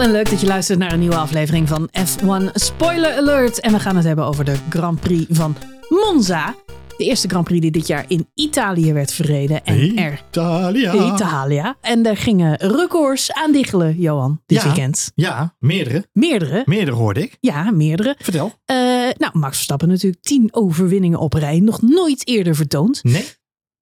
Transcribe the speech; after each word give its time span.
Hallo 0.00 0.14
en 0.14 0.18
leuk 0.22 0.30
dat 0.30 0.40
je 0.40 0.46
luistert 0.46 0.78
naar 0.78 0.92
een 0.92 0.98
nieuwe 0.98 1.16
aflevering 1.16 1.68
van 1.68 1.88
F1 1.98 2.52
Spoiler 2.54 3.16
Alert. 3.16 3.60
En 3.60 3.72
we 3.72 3.78
gaan 3.80 3.96
het 3.96 4.04
hebben 4.04 4.24
over 4.24 4.44
de 4.44 4.56
Grand 4.70 5.00
Prix 5.00 5.26
van 5.28 5.56
Monza. 5.88 6.54
De 6.96 7.04
eerste 7.04 7.28
Grand 7.28 7.44
Prix 7.44 7.60
die 7.60 7.70
dit 7.70 7.86
jaar 7.86 8.04
in 8.08 8.28
Italië 8.34 8.92
werd 8.92 9.12
verreden. 9.12 9.64
En 9.64 9.96
er 9.96 10.22
Italia. 10.28 11.14
Italia. 11.14 11.76
En 11.80 12.06
er 12.06 12.16
gingen 12.16 12.56
records 12.56 13.32
aan 13.32 13.52
diggelen, 13.52 13.96
Johan, 13.98 14.40
dit 14.46 14.58
Ja. 14.58 14.64
weekend. 14.64 15.12
Ja, 15.14 15.54
meerdere. 15.58 16.06
Meerdere. 16.12 16.62
Meerdere 16.64 16.96
hoorde 16.96 17.22
ik. 17.22 17.36
Ja, 17.40 17.70
meerdere. 17.70 18.14
Vertel. 18.18 18.52
Eh, 18.64 18.76
nou, 19.16 19.30
Max 19.32 19.54
Verstappen 19.54 19.88
natuurlijk 19.88 20.22
tien 20.22 20.48
overwinningen 20.50 21.18
op 21.18 21.32
rij. 21.32 21.58
Nog 21.60 21.82
nooit 21.82 22.26
eerder 22.26 22.54
vertoond. 22.54 23.02
Nee. 23.04 23.24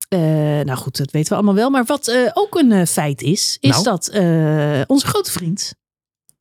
Eh, 0.08 0.18
nou 0.64 0.74
goed, 0.74 0.96
dat 0.96 1.10
weten 1.10 1.28
we 1.28 1.34
allemaal 1.34 1.54
wel. 1.54 1.70
Maar 1.70 1.84
wat 1.84 2.08
eh, 2.08 2.30
ook 2.34 2.54
een 2.54 2.86
feit 2.86 3.22
is, 3.22 3.56
is 3.60 3.70
Nou? 3.70 3.84
dat 3.84 4.08
onze 4.86 5.06
grote 5.06 5.30
vriend 5.30 5.76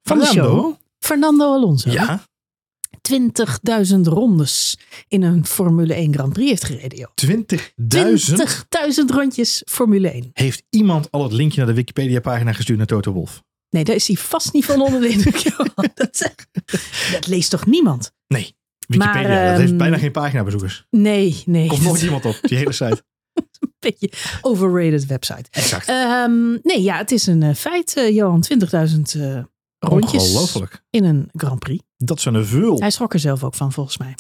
van 0.07 0.20
de 0.20 0.25
show, 0.25 0.35
Fernando. 0.35 0.77
Fernando 0.99 1.53
Alonso, 1.53 1.89
Ja. 1.89 2.25
20.000 3.02 3.99
rondes 4.07 4.77
in 5.07 5.23
een 5.23 5.45
Formule 5.45 5.93
1 5.93 6.13
Grand 6.13 6.33
Prix 6.33 6.49
heeft 6.49 6.66
gereden. 6.66 6.97
Joh. 6.99 7.11
20.000. 7.16 8.66
20.000 8.99 9.05
rondjes 9.05 9.61
Formule 9.66 10.09
1. 10.11 10.30
Heeft 10.33 10.63
iemand 10.70 11.11
al 11.11 11.23
het 11.23 11.31
linkje 11.31 11.57
naar 11.57 11.67
de 11.67 11.73
Wikipedia 11.73 12.20
pagina 12.20 12.53
gestuurd 12.53 12.77
naar 12.77 12.88
Toto 12.88 13.11
Wolf? 13.11 13.43
Nee, 13.70 13.83
daar 13.83 13.95
is 13.95 14.07
hij 14.07 14.16
vast 14.16 14.53
niet 14.53 14.66
van 14.66 14.81
onder 14.81 15.02
de 15.02 15.07
indruk. 15.07 15.43
Dat, 15.93 16.33
dat 17.11 17.27
leest 17.27 17.49
toch 17.49 17.66
niemand? 17.66 18.11
Nee. 18.27 18.55
Wikipedia, 18.88 19.21
Maar, 19.21 19.49
dat 19.49 19.58
heeft 19.58 19.69
ehm, 19.69 19.77
bijna 19.77 19.97
geen 19.97 20.11
paginabezoekers. 20.11 20.85
Nee, 20.89 21.44
nee. 21.45 21.67
Komt 21.67 21.81
nooit 21.81 22.02
iemand 22.02 22.25
op, 22.25 22.39
die 22.41 22.58
hele 22.58 22.71
site. 22.71 23.03
een 23.59 23.73
beetje 23.80 24.11
overrated 24.41 25.05
website. 25.05 25.45
Exact. 25.52 25.88
Ehm, 25.88 26.52
nee, 26.52 26.81
ja, 26.81 26.97
het 26.97 27.11
is 27.11 27.28
een 27.28 27.44
eh, 27.44 27.55
feit, 27.55 27.95
eh, 27.95 28.16
Johan. 28.16 28.44
20.000 28.44 29.02
eh, 29.22 29.44
rondjes 29.80 30.56
in 30.89 31.03
een 31.03 31.30
Grand 31.33 31.59
Prix. 31.59 31.83
Dat 31.97 32.17
is 32.17 32.25
een 32.25 32.45
vul. 32.45 32.80
Hij 32.80 32.92
schrok 32.92 33.14
er 33.14 33.20
zelf 33.20 33.44
ook 33.44 33.56
van, 33.56 33.72
volgens 33.72 33.97
mij. 33.97 34.16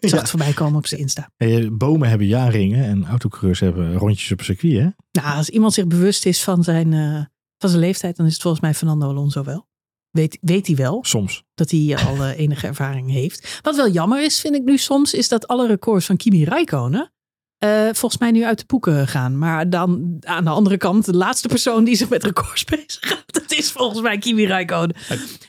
Ik 0.00 0.08
zag 0.08 0.10
Ja. 0.10 0.18
het 0.18 0.28
voorbij 0.30 0.52
komen 0.52 0.78
op 0.78 0.86
zijn 0.86 1.00
Insta. 1.00 1.30
Bomen 1.72 2.08
hebben 2.08 2.26
jaarringen 2.26 2.84
en 2.84 3.06
autocoureurs 3.06 3.60
hebben 3.60 3.94
rondjes 3.96 4.32
op 4.32 4.42
circuit, 4.42 4.72
hè? 4.72 4.88
Nou, 5.22 5.36
als 5.36 5.48
iemand 5.48 5.72
zich 5.74 5.86
bewust 5.86 6.26
is 6.26 6.42
van 6.42 6.62
zijn, 6.62 6.92
eh, 6.92 7.24
van 7.58 7.68
zijn 7.70 7.80
leeftijd, 7.80 8.16
dan 8.16 8.26
is 8.26 8.32
het 8.32 8.42
volgens 8.42 8.62
mij 8.62 8.74
Fernando 8.74 9.08
Alonso 9.08 9.44
wel. 9.44 9.66
Weet, 10.10 10.38
weet 10.40 10.66
hij 10.66 10.76
wel 10.76 11.04
Soms. 11.04 11.44
dat 11.54 11.70
hij 11.70 11.96
al 12.06 12.24
eh, 12.24 12.38
enige 12.44 12.66
ervaring 12.66 13.10
heeft. 13.10 13.58
Wat 13.62 13.76
wel 13.76 13.90
jammer 13.90 14.24
is, 14.24 14.40
vind 14.40 14.54
ik 14.54 14.64
nu 14.64 14.78
soms, 14.78 15.14
is 15.14 15.28
dat 15.28 15.46
alle 15.46 15.66
records 15.66 16.06
van 16.06 16.16
Kimi 16.16 16.44
Räikkönen 16.44 17.12
eh, 17.58 17.84
volgens 17.92 18.18
mij 18.18 18.30
nu 18.30 18.44
uit 18.44 18.58
de 18.58 18.64
boeken 18.66 19.08
gaan. 19.08 19.38
Maar 19.38 19.70
dan 19.70 20.16
aan 20.20 20.44
de 20.44 20.50
andere 20.50 20.76
kant, 20.76 21.04
de 21.04 21.16
laatste 21.16 21.48
persoon 21.48 21.84
die 21.84 21.96
zich 21.96 22.08
met 22.08 22.24
records 22.24 22.64
bezighoudt, 22.70 23.32
dat 23.32 23.52
is 23.52 23.72
volgens 23.72 24.00
mij 24.00 24.18
Kimi 24.18 24.46
Räikkönen. 24.46 24.96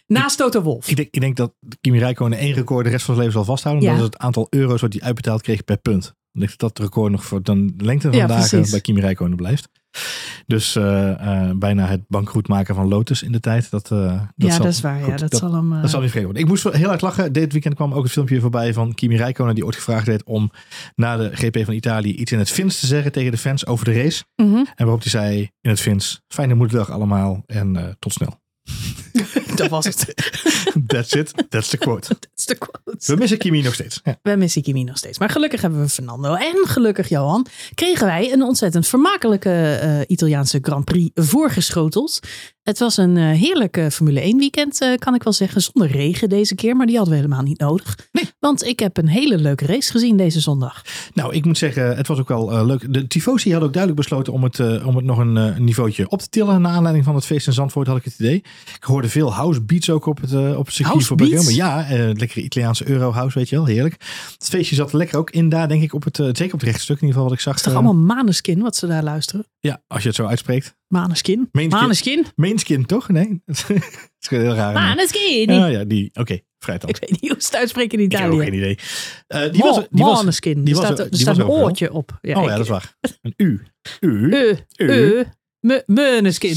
Naast 0.07 0.37
Toto 0.37 0.61
Wolff. 0.61 0.89
Ik 0.89 0.95
denk, 0.95 1.07
ik 1.11 1.21
denk 1.21 1.35
dat 1.35 1.53
Kimi 1.81 1.99
Räikkönen 1.99 2.37
één 2.37 2.53
record 2.53 2.85
de 2.85 2.91
rest 2.91 3.05
van 3.05 3.15
zijn 3.15 3.27
leven 3.27 3.43
zal 3.45 3.53
vasthouden. 3.55 3.83
Ja. 3.83 3.89
Dat 3.91 3.99
is 3.99 4.05
het 4.05 4.17
aantal 4.17 4.47
euro's 4.49 4.81
wat 4.81 4.93
hij 4.93 5.01
uitbetaald 5.01 5.41
kreeg 5.41 5.63
per 5.63 5.77
punt. 5.77 6.05
Ik 6.33 6.39
denk 6.39 6.57
dat 6.57 6.59
dat 6.75 6.79
record 6.85 7.11
nog 7.11 7.25
voor 7.25 7.43
dan 7.43 7.71
de 7.75 7.85
lengte 7.85 8.07
van 8.09 8.17
Ja, 8.17 8.27
dagen 8.27 8.49
precies. 8.49 8.71
bij 8.71 8.81
Kimi 8.81 9.01
Räikkönen 9.01 9.35
blijft. 9.37 9.69
Dus 10.45 10.75
eh, 10.75 11.09
eh, 11.11 11.57
bijna 11.57 11.85
het 11.85 12.07
bankroet 12.07 12.47
maken 12.47 12.75
van 12.75 12.87
Lotus 12.87 13.23
in 13.23 13.31
de 13.31 13.39
tijd. 13.39 13.71
Dat, 13.71 13.91
eh, 13.91 13.99
dat 13.99 14.21
ja, 14.35 14.49
zal, 14.49 14.63
dat 14.63 14.73
is 14.73 14.81
waar. 14.81 14.99
ja, 14.99 15.07
dat, 15.07 15.19
dat, 15.19 15.39
zal 15.39 15.53
hem. 15.53 15.69
dat 15.69 15.89
zal 15.89 16.01
niet 16.01 16.11
vergeten 16.11 16.23
worden. 16.23 16.41
Ik 16.41 16.47
moest 16.47 16.63
heel 16.63 16.87
hard 16.87 17.01
lachen. 17.01 17.33
Dit 17.33 17.51
weekend 17.51 17.75
kwam 17.75 17.93
ook 17.93 18.03
het 18.03 18.11
filmpje 18.11 18.39
voorbij 18.39 18.73
van 18.73 18.93
Kimi 18.93 19.17
Räikkönen. 19.17 19.55
Die 19.55 19.65
ooit 19.65 19.75
gevraagd 19.75 20.07
werd 20.07 20.23
om 20.23 20.51
na 20.95 21.17
de 21.17 21.29
GP 21.33 21.65
van 21.65 21.73
Italië 21.73 22.15
iets 22.15 22.31
in 22.31 22.39
het 22.39 22.49
Fins 22.49 22.79
te 22.79 22.87
zeggen 22.87 23.11
tegen 23.11 23.31
de 23.31 23.37
fans 23.37 23.65
over 23.65 23.85
de 23.85 23.93
race. 23.93 24.23
mhm. 24.35 24.55
En 24.55 24.85
waarop 24.85 25.01
hij 25.01 25.11
zei 25.11 25.39
in 25.61 25.69
het 25.69 25.79
Fins, 25.79 26.21
fijne 26.27 26.53
moederdag 26.53 26.91
allemaal 26.91 27.43
en 27.45 27.95
tot 27.99 28.13
snel. 28.13 28.45
Dat 29.55 29.69
was 29.69 29.85
het. 29.85 30.13
That's 30.87 31.13
it. 31.13 31.33
That's 31.49 31.69
the 31.69 31.77
quote. 31.77 32.17
Is 32.35 32.45
de 32.45 32.55
quote. 32.55 32.97
We 33.05 33.15
missen 33.15 33.37
Kimi 33.37 33.61
nog 33.61 33.73
steeds. 33.73 33.99
Ja. 34.03 34.19
We 34.21 34.35
missen 34.35 34.61
Kimi 34.61 34.83
nog 34.83 34.97
steeds. 34.97 35.19
Maar 35.19 35.29
gelukkig 35.29 35.61
hebben 35.61 35.81
we 35.81 35.89
Fernando. 35.89 36.33
En 36.33 36.67
gelukkig, 36.67 37.09
Johan, 37.09 37.45
kregen 37.73 38.05
wij 38.05 38.33
een 38.33 38.41
ontzettend 38.41 38.87
vermakelijke 38.87 39.75
eh, 39.81 39.99
Italiaanse 40.07 40.59
Grand 40.61 40.85
Prix 40.85 41.11
voorgeschoteld. 41.13 42.19
Het 42.67 42.79
was 42.79 42.97
een 42.97 43.17
eh, 43.17 43.23
heerlijk 43.23 43.77
eh, 43.77 43.87
Formule 43.87 44.19
1 44.19 44.37
weekend, 44.37 44.81
eh, 44.81 44.95
kan 44.95 45.15
ik 45.15 45.23
wel 45.23 45.33
zeggen. 45.33 45.61
Zonder 45.61 45.91
regen 45.91 46.29
deze 46.29 46.55
keer, 46.55 46.75
maar 46.75 46.85
die 46.85 46.95
hadden 46.95 47.13
we 47.13 47.19
helemaal 47.19 47.43
niet 47.43 47.59
nodig. 47.59 47.97
Nee. 48.11 48.29
Want 48.39 48.63
ik 48.63 48.79
heb 48.79 48.97
een 48.97 49.07
hele 49.07 49.37
leuke 49.37 49.65
race 49.65 49.91
gezien 49.91 50.17
deze 50.17 50.39
zondag. 50.39 50.81
Nou, 51.13 51.33
ik 51.33 51.45
moet 51.45 51.57
zeggen, 51.57 51.95
het 51.95 52.07
was 52.07 52.19
ook 52.19 52.27
wel 52.27 52.65
leuk. 52.65 52.93
De 52.93 53.07
Tifosi 53.07 53.49
hadden 53.49 53.67
ook 53.67 53.73
duidelijk 53.73 54.01
besloten 54.01 54.33
om 54.33 54.43
het, 54.43 54.59
om 54.83 54.95
het 54.95 55.05
nog 55.05 55.17
een, 55.17 55.35
een 55.35 55.63
niveautje 55.63 56.09
op 56.09 56.19
te 56.19 56.29
tillen. 56.29 56.61
Naar 56.61 56.71
aanleiding 56.71 57.05
van 57.05 57.15
het 57.15 57.25
feest 57.25 57.47
in 57.47 57.53
Zandvoort 57.53 57.87
had 57.87 57.97
ik 57.97 58.03
het 58.03 58.19
idee. 58.19 58.43
Ik 58.75 58.83
hoorde 58.83 59.06
veel 59.09 59.33
house 59.33 59.61
beats 59.61 59.89
ook 59.89 60.05
op 60.05 60.21
het, 60.21 60.33
eh, 60.33 60.57
op 60.57 60.65
het 60.65 60.75
circuit 60.75 61.07
House 61.07 61.15
komen. 61.37 61.55
Ja, 61.55 61.89
eh, 61.89 61.97
lekkere 62.13 62.41
Italiaanse 62.41 62.89
Eurohouse, 62.89 63.37
weet 63.39 63.49
je 63.49 63.55
wel. 63.55 63.65
Heerlijk. 63.65 63.93
Het 64.37 64.47
feestje 64.49 64.75
zat 64.75 64.91
er 64.91 64.97
lekker 64.97 65.17
ook 65.17 65.29
in 65.31 65.49
daar, 65.49 65.67
denk 65.67 65.83
ik, 65.83 65.93
op 65.93 66.03
het, 66.03 66.19
eh, 66.19 66.25
zeker 66.25 66.53
op 66.53 66.59
het 66.59 66.63
rechtstuk 66.69 66.95
in 66.95 67.07
ieder 67.07 67.13
geval 67.13 67.23
wat 67.23 67.33
ik 67.33 67.39
zag. 67.39 67.55
Het 67.55 67.65
is 67.65 67.71
toch 67.73 67.83
allemaal 67.83 68.03
Maneskin 68.15 68.61
wat 68.61 68.75
ze 68.75 68.87
daar 68.87 69.03
luisteren? 69.03 69.45
Ja, 69.59 69.81
als 69.87 70.01
je 70.01 70.07
het 70.07 70.17
zo 70.17 70.25
uitspreekt. 70.25 70.75
Maneskin? 70.87 71.49
Maneskin. 71.51 72.25
Maneskin? 72.35 72.85
Toch? 72.85 73.09
Nee? 73.09 73.41
dat 73.45 73.65
is 74.19 74.29
heel 74.29 74.53
raar. 74.53 74.73
Maneskin? 74.73 75.53
Ja, 75.53 75.65
ja, 75.65 75.83
die. 75.83 76.09
Oké, 76.13 76.39
vrij 76.59 76.77
dan. 76.77 76.89
Ik 76.89 76.97
weet 76.99 77.21
niet 77.21 77.31
hoe 77.31 77.41
ze 77.41 77.45
het 77.47 77.55
uitspreken 77.55 77.99
in 77.99 78.05
Ik 78.05 78.11
heb 78.11 78.21
ook 78.21 78.33
Italië. 78.33 78.45
geen 78.49 78.57
idee. 78.57 79.51
Die 79.51 79.61
was, 79.61 79.75
die 79.89 80.03
was, 80.03 80.17
Maneskin. 80.17 80.63
die 80.63 80.73
er 80.75 80.81
was- 80.81 80.89
staat, 81.19 81.37
er 81.37 81.43
een 81.43 81.47
oortje 81.49 81.93
op. 81.93 82.11
oh 82.11 82.17
ja, 82.21 82.45
dat 82.47 82.59
is 82.59 82.67
waar. 82.67 82.95
Een 83.21 83.33
U. 83.37 83.63
U. 83.99 84.35
U. 84.77 85.25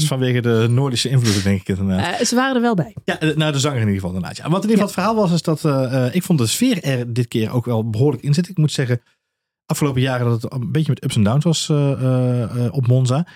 vanwege 0.07 0.41
de 0.41 0.67
Noordische 0.69 1.09
invloeden, 1.09 1.43
denk 1.43 1.61
ik 1.61 1.67
inderdaad. 1.67 2.19
Eh, 2.19 2.25
ze 2.25 2.35
waren 2.35 2.55
er 2.55 2.61
wel 2.61 2.75
bij. 2.75 2.95
Ja, 3.03 3.19
eh, 3.19 3.35
nou 3.35 3.51
de 3.51 3.59
zanger 3.59 3.79
in 3.79 3.87
ieder 3.87 4.01
geval 4.01 4.15
inderdaad. 4.15 4.37
Ja. 4.37 4.49
Wat 4.49 4.63
in 4.63 4.69
ieder 4.69 4.85
geval 4.85 4.85
het 4.85 4.93
verhaal 4.93 5.15
was, 5.15 5.31
is 5.31 5.41
dat 5.41 5.65
eh, 5.65 6.15
ik 6.15 6.23
vond 6.23 6.39
de 6.39 6.47
sfeer 6.47 6.83
er 6.83 7.13
dit 7.13 7.27
keer 7.27 7.51
ook 7.51 7.65
wel 7.65 7.89
behoorlijk 7.89 8.23
in 8.23 8.33
zit. 8.33 8.49
Ik 8.49 8.57
moet 8.57 8.71
zeggen, 8.71 9.01
afgelopen 9.65 10.01
jaren 10.01 10.25
dat 10.25 10.41
het 10.41 10.53
een 10.53 10.71
beetje 10.71 10.89
met 10.89 11.03
ups 11.03 11.15
en 11.15 11.23
downs 11.23 11.43
was 11.43 11.69
op 12.71 12.87
Monza. 12.87 13.27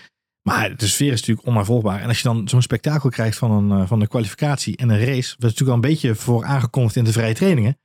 Maar 0.50 0.76
de 0.76 0.88
sfeer 0.88 1.12
is 1.12 1.20
natuurlijk 1.20 1.48
onnavolgbaar. 1.48 2.02
En 2.02 2.08
als 2.08 2.18
je 2.18 2.24
dan 2.24 2.48
zo'n 2.48 2.62
spektakel 2.62 3.10
krijgt 3.10 3.38
van 3.38 3.72
een, 3.72 3.88
van 3.88 4.02
een 4.02 4.08
kwalificatie 4.08 4.78
en 4.78 4.90
een 4.90 5.06
race, 5.06 5.30
wat 5.30 5.40
natuurlijk 5.40 5.70
al 5.70 5.76
een 5.76 5.90
beetje 5.90 6.16
voor 6.16 6.46
aangekondigd 6.46 6.96
in 6.96 7.04
de 7.04 7.12
vrije 7.12 7.34
trainingen. 7.34 7.78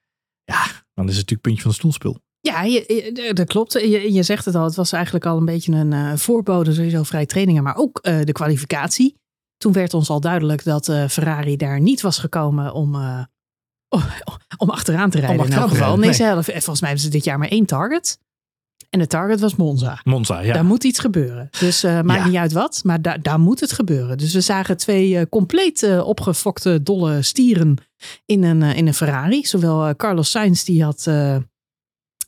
Ja, 0.45 0.65
dan 0.95 1.09
is 1.09 1.17
het 1.17 1.31
natuurlijk 1.31 1.41
puntje 1.41 1.63
van 1.63 1.71
de 1.71 1.77
stoelspul. 1.77 2.21
Ja, 2.41 2.63
je, 2.63 2.85
je- 3.15 3.33
dat 3.35 3.47
klopt. 3.47 3.73
Je, 3.73 4.13
je 4.13 4.23
zegt 4.23 4.45
het 4.45 4.55
al. 4.55 4.65
Het 4.65 4.75
was 4.75 4.93
eigenlijk 4.93 5.27
al 5.27 5.37
een 5.37 5.45
beetje 5.45 5.73
een 5.73 5.93
eh, 5.93 6.17
voorbode, 6.17 6.73
sowieso 6.75 7.03
vrij 7.03 7.27
trainingen, 7.27 7.63
maar 7.63 7.77
ook 7.77 7.99
eh, 7.99 8.21
de 8.25 8.33
kwalificatie. 8.33 9.15
Toen 9.57 9.73
werd 9.73 9.95
ons 9.95 10.09
al 10.11 10.21
duidelijk 10.21 10.65
dat 10.65 10.89
eh, 10.89 11.09
Ferrari 11.09 11.57
daar 11.57 11.81
niet 11.81 12.01
was 12.01 12.19
gekomen 12.19 12.73
om, 12.73 12.95
om, 14.59 14.71
achteraan 14.71 15.11
te 15.11 15.19
rijden. 15.19 15.37
in 15.37 15.43
achteraan 15.43 15.63
elk 15.69 15.71
geval. 15.79 15.97
Nee, 15.97 16.05
nee. 16.05 16.15
ze 16.15 16.25
hadden, 16.25 16.45
volgens 16.45 16.81
mij 16.81 16.89
hebben 16.91 17.07
ze 17.07 17.13
dit 17.13 17.25
jaar 17.25 17.39
maar 17.39 17.49
één 17.49 17.67
target. 17.67 18.19
En 18.91 18.99
de 18.99 19.07
target 19.07 19.41
was 19.41 19.57
Monza. 19.57 20.01
Monza, 20.05 20.41
ja. 20.41 20.53
Daar 20.53 20.65
moet 20.65 20.85
iets 20.85 20.99
gebeuren. 20.99 21.49
Dus 21.59 21.83
maakt 21.83 22.07
Ja. 22.13 22.27
niet 22.27 22.37
uit 22.37 22.53
wat, 22.53 22.81
maar 22.85 23.03
daar 23.03 23.23
daar 23.23 23.41
moet 23.41 23.61
het 23.61 23.73
gebeuren. 23.73 24.19
Dus 24.19 24.33
we 24.35 24.41
zagen 24.41 24.77
twee 24.77 25.29
compleet 25.29 26.01
opgefokte, 26.03 26.83
dolle 26.83 27.23
stieren 27.23 27.77
in 28.27 28.43
een, 28.43 28.63
in 28.63 28.87
een 28.87 28.95
Ferrari. 28.95 29.45
Zowel 29.47 29.97
Carlos 29.97 30.31
Sainz, 30.31 30.63
die 30.65 30.85
had 30.85 31.07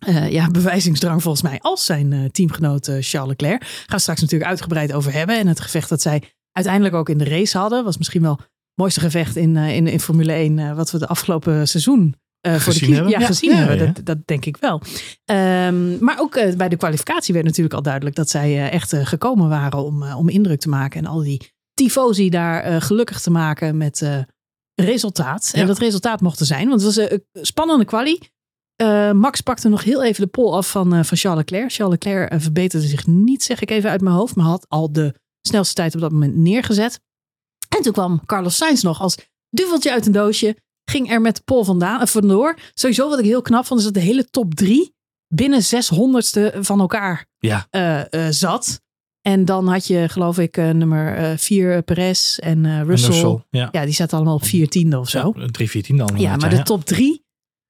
eh, 0.06 0.30
ja, 0.30 0.50
bewijzingsdrang 0.50 1.22
volgens 1.22 1.42
mij, 1.42 1.58
als 1.60 1.84
zijn 1.84 2.12
eh, 2.12 2.24
teamgenoot 2.24 2.88
eh, 2.88 2.96
Charles 3.00 3.28
Leclerc. 3.28 3.62
Gaan 3.62 3.84
we 3.86 3.98
straks 3.98 4.20
natuurlijk 4.20 4.50
uitgebreid 4.50 4.92
over 4.92 5.12
hebben. 5.12 5.38
En 5.38 5.46
het 5.46 5.60
gevecht 5.60 5.88
dat 5.88 6.02
zij 6.02 6.22
uiteindelijk 6.52 6.94
ook 6.94 7.08
in 7.08 7.18
de 7.18 7.24
race 7.24 7.58
hadden, 7.58 7.84
was 7.84 7.98
misschien 7.98 8.22
wel 8.22 8.36
het 8.36 8.48
mooiste 8.74 9.00
gevecht 9.00 9.36
in, 9.36 9.56
in, 9.56 9.86
in 9.86 10.00
Formule 10.00 10.32
1 10.32 10.58
eh, 10.58 10.74
wat 10.74 10.90
we 10.90 10.98
de 10.98 11.06
afgelopen 11.06 11.68
seizoen 11.68 12.14
voor 12.40 12.52
de 12.52 12.60
Gezien 12.60 12.94
hebben? 12.94 13.12
Ja, 13.12 13.18
Ja, 13.18 13.26
gezien 13.26 13.50
ja, 13.50 13.56
hebben. 13.56 13.76
ja. 13.78 13.92
Dat, 13.92 14.04
dat 14.04 14.26
denk 14.26 14.44
ik 14.44 14.56
wel. 14.56 14.80
Ehm, 15.24 16.04
maar 16.04 16.20
ook 16.20 16.56
bij 16.56 16.68
de 16.68 16.76
kwalificatie 16.76 17.34
werd 17.34 17.46
natuurlijk 17.46 17.74
al 17.74 17.82
duidelijk 17.82 18.16
dat 18.16 18.30
zij 18.30 18.70
echt 18.70 18.96
gekomen 18.96 19.48
waren 19.48 19.84
om, 19.84 20.02
om 20.02 20.28
indruk 20.28 20.60
te 20.60 20.68
maken. 20.68 21.00
En 21.00 21.06
al 21.06 21.22
die 21.22 21.52
tifosi 21.74 22.28
daar 22.28 22.82
gelukkig 22.82 23.20
te 23.20 23.30
maken 23.30 23.76
met 23.76 24.06
resultaat. 24.74 25.50
En 25.54 25.66
dat 25.66 25.78
resultaat 25.78 26.20
mocht 26.20 26.40
er 26.40 26.46
zijn, 26.46 26.68
want 26.68 26.82
het 26.82 26.94
was 26.94 27.08
een 27.10 27.24
spannende 27.32 27.84
kwalie. 27.84 28.30
Eh, 28.76 29.12
Max 29.12 29.40
pakte 29.40 29.68
nog 29.68 29.84
heel 29.84 30.02
even 30.04 30.22
de 30.24 30.30
pol 30.30 30.56
af 30.56 30.70
van, 30.70 30.94
eh, 30.94 31.02
van 31.04 31.16
Charles 31.16 31.38
Leclerc. 31.44 31.72
Charles 31.72 31.94
Leclerc 32.02 32.30
eh, 32.30 32.40
verbeterde 32.40 32.86
zich 32.86 33.06
niet, 33.06 33.42
zeg 33.42 33.60
ik 33.60 33.70
even 33.70 33.90
uit 33.90 34.00
mijn 34.00 34.14
hoofd, 34.14 34.34
maar 34.36 34.46
had 34.46 34.66
al 34.68 34.92
de 34.92 35.14
snelste 35.40 35.74
tijd 35.74 35.94
op 35.94 36.00
dat 36.00 36.12
moment 36.12 36.36
neergezet. 36.36 37.00
En 37.76 37.82
toen 37.82 37.92
kwam 37.92 38.20
Carlos 38.26 38.56
Sainz 38.56 38.82
nog 38.82 39.00
als 39.00 39.16
duveltje 39.50 39.92
uit 39.92 40.06
een 40.06 40.12
doosje. 40.12 40.56
Ging 40.90 41.10
er 41.10 41.20
met 41.20 41.36
de 41.36 41.42
pol 41.44 41.64
vandaan, 41.64 42.08
vandoor. 42.08 42.58
Sowieso 42.74 43.08
wat 43.08 43.18
ik 43.18 43.24
heel 43.24 43.42
knap 43.42 43.66
vond, 43.66 43.80
is 43.80 43.86
dat 43.86 43.94
de 43.94 44.00
hele 44.00 44.24
top 44.30 44.54
drie 44.54 44.94
binnen 45.34 45.62
600ste 45.62 46.52
van 46.60 46.80
elkaar 46.80 47.26
Ja. 47.38 47.66
zat. 48.30 48.80
En 49.20 49.44
dan 49.44 49.68
had 49.68 49.86
je, 49.86 50.08
geloof 50.08 50.38
ik, 50.38 50.56
nummer 50.56 51.38
vier 51.38 51.82
Perez 51.82 52.38
en 52.38 52.64
En 52.66 52.84
Russell. 52.84 53.10
Russell, 53.10 53.44
ja. 53.50 53.68
Ja, 53.72 53.84
die 53.84 53.94
zaten 53.94 54.16
allemaal 54.16 54.34
op 54.34 54.44
vier 54.44 54.68
tiende 54.68 54.98
of 54.98 55.08
zo. 55.08 55.32
Ja, 55.36 55.46
3-14 55.46 55.96
dan. 55.96 56.10
Ja, 56.16 56.36
maar 56.36 56.50
de 56.50 56.62
top 56.62 56.84
drie 56.84 57.24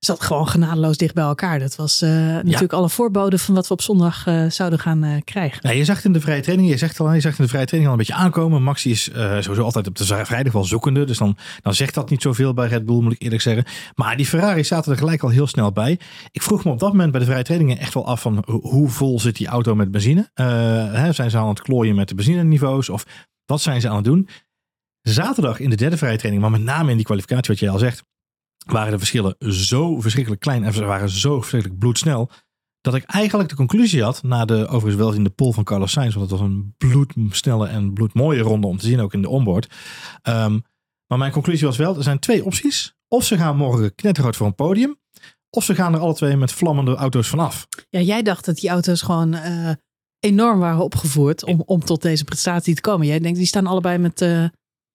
zat 0.04 0.22
gewoon 0.22 0.48
genadeloos 0.48 0.96
dicht 0.96 1.14
bij 1.14 1.24
elkaar. 1.24 1.58
Dat 1.58 1.76
was 1.76 2.02
uh, 2.02 2.10
natuurlijk 2.10 2.72
alle 2.72 2.88
voorboden 2.88 3.38
van 3.38 3.54
wat 3.54 3.68
we 3.68 3.72
op 3.72 3.82
zondag 3.82 4.26
uh, 4.26 4.50
zouden 4.50 4.78
gaan 4.78 5.04
uh, 5.04 5.20
krijgen. 5.24 5.58
Ja, 5.62 5.70
je 5.70 5.84
zag 5.84 6.04
in 6.04 6.12
de 6.12 6.20
vrije 6.20 6.40
training, 6.40 6.68
je 6.68 6.76
zegt 6.76 7.00
al, 7.00 7.12
je 7.12 7.20
zegt 7.20 7.38
in 7.38 7.44
de 7.44 7.50
vrije 7.50 7.66
training 7.66 7.92
al 7.92 7.98
een 7.98 8.06
beetje 8.06 8.22
aankomen. 8.22 8.62
Maxi 8.62 8.90
is 8.90 9.02
sowieso 9.40 9.62
altijd 9.62 9.86
op 9.86 9.96
de 9.96 10.04
vrijdag 10.04 10.52
wel 10.52 10.64
zoekende. 10.64 11.04
Dus 11.04 11.18
dan, 11.18 11.36
dan 11.60 11.74
zegt 11.74 11.94
dat 11.94 12.10
niet 12.10 12.22
zoveel 12.22 12.54
bij 12.54 12.68
Red 12.68 12.86
Bull, 12.86 13.02
moet 13.02 13.12
ik 13.12 13.22
eerlijk 13.22 13.42
zeggen. 13.42 13.64
Maar 13.94 14.16
die 14.16 14.26
Ferrari 14.26 14.64
zaten 14.64 14.92
er 14.92 14.98
gelijk 14.98 15.22
al 15.22 15.28
heel 15.28 15.46
snel 15.46 15.72
bij. 15.72 15.98
Ik 16.30 16.42
vroeg 16.42 16.64
me 16.64 16.70
op 16.70 16.78
dat 16.78 16.90
moment 16.90 17.10
bij 17.10 17.20
de 17.20 17.26
vrije 17.26 17.42
trainingen 17.42 17.78
echt 17.78 17.94
wel 17.94 18.06
af 18.06 18.20
van 18.20 18.44
hoe 18.46 18.88
vol 18.88 19.20
zit 19.20 19.36
die 19.36 19.46
auto 19.46 19.74
met 19.74 19.90
benzine? 19.90 20.30
Hè, 20.92 21.12
zijn 21.12 21.30
ze 21.30 21.38
aan 21.38 21.48
het 21.48 21.62
klooien 21.62 21.94
met 21.94 22.08
de 22.08 22.14
benzineniveaus? 22.14 22.88
Of 22.88 23.04
wat 23.44 23.60
zijn 23.60 23.80
ze 23.80 23.88
aan 23.88 23.96
het 23.96 24.04
doen? 24.04 24.28
Zaterdag 25.02 25.60
in 25.60 25.70
de 25.70 25.76
derde 25.76 25.96
vrije 25.96 26.16
training, 26.16 26.42
maar 26.42 26.52
met 26.52 26.62
name 26.62 26.90
in 26.90 26.96
die 26.96 27.04
kwalificatie, 27.04 27.50
wat 27.50 27.58
jij 27.58 27.70
al 27.70 27.78
zegt, 27.78 28.02
waren 28.66 28.90
de 28.90 28.98
verschillen 28.98 29.36
zo 29.38 30.00
verschrikkelijk 30.00 30.42
klein 30.42 30.64
en 30.64 30.72
ze 30.72 30.84
waren 30.84 31.10
zo 31.10 31.38
verschrikkelijk 31.38 31.80
bloedsnel. 31.80 32.30
Dat 32.80 32.94
ik 32.94 33.04
eigenlijk 33.04 33.48
de 33.48 33.54
conclusie 33.56 34.02
had, 34.02 34.22
na 34.22 34.44
de 34.44 34.66
overigens 34.66 34.94
wel 34.94 35.12
in 35.12 35.24
de 35.24 35.30
poll 35.30 35.52
van 35.52 35.64
Carlos 35.64 35.92
Sainz, 35.92 36.14
want 36.14 36.30
het 36.30 36.40
was 36.40 36.48
een 36.48 36.74
bloedsnelle 36.78 37.66
en 37.66 37.92
bloedmooie 37.92 38.40
ronde 38.40 38.66
om 38.66 38.78
te 38.78 38.86
zien, 38.86 39.00
ook 39.00 39.12
in 39.12 39.22
de 39.22 39.28
onboard. 39.28 39.74
Um, 40.28 40.64
maar 41.06 41.18
mijn 41.18 41.32
conclusie 41.32 41.66
was 41.66 41.76
wel, 41.76 41.96
er 41.96 42.02
zijn 42.02 42.18
twee 42.18 42.44
opties. 42.44 42.94
Of 43.08 43.24
ze 43.24 43.36
gaan 43.36 43.56
morgen 43.56 43.94
knettergroot 43.94 44.36
voor 44.36 44.46
een 44.46 44.54
podium, 44.54 44.98
of 45.50 45.64
ze 45.64 45.74
gaan 45.74 45.94
er 45.94 46.00
alle 46.00 46.14
twee 46.14 46.36
met 46.36 46.52
vlammende 46.52 46.94
auto's 46.94 47.28
vanaf. 47.28 47.66
Ja, 47.90 48.00
jij 48.00 48.22
dacht 48.22 48.44
dat 48.44 48.56
die 48.56 48.70
auto's 48.70 49.02
gewoon 49.02 49.34
uh, 49.34 49.70
enorm 50.18 50.58
waren 50.58 50.84
opgevoerd 50.84 51.44
om, 51.44 51.62
om 51.66 51.84
tot 51.84 52.02
deze 52.02 52.24
prestatie 52.24 52.74
te 52.74 52.80
komen. 52.80 53.06
Jij 53.06 53.18
denkt, 53.18 53.38
die 53.38 53.46
staan 53.46 53.66
allebei 53.66 53.98
met... 53.98 54.20
Uh 54.20 54.44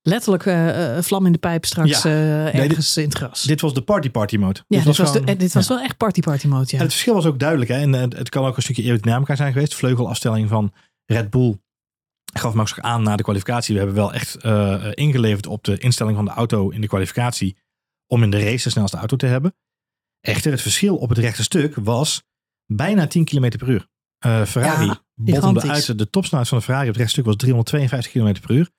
letterlijk 0.07 0.45
uh, 0.45 0.97
vlam 1.01 1.25
in 1.25 1.31
de 1.31 1.37
pijp 1.37 1.65
straks 1.65 2.03
ja. 2.03 2.09
uh, 2.09 2.55
ergens 2.55 2.93
dit, 2.93 3.03
in 3.03 3.09
het 3.09 3.17
gras. 3.17 3.43
Dit 3.43 3.61
was 3.61 3.73
de 3.73 3.81
party 3.81 4.09
party 4.09 4.37
mode. 4.37 4.59
Ja, 4.67 4.83
dit, 4.83 4.97
was, 4.97 5.13
de, 5.13 5.35
dit 5.35 5.53
was 5.53 5.67
wel 5.67 5.79
echt 5.79 5.97
party 5.97 6.21
party 6.21 6.47
mode. 6.47 6.65
Ja. 6.67 6.77
En 6.77 6.83
het 6.83 6.91
verschil 6.91 7.13
was 7.13 7.25
ook 7.25 7.39
duidelijk. 7.39 7.69
Hè? 7.69 7.79
En 7.79 7.93
het 7.93 8.29
kan 8.29 8.45
ook 8.45 8.55
een 8.55 8.61
stukje 8.61 8.83
aerodynamica 8.83 9.35
zijn 9.35 9.53
geweest. 9.53 9.75
Vleugelafstelling 9.75 10.49
van 10.49 10.73
Red 11.05 11.29
Bull 11.29 11.59
gaf 12.33 12.53
Max 12.53 12.71
ook 12.71 12.79
aan 12.79 13.03
na 13.03 13.15
de 13.15 13.23
kwalificatie. 13.23 13.73
We 13.73 13.79
hebben 13.79 13.97
wel 13.97 14.13
echt 14.13 14.45
uh, 14.45 14.85
ingeleverd 14.93 15.47
op 15.47 15.63
de 15.63 15.77
instelling 15.77 16.15
van 16.15 16.25
de 16.25 16.31
auto 16.31 16.69
in 16.69 16.81
de 16.81 16.87
kwalificatie. 16.87 17.57
Om 18.07 18.23
in 18.23 18.29
de 18.29 18.39
race 18.39 18.63
de 18.63 18.69
snelste 18.69 18.97
auto 18.97 19.15
te 19.15 19.25
hebben. 19.25 19.55
Echter, 20.21 20.51
het 20.51 20.61
verschil 20.61 20.97
op 20.97 21.09
het 21.09 21.17
rechte 21.17 21.43
stuk 21.43 21.75
was 21.75 22.23
bijna 22.65 23.07
10 23.07 23.25
km 23.25 23.57
per 23.57 23.69
uur. 23.69 23.87
Ferrari 24.47 24.85
ja, 24.85 25.03
bottomde 25.15 25.61
uit. 25.61 25.97
De 25.97 26.09
topsnelheid 26.09 26.49
van 26.49 26.57
de 26.57 26.63
Ferrari 26.63 26.87
op 26.87 26.93
het 26.93 27.01
rechtstuk 27.01 27.25
was 27.25 27.35
352 27.35 28.11
km 28.11 28.39
per 28.41 28.55
uur. 28.55 28.69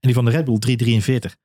En 0.00 0.08
die 0.08 0.14
van 0.14 0.24
de 0.24 0.30
Red 0.30 0.44
Bull 0.44 0.58
343. 0.58 1.36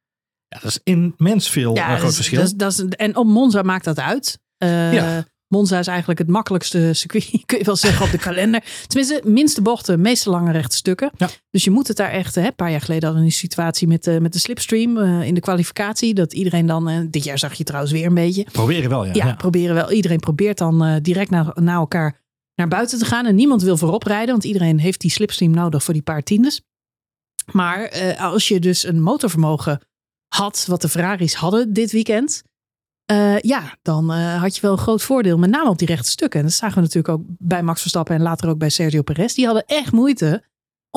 Ja, 0.47 0.59
dat 0.59 0.69
is 0.69 0.79
immens 0.83 1.49
veel 1.49 1.75
ja, 1.75 1.97
groot 1.97 2.15
verschil. 2.15 2.41
Dat, 2.41 2.53
dat 2.55 2.71
is, 2.71 2.85
en 2.85 3.15
op 3.15 3.25
Monza 3.25 3.61
maakt 3.61 3.85
dat 3.85 3.99
uit. 3.99 4.39
Uh, 4.63 4.93
ja. 4.93 5.25
Monza 5.47 5.79
is 5.79 5.87
eigenlijk 5.87 6.19
het 6.19 6.27
makkelijkste 6.27 6.89
circuit, 6.93 7.43
kun 7.45 7.57
je 7.57 7.63
wel 7.63 7.75
zeggen, 7.75 8.05
op 8.05 8.11
de 8.11 8.17
kalender. 8.17 8.63
Tenminste, 8.87 9.21
minste 9.25 9.61
bochten, 9.61 10.01
meeste 10.01 10.29
lange 10.29 10.51
rechte 10.51 10.75
stukken. 10.75 11.11
Ja. 11.17 11.29
Dus 11.49 11.63
je 11.63 11.71
moet 11.71 11.87
het 11.87 11.97
daar 11.97 12.09
echt... 12.09 12.35
Hè, 12.35 12.45
een 12.45 12.55
paar 12.55 12.71
jaar 12.71 12.81
geleden 12.81 13.03
hadden 13.03 13.21
we 13.21 13.27
een 13.27 13.35
situatie 13.35 13.87
met, 13.87 14.07
uh, 14.07 14.17
met 14.17 14.33
de 14.33 14.39
slipstream 14.39 14.97
uh, 14.97 15.27
in 15.27 15.33
de 15.33 15.39
kwalificatie. 15.39 16.13
Dat 16.13 16.33
iedereen 16.33 16.65
dan... 16.65 16.89
Uh, 16.89 16.97
dit 17.09 17.23
jaar 17.23 17.39
zag 17.39 17.53
je 17.53 17.63
trouwens 17.63 17.93
weer 17.93 18.05
een 18.05 18.13
beetje. 18.13 18.45
Proberen 18.51 18.89
wel, 18.89 19.05
ja. 19.05 19.11
Ja, 19.13 19.25
ja. 19.25 19.35
proberen 19.35 19.75
wel. 19.75 19.91
Iedereen 19.91 20.19
probeert 20.19 20.57
dan 20.57 20.99
direct 21.01 21.29
naar, 21.29 21.51
naar 21.55 21.77
elkaar 21.77 22.21
naar 22.55 22.67
buiten 22.67 22.99
te 22.99 23.05
gaan. 23.05 23.25
En 23.25 23.35
niemand 23.35 23.61
wil 23.61 23.77
voorop 23.77 24.03
rijden, 24.03 24.31
want 24.31 24.43
iedereen 24.43 24.79
heeft 24.79 25.01
die 25.01 25.11
slipstream 25.11 25.51
nodig 25.51 25.83
voor 25.83 25.93
die 25.93 26.03
paar 26.03 26.23
tiendes. 26.23 26.61
Maar 27.51 27.95
uh, 27.95 28.21
als 28.21 28.47
je 28.47 28.59
dus 28.59 28.83
een 28.83 29.01
motorvermogen 29.01 29.79
had, 30.27 30.65
wat 30.67 30.81
de 30.81 30.89
Ferraris 30.89 31.33
hadden 31.33 31.73
dit 31.73 31.91
weekend. 31.91 32.43
Uh, 33.11 33.39
ja, 33.39 33.77
dan 33.81 34.11
uh, 34.11 34.41
had 34.41 34.55
je 34.55 34.61
wel 34.61 34.71
een 34.71 34.77
groot 34.77 35.01
voordeel, 35.01 35.37
met 35.37 35.49
name 35.49 35.69
op 35.69 35.77
die 35.77 35.87
rechte 35.87 36.11
stukken. 36.11 36.39
En 36.39 36.45
dat 36.45 36.55
zagen 36.55 36.75
we 36.75 36.81
natuurlijk 36.81 37.13
ook 37.13 37.21
bij 37.25 37.63
Max 37.63 37.81
Verstappen 37.81 38.15
en 38.15 38.21
later 38.21 38.49
ook 38.49 38.57
bij 38.57 38.69
Sergio 38.69 39.01
Perez. 39.01 39.33
Die 39.33 39.45
hadden 39.45 39.65
echt 39.65 39.91
moeite 39.91 40.43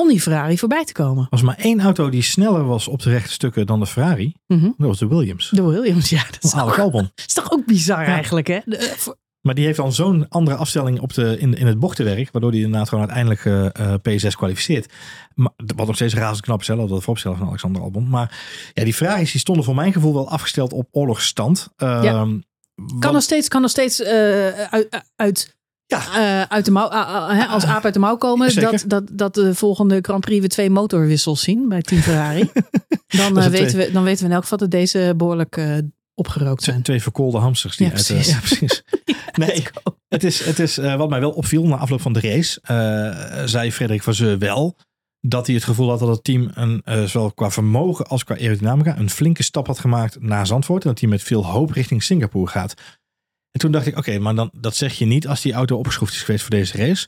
om 0.00 0.08
die 0.08 0.20
Ferrari 0.20 0.58
voorbij 0.58 0.84
te 0.84 0.92
komen. 0.92 1.22
Er 1.22 1.30
was 1.30 1.42
maar 1.42 1.58
één 1.58 1.80
auto 1.80 2.08
die 2.08 2.22
sneller 2.22 2.64
was 2.64 2.88
op 2.88 3.02
de 3.02 3.10
rechte 3.10 3.32
stukken 3.32 3.66
dan 3.66 3.80
de 3.80 3.86
Ferrari. 3.86 4.34
Mm 4.46 4.58
-hmm. 4.58 4.74
Dat 4.78 4.86
was 4.86 4.98
de 4.98 5.06
Williams. 5.06 5.50
De 5.50 5.62
Williams, 5.62 6.10
ja. 6.10 6.24
Dat 6.30 6.44
is, 6.44 6.54
ook, 6.54 6.92
dat 6.92 7.10
is 7.26 7.34
toch 7.34 7.52
ook 7.52 7.66
bizar 7.66 8.02
ja. 8.02 8.06
eigenlijk, 8.06 8.46
hè? 8.46 8.58
De, 8.64 8.92
voor, 8.96 9.16
maar 9.46 9.54
die 9.54 9.64
heeft 9.64 9.76
dan 9.76 9.92
zo'n 9.92 10.28
andere 10.28 10.56
afstelling 10.56 11.00
op 11.00 11.14
de, 11.14 11.38
in, 11.38 11.54
in 11.54 11.66
het 11.66 11.78
bochtenwerk. 11.78 12.28
Waardoor 12.32 12.50
die 12.50 12.64
inderdaad 12.64 12.88
gewoon 12.88 13.10
uiteindelijk 13.10 13.44
uh, 13.78 13.94
P6 13.94 14.36
kwalificeert. 14.36 14.92
Maar, 15.34 15.52
wat 15.76 15.86
nog 15.86 15.94
steeds 15.94 16.14
razend 16.14 16.40
knap 16.40 16.60
is. 16.60 16.66
Dat 16.66 16.88
vooropstellen 16.88 17.38
van 17.38 17.46
Alexander 17.46 17.82
Albon. 17.82 18.08
Maar 18.08 18.38
ja, 18.74 18.84
die 18.84 18.94
Ferraris 18.94 19.30
die 19.30 19.40
stonden 19.40 19.64
voor 19.64 19.74
mijn 19.74 19.92
gevoel 19.92 20.14
wel 20.14 20.28
afgesteld 20.28 20.72
op 20.72 20.88
oorlogsstand. 20.90 21.68
Uh, 21.76 22.00
ja. 22.02 22.12
Kan, 22.12 22.44
wat... 23.00 23.12
nog 23.12 23.22
steeds, 23.22 23.48
kan 23.48 23.60
nog 23.60 23.70
steeds 23.70 24.00
uh, 24.00 24.08
uit, 24.48 25.04
uit 25.16 25.56
ja. 25.86 26.00
Uh, 26.16 26.42
uit 26.42 26.64
de 26.64 26.70
mouw, 26.70 26.92
uh, 26.92 27.52
als 27.52 27.64
aap 27.64 27.84
uit 27.84 27.94
de 27.94 28.00
mouw 28.00 28.16
komen. 28.16 28.54
Dat, 28.54 28.84
dat, 28.86 29.04
dat 29.12 29.34
de 29.34 29.54
volgende 29.54 29.98
Grand 30.02 30.20
Prix 30.20 30.40
we 30.40 30.48
twee 30.48 30.70
motorwissels 30.70 31.42
zien 31.42 31.68
bij 31.68 31.82
Team 31.82 32.00
Ferrari. 32.00 32.50
dan, 33.06 33.50
weten 33.50 33.78
we, 33.78 33.90
dan 33.92 34.04
weten 34.04 34.20
we 34.20 34.28
in 34.28 34.34
elk 34.34 34.42
geval 34.42 34.58
dat 34.58 34.70
deze 34.70 35.14
behoorlijk 35.16 35.58
opgerookt 36.16 36.62
zijn. 36.62 36.82
Twee 36.82 37.02
verkoolde 37.02 37.38
hamsters. 37.38 37.76
Die 37.76 37.86
ja, 37.86 37.92
uit, 37.92 38.06
precies. 38.06 38.28
ja, 38.34 38.38
precies. 38.38 38.82
nee, 39.46 39.62
het 40.08 40.24
is, 40.24 40.44
het 40.44 40.58
is 40.58 40.78
uh, 40.78 40.96
wat 40.96 41.08
mij 41.08 41.20
wel 41.20 41.30
opviel 41.30 41.66
na 41.66 41.76
afloop 41.76 42.00
van 42.00 42.12
de 42.12 42.20
race. 42.20 42.60
Uh, 42.70 43.44
zei 43.44 43.72
Frederik 43.72 44.02
van 44.02 44.14
Zeur 44.14 44.38
wel 44.38 44.76
dat 45.20 45.46
hij 45.46 45.54
het 45.54 45.64
gevoel 45.64 45.88
had 45.88 45.98
dat 45.98 46.08
het 46.08 46.24
team 46.24 46.50
een, 46.54 46.82
uh, 46.84 47.04
zowel 47.04 47.32
qua 47.32 47.50
vermogen 47.50 48.06
als 48.06 48.24
qua 48.24 48.36
aerodynamica 48.36 48.98
een 48.98 49.10
flinke 49.10 49.42
stap 49.42 49.66
had 49.66 49.78
gemaakt 49.78 50.20
naar 50.20 50.46
Zandvoort. 50.46 50.82
En 50.82 50.88
dat 50.88 51.00
hij 51.00 51.08
met 51.08 51.22
veel 51.22 51.46
hoop 51.46 51.70
richting 51.70 52.02
Singapore 52.02 52.50
gaat. 52.50 52.74
En 53.50 53.60
toen 53.60 53.72
dacht 53.72 53.86
ik, 53.86 53.98
oké, 53.98 54.18
maar 54.18 54.34
dan, 54.34 54.50
dat 54.60 54.76
zeg 54.76 54.98
je 54.98 55.04
niet 55.04 55.28
als 55.28 55.40
die 55.40 55.52
auto 55.52 55.76
opgeschroefd 55.76 56.12
is 56.12 56.22
geweest 56.22 56.42
voor 56.42 56.54
deze 56.54 56.76
race 56.76 57.06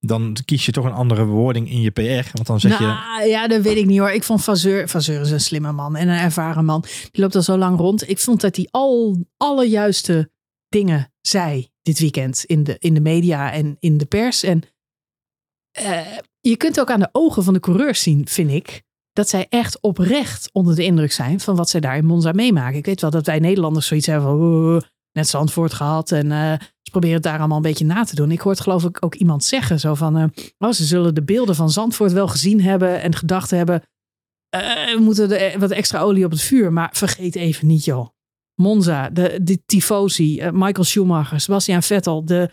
dan 0.00 0.36
kies 0.44 0.66
je 0.66 0.72
toch 0.72 0.84
een 0.84 0.92
andere 0.92 1.24
bewoording 1.24 1.70
in 1.70 1.80
je 1.80 1.90
PR. 1.90 2.30
Want 2.32 2.46
dan 2.46 2.60
zeg 2.60 2.80
nou. 2.80 3.28
Ja, 3.28 3.48
dat 3.48 3.62
weet 3.62 3.76
ik 3.76 3.86
niet 3.86 3.98
hoor. 3.98 4.10
Ik 4.10 4.22
vond 4.22 4.44
Vazeur, 4.44 4.88
Vazeur 4.88 5.20
is 5.20 5.30
een 5.30 5.40
slimme 5.40 5.72
man 5.72 5.96
en 5.96 6.08
een 6.08 6.18
ervaren 6.18 6.64
man. 6.64 6.84
Die 7.10 7.20
loopt 7.20 7.34
al 7.34 7.42
zo 7.42 7.56
lang 7.56 7.78
rond. 7.78 8.08
Ik 8.08 8.18
vond 8.18 8.40
dat 8.40 8.56
hij 8.56 8.68
al 8.70 9.18
alle 9.36 9.68
juiste 9.68 10.30
dingen 10.68 11.12
zei 11.20 11.69
dit 11.82 11.98
weekend 11.98 12.44
in 12.44 12.64
de, 12.64 12.76
in 12.78 12.94
de 12.94 13.00
media 13.00 13.52
en 13.52 13.76
in 13.80 13.98
de 13.98 14.06
pers. 14.06 14.42
En 14.42 14.62
uh, 15.80 16.06
je 16.40 16.56
kunt 16.56 16.80
ook 16.80 16.90
aan 16.90 17.00
de 17.00 17.08
ogen 17.12 17.44
van 17.44 17.54
de 17.54 17.60
coureurs 17.60 18.02
zien, 18.02 18.28
vind 18.28 18.50
ik, 18.50 18.82
dat 19.12 19.28
zij 19.28 19.46
echt 19.48 19.80
oprecht 19.80 20.48
onder 20.52 20.74
de 20.74 20.84
indruk 20.84 21.12
zijn 21.12 21.40
van 21.40 21.56
wat 21.56 21.70
zij 21.70 21.80
daar 21.80 21.96
in 21.96 22.04
Monza 22.04 22.32
meemaken. 22.32 22.78
Ik 22.78 22.86
weet 22.86 23.00
wel 23.00 23.10
dat 23.10 23.26
wij 23.26 23.38
Nederlanders 23.38 23.86
zoiets 23.86 24.06
hebben 24.06 24.38
van 24.38 24.82
net 25.12 25.28
Zandvoort 25.28 25.72
gehad 25.72 26.12
en 26.12 26.26
uh, 26.26 26.52
ze 26.58 26.90
proberen 26.90 27.14
het 27.14 27.24
daar 27.24 27.38
allemaal 27.38 27.56
een 27.56 27.62
beetje 27.62 27.84
na 27.84 28.04
te 28.04 28.14
doen. 28.14 28.30
Ik 28.30 28.40
hoorde 28.40 28.62
geloof 28.62 28.84
ik 28.84 29.04
ook 29.04 29.14
iemand 29.14 29.44
zeggen 29.44 29.80
zo 29.80 29.94
van, 29.94 30.18
uh, 30.18 30.24
oh, 30.58 30.70
ze 30.70 30.84
zullen 30.84 31.14
de 31.14 31.22
beelden 31.22 31.54
van 31.54 31.70
Zandvoort 31.70 32.12
wel 32.12 32.28
gezien 32.28 32.60
hebben 32.60 33.00
en 33.00 33.14
gedacht 33.14 33.50
hebben, 33.50 33.82
we 34.50 34.98
moeten 35.00 35.40
er 35.40 35.58
wat 35.58 35.70
extra 35.70 36.00
olie 36.00 36.24
op 36.24 36.30
het 36.30 36.40
vuur. 36.40 36.72
Maar 36.72 36.90
vergeet 36.92 37.34
even 37.34 37.66
niet 37.66 37.84
joh, 37.84 38.08
Monza, 38.60 39.08
de, 39.08 39.38
de 39.42 39.62
tifosi, 39.66 40.50
Michael 40.52 40.84
Schumacher, 40.84 41.40
Sebastian 41.40 41.82
Vettel, 41.82 42.24
de 42.24 42.50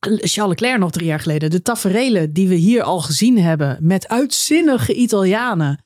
Charles 0.00 0.60
Leclerc 0.60 0.78
nog 0.78 0.90
drie 0.90 1.06
jaar 1.06 1.20
geleden. 1.20 1.50
De 1.50 1.62
taferelen 1.62 2.32
die 2.32 2.48
we 2.48 2.54
hier 2.54 2.82
al 2.82 3.00
gezien 3.00 3.38
hebben 3.38 3.78
met 3.80 4.08
uitzinnige 4.08 4.94
Italianen. 4.94 5.84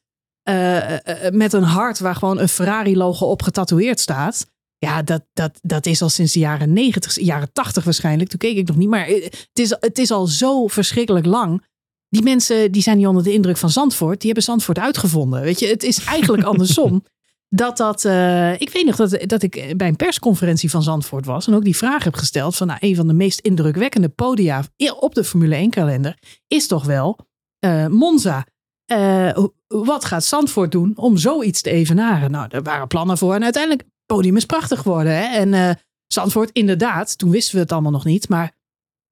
Uh, 0.48 0.90
uh, 0.90 0.98
met 1.30 1.52
een 1.52 1.62
hart 1.62 1.98
waar 1.98 2.14
gewoon 2.14 2.38
een 2.38 2.48
Ferrari-logo 2.48 3.26
op 3.26 3.42
getatoeëerd 3.42 4.00
staat. 4.00 4.46
Ja, 4.78 5.02
dat, 5.02 5.22
dat, 5.32 5.58
dat 5.62 5.86
is 5.86 6.02
al 6.02 6.08
sinds 6.08 6.32
de 6.32 6.38
jaren 6.38 6.72
90, 6.72 7.20
jaren 7.20 7.52
80 7.52 7.84
waarschijnlijk. 7.84 8.30
Toen 8.30 8.38
keek 8.38 8.56
ik 8.56 8.68
nog 8.68 8.76
niet, 8.76 8.88
maar 8.88 9.06
het 9.06 9.48
is, 9.52 9.76
het 9.80 9.98
is 9.98 10.10
al 10.10 10.26
zo 10.26 10.66
verschrikkelijk 10.66 11.26
lang. 11.26 11.64
Die 12.08 12.22
mensen 12.22 12.72
die 12.72 12.82
zijn 12.82 12.96
niet 12.96 13.06
onder 13.06 13.22
de 13.22 13.32
indruk 13.32 13.56
van 13.56 13.70
Zandvoort. 13.70 14.18
Die 14.18 14.26
hebben 14.26 14.44
Zandvoort 14.44 14.78
uitgevonden. 14.78 15.40
Weet 15.40 15.58
je, 15.58 15.66
het 15.66 15.82
is 15.82 16.04
eigenlijk 16.04 16.42
andersom 16.42 17.02
dat 17.50 17.76
dat. 17.76 18.04
Uh, 18.04 18.60
ik 18.60 18.70
weet 18.70 18.84
nog 18.86 18.96
dat, 18.96 19.28
dat 19.28 19.42
ik 19.42 19.74
bij 19.76 19.88
een 19.88 19.96
persconferentie 19.96 20.70
van 20.70 20.82
Zandvoort 20.82 21.26
was. 21.26 21.46
En 21.46 21.54
ook 21.54 21.64
die 21.64 21.76
vraag 21.76 22.04
heb 22.04 22.14
gesteld. 22.14 22.56
Van 22.56 22.66
nou, 22.66 22.78
een 22.82 22.96
van 22.96 23.06
de 23.06 23.12
meest 23.12 23.40
indrukwekkende 23.40 24.08
podia 24.08 24.64
op 24.98 25.14
de 25.14 25.24
Formule 25.24 25.54
1 25.54 25.70
kalender. 25.70 26.18
Is 26.46 26.66
toch 26.66 26.84
wel 26.84 27.18
uh, 27.64 27.86
Monza. 27.86 28.46
Uh, 28.92 29.36
wat 29.66 30.04
gaat 30.04 30.24
Zandvoort 30.24 30.72
doen 30.72 30.92
om 30.96 31.16
zoiets 31.16 31.60
te 31.60 31.70
evenaren? 31.70 32.30
Nou, 32.30 32.46
er 32.50 32.62
waren 32.62 32.86
plannen 32.86 33.18
voor. 33.18 33.34
En 33.34 33.44
uiteindelijk, 33.44 33.82
het 33.82 33.92
podium 34.06 34.36
is 34.36 34.46
prachtig 34.46 34.80
geworden. 34.80 35.12
Hè? 35.12 35.38
En 35.38 35.78
Zandvoort, 36.06 36.50
inderdaad, 36.52 37.18
toen 37.18 37.30
wisten 37.30 37.54
we 37.54 37.60
het 37.60 37.72
allemaal 37.72 37.90
nog 37.90 38.04
niet. 38.04 38.28
Maar 38.28 38.52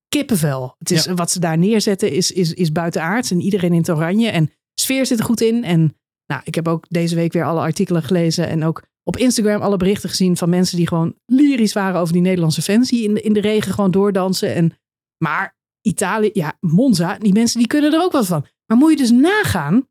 kippenvel. 0.09 0.75
Het 0.79 0.91
is, 0.91 1.07
Wat 1.07 1.31
ze 1.31 1.41
daar 1.41 1.59
neerzetten 1.59 2.13
is, 2.13 2.33
is, 2.33 2.53
is 2.53 2.73
buitenaards. 2.73 3.31
En 3.31 3.41
iedereen 3.41 3.73
in 3.73 3.79
het 3.79 3.91
oranje. 3.91 4.29
En 4.29 4.51
sfeer 4.75 5.07
zit 5.07 5.19
er 5.19 5.25
goed 5.25 5.41
in. 5.41 5.65
En 5.65 5.97
nou, 6.33 6.43
ik 6.45 6.55
heb 6.55 6.69
ook 6.69 6.87
deze 6.89 7.15
week 7.15 7.33
weer 7.33 7.45
alle 7.45 7.61
artikelen 7.61 8.03
gelezen 8.03 8.49
en 8.49 8.65
ook 8.65 8.83
op 9.03 9.17
Instagram 9.17 9.63
alle 9.63 9.77
berichten 9.77 10.09
gezien 10.09 10.37
van 10.37 10.49
mensen 10.49 10.77
die 10.77 10.89
gewoon 10.89 11.15
lyrisch 11.27 11.73
waren 11.73 12.01
over 12.01 12.13
die 12.13 12.23
Nederlandse 12.23 12.63
fans 12.63 12.89
die 12.89 13.05
in 13.05 13.15
de, 13.15 13.21
in 13.21 13.33
de 13.33 13.41
regen 13.41 13.73
gewoon 13.73 13.91
doordansen. 13.91 14.55
En, 14.55 14.73
maar 15.25 15.57
Italië, 15.81 16.31
ja, 16.33 16.57
Monza, 16.61 17.19
die 17.19 17.33
mensen 17.33 17.59
die 17.59 17.69
kunnen 17.69 17.93
er 17.93 18.03
ook 18.03 18.13
wat 18.13 18.27
van. 18.27 18.47
Maar 18.67 18.77
moet 18.77 18.91
je 18.91 18.97
dus 18.97 19.11
nagaan 19.11 19.89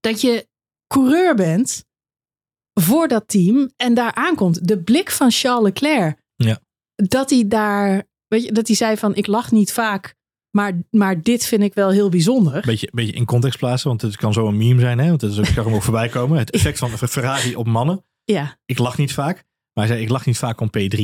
dat 0.00 0.20
je 0.20 0.48
coureur 0.86 1.34
bent 1.34 1.84
voor 2.80 3.08
dat 3.08 3.28
team 3.28 3.70
en 3.76 3.94
daar 3.94 4.14
aankomt. 4.14 4.68
De 4.68 4.82
blik 4.82 5.10
van 5.10 5.30
Charles 5.30 5.62
Leclerc. 5.62 6.18
Ja. 6.34 6.60
dat 6.94 7.30
hij 7.30 7.48
daar, 7.48 8.06
weet 8.26 8.44
je, 8.44 8.52
dat 8.52 8.66
hij 8.66 8.76
zei 8.76 8.96
van 8.96 9.14
ik 9.14 9.26
lach 9.26 9.50
niet 9.50 9.72
vaak, 9.72 10.14
maar, 10.50 10.72
maar 10.90 11.22
dit 11.22 11.44
vind 11.46 11.62
ik 11.62 11.74
wel 11.74 11.90
heel 11.90 12.08
bijzonder. 12.08 12.62
Beetje, 12.66 12.88
beetje 12.92 13.12
in 13.12 13.24
context 13.24 13.58
plaatsen, 13.58 13.88
want 13.88 14.02
het 14.02 14.16
kan 14.16 14.32
zo 14.32 14.46
een 14.46 14.56
meme 14.56 14.80
zijn. 14.80 14.98
Hè? 14.98 15.08
Want 15.08 15.20
het 15.20 15.30
is 15.32 15.38
ook, 15.38 15.46
zag 15.46 15.64
hem 15.64 15.74
ook 15.74 15.82
voorbij 15.82 16.08
komen. 16.08 16.38
Het 16.38 16.50
effect 16.50 16.78
van 16.78 16.90
Ferrari 16.90 17.56
op 17.56 17.66
mannen. 17.66 18.04
Ja, 18.24 18.58
Ik 18.64 18.78
lach 18.78 18.98
niet 18.98 19.12
vaak. 19.12 19.34
Maar 19.72 19.86
hij 19.86 19.94
zei, 19.94 20.02
ik 20.02 20.08
lach 20.12 20.26
niet 20.26 20.38
vaak 20.38 20.60
om 20.60 20.68
P3. 20.78 21.00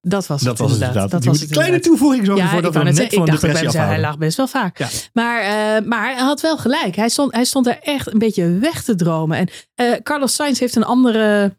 dat 0.00 0.26
was 0.26 0.42
Dat 0.42 0.58
het 0.58 0.58
was 0.58 0.72
inderdaad. 0.72 0.80
inderdaad. 0.94 1.10
Dat 1.10 1.24
was 1.24 1.40
het 1.40 1.50
kleine 1.50 1.74
inderdaad. 1.74 1.98
toevoeging 1.98 2.26
zo 2.26 2.36
Ja, 2.36 2.48
voor 2.48 2.58
ik, 2.58 2.64
dat 2.64 2.74
we 2.74 2.82
net 2.82 2.96
van 2.96 3.04
ik 3.04 3.26
dacht 3.26 3.42
bij 3.42 3.82
hij 3.86 4.00
lag 4.00 4.18
best 4.18 4.36
wel 4.36 4.46
vaak. 4.46 4.78
Ja. 4.78 4.88
Maar, 5.12 5.40
eh, 5.40 5.86
maar 5.86 6.04
hij 6.14 6.22
had 6.22 6.40
wel 6.40 6.58
gelijk. 6.58 6.96
Hij 6.96 7.08
stond, 7.08 7.32
hij 7.32 7.44
stond 7.44 7.66
er 7.66 7.78
echt 7.82 8.12
een 8.12 8.18
beetje 8.18 8.58
weg 8.58 8.82
te 8.82 8.94
dromen. 8.94 9.36
En 9.38 9.48
eh, 9.74 9.92
Carlos 10.02 10.34
Sainz 10.34 10.58
heeft 10.60 10.76
een 10.76 10.84
andere, 10.84 11.56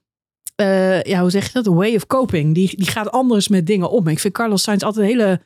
eh, 0.55 1.01
ja, 1.03 1.21
hoe 1.21 1.29
zeg 1.29 1.45
je 1.45 1.51
dat? 1.53 1.65
Way 1.65 1.95
of 1.95 2.07
coping. 2.07 2.53
Die, 2.53 2.77
die 2.77 2.87
gaat 2.87 3.11
anders 3.11 3.47
met 3.47 3.67
dingen 3.67 3.89
om. 3.89 4.07
Ik 4.07 4.19
vind 4.19 4.33
Carlos 4.33 4.61
Sainz 4.63 4.83
altijd 4.83 5.05
een 5.05 5.11
hele 5.11 5.41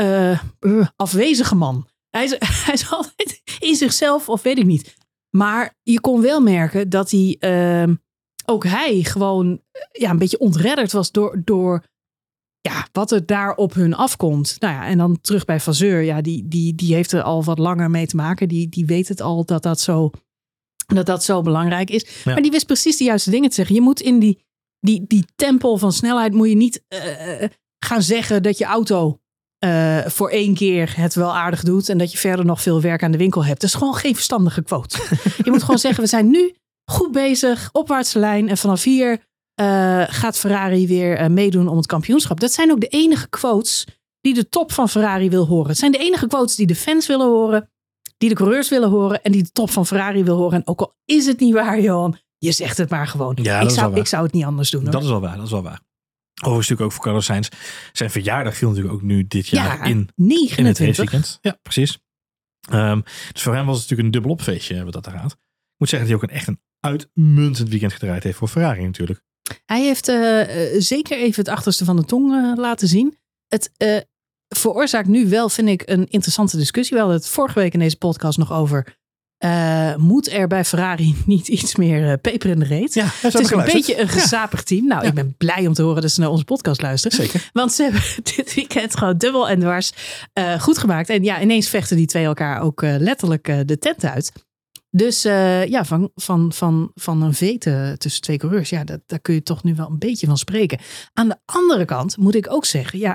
eh, 0.00 0.30
eh, 0.30 0.86
afwezige 0.96 1.54
man. 1.54 1.88
Hij 2.10 2.24
is, 2.24 2.30
hij 2.66 2.74
is 2.74 2.90
altijd 2.90 3.42
in 3.58 3.74
zichzelf, 3.74 4.28
of 4.28 4.42
weet 4.42 4.58
ik 4.58 4.66
niet. 4.66 4.96
Maar 5.36 5.76
je 5.82 6.00
kon 6.00 6.20
wel 6.20 6.40
merken 6.40 6.88
dat 6.88 7.10
hij, 7.10 7.36
eh, 7.38 7.92
ook 8.44 8.64
hij 8.64 9.02
gewoon 9.02 9.60
eh, 9.70 10.00
ja, 10.02 10.10
een 10.10 10.18
beetje 10.18 10.38
ontredderd 10.38 10.92
was 10.92 11.10
door, 11.10 11.40
door 11.44 11.84
ja, 12.60 12.86
wat 12.92 13.10
er 13.10 13.26
daar 13.26 13.54
op 13.54 13.74
hun 13.74 13.94
afkomt. 13.94 14.56
Nou 14.58 14.74
ja, 14.74 14.86
en 14.86 14.98
dan 14.98 15.20
terug 15.20 15.44
bij 15.44 15.60
Vazeur. 15.60 16.02
Ja, 16.02 16.20
die, 16.20 16.48
die, 16.48 16.74
die 16.74 16.94
heeft 16.94 17.12
er 17.12 17.22
al 17.22 17.44
wat 17.44 17.58
langer 17.58 17.90
mee 17.90 18.06
te 18.06 18.16
maken. 18.16 18.48
Die, 18.48 18.68
die 18.68 18.86
weet 18.86 19.08
het 19.08 19.20
al 19.20 19.44
dat 19.44 19.62
dat 19.62 19.80
zo, 19.80 20.10
dat 20.86 21.06
dat 21.06 21.24
zo 21.24 21.42
belangrijk 21.42 21.90
is. 21.90 22.22
Ja. 22.24 22.32
Maar 22.32 22.42
die 22.42 22.50
wist 22.50 22.66
precies 22.66 22.96
de 22.96 23.04
juiste 23.04 23.30
dingen 23.30 23.48
te 23.48 23.54
zeggen. 23.54 23.74
Je 23.74 23.80
moet 23.80 24.00
in 24.00 24.18
die, 24.18 24.44
die, 24.78 25.04
die 25.06 25.24
tempel 25.36 25.76
van 25.76 25.92
snelheid 25.92 26.32
moet 26.32 26.48
je 26.48 26.56
niet 26.56 26.84
gaan 27.84 28.02
zeggen 28.02 28.42
dat 28.42 28.58
je 28.58 28.64
auto 28.64 29.19
eh, 29.60 29.98
voor 30.06 30.30
één 30.30 30.54
keer 30.54 30.92
het 30.96 31.14
wel 31.14 31.34
aardig 31.36 31.62
doet. 31.62 31.88
En 31.88 31.98
dat 31.98 32.12
je 32.12 32.18
verder 32.18 32.44
nog 32.44 32.62
veel 32.62 32.80
werk 32.80 33.02
aan 33.02 33.10
de 33.10 33.18
winkel 33.18 33.44
hebt. 33.44 33.60
Dat 33.60 33.70
is 33.70 33.76
gewoon 33.76 33.94
geen 33.94 34.14
verstandige 34.14 34.62
quote. 34.62 34.98
je 35.44 35.50
moet 35.50 35.62
gewoon 35.62 35.78
zeggen, 35.78 36.02
we 36.02 36.08
zijn 36.08 36.30
nu 36.30 36.54
goed 36.90 37.12
bezig, 37.12 37.68
opwaartse 37.72 38.18
lijn. 38.18 38.48
En 38.48 38.56
vanaf 38.56 38.82
hier 38.82 39.20
eh, 39.54 40.02
gaat 40.06 40.38
Ferrari 40.38 40.86
weer 40.86 41.16
eh, 41.16 41.28
meedoen 41.28 41.68
om 41.68 41.76
het 41.76 41.86
kampioenschap. 41.86 42.40
Dat 42.40 42.52
zijn 42.52 42.70
ook 42.70 42.80
de 42.80 42.86
enige 42.86 43.28
quotes 43.28 43.86
die 44.20 44.34
de 44.34 44.48
top 44.48 44.72
van 44.72 44.88
Ferrari 44.88 45.30
wil 45.30 45.46
horen. 45.46 45.68
Het 45.68 45.78
zijn 45.78 45.92
de 45.92 45.98
enige 45.98 46.26
quotes 46.26 46.56
die 46.56 46.66
de 46.66 46.74
fans 46.74 47.06
willen 47.06 47.26
horen, 47.26 47.70
die 48.18 48.28
de 48.28 48.34
coureurs 48.34 48.68
willen 48.68 48.90
horen 48.90 49.22
en 49.22 49.32
die 49.32 49.42
de 49.42 49.52
top 49.52 49.70
van 49.70 49.86
Ferrari 49.86 50.24
wil 50.24 50.36
horen. 50.36 50.58
En 50.58 50.66
ook 50.66 50.80
al 50.80 50.94
is 51.04 51.26
het 51.26 51.40
niet 51.40 51.54
waar, 51.54 51.80
Johan, 51.80 52.18
je 52.38 52.52
zegt 52.52 52.76
het 52.76 52.90
maar 52.90 53.06
gewoon. 53.06 53.38
Ja, 53.42 53.60
ik, 53.60 53.70
zou, 53.70 53.96
ik 53.96 54.06
zou 54.06 54.22
het 54.22 54.32
niet 54.32 54.44
anders 54.44 54.70
doen. 54.70 54.82
Hoor. 54.82 54.90
Dat 54.90 55.02
is 55.02 55.08
wel 55.08 55.20
waar, 55.20 55.36
dat 55.36 55.44
is 55.44 55.52
wel 55.52 55.62
waar. 55.62 55.80
Overigens 56.40 56.68
natuurlijk 56.68 56.80
ook 56.80 56.92
voor 56.92 57.04
Carlos 57.04 57.24
Sainz. 57.24 57.48
Zijn 57.92 58.10
verjaardag 58.10 58.56
viel 58.56 58.68
natuurlijk 58.68 58.94
ook 58.94 59.02
nu 59.02 59.26
dit 59.26 59.48
jaar 59.48 59.78
ja, 59.78 59.84
in, 59.84 59.90
in 59.90 59.98
het 59.98 60.12
29. 60.14 60.86
raceweekend. 60.86 61.38
Ja, 61.40 61.58
precies. 61.62 61.98
Ehm, 62.68 63.00
dus 63.32 63.42
voor 63.42 63.54
hem 63.54 63.66
was 63.66 63.80
het 63.80 63.82
natuurlijk 63.82 64.08
een 64.08 64.20
dubbelop 64.20 64.42
feestje 64.42 64.84
wat 64.84 64.92
dat 64.92 65.06
er 65.06 65.12
gaat. 65.12 65.32
Ik 65.32 65.76
moet 65.76 65.88
zeggen 65.88 66.08
dat 66.08 66.18
hij 66.18 66.28
ook 66.28 66.30
een, 66.30 66.38
echt 66.38 66.48
een 66.48 66.60
uitmuntend 66.80 67.68
weekend 67.68 67.92
gedraaid 67.92 68.22
heeft 68.22 68.36
voor 68.36 68.48
Ferrari 68.48 68.84
natuurlijk. 68.84 69.22
Hij 69.66 69.82
heeft 69.82 70.08
eh, 70.08 70.74
eh, 70.74 70.80
zeker 70.80 71.18
even 71.18 71.44
het 71.44 71.52
achterste 71.52 71.84
van 71.84 71.96
de 71.96 72.04
tong 72.04 72.32
eh, 72.32 72.52
laten 72.56 72.88
zien. 72.88 73.18
Het 73.46 73.70
veroorzaakt 74.48 75.08
nu 75.08 75.28
wel, 75.28 75.48
vind 75.48 75.68
ik, 75.68 75.82
een 75.84 76.06
interessante 76.08 76.56
discussie. 76.56 76.96
We 76.96 77.02
hadden 77.02 77.18
het 77.20 77.28
vorige 77.28 77.58
week 77.58 77.72
in 77.72 77.78
deze 77.78 77.96
podcast 77.96 78.38
nog 78.38 78.52
over. 78.52 78.98
Eh, 79.40 79.96
moet 79.96 80.32
er 80.32 80.46
bij 80.46 80.64
Ferrari 80.64 81.14
niet 81.26 81.48
iets 81.48 81.76
meer 81.76 82.10
eh, 82.10 82.18
peper 82.20 82.50
in 82.50 82.58
de 82.58 82.64
reet? 82.64 82.94
Ja, 82.94 83.06
het 83.20 83.34
is 83.34 83.50
een 83.50 83.64
beetje 83.64 84.00
een 84.00 84.08
gezapig 84.08 84.62
team. 84.62 84.86
Nou, 84.86 85.02
Ja. 85.02 85.08
ik 85.08 85.14
ben 85.14 85.34
blij 85.36 85.66
om 85.66 85.72
te 85.72 85.82
horen 85.82 86.02
dat 86.02 86.10
ze 86.10 86.20
naar 86.20 86.28
onze 86.28 86.44
podcast 86.44 86.82
luisteren. 86.82 87.16
Zeker. 87.16 87.50
Want 87.52 87.72
ze 87.72 87.82
hebben 87.82 88.02
dit 88.36 88.54
weekend 88.54 88.96
gewoon 88.96 89.16
dubbel 89.18 89.48
en 89.48 89.60
dwars 89.60 89.92
eh, 90.32 90.60
goed 90.60 90.78
gemaakt. 90.78 91.08
En 91.08 91.24
ja, 91.24 91.40
ineens 91.40 91.68
vechten 91.68 91.96
die 91.96 92.06
twee 92.06 92.24
elkaar 92.24 92.60
ook 92.60 92.82
letterlijk 92.82 93.68
de 93.68 93.78
tent 93.78 94.04
uit. 94.04 94.32
Dus 94.90 95.22
ja, 95.22 95.84
van, 95.84 96.10
van, 96.14 96.52
van, 96.52 96.90
van 96.94 97.22
een 97.22 97.34
vete 97.34 97.94
tussen 97.98 98.22
twee 98.22 98.36
coureurs, 98.36 98.70
ja, 98.70 98.84
dat, 98.84 99.00
daar 99.06 99.20
kun 99.20 99.34
je 99.34 99.42
toch 99.42 99.62
nu 99.62 99.74
wel 99.74 99.86
een 99.90 99.98
beetje 99.98 100.26
van 100.26 100.38
spreken. 100.38 100.78
Aan 101.12 101.28
de 101.28 101.36
andere 101.44 101.84
kant 101.84 102.16
moet 102.16 102.34
ik 102.34 102.52
ook 102.52 102.64
zeggen, 102.64 102.98
ja, 102.98 103.14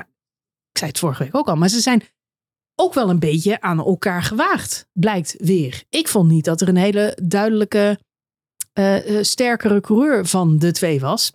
ik 0.71 0.77
zei 0.77 0.89
het 0.89 0.99
vorige 0.99 1.23
week 1.23 1.35
ook 1.35 1.47
al, 1.47 1.55
maar 1.55 1.69
ze 1.69 1.79
zijn 1.79 2.03
ook 2.75 2.93
wel 2.93 3.09
een 3.09 3.19
beetje 3.19 3.61
aan 3.61 3.77
elkaar 3.79 4.23
gewaagd, 4.23 4.87
blijkt 4.93 5.35
weer. 5.37 5.83
Ik 5.89 6.07
vond 6.07 6.29
niet 6.31 6.45
dat 6.45 6.61
er 6.61 6.67
een 6.67 6.75
hele 6.77 7.17
duidelijke, 7.23 7.99
eh, 8.73 8.95
sterkere 9.21 9.81
coureur 9.81 10.25
van 10.25 10.57
de 10.59 10.71
twee 10.71 10.99
was. 10.99 11.31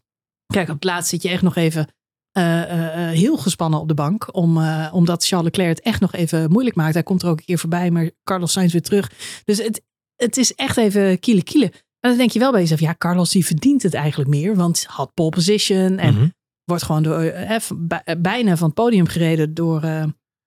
Kijk, 0.46 0.68
op 0.68 0.74
het 0.74 0.84
laatst 0.84 1.10
zit 1.10 1.22
je 1.22 1.28
echt 1.28 1.42
nog 1.42 1.56
even 1.56 1.86
eh, 2.30 2.62
heel 3.08 3.36
gespannen 3.36 3.80
op 3.80 3.88
de 3.88 3.94
bank. 3.94 4.34
Om, 4.36 4.58
omdat 4.92 5.26
Charles 5.26 5.46
Leclerc 5.46 5.68
het 5.76 5.80
echt 5.84 6.00
nog 6.00 6.12
even 6.12 6.50
moeilijk 6.50 6.76
maakt. 6.76 6.94
Hij 6.94 7.02
komt 7.02 7.22
er 7.22 7.28
ook 7.28 7.38
een 7.38 7.44
keer 7.44 7.58
voorbij, 7.58 7.90
maar 7.90 8.10
Carlos 8.24 8.52
Sainz 8.52 8.72
weer 8.72 8.82
terug. 8.82 9.10
Dus 9.44 9.58
het, 9.62 9.82
het 10.16 10.36
is 10.36 10.54
echt 10.54 10.76
even 10.76 11.18
kiele 11.18 11.42
kiele. 11.42 11.64
En 12.00 12.08
dan 12.10 12.16
denk 12.16 12.30
je 12.30 12.38
wel 12.38 12.50
bij 12.50 12.60
jezelf, 12.60 12.80
ja, 12.80 12.94
Carlos 12.98 13.30
die 13.30 13.46
verdient 13.46 13.82
het 13.82 13.94
eigenlijk 13.94 14.30
meer. 14.30 14.56
Want 14.56 14.84
had 14.84 15.14
pole 15.14 15.30
position 15.30 15.98
en 15.98 16.14
Mhm. 16.14 16.28
wordt 16.64 16.82
gewoon 16.82 17.02
door, 17.02 17.32
bij- 17.76 18.16
bijna 18.20 18.56
van 18.56 18.66
het 18.66 18.74
podium 18.76 19.06
gereden 19.06 19.54
door, 19.54 19.80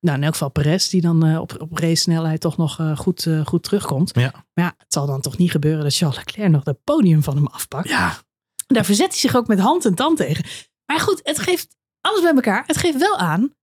nou 0.04 0.18
in 0.18 0.24
elk 0.24 0.34
geval 0.34 0.50
Perez. 0.50 0.88
Die 0.88 1.02
dan 1.02 1.26
eh, 1.26 1.40
op, 1.40 1.56
op 1.60 1.78
race 1.78 2.02
snelheid 2.02 2.42
toch 2.42 2.58
nog 2.58 2.80
eh, 2.80 2.98
goed, 2.98 3.26
eh, 3.26 3.46
goed 3.46 3.64
terugkomt. 3.64 4.12
Ja. 4.16 4.32
Maar 4.54 4.66
ja, 4.66 4.74
het 4.78 4.94
zal 4.94 5.06
dan 5.06 5.22
toch 5.22 5.38
niet 5.38 5.52
gebeuren 5.52 5.84
dat 5.84 5.96
Charles 5.96 6.18
Leclerc 6.18 6.52
nog 6.52 6.66
het 6.66 6.84
podium 6.84 7.24
van 7.24 7.36
hem 7.36 7.48
afpakt. 7.48 7.90
Ja, 7.90 8.18
Daar 8.68 8.86
verzet 8.86 9.10
hij 9.10 9.20
zich 9.20 9.36
ook 9.36 9.48
met 9.48 9.60
hand 9.60 9.86
en 9.86 9.96
tand 9.96 10.18
tegen. 10.18 10.46
Maar 10.86 11.00
goed, 11.00 11.20
het 11.24 11.40
geeft 11.40 11.76
alles 12.02 12.22
bij 12.22 12.34
elkaar. 12.34 12.64
Het 12.68 12.78
geeft 12.78 12.98
wel 12.98 13.18
aan 13.18 13.54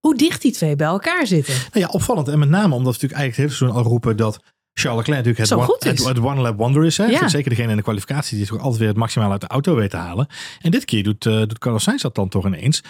hoe 0.00 0.16
dicht 0.16 0.42
die 0.42 0.52
twee 0.52 0.76
bij 0.76 0.86
elkaar 0.86 1.26
zitten. 1.26 1.54
Nou 1.54 1.86
ja, 1.86 1.88
opvallend. 1.88 2.28
En 2.28 2.38
met 2.38 2.48
name 2.48 2.74
omdat 2.74 2.96
we 2.96 3.02
natuurlijk 3.02 3.20
eigenlijk 3.20 3.36
het 3.36 3.36
hele 3.36 3.56
seizoen 3.56 3.78
al 3.78 3.90
roepen 3.90 4.16
dat 4.16 4.40
Charles 4.72 5.06
Leclerc 5.06 5.24
natuurlijk 5.24 5.50
het, 5.50 5.58
one, 5.58 5.76
het, 5.78 6.04
het 6.04 6.18
one 6.18 6.40
lap 6.40 6.56
wonder 6.56 6.84
is. 6.84 6.96
Hè? 6.96 7.04
Ja. 7.04 7.28
Zeker 7.28 7.50
degene 7.50 7.70
in 7.70 7.76
de 7.76 7.82
kwalificatie 7.82 8.36
die 8.38 8.46
toch 8.46 8.60
altijd 8.60 8.78
weer 8.78 8.88
het 8.88 8.96
maximaal 8.96 9.30
uit 9.30 9.40
de 9.40 9.46
auto 9.46 9.74
weet 9.74 9.90
te 9.90 9.96
halen. 9.96 10.26
En 10.60 10.70
dit 10.70 10.84
keer 10.84 11.02
doet, 11.02 11.22
doet 11.22 11.58
Carlos 11.58 11.82
Sainz 11.82 12.02
dat 12.02 12.14
dan 12.14 12.28
toch 12.28 12.46
ineens. 12.46 12.82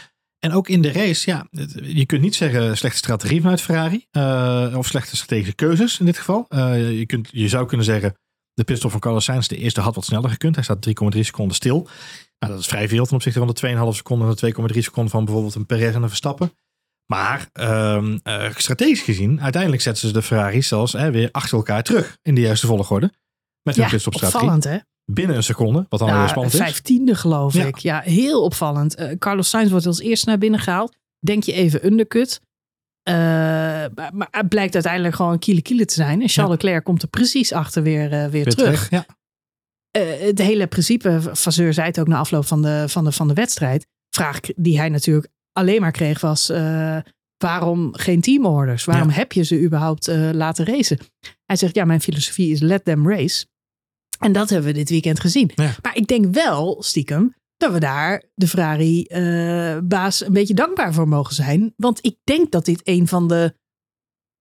En 0.45 0.53
ook 0.53 0.69
in 0.69 0.83
de 0.83 0.93
race, 0.93 1.31
ja, 1.31 1.47
je 1.83 2.07
kunt 2.07 2.21
niet 2.23 2.35
zeggen 2.35 2.77
slechte 2.77 2.99
strategie 2.99 3.41
vanuit 3.41 3.61
Ferrari. 3.61 4.07
eh, 4.11 4.75
of 4.77 4.87
slechte 4.87 5.17
strategische 5.17 5.55
keuzes 5.55 5.99
in 5.99 6.07
dit 6.07 6.19
geval. 6.19 6.47
Eh, 6.49 6.99
je, 6.99 7.07
kunt, 7.07 7.29
je 7.33 7.49
zou 7.49 7.67
kunnen 7.67 7.87
zeggen, 7.87 8.15
de 8.55 8.65
pitstop 8.65 8.91
van 8.91 9.01
Carlos 9.01 9.25
Sainz, 9.25 9.47
de 9.47 9.57
eerste 9.57 9.81
had 9.81 9.95
wat 9.95 10.05
sneller 10.05 10.31
gekund. 10.31 10.55
Hij 10.55 10.65
staat 10.65 10.83
3,3 11.15 11.21
seconden 11.25 11.57
stil. 11.57 11.89
Nou, 12.39 12.53
dat 12.53 12.59
is 12.63 12.67
vrij 12.67 12.89
veel 12.89 13.05
ten 13.05 13.15
opzichte 13.15 13.39
van 13.39 13.49
de 13.49 13.55
2,5 13.55 13.97
seconden 13.97 14.29
en 14.29 14.35
de 14.35 14.73
2,3 14.75 14.79
seconden 14.83 15.11
van 15.13 15.25
bijvoorbeeld 15.25 15.55
een 15.55 15.67
Perez 15.67 15.95
en 15.95 16.03
een 16.03 16.09
Verstappen. 16.09 16.53
Maar 17.07 17.49
ehm, 17.53 18.19
eh, 18.23 18.51
strategisch 18.57 19.03
gezien, 19.03 19.41
uiteindelijk 19.41 19.83
zetten 19.83 20.07
ze 20.09 20.13
de 20.15 20.23
Ferraris 20.23 20.69
zelfs 20.69 20.93
weer 20.93 21.29
achter 21.33 21.57
elkaar 21.57 21.83
terug 21.83 22.19
in 22.23 22.35
de 22.35 22.41
juiste 22.41 22.67
volgorde. 22.67 23.13
Met 23.63 23.75
hun 23.75 23.85
Ja, 23.85 23.91
pitstopstrategie. 23.91 24.41
opvallend 24.41 24.65
hè? 24.65 24.79
Binnen 25.13 25.37
een 25.37 25.43
seconde, 25.43 25.87
wat 25.89 26.01
dan 26.01 26.19
weer 26.19 26.29
spannend 26.29 26.55
is. 26.55 26.61
vijftiende 26.61 27.15
geloof 27.15 27.55
Ja. 27.55 27.65
ik. 27.65 27.79
Ja, 27.79 28.01
heel 28.01 28.43
opvallend. 28.43 28.95
Eh, 28.95 29.19
Carlos 29.19 29.49
Sainz 29.49 29.71
wordt 29.71 29.87
als 29.87 30.01
eerste 30.01 30.29
naar 30.29 30.39
binnen 30.39 30.61
gehaald. 30.61 30.97
Denk 31.19 31.43
je 31.43 31.53
even 31.53 31.87
undercut. 31.87 32.41
Eh, 33.03 33.15
maar, 33.15 34.11
maar 34.13 34.29
het 34.31 34.49
blijkt 34.49 34.75
uiteindelijk 34.75 35.15
gewoon 35.15 35.39
kiele 35.39 35.63
kiele 35.63 35.85
te 35.85 35.95
zijn. 35.95 36.23
En 36.23 36.29
Charles 36.29 36.35
Ja. 36.35 36.49
Leclerc 36.49 36.85
komt 36.85 37.03
er 37.03 37.09
precies 37.09 37.53
achter 37.53 37.83
weer, 37.83 38.05
eh, 38.13 38.21
weer, 38.21 38.31
Weer 38.31 38.55
terug. 38.55 38.91
Ja. 38.91 39.07
Eh, 39.91 40.21
het 40.21 40.39
hele 40.39 40.67
principe, 40.67 41.21
Vasseur 41.33 41.73
zei 41.75 41.87
het 41.87 42.01
ook 42.01 42.09
na 42.09 42.19
afloop 42.19 42.45
van 42.47 42.63
de, 42.63 42.85
van 42.89 43.05
de, 43.05 43.13
van 43.13 43.29
de 43.29 43.35
wedstrijd. 43.35 43.87
Vraag 44.17 44.41
die 44.41 44.79
hij 44.79 44.89
natuurlijk 44.89 45.29
alleen 45.53 45.81
maar 45.81 45.91
kreeg 45.93 46.21
was... 46.21 46.53
waarom 47.37 47.95
geen 47.95 48.21
teamorders? 48.21 48.85
Waarom 48.85 49.09
Ja. 49.09 49.15
heb 49.15 49.33
je 49.33 49.43
ze 49.43 49.61
überhaupt 49.63 50.07
laten 50.33 50.65
racen? 50.65 50.99
Hij 51.45 51.57
zegt, 51.57 51.75
ja, 51.75 51.85
mijn 51.85 52.01
filosofie 52.01 52.51
is 52.53 52.61
let 52.61 52.85
them 52.85 53.09
race. 53.11 53.47
En 54.19 54.33
dat 54.33 54.51
hebben 54.51 54.69
we 54.73 54.77
dit 54.79 54.91
weekend 54.91 55.21
gezien. 55.21 55.51
Ja. 55.55 55.75
Maar 55.83 55.97
ik 55.97 56.07
denk 56.07 56.35
wel, 56.35 56.83
stiekem, 56.83 57.35
dat 57.57 57.73
we 57.73 57.81
daar 57.81 58.25
de 58.35 58.49
Ferrari-baas 58.49 60.25
een 60.27 60.33
beetje 60.33 60.55
dankbaar 60.55 60.93
voor 60.95 61.09
mogen 61.09 61.35
zijn. 61.35 61.75
Want 61.77 61.99
ik 62.05 62.17
denk 62.25 62.51
dat 62.53 62.65
dit 62.65 62.81
een 62.85 63.09
van 63.09 63.29
de 63.29 63.55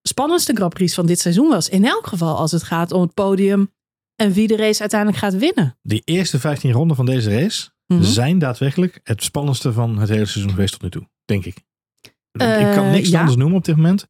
spannendste 0.02 0.54
Grand 0.54 0.74
Prix 0.74 0.94
van 0.94 1.06
dit 1.06 1.20
seizoen 1.20 1.50
was. 1.50 1.70
In 1.70 1.86
elk 1.86 2.08
geval 2.08 2.38
als 2.38 2.52
het 2.52 2.64
gaat 2.64 2.92
om 2.92 3.02
het 3.02 3.14
podium 3.14 3.72
en 4.16 4.32
wie 4.32 4.48
de 4.48 4.56
race 4.58 4.80
uiteindelijk 4.82 5.20
gaat 5.20 5.38
winnen. 5.38 5.78
Die 5.82 6.02
eerste 6.06 6.40
15 6.40 6.72
ronden 6.72 6.96
van 6.96 7.06
deze 7.06 7.30
race 7.40 7.72
Mhm. 7.88 8.04
zijn 8.04 8.40
daadwerkelijk 8.40 9.00
het 9.04 9.24
spannendste 9.24 9.74
van 9.74 9.98
het 9.98 10.10
hele 10.10 10.26
seizoen 10.26 10.52
geweest 10.52 10.72
tot 10.72 10.82
nu 10.82 10.90
toe. 10.90 11.10
Denk 11.26 11.46
ik. 11.46 11.58
ik 11.58 12.40
kan 12.40 12.86
Eh, 12.86 12.92
niks 12.92 13.10
ja. 13.10 13.20
anders 13.20 13.38
noemen 13.38 13.58
op 13.58 13.66
dit 13.66 13.76
moment. 13.76 14.08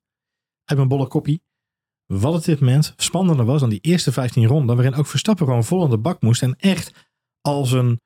Uit 0.65 0.77
mijn 0.77 0.87
bolle 0.89 1.07
koppie. 1.07 1.43
Wat 2.05 2.33
het 2.33 2.41
op 2.41 2.45
dit 2.45 2.59
moment 2.59 2.93
spannender 2.97 3.45
was 3.45 3.59
dan 3.59 3.69
die 3.69 3.79
eerste 3.81 4.11
15 4.11 4.45
ronden. 4.45 4.75
Waarin 4.75 4.95
ook 4.95 5.07
Verstappen 5.07 5.45
gewoon 5.45 5.63
vol 5.63 5.83
aan 5.83 5.89
de 5.89 5.97
bak 5.97 6.21
moest. 6.21 6.41
En 6.41 6.55
echt 6.59 6.91
als 7.41 7.71
een, 7.71 7.99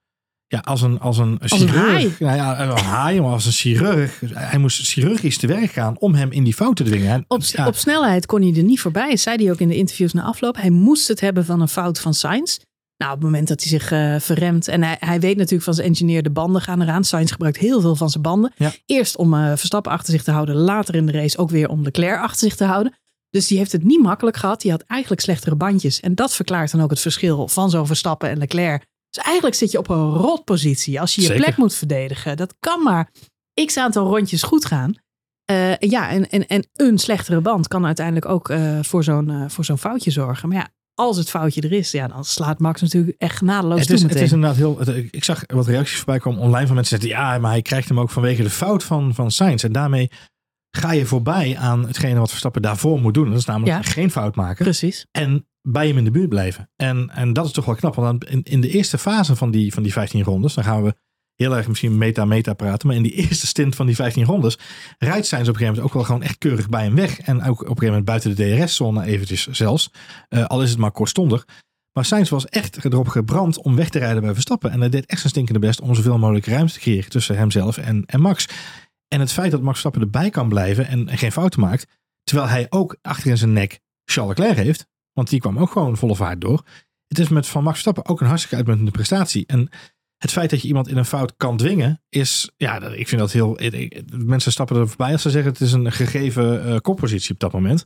ja, 0.47 0.59
als 0.59 0.81
een, 0.81 0.99
als 0.99 1.17
een 1.17 1.37
een 1.39 1.49
chirurg. 1.49 2.19
Nou 2.19 2.35
ja, 2.35 2.61
een 2.61 2.77
haai, 2.77 3.21
maar 3.21 3.31
als 3.31 3.45
een 3.45 3.51
chirurg. 3.51 4.21
Hij 4.33 4.59
moest 4.59 4.87
chirurgisch 4.87 5.37
te 5.37 5.47
werk 5.47 5.71
gaan 5.71 5.99
om 5.99 6.13
hem 6.13 6.31
in 6.31 6.43
die 6.43 6.53
fout 6.53 6.75
te 6.75 6.83
dwingen. 6.83 7.11
En, 7.11 7.25
Op, 7.27 7.43
ja, 7.43 7.67
op 7.67 7.75
snelheid 7.75 8.25
kon 8.25 8.41
hij 8.41 8.53
er 8.55 8.63
niet 8.63 8.79
voorbij. 8.79 9.17
Zei 9.17 9.43
hij 9.43 9.51
ook 9.51 9.59
in 9.59 9.67
de 9.67 9.75
interviews 9.75 10.13
na 10.13 10.23
afloop. 10.23 10.55
Hij 10.55 10.69
moest 10.69 11.07
het 11.07 11.19
hebben 11.19 11.45
van 11.45 11.61
een 11.61 11.67
fout 11.67 11.99
van 11.99 12.13
Sainz. 12.13 12.57
Nou, 12.97 13.11
op 13.11 13.17
het 13.17 13.27
moment 13.27 13.47
dat 13.47 13.61
hij 13.61 13.69
zich 13.69 13.91
uh, 13.91 14.19
verremt. 14.19 14.67
En 14.67 14.83
hij, 14.83 14.97
hij 14.99 15.19
weet 15.19 15.35
natuurlijk 15.37 15.63
van 15.63 15.73
zijn 15.73 15.87
engineer 15.87 16.23
de 16.23 16.29
banden 16.29 16.61
gaan 16.61 16.81
eraan. 16.81 17.03
Sainz 17.03 17.31
gebruikt 17.31 17.57
heel 17.57 17.81
veel 17.81 17.95
van 17.95 18.09
zijn 18.09 18.23
banden. 18.23 18.53
Ja. 18.55 18.71
Eerst 18.85 19.17
om 19.17 19.33
uh, 19.33 19.47
Verstappen 19.55 19.91
achter 19.91 20.13
zich 20.13 20.23
te 20.23 20.31
houden. 20.31 20.55
Later 20.55 20.95
in 20.95 21.05
de 21.05 21.11
race 21.11 21.37
ook 21.37 21.49
weer 21.49 21.69
om 21.69 21.83
Leclerc 21.83 22.21
achter 22.21 22.47
zich 22.47 22.55
te 22.55 22.65
houden. 22.65 22.93
Dus 23.37 23.47
die 23.47 23.57
heeft 23.57 23.71
het 23.71 23.83
niet 23.83 24.01
makkelijk 24.01 24.37
gehad. 24.37 24.61
Die 24.61 24.71
had 24.71 24.81
eigenlijk 24.81 25.21
slechtere 25.21 25.55
bandjes. 25.55 25.99
En 25.99 26.15
dat 26.15 26.33
verklaart 26.33 26.71
dan 26.71 26.81
ook 26.81 26.89
het 26.89 26.99
verschil 26.99 27.47
van 27.47 27.69
zo'n 27.69 27.87
Verstappen 27.87 28.29
en 28.29 28.37
Leclerc. 28.37 28.85
Dus 29.09 29.23
eigenlijk 29.23 29.55
zit 29.55 29.71
je 29.71 29.77
op 29.77 29.89
een 29.89 30.09
rotpositie 30.09 31.01
als 31.01 31.15
je 31.15 31.21
je 31.21 31.27
Zeker. 31.27 31.43
plek 31.43 31.57
moet 31.57 31.73
verdedigen. 31.73 32.37
Dat 32.37 32.55
kan 32.59 32.83
maar 32.83 33.11
x 33.65 33.77
aantal 33.77 34.07
rondjes 34.07 34.43
goed 34.43 34.65
gaan. 34.65 34.95
Uh, 35.51 35.77
ja, 35.77 36.09
en, 36.09 36.29
en, 36.29 36.47
en 36.47 36.67
een 36.73 36.97
slechtere 36.97 37.41
band 37.41 37.67
kan 37.67 37.85
uiteindelijk 37.85 38.25
ook 38.25 38.49
uh, 38.49 38.79
voor 38.81 39.03
zo'n 39.03 39.29
uh, 39.29 39.43
voor 39.47 39.65
zo'n 39.65 39.77
foutje 39.77 40.11
zorgen. 40.11 40.49
Maar 40.49 40.57
ja, 40.57 40.69
als 40.93 41.17
het 41.17 41.29
foutje 41.29 41.61
er 41.61 41.71
is, 41.71 41.91
ja, 41.91 42.07
dan 42.07 42.25
slaat 42.25 42.59
Max 42.59 42.81
natuurlijk 42.81 43.15
echt 43.17 43.37
genadeloos 43.37 43.79
het 43.79 43.89
is, 43.89 44.01
het 44.01 44.15
is 44.15 44.31
inderdaad 44.31 44.57
heel. 44.57 44.79
Het, 44.79 44.87
ik 45.11 45.23
zag 45.23 45.43
wat 45.47 45.67
reacties 45.67 45.97
voorbij 45.97 46.19
komen 46.19 46.41
online 46.41 46.67
van 46.67 46.75
mensen 46.75 46.99
die 46.99 47.09
ja, 47.09 47.37
maar 47.37 47.51
hij 47.51 47.61
krijgt 47.61 47.87
hem 47.87 47.99
ook 47.99 48.09
vanwege 48.09 48.43
de 48.43 48.49
fout 48.49 48.83
van, 48.83 49.13
van 49.13 49.31
Sainz. 49.31 49.63
En 49.63 49.71
daarmee 49.71 50.09
ga 50.77 50.91
je 50.91 51.05
voorbij 51.05 51.57
aan 51.57 51.87
hetgene 51.87 52.19
wat 52.19 52.29
Verstappen 52.29 52.61
daarvoor 52.61 52.99
moet 53.01 53.13
doen. 53.13 53.29
Dat 53.29 53.37
is 53.39 53.45
namelijk 53.45 53.83
Ja. 53.83 53.91
geen 53.91 54.11
fout 54.11 54.35
maken. 54.35 54.63
Precies. 54.63 55.05
En 55.11 55.47
bij 55.61 55.87
hem 55.87 55.97
in 55.97 56.03
de 56.03 56.11
buurt 56.11 56.29
blijven. 56.29 56.69
En, 56.75 57.09
en 57.09 57.33
dat 57.33 57.45
is 57.45 57.51
toch 57.51 57.65
wel 57.65 57.75
knap. 57.75 57.95
Want 57.95 58.25
in, 58.29 58.43
in 58.43 58.61
de 58.61 58.69
eerste 58.69 58.97
fase 58.97 59.35
van 59.35 59.51
die, 59.51 59.73
van 59.73 59.83
die 59.83 59.91
15 59.91 60.23
rondes, 60.23 60.53
dan 60.53 60.63
gaan 60.63 60.83
we 60.83 60.95
heel 61.35 61.55
erg 61.57 61.67
misschien 61.67 61.97
meta-meta 61.97 62.53
praten. 62.53 62.87
Maar 62.87 62.95
in 62.95 63.03
die 63.03 63.13
eerste 63.27 63.47
stint 63.47 63.75
van 63.75 63.85
die 63.85 63.95
15 63.95 64.25
rondes 64.25 64.57
rijdt 64.97 65.27
Sainz 65.27 65.47
op 65.47 65.53
een 65.53 65.59
gegeven 65.59 65.65
moment 65.65 65.83
ook 65.85 65.93
wel 65.93 66.03
gewoon 66.03 66.23
echt 66.23 66.37
keurig 66.37 66.69
bij 66.69 66.83
hem 66.83 66.95
weg. 66.95 67.19
En 67.19 67.35
ook 67.43 67.49
op 67.49 67.59
een 67.59 67.65
gegeven 67.67 67.85
moment 67.87 68.05
buiten 68.05 68.35
de 68.35 68.55
DRS-zone 68.57 69.05
eventjes 69.05 69.47
zelfs. 69.47 69.91
Uh, 70.29 70.45
al 70.45 70.61
is 70.61 70.69
het 70.69 70.79
maar 70.79 70.91
kortstondig. 70.91 71.45
Maar 71.93 72.05
Sainz 72.05 72.29
was 72.29 72.45
echt 72.45 72.85
erop 72.85 73.07
gebrand 73.07 73.61
om 73.61 73.75
weg 73.75 73.89
te 73.89 73.99
rijden 73.99 74.21
bij 74.21 74.33
Verstappen. 74.33 74.71
En 74.71 74.79
hij 74.79 74.89
deed 74.89 75.05
echt 75.05 75.19
zijn 75.19 75.31
stinkende 75.31 75.59
best 75.59 75.81
om 75.81 75.95
zoveel 75.95 76.17
mogelijk 76.17 76.45
ruimte 76.45 76.73
te 76.73 76.79
creëren 76.79 77.09
tussen 77.09 77.37
hemzelf 77.37 77.77
en, 77.77 78.03
en 78.05 78.21
Max. 78.21 78.47
En 79.07 79.19
het 79.19 79.31
feit 79.31 79.51
dat 79.51 79.61
Max 79.61 79.79
Verstappen 79.79 80.01
erbij 80.01 80.29
kan 80.29 80.49
blijven 80.49 80.87
en, 80.87 81.07
en 81.07 81.17
geen 81.17 81.31
fouten 81.31 81.59
maakt. 81.59 81.87
Terwijl 82.23 82.49
hij 82.49 82.65
ook 82.69 82.97
achter 83.01 83.29
in 83.29 83.37
zijn 83.37 83.53
nek 83.53 83.79
Charles 84.05 84.37
Leclerc 84.37 84.57
heeft. 84.57 84.87
Want 85.13 85.29
die 85.29 85.39
kwam 85.39 85.59
ook 85.59 85.71
gewoon 85.71 85.97
volle 85.97 86.15
vaart 86.15 86.41
door. 86.41 86.65
Het 87.07 87.19
is 87.19 87.29
met 87.29 87.47
van 87.47 87.63
Max 87.63 87.81
Verstappen 87.81 88.11
ook 88.11 88.21
een 88.21 88.27
hartstikke 88.27 88.55
uitmuntende 88.55 88.91
prestatie. 88.91 89.45
En 89.45 89.69
het 90.17 90.31
feit 90.31 90.49
dat 90.49 90.61
je 90.61 90.67
iemand 90.67 90.87
in 90.87 90.97
een 90.97 91.05
fout 91.05 91.33
kan 91.37 91.57
dwingen, 91.57 92.01
is, 92.09 92.51
ja, 92.57 92.81
ik 92.81 93.07
vind 93.07 93.21
dat 93.21 93.31
heel. 93.31 93.59
Mensen 94.11 94.51
stappen 94.51 94.75
er 94.75 94.87
voorbij 94.87 95.11
als 95.11 95.21
ze 95.21 95.29
zeggen 95.29 95.51
het 95.51 95.61
is 95.61 95.71
een 95.71 95.91
gegeven 95.91 96.67
uh, 96.67 96.77
koppositie 96.77 97.33
op 97.33 97.39
dat 97.39 97.51
moment. 97.51 97.85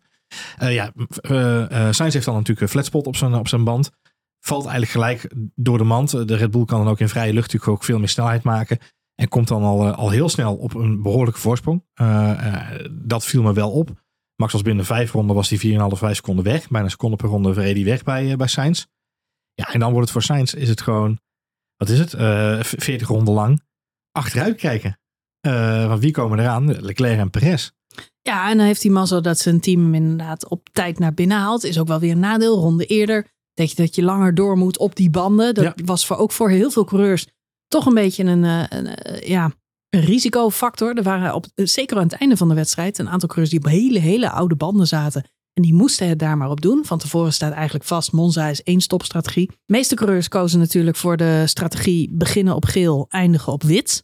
Uh, 0.62 0.74
ja, 0.74 0.92
uh, 1.22 1.92
Sainz 1.92 2.14
heeft 2.14 2.26
dan 2.26 2.34
natuurlijk 2.34 2.62
een 2.62 2.68
flatspot 2.68 3.08
op 3.08 3.16
zijn, 3.16 3.34
op 3.34 3.48
zijn 3.48 3.64
band. 3.64 3.92
Valt 4.40 4.66
eigenlijk 4.66 4.92
gelijk 4.92 5.34
door 5.56 5.78
de 5.78 5.84
mand. 5.84 6.28
De 6.28 6.36
Red 6.36 6.52
Bull 6.52 6.66
kan 6.66 6.80
dan 6.80 6.88
ook 6.88 7.00
in 7.00 7.10
vrije 7.10 7.34
lucht 7.34 7.46
natuurlijk 7.46 7.72
ook 7.72 7.84
veel 7.84 8.00
meer 8.00 8.10
snelheid 8.10 8.44
maken. 8.44 8.80
En 9.22 9.28
komt 9.28 9.48
dan 9.48 9.64
al, 9.64 9.92
al 9.92 10.10
heel 10.10 10.30
snel 10.30 10.56
op 10.56 10.74
een 10.74 11.02
behoorlijke 11.02 11.40
voorsprong. 11.40 11.84
dat 12.92 13.26
viel 13.26 13.42
me 13.42 13.54
wel 13.54 13.72
op. 13.72 13.90
Max 14.36 14.54
was 14.54 14.62
binnen 14.62 14.86
vijf 14.86 15.12
ronden 15.12 15.36
was 15.36 15.50
hij 15.50 15.60
4,5, 15.92 15.98
5 15.98 16.16
seconden 16.16 16.44
weg. 16.44 16.68
Bijna 16.70 16.86
een 16.86 16.92
seconde 16.92 17.16
per 17.16 17.28
ronde 17.30 17.54
reed 17.54 17.76
hij 17.76 17.86
weg 17.86 18.04
bij, 18.04 18.36
bij 18.36 18.48
Sainz. 18.48 18.86
Ja, 19.54 19.74
en 19.74 19.80
dan 19.80 19.90
wordt 19.92 20.04
het 20.04 20.12
voor 20.12 20.36
Sainz 20.36 20.54
is 20.54 20.70
het 20.70 20.82
gewoon 20.82 21.20
wat 21.78 21.90
is 21.90 22.00
het, 22.00 22.14
uh, 22.14 22.60
40 22.64 23.08
ronden 23.08 23.34
lang 23.34 23.62
achteruit 24.12 24.56
kijken. 24.56 25.00
Uh, 25.48 25.88
want 25.88 26.00
wie 26.00 26.12
komen 26.12 26.40
eraan? 26.40 26.82
Leclerc 26.82 27.18
en 27.20 27.30
Perez. 27.30 27.72
Ja, 28.22 28.50
en 28.50 28.58
dan 28.58 28.66
heeft 28.66 28.84
hij 28.84 28.92
mazzel 28.92 29.22
dat 29.22 29.40
zijn 29.40 29.60
team 29.60 29.82
hem 29.84 29.94
inderdaad 29.94 30.48
op 30.50 30.70
tijd 30.72 31.00
naar 31.00 31.14
binnen 31.14 31.38
haalt. 31.38 31.64
Is 31.64 31.80
ook 31.80 31.88
wel 31.88 32.00
weer 32.00 32.12
een 32.12 32.20
nadeel. 32.20 32.58
Ronde 32.60 32.86
eerder 32.86 33.28
denk 33.54 33.70
je 33.70 33.76
dat 33.76 33.96
je 33.96 34.04
langer 34.04 34.36
door 34.36 34.58
moet 34.58 34.78
op 34.78 34.96
die 34.96 35.10
banden. 35.10 35.54
Dat 35.54 35.64
Ja. 35.64 35.74
was 35.86 36.06
voor, 36.06 36.18
ook 36.18 36.32
voor 36.32 36.50
heel 36.50 36.72
veel 36.72 36.86
coureurs 36.86 37.28
toch 37.72 37.86
een 37.86 37.94
beetje 37.94 38.24
een, 38.24 38.44
uh, 38.44 38.64
een 38.70 38.86
uh, 38.86 39.22
ja, 39.28 39.52
een 39.90 40.02
risicofactor. 40.02 40.96
Er 40.98 41.04
waren 41.04 41.34
op, 41.34 41.46
zeker 41.56 41.98
aan 41.98 42.04
het 42.04 42.14
einde 42.14 42.38
van 42.38 42.48
de 42.50 42.54
wedstrijd 42.56 42.98
een 42.98 43.10
aantal 43.10 43.28
coureurs 43.30 43.50
die 43.50 43.60
op 43.60 43.66
hele, 43.66 44.00
hele 44.00 44.30
oude 44.30 44.56
banden 44.56 44.88
zaten. 44.88 45.26
En 45.54 45.62
die 45.62 45.74
moesten 45.74 46.08
het 46.08 46.20
daar 46.20 46.38
maar 46.38 46.50
op 46.50 46.62
doen. 46.62 46.86
Van 46.86 46.98
tevoren 46.98 47.34
staat 47.34 47.54
eigenlijk 47.54 47.86
vast, 47.86 48.12
Monza 48.12 48.48
is 48.48 48.64
één 48.64 48.82
stopstrategie. 48.82 49.48
De 49.48 49.56
meeste 49.66 49.96
coureurs 49.96 50.28
kozen 50.28 50.60
natuurlijk 50.60 50.98
voor 50.98 51.18
de 51.18 51.44
strategie 51.48 52.10
beginnen 52.12 52.56
op 52.56 52.66
geel, 52.66 53.06
eindigen 53.10 53.54
op 53.54 53.64
wit. 53.64 54.04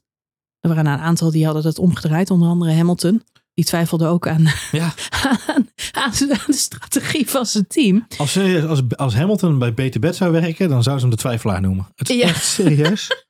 Er 0.59 0.69
waren 0.75 0.85
een 0.91 0.99
aantal 0.99 1.31
die 1.31 1.45
hadden 1.45 1.63
dat 1.63 1.79
omgedraaid, 1.79 2.29
onder 2.31 2.47
andere 2.49 2.71
Hamilton. 2.73 3.23
Die 3.53 3.65
twijfelde 3.65 4.07
ook 4.07 4.27
aan, 4.27 4.47
Ja. 4.71 4.93
aan, 5.25 5.67
aan 5.91 6.11
de 6.47 6.53
strategie 6.53 7.29
van 7.29 7.45
zijn 7.45 7.67
team. 7.67 8.07
Als, 8.17 8.31
ze- 8.31 8.65
als, 8.67 8.81
als 8.95 9.15
Hamilton 9.15 9.59
bij 9.59 9.73
Beter 9.73 9.99
Bed 9.99 10.15
zou 10.15 10.31
werken, 10.31 10.69
dan 10.69 10.83
zou 10.83 10.95
ze 10.95 11.01
hem 11.01 11.11
de 11.15 11.21
twijfelaar 11.21 11.61
noemen. 11.61 11.87
Het 11.95 12.09
is 12.09 12.15
Ja. 12.15 12.23
echt 12.27 12.45
serieus. 12.45 13.07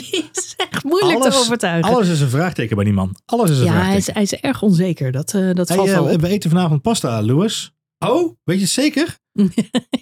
Die 0.00 0.30
is 0.34 0.54
echt 0.56 0.84
moeilijk 0.84 1.22
te 1.22 1.38
overtuigen. 1.38 1.94
alles 1.94 2.08
is 2.08 2.20
een 2.20 2.28
vraagteken 2.28 2.76
bij 2.76 2.84
die 2.84 2.94
man. 2.94 3.16
Alles 3.24 3.50
is 3.50 3.58
een 3.58 3.64
ja, 3.64 3.72
hij 3.72 3.80
vraagteken. 3.80 4.08
is, 4.08 4.14
hij 4.14 4.22
is 4.22 4.34
erg 4.34 4.62
onzeker. 4.62 5.12
Dat, 5.12 5.34
eh, 5.34 5.54
dat 5.54 5.68
valt 5.72 5.88
eh, 5.88 5.94
wel 5.94 6.18
we 6.18 6.28
eten 6.28 6.50
vanavond 6.50 6.82
pasta, 6.82 7.22
Louis. 7.22 7.72
Oh, 7.98 8.36
weet 8.44 8.56
je 8.56 8.62
het 8.62 8.72
zeker? 8.72 9.18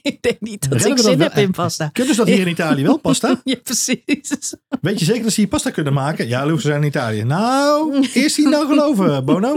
ik 0.03 0.23
denk 0.23 0.41
niet 0.41 0.71
dat 0.71 0.73
Redden 0.73 0.91
ik 0.91 0.99
zin 0.99 1.19
dat 1.19 1.33
heb 1.33 1.45
in 1.45 1.51
pasta. 1.51 1.89
Kunnen 1.89 2.15
ze 2.15 2.25
dat 2.25 2.35
hier 2.35 2.41
in 2.41 2.49
Italië 2.49 2.83
wel, 2.83 2.97
pasta? 2.97 3.41
Ja, 3.45 3.57
precies. 3.63 4.55
Weet 4.81 4.99
je 4.99 5.05
zeker 5.05 5.23
dat 5.23 5.33
ze 5.33 5.41
hier 5.41 5.49
pasta 5.49 5.71
kunnen 5.71 5.93
maken? 5.93 6.29
Ja, 6.29 6.47
Louis, 6.47 6.63
we 6.63 6.69
zijn 6.69 6.81
in 6.81 6.89
Italië. 6.89 7.23
Nou, 7.23 8.09
eerst 8.13 8.37
hij 8.37 8.51
nou 8.51 8.67
geloven, 8.67 9.25
Bono? 9.25 9.55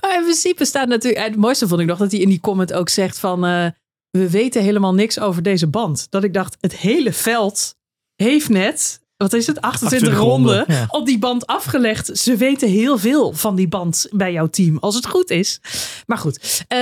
Maar 0.00 0.16
in 0.16 0.22
principe 0.22 0.64
staat 0.64 0.88
natuurlijk... 0.88 1.24
Het 1.24 1.36
mooiste 1.36 1.68
vond 1.68 1.80
ik 1.80 1.86
nog 1.86 1.98
dat 1.98 2.10
hij 2.10 2.20
in 2.20 2.28
die 2.28 2.40
comment 2.40 2.72
ook 2.72 2.88
zegt 2.88 3.18
van... 3.18 3.44
eh, 3.44 3.66
we 4.10 4.30
weten 4.30 4.62
helemaal 4.62 4.94
niks 4.94 5.18
over 5.18 5.42
deze 5.42 5.66
band. 5.66 6.06
Dat 6.10 6.24
ik 6.24 6.34
dacht, 6.34 6.56
het 6.60 6.76
hele 6.76 7.12
veld 7.12 7.74
heeft 8.16 8.48
net... 8.48 9.06
Wat 9.18 9.32
is 9.32 9.46
het? 9.46 9.60
28, 9.60 10.08
28 10.08 10.18
ronden 10.18 10.64
ja. 10.68 10.86
op 10.88 11.06
die 11.06 11.18
band 11.18 11.46
afgelegd. 11.46 12.18
Ze 12.18 12.36
weten 12.36 12.68
heel 12.68 12.98
veel 12.98 13.32
van 13.32 13.54
die 13.56 13.68
band 13.68 14.06
bij 14.10 14.32
jouw 14.32 14.46
team. 14.46 14.78
Als 14.78 14.94
het 14.94 15.06
goed 15.06 15.30
is. 15.30 15.60
Maar 16.06 16.18
goed. 16.18 16.64
eh 16.68 16.78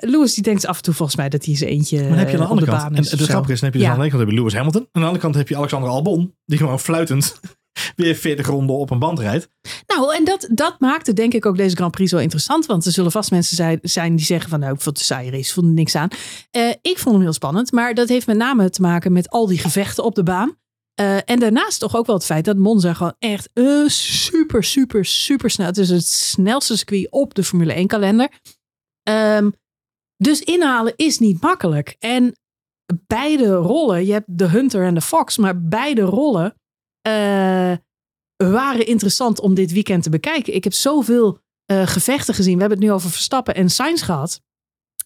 Lewis 0.00 0.34
die 0.34 0.42
denkt 0.42 0.66
af 0.66 0.76
en 0.76 0.82
toe 0.82 0.94
volgens 0.94 1.16
mij 1.16 1.28
dat 1.28 1.44
hij 1.44 1.56
zijn 1.56 1.70
eentje 1.70 1.98
Maar 1.98 2.08
dan 2.08 2.18
heb 2.18 2.28
je 2.28 2.34
aan 2.34 2.40
de 2.42 2.48
andere 2.48 2.70
de 2.70 2.76
kant. 2.76 2.96
En 2.96 3.02
is. 3.02 3.10
het 3.10 3.20
grappige 3.22 3.52
is, 3.52 3.60
dan 3.60 3.70
heb 3.70 3.78
je 3.80 3.84
dus 3.84 3.88
Ja. 3.88 3.94
aan 3.94 3.98
de 3.98 4.00
ene 4.02 4.10
kant 4.10 4.22
heb 4.22 4.30
je 4.30 4.36
Lewis 4.38 4.54
Hamilton. 4.54 4.80
Aan 4.80 5.00
de 5.00 5.06
andere 5.06 5.18
kant 5.24 5.34
heb 5.34 5.48
je 5.48 5.56
Alexander 5.56 5.90
Albon. 5.90 6.34
Die 6.46 6.58
gewoon 6.58 6.80
fluitend 6.80 7.40
weer 7.96 8.14
40 8.14 8.46
ronden 8.46 8.76
op 8.76 8.90
een 8.90 8.98
band 8.98 9.18
rijdt. 9.18 9.48
Nou, 9.86 10.14
en 10.16 10.24
dat, 10.24 10.48
dat 10.52 10.76
maakte 10.78 11.12
denk 11.12 11.34
ik 11.34 11.46
ook 11.46 11.56
deze 11.56 11.76
Grand 11.76 11.92
Prix 11.92 12.10
zo 12.10 12.16
interessant. 12.18 12.66
Want 12.66 12.84
er 12.86 12.92
zullen 12.92 13.10
vast 13.10 13.30
mensen 13.30 13.56
zijn, 13.56 13.78
zijn 13.82 14.16
die 14.16 14.24
zeggen 14.26 14.50
van... 14.50 14.60
nou, 14.60 14.74
ik 14.74 14.80
vond 14.80 14.98
de 14.98 15.04
saaie 15.04 15.30
race, 15.30 15.52
vond 15.52 15.66
er 15.66 15.72
niks 15.72 15.94
aan. 15.94 16.08
Eh, 16.50 16.68
ik 16.82 16.98
vond 16.98 17.14
hem 17.14 17.24
heel 17.24 17.32
spannend. 17.32 17.72
Maar 17.72 17.94
dat 17.94 18.08
heeft 18.08 18.26
met 18.26 18.36
name 18.36 18.70
te 18.70 18.80
maken 18.80 19.12
met 19.12 19.30
al 19.30 19.46
die 19.46 19.58
gevechten 19.58 20.04
op 20.04 20.14
de 20.14 20.22
baan. 20.22 20.56
Eh, 20.94 21.30
en 21.30 21.38
daarnaast 21.38 21.80
toch 21.80 21.96
ook 21.96 22.06
wel 22.06 22.16
het 22.16 22.24
feit 22.24 22.44
dat 22.44 22.56
Monza 22.56 22.94
gewoon 22.94 23.14
echt 23.18 23.50
een 23.52 23.90
super, 23.90 24.64
super, 24.64 25.04
super 25.04 25.50
snel... 25.50 25.66
Het 25.66 25.78
is 25.78 25.88
het 25.88 26.06
snelste 26.08 26.76
circuit 26.76 27.10
op 27.10 27.34
de 27.34 27.44
Formule 27.44 27.72
1 27.72 27.86
kalender. 27.86 28.40
Ehm, 29.02 29.50
dus 30.16 30.40
inhalen 30.40 30.92
is 30.96 31.18
niet 31.18 31.42
makkelijk. 31.42 31.96
En 31.98 32.36
beide 33.06 33.54
rollen, 33.54 34.06
je 34.06 34.12
hebt 34.12 34.38
de 34.38 34.48
Hunter 34.48 34.84
en 34.84 34.94
de 34.94 35.00
Fox... 35.00 35.36
maar 35.36 35.62
beide 35.62 36.02
rollen... 36.02 36.54
eh, 37.00 37.72
waren 38.36 38.86
interessant 38.86 39.40
om 39.40 39.54
dit 39.54 39.72
weekend 39.72 40.02
te 40.02 40.10
bekijken. 40.10 40.54
Ik 40.54 40.64
heb 40.64 40.72
zoveel 40.72 41.38
eh, 41.64 41.86
gevechten 41.86 42.34
gezien. 42.34 42.54
We 42.54 42.60
hebben 42.60 42.78
het 42.78 42.86
nu 42.86 42.92
over 42.92 43.10
Verstappen 43.10 43.54
en 43.54 43.70
Sainz 43.70 44.04
gehad. 44.04 44.40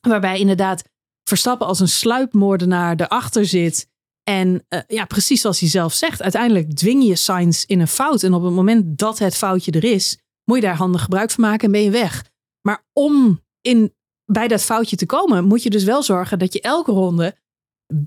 Waarbij 0.01 0.39
inderdaad 0.39 0.85
Verstappen 1.29 1.67
als 1.67 1.81
een 1.81 1.89
sluipmoordenaar 1.89 3.01
erachter 3.01 3.47
zit. 3.47 3.89
En 4.29 4.65
eh, 4.69 4.81
ja, 4.87 5.05
precies 5.05 5.41
zoals 5.41 5.61
hij 5.61 5.69
zelf 5.69 5.93
zegt. 5.93 6.23
Uiteindelijk 6.23 6.75
dwing 6.75 7.05
je 7.05 7.17
Sainz 7.17 7.65
in 7.65 7.81
een 7.81 7.89
fout. 7.89 8.23
En 8.23 8.35
op 8.35 8.43
het 8.43 8.53
moment 8.53 8.99
dat 8.99 9.19
het 9.19 9.37
foutje 9.37 9.71
er 9.73 9.85
is, 9.85 10.19
moet 10.45 10.57
je 10.57 10.63
daar 10.63 10.77
handig 10.77 11.03
gebruik 11.03 11.31
van 11.31 11.45
maken 11.45 11.65
en 11.67 11.73
ben 11.73 11.83
je 11.83 11.91
weg. 11.91 12.25
Maar 12.61 12.85
om 12.93 13.45
in, 13.61 13.95
bij 14.25 14.49
dat 14.49 14.63
foutje 14.63 14.97
te 14.97 15.07
komen, 15.07 15.45
moet 15.45 15.63
je 15.63 15.71
dus 15.71 15.85
wel 15.85 16.03
zorgen 16.03 16.39
dat 16.39 16.53
je 16.53 16.61
elke 16.61 16.93
ronde 16.93 17.37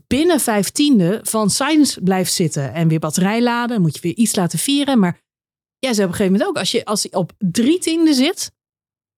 binnen 0.08 0.40
vijftiende 0.40 1.20
van 1.24 1.50
Sainz 1.50 1.98
blijft 2.04 2.34
zitten. 2.34 2.74
En 2.74 2.88
weer 2.88 3.00
batterij 3.00 3.42
laden. 3.42 3.82
Moet 3.82 3.96
je 3.96 4.02
weer 4.02 4.16
iets 4.16 4.36
laten 4.36 4.60
vieren. 4.60 5.00
Maar 5.00 5.22
ja, 5.80 5.94
ze 5.94 6.00
hebben 6.00 6.04
op 6.06 6.10
een 6.10 6.14
gegeven 6.18 6.32
moment 6.32 6.50
ook. 6.50 6.58
Als, 6.58 6.72
je, 6.72 6.86
als 6.86 7.04
hij 7.04 7.20
op 7.20 7.32
drie 7.38 7.80
tiende 7.80 8.14
zit, 8.14 8.52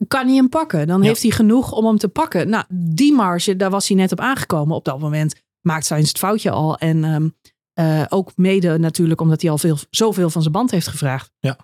kan 0.08 0.26
hij 0.26 0.36
hem 0.36 0.50
pakken. 0.50 0.88
Dan 0.88 1.02
Ja. 1.02 1.08
heeft 1.08 1.22
hij 1.22 1.32
genoeg 1.32 1.72
om 1.72 1.86
hem 1.86 1.98
te 1.98 2.10
pakken. 2.10 2.50
Nou, 2.50 2.66
die 2.74 3.14
marge, 3.14 3.56
daar 3.56 3.70
was 3.70 3.88
hij 3.88 3.98
net 3.98 4.12
op 4.12 4.20
aangekomen. 4.20 4.76
Op 4.76 4.86
dat 4.86 5.00
moment 5.00 5.43
maakt 5.64 5.86
Sainz 5.86 6.08
het 6.08 6.18
foutje 6.18 6.52
al. 6.52 6.78
En 6.78 7.04
ehm, 7.04 7.30
eh, 7.74 8.06
ook 8.10 8.32
mede 8.36 8.78
natuurlijk 8.78 9.22
omdat 9.22 9.42
hij 9.42 9.52
al 9.52 9.58
veel, 9.58 9.78
zoveel 9.90 10.30
van 10.30 10.42
zijn 10.42 10.54
band 10.54 10.72
heeft 10.72 10.88
gevraagd. 10.88 11.32
Ja. 11.40 11.58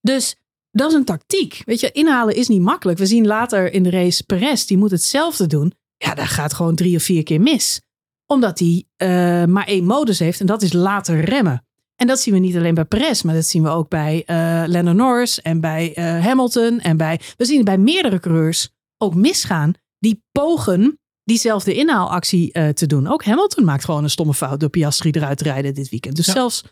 Dus 0.00 0.36
dat 0.70 0.90
is 0.90 0.96
een 0.96 1.04
tactiek. 1.04 1.62
Weet 1.64 1.80
je, 1.80 1.90
inhalen 1.92 2.34
is 2.34 2.48
niet 2.48 2.60
makkelijk. 2.60 2.98
We 2.98 3.06
zien 3.06 3.26
later 3.26 3.72
in 3.72 3.82
de 3.82 3.90
race 3.90 4.24
Perez, 4.24 4.64
die 4.64 4.76
moet 4.76 4.90
hetzelfde 4.90 5.46
doen. 5.46 5.72
Ja, 5.96 6.14
daar 6.14 6.26
gaat 6.26 6.54
gewoon 6.54 6.74
drie 6.74 6.96
of 6.96 7.02
vier 7.02 7.22
keer 7.22 7.40
mis. 7.40 7.80
Omdat 8.26 8.58
hij 8.58 8.84
eh, 8.96 9.08
maar 9.44 9.66
één 9.66 9.84
modus 9.84 10.18
heeft 10.18 10.40
en 10.40 10.46
dat 10.46 10.62
is 10.62 10.72
later 10.72 11.20
remmen. 11.20 11.66
En 11.96 12.06
dat 12.06 12.20
zien 12.20 12.34
we 12.34 12.40
niet 12.40 12.56
alleen 12.56 12.74
bij 12.74 12.84
Perez, 12.84 13.22
maar 13.22 13.34
dat 13.34 13.46
zien 13.46 13.62
we 13.62 13.68
ook 13.68 13.88
bij 13.88 14.22
Lennon 14.66 14.96
Norris 14.96 15.42
en 15.42 15.60
bij 15.60 15.92
Hamilton. 16.22 16.80
En 16.80 16.96
bij, 16.96 17.20
we 17.36 17.44
zien 17.44 17.56
het 17.56 17.64
bij 17.64 17.78
meerdere 17.78 18.20
coureurs 18.20 18.68
ook 18.98 19.14
misgaan. 19.14 19.72
Die 19.98 20.24
pogen 20.32 20.98
diezelfde 21.24 21.74
inhaalactie 21.74 22.50
uh, 22.58 22.68
te 22.68 22.86
doen. 22.86 23.06
Ook 23.06 23.24
Hamilton 23.24 23.64
maakt 23.64 23.84
gewoon 23.84 24.02
een 24.04 24.10
stomme 24.10 24.34
fout 24.34 24.60
door 24.60 24.68
Piastri 24.68 25.10
eruit 25.10 25.38
te 25.38 25.44
rijden 25.44 25.74
dit 25.74 25.88
weekend. 25.88 26.16
Dus 26.16 26.26
Ja. 26.26 26.32
zelfs, 26.32 26.62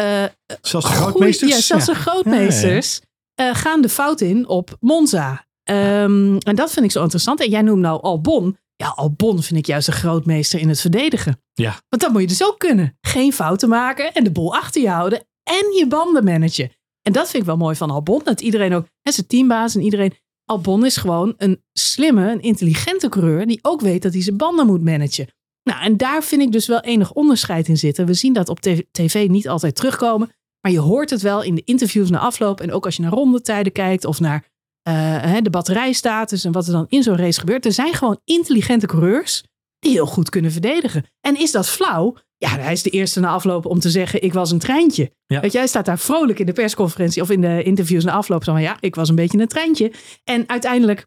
uh, 0.00 0.24
Zelfs 0.60 0.86
de 0.86 0.92
grootmeesters. 0.92 1.50
ja, 1.50 1.60
zelfs 1.60 1.86
de 1.86 1.94
grootmeesters 1.94 3.00
uh, 3.40 3.54
gaan 3.54 3.82
de 3.82 3.88
fout 3.88 4.20
in 4.20 4.48
op 4.48 4.76
Monza. 4.80 5.46
Um, 5.70 6.38
en 6.38 6.54
dat 6.56 6.72
vind 6.72 6.84
ik 6.84 6.90
zo 6.90 7.02
interessant. 7.02 7.40
En 7.40 7.50
jij 7.50 7.62
noemt 7.62 7.80
nou 7.80 8.02
Albon. 8.02 8.56
Ja, 8.76 8.88
Albon 8.88 9.42
vind 9.42 9.58
ik 9.58 9.66
juist 9.66 9.88
een 9.88 9.94
grootmeester 9.94 10.60
in 10.60 10.68
het 10.68 10.80
verdedigen. 10.80 11.42
Ja. 11.52 11.70
Want 11.88 12.02
dat 12.02 12.12
moet 12.12 12.20
je 12.20 12.26
dus 12.26 12.44
ook 12.44 12.58
kunnen. 12.58 12.98
Geen 13.00 13.32
fouten 13.32 13.68
maken 13.68 14.12
en 14.12 14.24
de 14.24 14.30
bol 14.30 14.54
achter 14.54 14.82
je 14.82 14.88
houden. 14.88 15.18
En 15.42 15.72
je 15.78 15.86
banden 15.88 16.24
managen. 16.24 16.70
En 17.02 17.12
dat 17.12 17.28
vind 17.30 17.42
ik 17.42 17.48
wel 17.48 17.56
mooi 17.56 17.76
van 17.76 17.90
Albon. 17.90 18.20
Dat 18.24 18.40
iedereen 18.40 18.74
ook, 18.74 18.86
hè, 19.02 19.12
zijn 19.12 19.26
teambaas 19.26 19.74
en 19.74 19.80
iedereen. 19.80 20.14
Albon 20.44 20.84
is 20.84 20.96
gewoon 20.96 21.34
een 21.36 21.62
slimme, 21.72 22.30
een 22.30 22.42
intelligente 22.42 23.08
coureur. 23.08 23.46
Die 23.46 23.58
ook 23.62 23.80
weet 23.80 24.02
dat 24.02 24.12
hij 24.12 24.22
zijn 24.22 24.36
banden 24.36 24.66
moet 24.66 24.84
managen. 24.84 25.26
Nou, 25.62 25.82
en 25.82 25.96
daar 25.96 26.22
vind 26.22 26.42
ik 26.42 26.52
dus 26.52 26.66
wel 26.66 26.80
enig 26.80 27.12
onderscheid 27.12 27.68
in 27.68 27.78
zitten. 27.78 28.06
We 28.06 28.14
zien 28.14 28.32
dat 28.32 28.48
op 28.48 28.60
tv 28.90 29.28
niet 29.28 29.48
altijd 29.48 29.74
terugkomen. 29.74 30.30
Maar 30.60 30.72
je 30.72 30.78
hoort 30.78 31.10
het 31.10 31.22
wel 31.22 31.42
in 31.42 31.54
de 31.54 31.62
interviews 31.64 32.10
na 32.10 32.18
afloop. 32.18 32.60
En 32.60 32.72
ook 32.72 32.84
als 32.84 32.96
je 32.96 33.02
naar 33.02 33.12
rondetijden 33.12 33.72
kijkt 33.72 34.04
of 34.04 34.20
naar 34.20 34.50
uh, 34.88 35.36
de 35.42 35.50
batterijstatus 35.50 36.44
en 36.44 36.52
wat 36.52 36.66
er 36.66 36.72
dan 36.72 36.86
in 36.88 37.02
zo'n 37.02 37.16
race 37.16 37.40
gebeurt. 37.40 37.64
Er 37.64 37.72
zijn 37.72 37.94
gewoon 37.94 38.20
intelligente 38.24 38.86
coureurs 38.86 39.44
heel 39.88 40.06
goed 40.06 40.28
kunnen 40.30 40.52
verdedigen. 40.52 41.04
En 41.20 41.38
is 41.38 41.50
dat 41.50 41.68
flauw? 41.68 42.16
Ja, 42.36 42.48
hij 42.48 42.72
is 42.72 42.82
de 42.82 42.90
eerste 42.90 43.20
na 43.20 43.28
afloop 43.28 43.66
om 43.66 43.78
te 43.80 43.90
zeggen: 43.90 44.22
Ik 44.22 44.32
was 44.32 44.50
een 44.50 44.58
treintje. 44.58 45.12
Ja. 45.26 45.40
Weet 45.40 45.52
hij 45.52 45.66
staat 45.66 45.84
daar 45.84 45.98
vrolijk 45.98 46.38
in 46.38 46.46
de 46.46 46.52
persconferentie 46.52 47.22
of 47.22 47.30
in 47.30 47.40
de 47.40 47.62
interviews 47.62 48.04
na 48.04 48.12
afloop. 48.12 48.44
Van 48.44 48.62
ja, 48.62 48.76
ik 48.80 48.94
was 48.94 49.08
een 49.08 49.14
beetje 49.14 49.38
een 49.38 49.48
treintje. 49.48 49.92
En 50.24 50.48
uiteindelijk, 50.48 51.06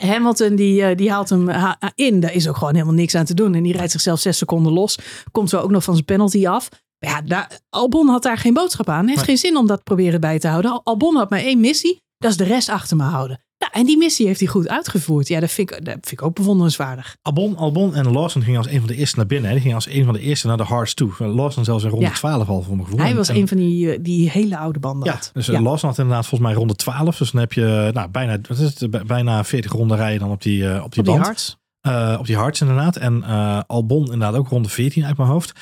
Hamilton 0.00 0.54
die, 0.54 0.94
die 0.94 1.10
haalt 1.10 1.28
hem 1.28 1.50
in. 1.94 2.20
Daar 2.20 2.34
is 2.34 2.48
ook 2.48 2.56
gewoon 2.56 2.74
helemaal 2.74 2.94
niks 2.94 3.14
aan 3.14 3.24
te 3.24 3.34
doen. 3.34 3.54
En 3.54 3.62
die 3.62 3.72
rijdt 3.76 3.92
zichzelf 3.92 4.20
zes 4.20 4.38
seconden 4.38 4.72
los. 4.72 4.98
Komt 5.30 5.48
zo 5.50 5.58
ook 5.58 5.70
nog 5.70 5.84
van 5.84 5.94
zijn 5.94 6.06
penalty 6.06 6.46
af. 6.46 6.68
Ja, 6.98 7.22
daar, 7.22 7.60
Albon 7.70 8.08
had 8.08 8.22
daar 8.22 8.38
geen 8.38 8.54
boodschap 8.54 8.88
aan. 8.88 9.04
Heeft 9.04 9.16
Nee. 9.16 9.24
geen 9.26 9.36
zin 9.38 9.56
om 9.56 9.66
dat 9.66 9.84
proberen 9.84 10.20
bij 10.20 10.38
te 10.38 10.48
houden. 10.48 10.82
Albon 10.82 11.16
had 11.16 11.30
maar 11.30 11.38
één 11.40 11.60
missie. 11.60 12.00
Dat 12.18 12.30
is 12.30 12.36
de 12.36 12.44
rest 12.44 12.68
achter 12.68 12.96
me 12.96 13.02
houden. 13.02 13.44
Nou, 13.60 13.72
en 13.72 13.86
die 13.86 13.96
missie 13.98 14.26
heeft 14.26 14.40
hij 14.40 14.48
goed 14.48 14.68
uitgevoerd. 14.68 15.28
Ja, 15.28 15.40
dat 15.40 15.50
vind 15.50 15.70
ik, 15.70 15.84
dat 15.84 15.92
vind 15.94 16.10
ik 16.12 16.22
ook 16.22 16.34
bewonderenswaardig. 16.34 17.16
Albon, 17.22 17.56
Albon 17.56 17.94
en 17.94 18.12
Lawson 18.12 18.42
gingen 18.42 18.58
als 18.58 18.68
een 18.68 18.78
van 18.78 18.86
de 18.88 18.94
eerste 18.94 19.16
naar 19.16 19.26
binnen. 19.26 19.46
Hè. 19.46 19.52
Die 19.52 19.60
gingen 19.62 19.76
als 19.76 19.88
een 19.88 20.04
van 20.04 20.14
de 20.14 20.20
eerste 20.20 20.46
naar 20.46 20.56
de 20.56 20.62
hards 20.62 20.94
toe. 20.94 21.12
Lawson 21.18 21.64
zelfs 21.64 21.84
in 21.84 21.90
ronde 21.90 22.06
Ja. 22.06 22.12
12 22.12 22.48
al 22.48 22.62
voor 22.62 22.74
mijn 22.76 22.86
gevoel. 22.88 23.04
Hij 23.04 23.14
was 23.14 23.28
En- 23.28 23.36
een 23.36 23.48
van 23.48 23.56
die, 23.56 23.92
eh, 23.92 23.98
die 24.02 24.30
hele 24.30 24.58
oude 24.58 24.78
banden 24.78 25.08
Ja, 25.08 25.14
had. 25.14 25.30
dus 25.32 25.46
ja. 25.46 25.60
Lawson 25.60 25.88
had 25.88 25.98
inderdaad 25.98 26.26
volgens 26.26 26.50
mij 26.50 26.58
ronde 26.58 26.74
12. 26.74 27.16
Dus 27.16 27.30
dan 27.30 27.40
heb 27.40 27.52
je 27.52 27.90
nou, 27.94 28.08
bijna, 28.10 28.38
wat 28.48 28.58
is 28.58 28.74
het, 28.80 28.90
Bij- 28.90 29.04
bijna 29.04 29.44
40 29.44 29.72
ronden 29.72 29.96
rijden 29.96 30.20
dan 30.20 30.30
op 30.30 30.42
die, 30.42 30.64
eh, 30.68 30.70
op 30.70 30.76
die 30.76 30.84
Op 30.84 30.92
die 30.92 31.02
band. 31.04 31.24
hards. 31.24 31.58
Eh, 31.80 32.16
op 32.18 32.26
die 32.26 32.36
hards 32.36 32.60
inderdaad. 32.60 32.96
En 32.96 33.22
eh, 33.22 33.60
Albon 33.66 34.04
inderdaad 34.04 34.34
ook 34.34 34.48
ronde 34.48 34.68
14 34.68 35.04
uit 35.04 35.16
mijn 35.16 35.28
hoofd. 35.28 35.52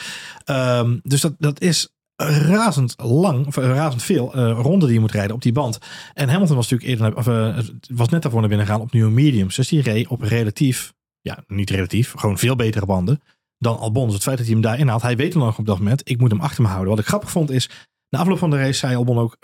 Ehm, 0.45 0.97
dus 1.03 1.21
dat, 1.21 1.35
dat 1.39 1.61
is 1.61 1.89
razend 2.27 2.95
lang, 2.97 3.47
of 3.47 3.57
eh, 3.57 3.65
razend 3.65 4.03
veel 4.03 4.35
eh, 4.35 4.59
ronden 4.63 4.89
die 4.89 4.93
je 4.93 5.01
moet 5.01 5.13
rijden 5.13 5.35
op 5.35 5.43
die 5.43 5.53
band. 5.53 5.79
En 6.15 6.29
Hamilton 6.29 6.57
was 6.57 6.71
natuurlijk 6.71 7.01
eerder, 7.01 7.17
of, 7.17 7.27
eh, 7.27 7.59
was 7.97 8.09
net 8.09 8.23
daarvoor 8.23 8.41
naar 8.41 8.49
binnen 8.49 8.67
gegaan 8.67 8.81
op 8.81 8.93
nieuwe 8.93 9.11
mediums. 9.11 9.57
Dus 9.57 9.69
die 9.69 9.83
reed 9.83 10.07
op 10.07 10.21
relatief, 10.21 10.95
ja 11.21 11.45
niet 11.47 11.71
relatief, 11.71 12.13
gewoon 12.17 12.39
veel 12.39 12.57
betere 12.57 12.87
banden 12.87 13.23
dan 13.59 13.79
Albon. 13.79 14.05
Dus 14.05 14.15
het 14.15 14.23
feit 14.23 14.37
dat 14.37 14.47
hij 14.47 14.55
hem 14.55 14.65
daar 14.65 14.79
inhaalt, 14.79 15.03
hij 15.03 15.17
weet 15.17 15.35
nog 15.35 15.59
op 15.59 15.67
dat 15.67 15.79
moment, 15.79 16.11
ik 16.11 16.19
moet 16.19 16.31
hem 16.31 16.41
achter 16.41 16.63
me 16.63 16.69
houden. 16.69 16.91
Wat 16.91 16.99
ik 16.99 17.07
grappig 17.07 17.31
vond 17.31 17.51
is, 17.51 17.71
na 18.09 18.19
afloop 18.19 18.39
van 18.39 18.51
de 18.51 18.57
race 18.57 18.79
zei 18.79 18.97
Albon 18.97 19.19
ook 19.19 19.37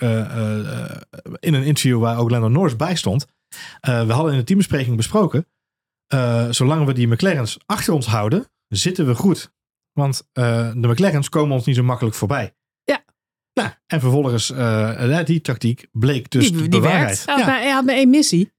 in 1.39 1.55
een 1.55 1.65
interview 1.65 2.01
waar 2.01 2.19
ook 2.19 2.31
Lando 2.31 2.49
Norris 2.49 2.77
bij 2.77 2.97
stond. 2.97 3.27
we 3.81 4.13
hadden 4.13 4.33
in 4.33 4.39
de 4.39 4.45
teambespreking 4.45 4.97
besproken, 4.97 5.47
zolang 6.51 6.87
we 6.87 6.93
die 6.93 7.09
McLaren's 7.09 7.59
achter 7.67 7.93
ons 7.93 8.07
houden, 8.07 8.47
zitten 8.69 9.07
we 9.07 9.15
goed. 9.15 9.53
Want 9.93 10.29
de 10.33 10.89
McLaren's 10.89 11.29
komen 11.29 11.57
ons 11.57 11.65
niet 11.65 11.77
zo 11.77 11.83
makkelijk 11.83 12.17
voorbij. 12.17 12.55
Nou, 13.55 13.69
en 13.87 14.01
vervolgens, 14.01 14.51
eh, 14.51 15.25
die 15.25 15.41
tactiek 15.41 15.87
bleek 15.93 16.31
dus 16.31 16.53
die, 16.53 16.63
de 16.63 16.69
die 16.69 16.81
waarheid. 16.81 17.25
werkt. 17.25 17.25
Hij 17.27 17.35
had, 17.35 17.45
Ja. 17.45 17.51
maar, 17.51 17.61
hij 17.63 17.71
had 17.71 17.85
maar 17.85 17.95
één 17.95 18.11
missie. 18.11 18.53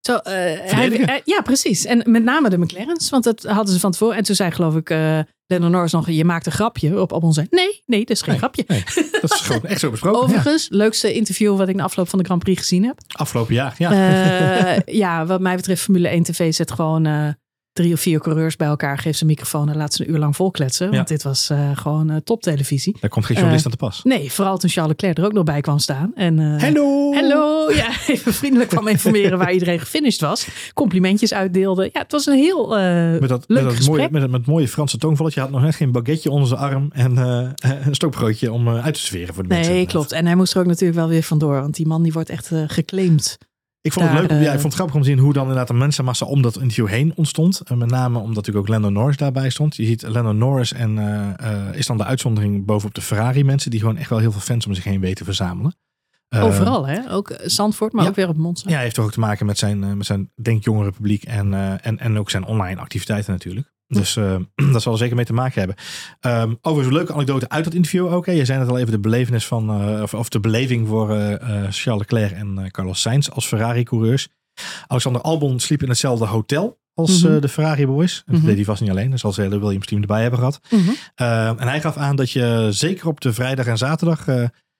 Zo, 0.00 0.16
eh, 0.16 0.32
hij, 0.60 1.22
ja, 1.24 1.40
precies. 1.40 1.84
En 1.84 2.02
met 2.10 2.22
name 2.24 2.50
de 2.50 2.58
McLaren's. 2.58 3.10
Want 3.10 3.24
dat 3.24 3.42
hadden 3.42 3.74
ze 3.74 3.80
van 3.80 3.90
tevoren. 3.90 4.16
En 4.16 4.22
toen 4.22 4.34
zei 4.34 4.50
geloof 4.50 4.76
ik 4.76 4.90
uh, 4.90 5.18
Lennon 5.46 5.70
Norris 5.70 5.92
nog... 5.92 6.10
Je 6.10 6.24
maakt 6.24 6.46
een 6.46 6.52
grapje. 6.52 7.00
Op 7.00 7.12
Albon 7.12 7.32
zei 7.32 7.46
nee, 7.50 7.82
nee, 7.86 7.98
dat 8.00 8.10
is 8.10 8.20
geen 8.22 8.30
Nee, 8.30 8.38
grapje. 8.38 8.64
nee. 8.66 8.84
Dat 9.20 9.32
is 9.32 9.40
gewoon 9.40 9.64
echt 9.64 9.80
zo 9.80 9.90
besproken. 9.90 10.18
ja. 10.20 10.24
Overigens, 10.26 10.66
leukste 10.70 11.12
interview 11.12 11.56
wat 11.56 11.68
ik 11.68 11.74
na 11.76 11.82
afloop 11.82 12.08
van 12.08 12.18
de 12.18 12.24
Grand 12.24 12.42
Prix 12.42 12.60
gezien 12.60 12.84
heb. 12.84 12.98
Afgelopen 13.16 13.54
jaar, 13.54 13.74
ja. 13.78 13.92
Eh, 14.76 14.94
ja, 14.94 15.26
wat 15.26 15.40
mij 15.40 15.56
betreft 15.56 15.82
Formule 15.82 16.08
1 16.08 16.22
TV 16.22 16.54
zet 16.54 16.72
gewoon 16.72 17.06
eh, 17.06 17.28
drie 17.74 17.92
of 17.92 18.00
vier 18.00 18.20
coureurs 18.20 18.56
bij 18.56 18.66
elkaar. 18.66 18.98
Geeft 18.98 19.16
ze 19.16 19.22
een 19.22 19.30
microfoon 19.30 19.68
en 19.68 19.76
laat 19.76 19.94
ze 19.94 20.02
een 20.02 20.10
uur 20.10 20.18
lang 20.18 20.36
volkletsen. 20.36 20.90
Want 20.90 21.08
dit 21.08 21.22
was 21.22 21.50
eh, 21.50 21.70
gewoon 21.74 22.10
eh, 22.10 22.16
toptelevisie. 22.16 22.96
Daar 23.00 23.10
komt 23.10 23.24
geen 23.24 23.36
journalist 23.36 23.66
eh, 23.66 23.72
aan 23.72 23.78
te 23.78 23.84
pas. 23.84 24.02
Nee, 24.02 24.32
vooral 24.32 24.58
toen 24.58 24.70
Charles 24.70 24.92
Leclerc 24.92 25.18
er 25.18 25.24
ook 25.24 25.32
nog 25.32 25.44
bij 25.44 25.60
kwam 25.60 25.78
staan. 25.78 26.12
En, 26.14 26.38
Hallo! 26.60 27.12
Hallo, 27.14 27.72
ja, 27.72 27.90
even 28.06 28.34
vriendelijk 28.34 28.70
kwam 28.70 28.88
informeren 28.88 29.38
waar 29.38 29.52
iedereen 29.52 29.78
gefinished 29.78 30.20
was. 30.20 30.48
Complimentjes 30.74 31.34
uitdeelde. 31.34 31.90
Ja, 31.92 32.00
het 32.00 32.12
was 32.12 32.26
een 32.26 32.38
heel 32.38 32.68
Met 33.20 33.28
dat, 33.28 33.44
leuk 33.46 33.58
met, 33.58 33.64
dat 33.64 33.76
gesprek. 33.76 33.96
mooie, 33.96 34.08
met, 34.10 34.30
met 34.30 34.46
mooie 34.46 34.68
Franse 34.68 34.98
tongvalletje. 34.98 35.40
Je 35.40 35.46
had 35.46 35.54
nog 35.54 35.64
net 35.64 35.74
geen 35.74 35.92
baguetje 35.92 36.30
onder 36.30 36.48
zijn 36.48 36.60
arm. 36.60 36.88
En 36.92 37.16
een 37.86 37.94
stokbroodje 37.94 38.52
om 38.52 38.68
uit 38.68 38.94
te 38.94 39.00
sferen 39.00 39.34
voor 39.34 39.42
de 39.42 39.48
mensen. 39.48 39.72
Nee, 39.72 39.86
klopt. 39.86 40.12
En 40.12 40.26
hij 40.26 40.34
moest 40.34 40.54
er 40.54 40.60
ook 40.60 40.66
natuurlijk 40.66 40.98
wel 40.98 41.08
weer 41.08 41.22
vandoor. 41.22 41.60
Want 41.60 41.74
die 41.74 41.86
man 41.86 42.02
die 42.02 42.12
wordt 42.12 42.30
echt 42.30 42.50
geclaimd. 42.66 43.38
Ik 43.84 43.92
vond 43.92 44.08
het 44.08 44.14
Daar, 44.14 44.22
leuk. 44.28 44.30
ja, 44.30 44.36
eh, 44.48 44.54
ik 44.54 44.60
vond 44.60 44.62
het 44.62 44.74
grappig 44.74 44.94
om 44.94 45.02
te 45.02 45.08
zien 45.08 45.18
hoe 45.18 45.32
dan 45.32 45.42
inderdaad 45.42 45.68
de 45.68 45.74
mensenmassa 45.74 46.26
om 46.26 46.42
dat 46.42 46.56
interview 46.56 46.86
heen 46.86 47.12
ontstond. 47.16 47.60
En 47.60 47.78
met 47.78 47.90
name 47.90 48.18
omdat 48.18 48.34
natuurlijk 48.34 48.66
ook 48.66 48.72
Lando 48.72 48.88
Norris 48.88 49.16
daarbij 49.16 49.50
stond. 49.50 49.76
Je 49.76 49.84
ziet 49.84 50.02
Lando 50.02 50.32
Norris 50.32 50.72
en 50.72 50.98
eh, 50.98 51.68
eh, 51.68 51.74
is 51.74 51.86
dan 51.86 51.96
de 51.96 52.04
uitzondering 52.04 52.64
bovenop 52.64 52.94
de 52.94 53.00
Ferrari 53.00 53.44
mensen. 53.44 53.70
Die 53.70 53.80
gewoon 53.80 53.96
echt 53.96 54.10
wel 54.10 54.18
heel 54.18 54.32
veel 54.32 54.40
fans 54.40 54.66
om 54.66 54.74
zich 54.74 54.84
heen 54.84 55.00
weten 55.00 55.16
te 55.16 55.24
verzamelen. 55.24 55.74
Eh, 56.28 56.44
Overal, 56.44 56.86
hè? 56.86 57.10
Ook 57.10 57.30
eh, 57.30 57.48
Zandvoort, 57.48 57.92
maar 57.92 58.02
ja. 58.02 58.08
ook 58.08 58.16
weer 58.16 58.28
op 58.28 58.36
Monza. 58.36 58.70
Ja, 58.70 58.78
heeft 58.78 58.94
toch 58.94 59.04
ook 59.04 59.12
te 59.12 59.20
maken 59.20 59.46
met 59.46 59.58
zijn, 59.58 59.84
eh, 59.84 59.92
met 59.92 60.06
zijn 60.06 60.30
denk 60.42 60.64
jongere 60.64 60.90
publiek 60.90 61.22
en, 61.24 61.54
eh, 61.54 61.86
en, 61.86 61.98
en 61.98 62.18
ook 62.18 62.30
zijn 62.30 62.44
online 62.44 62.80
activiteiten 62.80 63.32
natuurlijk. 63.32 63.72
Dus 63.86 64.16
eh, 64.16 64.36
dat 64.72 64.82
zal 64.82 64.92
er 64.92 64.98
zeker 64.98 65.16
mee 65.16 65.24
te 65.24 65.32
maken 65.32 65.58
hebben. 65.58 65.76
Ehm 66.20 66.54
overigens 66.60 66.86
een 66.86 66.92
leuke 67.00 67.12
anekdote 67.12 67.48
uit 67.48 67.64
dat 67.64 67.74
interview 67.74 68.12
ook. 68.12 68.26
Hè. 68.26 68.32
Je 68.32 68.44
zei 68.44 68.58
net 68.58 68.68
al 68.68 68.78
even 68.78 68.90
de 68.92 68.98
belevenis 68.98 69.46
van, 69.46 69.70
eh, 69.70 70.02
of, 70.02 70.14
of 70.14 70.28
de 70.28 70.40
beleving 70.40 70.88
voor 70.88 71.10
eh, 71.10 71.32
eh, 71.34 71.40
Charles 71.70 71.98
Leclerc 72.08 72.30
en 72.32 72.68
Carlos 72.70 73.00
Sainz 73.00 73.28
als 73.28 73.46
Ferrari-coureurs. 73.46 74.28
Alexander 74.86 75.22
Albon 75.22 75.60
sliep 75.60 75.82
in 75.82 75.88
hetzelfde 75.88 76.26
hotel 76.26 76.78
als 76.94 77.22
Mhm. 77.22 77.40
de 77.40 77.48
Ferrari 77.48 77.86
Boys. 77.86 78.16
En 78.16 78.22
dat 78.26 78.36
Mhm. 78.36 78.46
deed 78.46 78.56
hij 78.56 78.64
vast 78.64 78.80
niet 78.80 78.90
alleen. 78.90 79.12
Er 79.12 79.18
zal 79.18 79.32
ze 79.32 79.40
hele 79.40 79.60
Williams 79.60 79.86
team 79.86 80.00
erbij 80.00 80.20
hebben 80.20 80.38
gehad. 80.38 80.60
Mhm. 80.70 80.80
Ehm, 81.14 81.58
en 81.58 81.68
hij 81.68 81.80
gaf 81.80 81.96
aan 81.96 82.16
dat 82.16 82.30
je 82.30 82.68
zeker 82.70 83.08
op 83.08 83.20
de 83.20 83.32
vrijdag 83.32 83.66
en 83.66 83.78
zaterdag 83.78 84.24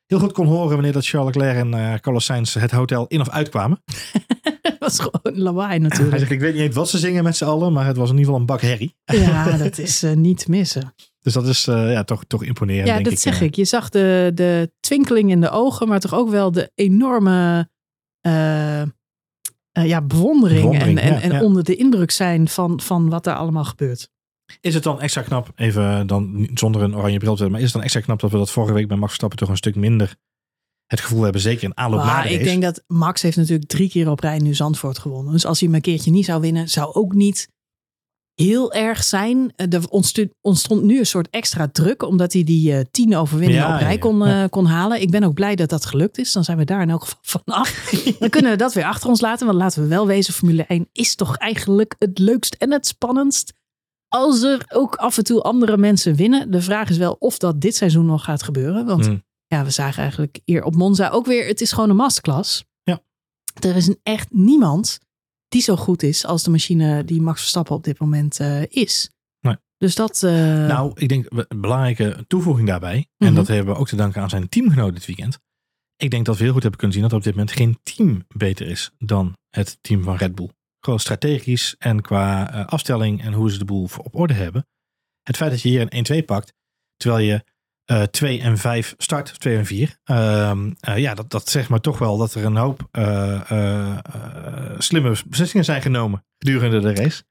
heel 0.07 0.19
goed 0.19 0.33
kon 0.33 0.47
horen 0.47 0.73
wanneer 0.73 0.93
dat 0.93 1.07
Charles 1.07 1.35
Leclerc 1.35 1.57
en 1.73 2.01
Carlos 2.01 2.25
Sainz 2.25 2.55
het 2.55 2.71
hotel 2.71 3.07
in 3.07 3.21
of 3.21 3.31
uitkwamen. 3.31 3.83
Was 4.85 4.99
gewoon 5.01 5.42
lawaai 5.42 5.68
Hij 5.68 5.79
natuurlijk. 5.79 6.18
zegt, 6.18 6.31
ik 6.31 6.40
weet 6.40 6.53
niet 6.55 6.62
eens 6.62 6.75
wat 6.75 6.88
ze 6.88 6.99
zingen 6.99 7.25
met 7.25 7.37
z'n 7.37 7.44
allen, 7.44 7.73
maar 7.73 7.87
het 7.87 7.97
was 7.97 8.11
in 8.11 8.16
ieder 8.18 8.25
geval 8.25 8.40
een 8.40 8.47
bak 8.47 8.61
herrie. 8.61 8.97
Ja, 9.05 9.57
dat 9.57 9.79
is 9.79 10.03
eh, 10.03 10.12
niet 10.12 10.49
missen. 10.49 10.94
Dus 11.20 11.33
dat 11.33 11.47
is 11.47 11.66
eh, 11.66 11.92
ja, 11.92 12.05
toch, 12.05 12.25
toch 12.27 12.44
imponerend, 12.44 12.87
Ja, 12.87 12.92
denk 12.92 13.05
dat 13.05 13.14
ik. 13.14 13.20
zeg 13.20 13.40
eh. 13.40 13.47
ik. 13.47 13.55
Je 13.55 13.64
zag 13.64 13.88
de, 13.88 14.31
de 14.35 14.73
twinkeling 14.81 15.31
in 15.31 15.40
de 15.40 15.51
ogen, 15.51 15.88
maar 15.88 16.01
toch 16.01 16.14
ook 16.14 16.31
wel 16.31 16.53
de 16.53 16.70
enorme 16.75 17.68
ja, 19.73 20.03
bewondering. 20.03 20.61
Bewondering, 20.61 20.99
en 20.99 21.05
en, 21.05 21.12
ja, 21.12 21.20
en 21.20 21.33
ja. 21.33 21.42
onder 21.42 21.64
de 21.64 21.77
indruk 21.77 22.11
zijn 22.11 22.49
van, 22.49 22.81
van 22.81 23.09
wat 23.09 23.27
er 23.27 23.35
allemaal 23.35 23.64
gebeurt. 23.64 24.09
Is 24.61 24.75
het 24.75 24.83
dan 24.83 25.01
extra 25.01 25.23
knap, 25.23 25.53
even 25.57 26.07
dan 26.07 26.49
zonder 26.55 26.83
een 26.83 26.97
oranje 26.97 27.18
bril 27.18 27.35
te 27.35 27.42
hebben, 27.42 27.51
maar 27.51 27.61
is 27.61 27.64
het 27.64 27.75
dan 27.75 27.83
extra 27.83 28.01
knap 28.01 28.20
dat 28.20 28.31
we 28.31 28.37
dat 28.37 28.51
vorige 28.51 28.73
week 28.73 28.88
bij 28.88 28.97
Max 28.97 29.09
Verstappen 29.09 29.38
toch 29.38 29.49
een 29.49 29.57
stuk 29.57 29.75
minder 29.75 30.16
het 30.87 31.01
gevoel 31.01 31.23
hebben, 31.23 31.40
zeker 31.40 31.64
in 31.64 31.77
aanloop 31.77 31.99
naar 31.99 32.07
Maar 32.14 32.31
ik 32.31 32.44
denk 32.44 32.62
dat 32.62 32.83
Max 32.87 33.23
heeft 33.23 33.37
natuurlijk 33.37 33.68
drie 33.68 33.88
keer 33.88 34.11
op 34.11 34.20
rij 34.20 34.38
nu 34.38 34.55
Zandvoort 34.55 34.99
gewonnen. 34.99 35.33
Dus 35.33 35.47
als 35.47 35.59
hij 35.59 35.68
hem 35.68 35.77
een 35.77 35.83
keertje 35.83 36.11
niet 36.11 36.25
zou 36.25 36.40
winnen, 36.40 36.68
zou 36.68 36.94
ook 36.94 37.14
niet 37.14 37.49
heel 38.35 38.73
erg 38.73 39.03
zijn. 39.05 39.53
Eh, 39.57 39.73
Er 39.73 39.88
ontstond, 40.40 40.83
nu 40.83 40.99
een 40.99 41.07
soort 41.07 41.29
extra 41.31 41.68
druk, 41.68 42.03
omdat 42.03 42.33
hij 42.33 42.44
die 42.44 42.73
eh, 42.77 42.85
tien 42.90 43.16
overwinningen 43.16 43.66
Ja, 43.66 43.75
op 43.75 43.81
rij 43.81 43.99
kon, 43.99 44.18
ja. 44.18 44.42
eh, 44.42 44.49
kon 44.49 44.66
halen. 44.66 45.01
Ik 45.01 45.11
ben 45.11 45.23
ook 45.25 45.35
blij 45.35 45.55
dat 45.57 45.68
dat 45.68 45.87
gelukt 45.87 46.18
is. 46.18 46.33
Dan 46.33 46.44
zijn 46.44 46.59
we 46.59 46.64
daar 46.64 46.83
in 46.83 46.90
elk 46.90 47.03
geval 47.03 47.18
vanaf. 47.23 47.90
Dan 48.18 48.29
kunnen 48.29 48.51
we 48.51 48.57
dat 48.57 48.73
weer 48.73 48.85
achter 48.85 49.09
ons 49.09 49.20
laten. 49.20 49.47
Want 49.47 49.59
laten 49.59 49.83
we 49.83 49.88
wel 49.88 50.07
wezen, 50.07 50.35
Formule 50.35 50.62
1 50.62 50.88
is 50.92 51.14
toch 51.14 51.37
eigenlijk 51.37 51.94
het 51.99 52.18
leukst 52.18 52.55
en 52.55 52.73
het 52.73 52.87
spannendst. 52.87 53.53
Als 54.09 54.42
er 54.42 54.64
ook 54.68 54.94
af 54.94 55.18
en 55.18 55.25
toe 55.25 55.40
andere 55.40 55.77
mensen 55.77 56.14
winnen. 56.14 56.51
De 56.51 56.61
vraag 56.62 56.88
is 56.88 56.97
wel 56.97 57.16
of 57.18 57.38
dat 57.38 57.61
dit 57.61 57.77
seizoen 57.77 58.07
nog 58.07 58.25
gaat 58.25 58.42
gebeuren. 58.42 58.87
Want 58.87 59.07
Hmm. 59.07 59.23
Ja, 59.55 59.64
we 59.64 59.71
zagen 59.71 60.01
eigenlijk 60.03 60.40
hier 60.45 60.62
op 60.64 60.75
Monza 60.75 61.09
ook 61.09 61.27
weer. 61.27 61.47
Het 61.47 61.61
is 61.61 61.73
gewoon 61.73 61.90
een 61.90 61.97
masterclass. 61.97 62.64
Ja. 62.83 63.03
Er 63.61 63.77
is 63.77 63.87
een 63.87 64.01
echt 64.03 64.33
niemand 64.33 64.99
die 65.49 65.62
zo 65.62 65.77
goed 65.77 66.03
is 66.03 66.25
als 66.27 66.43
de 66.43 66.51
machine 66.51 67.05
die 67.05 67.21
Max 67.21 67.40
Verstappen 67.40 67.75
op 67.77 67.85
dit 67.85 67.99
moment 67.99 68.40
eh, 68.40 68.62
is. 68.67 69.11
Nee. 69.40 69.57
Dus 69.77 69.95
dat. 69.95 70.23
eh, 70.23 70.31
Nou, 70.67 70.93
ik 70.95 71.09
denk 71.09 71.27
een 71.31 71.61
belangrijke 71.61 72.25
toevoeging 72.27 72.69
daarbij, 72.69 72.97
en 72.97 73.27
Mhm. 73.27 73.35
dat 73.35 73.47
hebben 73.47 73.75
we 73.75 73.81
ook 73.81 73.88
te 73.88 73.97
danken 73.97 74.23
aan 74.23 74.29
zijn 74.31 74.49
teamgenoot 74.49 74.93
dit 74.93 75.07
weekend. 75.07 75.38
Ik 75.97 76.11
denk 76.11 76.27
dat 76.27 76.37
we 76.37 76.43
heel 76.43 76.53
goed 76.53 76.62
hebben 76.62 76.79
kunnen 76.81 76.97
zien 76.99 77.09
dat 77.09 77.12
er 77.12 77.19
op 77.19 77.25
dit 77.25 77.35
moment 77.37 77.57
geen 77.57 77.79
team 77.83 78.25
beter 78.37 78.67
is 78.67 78.90
dan 78.99 79.37
het 79.51 79.79
team 79.81 80.03
van 80.03 80.17
Red 80.17 80.35
Bull. 80.35 80.51
Gewoon 80.81 81.01
strategisch 81.01 81.75
en 81.79 82.01
qua 82.01 82.53
eh, 82.53 82.67
afstelling 82.67 83.23
en 83.23 83.33
hoe 83.33 83.51
ze 83.51 83.59
de 83.59 83.64
boel 83.64 83.88
op 84.03 84.14
orde 84.14 84.35
hebben. 84.35 84.67
Het 85.23 85.37
feit 85.37 85.51
dat 85.51 85.61
je 85.62 85.69
hier 85.69 85.81
een 85.81 86.23
1-2 86.23 86.25
pakt, 86.25 86.53
terwijl 86.97 87.25
je 87.25 87.45
uh, 87.92 88.03
2 88.03 88.40
en 88.40 88.59
5 88.59 88.94
start, 88.99 89.40
2 89.40 89.57
en 89.57 89.66
4. 89.66 89.99
Uh, 90.11 90.53
ja, 90.97 91.14
dat, 91.14 91.31
dat 91.31 91.49
zegt 91.49 91.68
maar 91.68 91.81
toch 91.81 91.99
wel 91.99 92.16
dat 92.16 92.35
er 92.35 92.44
een 92.44 92.57
hoop 92.57 92.88
uh, 92.92 93.99
slimme 94.79 95.16
beslissingen 95.27 95.64
zijn 95.64 95.83
genomen 95.83 96.25
gedurende 96.38 96.81
de 96.81 96.94
race. 96.94 97.23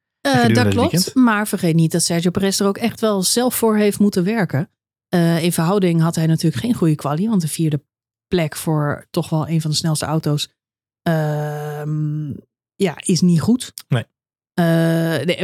dat 0.54 0.68
klopt, 0.68 1.16
maar 1.16 1.48
vergeet 1.48 1.76
niet 1.76 1.92
dat 1.92 2.04
Sergio 2.04 2.32
Perez 2.32 2.60
er 2.60 2.68
ook 2.68 2.78
echt 2.78 3.00
wel 3.00 3.24
zelf 3.24 3.56
voor 3.56 3.78
heeft 3.78 4.00
moeten 4.00 4.24
werken. 4.24 4.70
in 5.42 5.52
verhouding 5.52 6.02
had 6.02 6.16
hij 6.16 6.26
natuurlijk 6.26 6.62
geen 6.62 6.74
goede 6.74 6.96
kwalie, 6.96 7.30
want 7.30 7.42
de 7.42 7.48
vierde 7.48 7.84
plek 8.28 8.56
voor 8.56 9.08
toch 9.12 9.30
wel 9.30 9.48
een 9.48 9.62
van 9.62 9.72
de 9.72 9.78
snelste 9.78 10.06
auto's 10.06 10.50
ehm, 11.02 12.32
ja, 12.76 12.96
is 13.00 13.22
niet 13.22 13.42
goed. 13.42 13.74
Nee. 13.88 14.06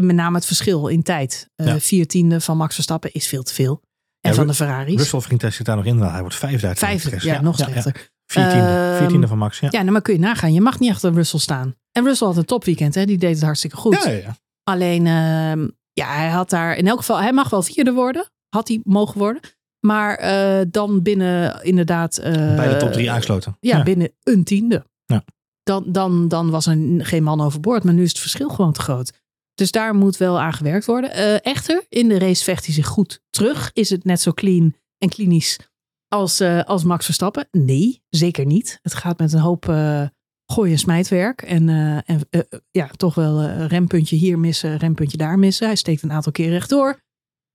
Met 0.01 0.15
name 0.15 0.35
het 0.35 0.45
verschil 0.45 0.87
in 0.87 1.03
tijd. 1.03 1.49
Uh, 1.55 1.67
ja. 1.67 1.79
Vier 1.79 2.07
tiende 2.07 2.41
van 2.41 2.57
Max 2.57 2.73
Verstappen 2.73 3.13
is 3.13 3.27
veel 3.27 3.43
te 3.43 3.53
veel. 3.53 3.81
En 4.21 4.33
van 4.35 4.47
de 4.47 4.53
Ferraris. 4.53 4.95
Russell 4.95 5.21
vriend 5.21 5.53
zit 5.53 5.65
daar 5.65 5.75
nog 5.75 5.85
in. 5.85 5.99
Hij 5.99 6.21
wordt 6.21 6.35
vijfde 6.35 6.67
uit. 6.67 6.79
Vijfde, 6.79 7.09
ja, 7.09 7.33
ja, 7.33 7.41
nog 7.41 7.55
slechter. 7.55 8.11
Viertiende, 8.25 8.95
viertiende 8.97 9.27
van 9.27 9.37
Max, 9.37 9.59
ja. 9.59 9.67
Ja, 9.71 9.79
nou, 9.79 9.91
maar 9.91 10.01
kun 10.01 10.13
je 10.13 10.19
nagaan. 10.19 10.53
Je 10.53 10.61
mag 10.61 10.79
niet 10.79 10.91
achter 10.91 11.13
Russell 11.13 11.39
staan. 11.39 11.75
En 11.91 12.03
Russell 12.03 12.27
had 12.27 12.37
een 12.37 12.45
topweekend, 12.45 12.95
hè. 12.95 13.05
Die 13.05 13.17
deed 13.17 13.35
het 13.35 13.43
hartstikke 13.43 13.75
goed. 13.75 14.03
Ja, 14.03 14.09
ja. 14.11 14.35
Alleen, 14.63 15.05
uh, 15.05 15.67
ja, 15.93 16.13
hij 16.13 16.29
had 16.29 16.49
daar... 16.49 16.75
In 16.75 16.87
elk 16.87 16.97
geval, 16.97 17.19
hij 17.19 17.33
mag 17.33 17.49
wel 17.49 17.61
vierde 17.61 17.93
worden. 17.93 18.29
Had 18.49 18.67
hij 18.67 18.81
mogen 18.83 19.17
worden. 19.17 19.41
Maar 19.79 20.23
uh, 20.23 20.65
dan 20.71 21.01
binnen 21.01 21.63
inderdaad... 21.63 22.19
Uh, 22.19 22.55
Bij 22.55 22.69
de 22.69 22.77
top 22.77 22.91
drie 22.91 23.11
aangesloten. 23.11 23.57
Ja, 23.59 23.77
ja, 23.77 23.83
binnen 23.83 24.11
een 24.23 24.43
tiende. 24.43 24.85
Ja. 25.05 25.23
Dan, 25.63 25.83
dan, 25.87 26.27
dan 26.27 26.49
was 26.49 26.65
er 26.65 26.77
geen 26.97 27.23
man 27.23 27.41
overboord. 27.41 27.83
Maar 27.83 27.93
nu 27.93 28.03
is 28.03 28.09
het 28.09 28.19
verschil 28.19 28.49
gewoon 28.49 28.73
te 28.73 28.81
groot. 28.81 29.13
Dus 29.59 29.71
daar 29.71 29.95
moet 29.95 30.17
wel 30.17 30.39
aan 30.39 30.53
gewerkt 30.53 30.85
worden. 30.85 31.17
Uh, 31.17 31.45
echter, 31.45 31.85
in 31.89 32.07
de 32.07 32.19
race 32.19 32.43
vecht 32.43 32.65
hij 32.65 32.73
zich 32.73 32.87
goed 32.87 33.21
terug. 33.29 33.71
Is 33.73 33.89
het 33.89 34.03
net 34.03 34.21
zo 34.21 34.31
clean 34.31 34.75
en 34.97 35.09
klinisch 35.09 35.59
als, 36.07 36.41
uh, 36.41 36.63
als 36.63 36.83
Max 36.83 37.05
Verstappen? 37.05 37.47
Nee, 37.51 38.03
zeker 38.09 38.45
niet. 38.45 38.79
Het 38.81 38.93
gaat 38.93 39.19
met 39.19 39.33
een 39.33 39.39
hoop 39.39 39.65
uh, 39.69 40.07
gooien 40.45 40.77
smijtwerk. 40.77 41.41
En, 41.41 41.69
en 42.05 42.27
ja, 42.71 42.87
toch 42.87 43.15
wel 43.15 43.45
rempuntje 43.51 44.15
hier 44.15 44.39
missen, 44.39 44.77
rempuntje 44.77 45.17
daar 45.17 45.39
missen. 45.39 45.67
Hij 45.67 45.75
steekt 45.75 46.01
een 46.01 46.11
aantal 46.11 46.31
keer 46.31 46.49
rechtdoor. 46.49 47.01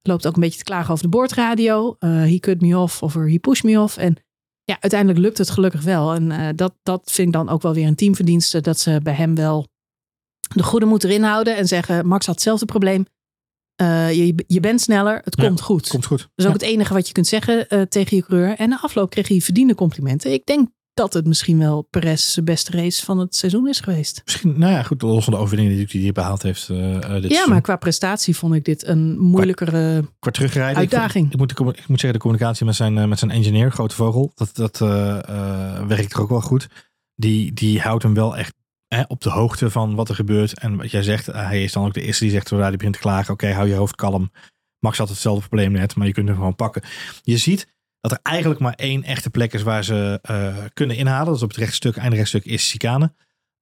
Loopt 0.02 0.26
ook 0.26 0.34
een 0.34 0.40
beetje 0.40 0.58
te 0.58 0.64
klagen 0.64 0.92
over 0.92 1.04
de 1.04 1.10
boordradio. 1.10 1.96
he 1.98 2.38
cut 2.38 2.60
me 2.60 2.78
off 2.78 3.02
of 3.02 3.14
he 3.14 3.38
pushed 3.38 3.64
me 3.64 3.80
off. 3.80 3.96
En 3.96 4.16
ja, 4.64 4.76
uiteindelijk 4.80 5.20
lukt 5.20 5.38
het 5.38 5.50
gelukkig 5.50 5.82
wel. 5.82 6.14
En 6.14 6.56
dat, 6.56 6.74
dat 6.82 7.12
vind 7.12 7.26
ik 7.28 7.34
dan 7.34 7.48
ook 7.48 7.62
wel 7.62 7.74
weer 7.74 7.86
een 7.86 7.94
teamverdienste. 7.94 8.60
Dat 8.60 8.80
ze 8.80 9.00
bij 9.02 9.14
hem 9.14 9.34
wel 9.34 9.66
de 10.54 10.62
goede 10.62 10.86
moet 10.86 11.04
erin 11.04 11.22
houden 11.22 11.56
en 11.56 11.66
zeggen: 11.66 12.06
Max 12.06 12.26
had 12.26 12.34
hetzelfde 12.34 12.66
probleem. 12.66 13.06
Uh, 13.82 14.12
je, 14.12 14.44
je 14.46 14.60
bent 14.60 14.80
sneller, 14.80 15.20
het 15.24 15.36
ja, 15.36 15.46
komt 15.46 15.60
goed. 15.60 15.88
Komt 15.88 16.06
goed. 16.06 16.18
Dat 16.18 16.30
is 16.34 16.46
ook 16.46 16.52
het 16.52 16.62
enige 16.62 16.92
wat 16.92 17.06
je 17.06 17.12
kunt 17.12 17.26
zeggen 17.26 17.66
uh, 17.68 17.82
tegen 17.82 18.16
je 18.16 18.22
coureur. 18.22 18.56
En 18.56 18.68
na 18.68 18.80
afloop 18.80 19.10
kreeg 19.10 19.28
hij 19.28 19.40
verdiende 19.40 19.74
complimenten. 19.74 20.32
Ik 20.32 20.46
denk 20.46 20.68
dat 20.94 21.12
het 21.12 21.26
misschien 21.26 21.58
wel 21.58 21.82
Perez 21.82 22.38
beste 22.38 22.70
race 22.70 23.04
van 23.04 23.18
het 23.18 23.36
seizoen 23.36 23.68
is 23.68 23.80
geweest. 23.80 24.22
Misschien, 24.24 24.58
nou 24.58 24.72
ja, 24.72 24.82
goed, 24.82 25.02
los 25.02 25.24
van 25.24 25.32
de 25.32 25.38
overwinning 25.38 25.88
die 25.88 26.02
hij 26.02 26.12
behaald 26.12 26.42
heeft. 26.42 26.68
Uh, 26.68 26.78
dit 26.78 27.02
ja, 27.02 27.20
seizoen. 27.20 27.48
maar 27.48 27.60
qua 27.60 27.76
prestatie 27.76 28.36
vond 28.36 28.54
ik 28.54 28.64
dit 28.64 28.86
een 28.86 29.18
moeilijkere 29.18 30.00
qua, 30.00 30.10
qua 30.18 30.30
terugrijden, 30.30 30.76
uitdaging. 30.76 31.26
Ik, 31.26 31.32
ik, 31.32 31.38
moet, 31.38 31.50
ik 31.50 31.88
moet 31.88 32.00
zeggen, 32.00 32.12
de 32.12 32.18
communicatie 32.18 32.66
met 32.66 32.74
zijn, 32.74 33.08
met 33.08 33.18
zijn 33.18 33.30
engineer, 33.30 33.72
Grote 33.72 33.94
Vogel, 33.94 34.32
dat, 34.34 34.50
dat 34.54 34.78
werkt 35.88 36.12
er 36.12 36.20
ook 36.20 36.28
wel 36.28 36.40
goed. 36.40 36.68
Die, 37.14 37.52
die 37.52 37.80
houdt 37.80 38.02
hem 38.02 38.14
wel 38.14 38.36
echt 38.36 38.54
op 39.08 39.20
de 39.20 39.30
hoogte 39.30 39.70
van 39.70 39.94
wat 39.94 40.08
er 40.08 40.14
gebeurt. 40.14 40.58
En 40.58 40.76
wat 40.76 40.90
jij 40.90 41.02
zegt, 41.02 41.28
eh, 41.28 41.46
hij 41.46 41.62
is 41.62 41.72
dan 41.72 41.86
ook 41.86 41.94
de 41.94 42.02
eerste 42.02 42.24
die 42.24 42.32
zegt, 42.32 42.48
zodra 42.48 42.66
hij 42.66 42.76
begint 42.76 42.94
te 42.94 43.00
klagen, 43.00 43.32
oké, 43.32 43.52
hou 43.52 43.68
je 43.68 43.74
hoofd 43.74 43.94
kalm. 43.94 44.30
Max 44.78 44.98
had 44.98 45.08
hetzelfde 45.08 45.48
probleem 45.48 45.72
net, 45.72 45.96
maar 45.96 46.06
je 46.06 46.12
kunt 46.12 46.28
hem 46.28 46.36
gewoon 46.36 46.56
pakken. 46.56 46.82
Je 47.22 47.36
ziet 47.36 47.72
dat 48.00 48.12
er 48.12 48.18
eigenlijk 48.22 48.60
maar 48.60 48.74
één 48.74 49.02
echte 49.02 49.30
plek 49.30 49.52
is 49.52 49.62
waar 49.62 49.84
ze 49.84 50.20
uh, 50.30 50.56
kunnen 50.72 50.96
inhalen. 50.96 51.26
Dat 51.26 51.36
is 51.36 51.42
op 51.42 51.48
het 51.48 51.58
rechtstuk, 51.58 51.96
eindrechtstuk 51.96 52.44
is 52.44 52.70
chicane. 52.70 53.12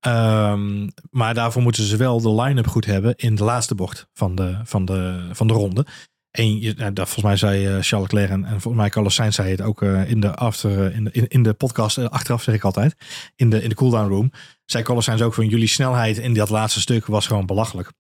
Um, 0.06 0.88
maar 1.10 1.34
daarvoor 1.34 1.62
moeten 1.62 1.84
ze 1.84 1.96
wel 1.96 2.20
de 2.20 2.34
line-up 2.42 2.66
goed 2.66 2.84
hebben 2.84 3.16
in 3.16 3.34
de 3.34 3.44
laatste 3.44 3.74
bocht 3.74 4.08
van 4.12 4.34
de, 4.34 4.60
van 4.64 4.84
de, 4.84 5.28
van 5.32 5.46
de 5.46 5.52
ronde. 5.52 5.86
En 6.32 6.74
nou, 6.76 6.92
dat, 6.92 7.08
volgens 7.08 7.24
mij 7.24 7.36
zei 7.36 7.66
uh, 7.66 7.82
Charles 7.82 8.10
Leclerc 8.10 8.30
en, 8.30 8.44
en 8.44 8.50
volgens 8.50 8.82
mij 8.82 8.88
Carlos 8.88 9.14
Sainz 9.14 9.36
zei 9.36 9.50
het 9.50 9.60
ook 9.60 9.82
uh, 9.82 10.10
in, 10.10 10.20
de 10.20 10.34
after, 10.34 10.94
in, 10.94 11.04
de, 11.04 11.28
in, 11.28 11.42
de 11.42 11.52
podcast, 11.52 12.10
achteraf 12.10 12.42
zeg 12.42 12.54
ik 12.54 12.64
altijd, 12.64 12.94
in 13.36 13.50
de, 13.50 13.62
in 13.62 13.68
de 13.68 13.74
cooldown 13.74 14.08
room. 14.08 14.32
Zei 14.64 14.84
Carlos 14.84 15.04
Sainz 15.04 15.22
ook 15.22 15.34
van 15.34 15.46
jullie 15.46 15.66
snelheid 15.66 16.18
in 16.18 16.34
dat 16.34 16.50
laatste 16.50 16.80
stuk 16.80 17.06
was 17.06 17.26
gewoon 17.26 17.46
belachelijk. 17.46 17.92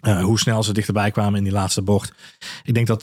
hoe 0.00 0.38
snel 0.38 0.62
ze 0.62 0.72
dichterbij 0.72 1.10
kwamen 1.10 1.38
in 1.38 1.44
die 1.44 1.52
laatste 1.52 1.82
bocht. 1.82 2.12
Ik 2.62 2.74
denk 2.74 2.86
dat 2.86 3.02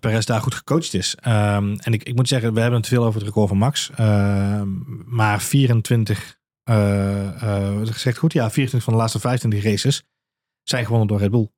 Perez 0.00 0.24
daar 0.24 0.40
goed 0.40 0.54
gecoacht 0.54 0.94
is. 0.94 1.16
Um, 1.26 1.76
en 1.78 1.92
ik, 1.92 2.02
ik 2.02 2.14
moet 2.14 2.28
zeggen, 2.28 2.54
we 2.54 2.60
hebben 2.60 2.78
het 2.78 2.88
veel 2.88 3.04
over 3.04 3.18
het 3.18 3.28
record 3.28 3.48
van 3.48 3.58
Max. 3.58 3.90
Uh, 4.00 4.62
maar 5.04 5.40
24, 5.40 6.38
gezegd 7.84 8.18
goed, 8.18 8.32
ja, 8.32 8.50
24 8.50 8.82
van 8.82 8.92
de 8.92 8.98
laatste 8.98 9.20
25 9.20 9.70
races 9.70 10.02
zijn 10.62 10.84
gewonnen 10.84 11.08
door 11.08 11.18
Red 11.18 11.30
Bull. 11.30 11.48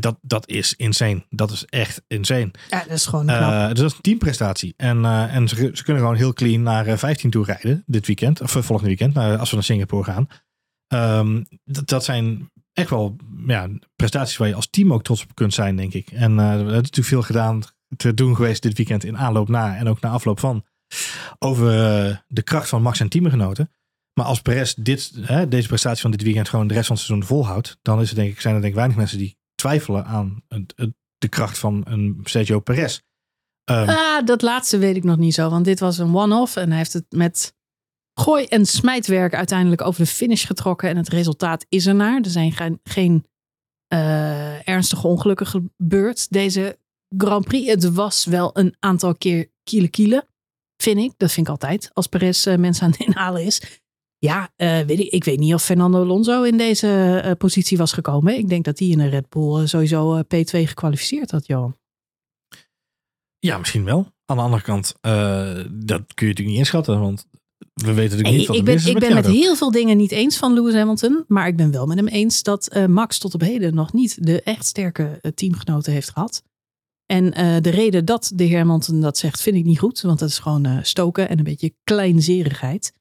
Dat, 0.00 0.18
dat 0.22 0.48
is 0.48 0.74
insane. 0.74 1.26
Dat 1.30 1.50
is 1.50 1.64
echt 1.64 2.02
insane. 2.06 2.50
Ja, 2.68 2.78
dat 2.78 2.90
is 2.90 3.06
gewoon 3.06 3.26
knap. 3.26 3.52
Uh, 3.52 3.68
dus 3.68 3.78
dat 3.78 3.90
is 3.90 3.96
een 3.96 4.02
teamprestatie. 4.02 4.74
En, 4.76 4.98
uh, 4.98 5.34
en 5.34 5.48
ze, 5.48 5.70
ze, 5.72 5.84
kunnen 5.84 6.02
gewoon 6.02 6.16
heel 6.16 6.32
clean 6.32 6.62
naar 6.62 6.88
uh, 6.88 6.96
15 6.96 7.30
toe 7.30 7.44
rijden 7.44 7.82
dit 7.86 8.06
weekend. 8.06 8.40
Of 8.40 8.50
volgende 8.50 8.86
weekend, 8.86 9.14
naar, 9.14 9.38
als 9.38 9.48
we 9.50 9.54
naar 9.54 9.64
Singapore 9.64 10.04
gaan. 10.04 10.26
Um, 11.18 11.46
dat, 11.64 11.88
dat 11.88 12.04
zijn 12.04 12.50
echt 12.72 12.90
wel 12.90 13.16
ja, 13.46 13.68
prestaties 13.96 14.36
waar 14.36 14.48
je 14.48 14.54
als 14.54 14.70
team 14.70 14.92
ook 14.92 15.02
trots 15.02 15.22
op 15.22 15.34
kunt 15.34 15.54
zijn, 15.54 15.76
denk 15.76 15.94
ik. 15.94 16.10
En 16.10 16.38
er 16.38 16.66
is 16.66 16.72
natuurlijk 16.72 17.06
veel 17.06 17.22
gedaan 17.22 17.62
te 17.96 18.14
doen 18.14 18.36
geweest 18.36 18.62
dit 18.62 18.76
weekend 18.76 19.04
in 19.04 19.18
aanloop 19.18 19.48
na 19.48 19.76
en 19.76 19.88
ook 19.88 20.00
na 20.00 20.10
afloop 20.10 20.40
van. 20.40 20.64
Over 21.38 21.70
de 22.26 22.42
kracht 22.42 22.68
van 22.68 22.82
Max 22.82 23.00
en 23.00 23.08
teamgenoten. 23.08 23.70
Maar 24.14 24.26
als 24.26 24.42
Perez 24.42 24.74
dit, 24.74 25.12
hè, 25.20 25.48
deze 25.48 25.68
prestatie 25.68 26.02
van 26.02 26.10
dit 26.10 26.22
weekend 26.22 26.48
gewoon 26.48 26.66
de 26.66 26.74
rest 26.74 26.86
van 26.86 26.96
het 26.96 27.04
seizoen 27.04 27.26
volhoudt, 27.26 27.78
dan 27.82 28.00
is 28.00 28.10
er 28.10 28.14
denk 28.14 28.32
ik, 28.32 28.40
zijn 28.40 28.54
er 28.54 28.60
denk 28.60 28.72
ik 28.72 28.78
weinig 28.78 28.96
mensen 28.96 29.18
die 29.18 29.36
twijfelen 29.62 30.04
aan 30.04 30.42
het, 30.48 30.74
de 31.18 31.28
kracht 31.28 31.58
van 31.58 31.82
een 31.84 32.20
Sergio 32.24 32.60
Perez. 32.60 33.00
Um, 33.70 33.88
ah, 33.88 34.24
dat 34.24 34.42
laatste 34.42 34.78
weet 34.78 34.96
ik 34.96 35.04
nog 35.04 35.16
niet 35.16 35.34
zo. 35.34 35.50
Want 35.50 35.64
dit 35.64 35.80
was 35.80 35.98
een 35.98 36.16
one-off. 36.16 36.56
En 36.56 36.68
hij 36.68 36.78
heeft 36.78 36.92
het 36.92 37.04
met 37.08 37.54
gooi- 38.20 38.44
en 38.44 38.66
smijtwerk 38.66 39.34
uiteindelijk 39.34 39.80
over 39.80 40.00
de 40.00 40.10
finish 40.10 40.46
getrokken. 40.46 40.88
En 40.88 40.96
het 40.96 41.08
resultaat 41.08 41.66
is 41.68 41.86
er 41.86 41.94
naar. 41.94 42.20
Er 42.20 42.30
zijn 42.30 42.80
geen, 42.82 43.26
uh, 43.94 44.68
ernstige 44.68 45.06
ongelukken 45.06 45.46
gebeurd. 45.46 46.32
Deze 46.32 46.78
Grand 47.16 47.44
Prix. 47.44 47.68
Het 47.68 47.92
was 47.92 48.24
wel 48.24 48.58
een 48.58 48.76
aantal 48.78 49.14
keer 49.14 49.50
kiele 49.62 49.88
kiele. 49.88 50.28
Vind 50.76 50.98
ik. 50.98 51.12
Dat 51.16 51.32
vind 51.32 51.46
ik 51.46 51.52
altijd. 51.52 51.90
Als 51.92 52.06
Perez 52.06 52.46
uh, 52.46 52.56
mensen 52.56 52.84
aan 52.84 52.90
het 52.90 53.00
inhalen 53.00 53.44
is. 53.44 53.81
Ja, 54.24 54.52
uh, 54.56 54.80
weet 54.80 54.98
ik, 54.98 55.10
ik 55.10 55.24
weet 55.24 55.38
niet 55.38 55.54
of 55.54 55.62
Fernando 55.62 56.02
Alonso 56.02 56.42
in 56.42 56.56
deze 56.56 57.22
uh, 57.24 57.30
positie 57.38 57.78
was 57.78 57.92
gekomen. 57.92 58.38
Ik 58.38 58.48
denk 58.48 58.64
dat 58.64 58.78
hij 58.78 58.88
in 58.88 59.00
een 59.00 59.10
Red 59.10 59.28
Bull 59.28 59.60
uh, 59.60 59.66
sowieso 59.66 60.22
P2 60.22 60.44
gekwalificeerd 60.50 61.30
had, 61.30 61.46
Johan. 61.46 61.76
Ja, 63.38 63.58
misschien 63.58 63.84
wel. 63.84 64.12
Aan 64.24 64.36
de 64.36 64.42
andere 64.42 64.62
kant, 64.62 64.94
dat 65.00 66.14
kun 66.14 66.26
je 66.26 66.32
natuurlijk 66.32 66.48
niet 66.48 66.56
inschatten, 66.56 67.00
want 67.00 67.26
we 67.74 67.92
weten 67.92 68.18
natuurlijk 68.18 68.36
niet 68.36 68.46
wat 68.46 68.56
ik 68.56 68.62
er 68.62 68.64
ben, 68.64 68.74
is 68.74 68.86
Ik 68.86 68.92
met 68.92 69.02
ben 69.02 69.14
met 69.14 69.26
heel 69.26 69.56
veel 69.56 69.70
dingen 69.70 69.96
niet 69.96 70.12
eens 70.12 70.36
van 70.36 70.52
Lewis 70.54 70.74
Hamilton, 70.74 71.24
maar 71.28 71.46
ik 71.46 71.56
ben 71.56 71.70
wel 71.70 71.86
met 71.86 71.96
hem 71.96 72.08
eens 72.08 72.42
dat 72.42 72.86
Max 72.88 73.18
tot 73.18 73.34
op 73.34 73.40
heden 73.40 73.74
nog 73.74 73.92
niet 73.92 74.24
de 74.24 74.42
echt 74.42 74.66
sterke 74.66 75.20
teamgenoten 75.34 75.92
heeft 75.92 76.10
gehad. 76.10 76.42
En 77.06 77.30
de 77.62 77.70
reden 77.70 78.04
dat 78.04 78.32
de 78.34 78.44
heer 78.44 78.58
Hamilton 78.58 79.00
dat 79.00 79.18
zegt, 79.18 79.40
vind 79.40 79.56
ik 79.56 79.64
niet 79.64 79.78
goed, 79.78 80.00
want 80.00 80.18
dat 80.18 80.28
is 80.28 80.38
gewoon 80.38 80.78
stoken 80.82 81.28
en 81.28 81.38
een 81.38 81.44
beetje 81.44 81.74
kleinzerigheid. 81.84 82.92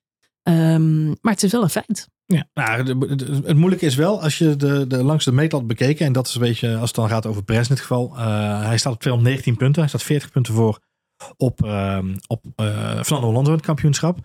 Um, 0.44 1.06
maar 1.22 1.34
het 1.34 1.44
is 1.44 1.52
wel 1.52 1.64
een 1.64 1.70
feit. 1.70 2.10
Ja, 2.26 2.48
nou, 2.54 3.06
het, 3.46 3.58
moeilijke 3.58 3.86
is 3.86 3.96
wel 3.96 4.22
als 4.22 4.38
je 4.38 4.56
de, 4.56 4.88
de 4.88 5.04
langs 5.04 5.26
de 5.26 5.32
meetlat 5.32 5.68
bekeken. 5.68 6.06
En 6.06 6.14
dat 6.14 6.28
is 6.28 6.36
een 6.36 6.42
beetje 6.42 6.76
als 6.76 6.88
het 6.88 6.96
dan 6.96 7.10
gaat 7.10 7.26
over 7.26 7.44
Perez 7.44 7.70
in 7.70 7.76
dit 7.76 7.84
geval. 7.84 8.14
Uh, 8.18 8.66
hij 8.66 8.78
staat 8.78 8.94
op 8.94 9.00
219 9.00 9.58
punten. 9.58 9.82
Hij 9.82 9.90
staat 9.90 10.04
40 10.04 10.32
punten 10.32 10.54
voor 10.54 10.80
op, 11.38 11.66
uh, 11.66 12.00
op 12.28 12.46
uh, 12.56 13.04
Fernando 13.04 13.52
het 13.52 13.62
kampioenschap. 13.62 14.20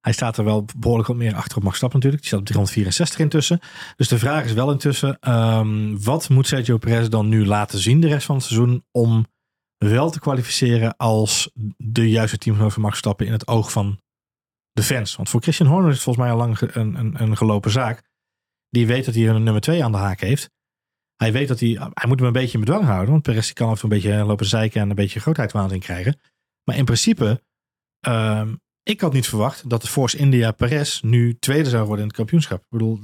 Hij 0.00 0.12
staat 0.12 0.36
er 0.36 0.44
wel 0.44 0.64
behoorlijk 0.78 1.08
wat 1.08 1.16
meer 1.16 1.34
achter 1.34 1.56
op 1.56 1.62
Max 1.62 1.78
Verstappen 1.78 1.98
natuurlijk. 1.98 2.22
Die 2.22 2.30
staat 2.30 2.40
op 2.40 2.46
364 2.46 3.18
intussen. 3.18 3.60
Dus 3.96 4.08
de 4.08 4.18
vraag 4.18 4.44
is 4.44 4.52
wel 4.52 4.70
intussen. 4.70 5.18
Um, 5.30 6.02
wat 6.02 6.28
moet 6.28 6.46
Sergio 6.46 6.78
Perez 6.78 7.08
dan 7.08 7.28
nu 7.28 7.46
laten 7.46 7.78
zien 7.78 8.00
de 8.00 8.08
rest 8.08 8.26
van 8.26 8.36
het 8.36 8.44
seizoen. 8.44 8.84
Om 8.90 9.26
wel 9.76 10.10
te 10.10 10.20
kwalificeren 10.20 10.96
als 10.96 11.50
de 11.76 12.10
juiste 12.10 12.38
teamgenoot 12.38 12.72
van 12.72 12.82
Max 12.82 12.92
Verstappen 12.94 13.26
in 13.26 13.32
het 13.32 13.48
oog 13.48 13.72
van 13.72 13.98
de 14.74 14.82
fans. 14.82 15.16
Want 15.16 15.28
voor 15.28 15.42
Christian 15.42 15.68
Horner 15.68 15.88
is 15.88 15.94
het 15.94 16.02
volgens 16.02 16.24
mij 16.24 16.34
al 16.34 16.40
lang 16.40 16.60
een, 16.60 16.94
een, 16.94 17.22
een 17.22 17.36
gelopen 17.36 17.70
zaak. 17.70 18.02
Die 18.68 18.86
weet 18.86 19.04
dat 19.04 19.14
hij 19.14 19.28
een 19.28 19.42
nummer 19.42 19.62
2 19.62 19.84
aan 19.84 19.92
de 19.92 19.98
haak 19.98 20.20
heeft. 20.20 20.50
Hij 21.16 21.32
weet 21.32 21.48
dat 21.48 21.60
hij... 21.60 21.70
Hij 21.94 22.08
moet 22.08 22.18
hem 22.18 22.26
een 22.26 22.32
beetje 22.32 22.58
in 22.58 22.64
bedwang 22.64 22.84
houden. 22.84 23.10
Want 23.10 23.22
Perez 23.22 23.52
kan 23.52 23.68
af 23.68 23.76
en 23.76 23.82
een 23.82 23.88
beetje 23.88 24.24
lopen 24.24 24.46
zeiken 24.46 24.80
en 24.80 24.88
een 24.88 24.94
beetje 24.94 25.20
grootheidswaanzin 25.20 25.80
krijgen. 25.80 26.20
Maar 26.64 26.76
in 26.76 26.84
principe 26.84 27.42
um, 28.08 28.62
ik 28.84 29.00
had 29.00 29.12
niet 29.12 29.28
verwacht 29.28 29.70
dat 29.70 29.82
de 29.82 29.88
Force 29.88 30.16
India 30.16 30.50
Perez 30.50 31.00
nu 31.00 31.38
tweede 31.38 31.68
zou 31.68 31.82
worden 31.82 32.00
in 32.00 32.06
het 32.06 32.16
kampioenschap. 32.16 32.58
Ik 32.58 32.70
bedoel, 32.70 33.00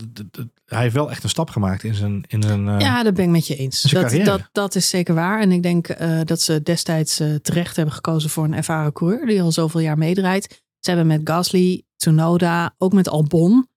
hij 0.64 0.80
heeft 0.80 0.94
wel 0.94 1.10
echt 1.10 1.22
een 1.22 1.28
stap 1.28 1.50
gemaakt 1.50 1.82
in 1.82 1.94
zijn. 1.94 2.24
In 2.26 2.42
zijn 2.42 2.66
uh, 2.66 2.78
ja, 2.78 3.02
dat 3.02 3.14
ben 3.14 3.24
ik 3.24 3.30
met 3.30 3.46
je 3.46 3.56
eens. 3.56 3.82
Dat, 3.82 4.10
dat, 4.24 4.48
dat 4.52 4.74
is 4.74 4.88
zeker 4.88 5.14
waar. 5.14 5.40
En 5.40 5.52
ik 5.52 5.62
denk 5.62 6.00
uh, 6.00 6.20
dat 6.24 6.40
ze 6.40 6.62
destijds 6.62 7.20
uh, 7.20 7.34
terecht 7.34 7.76
hebben 7.76 7.94
gekozen 7.94 8.30
voor 8.30 8.44
een 8.44 8.54
ervaren 8.54 8.92
coureur 8.92 9.26
die 9.26 9.42
al 9.42 9.52
zoveel 9.52 9.80
jaar 9.80 9.98
meedraait. 9.98 10.62
Ze 10.80 10.90
hebben 10.90 11.06
met 11.06 11.20
Gasly, 11.24 11.82
Tsunoda, 11.96 12.74
ook 12.78 12.92
met 12.92 13.08
Albon 13.08 13.68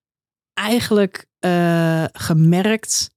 eigenlijk 0.54 1.26
gemerkt 2.12 3.10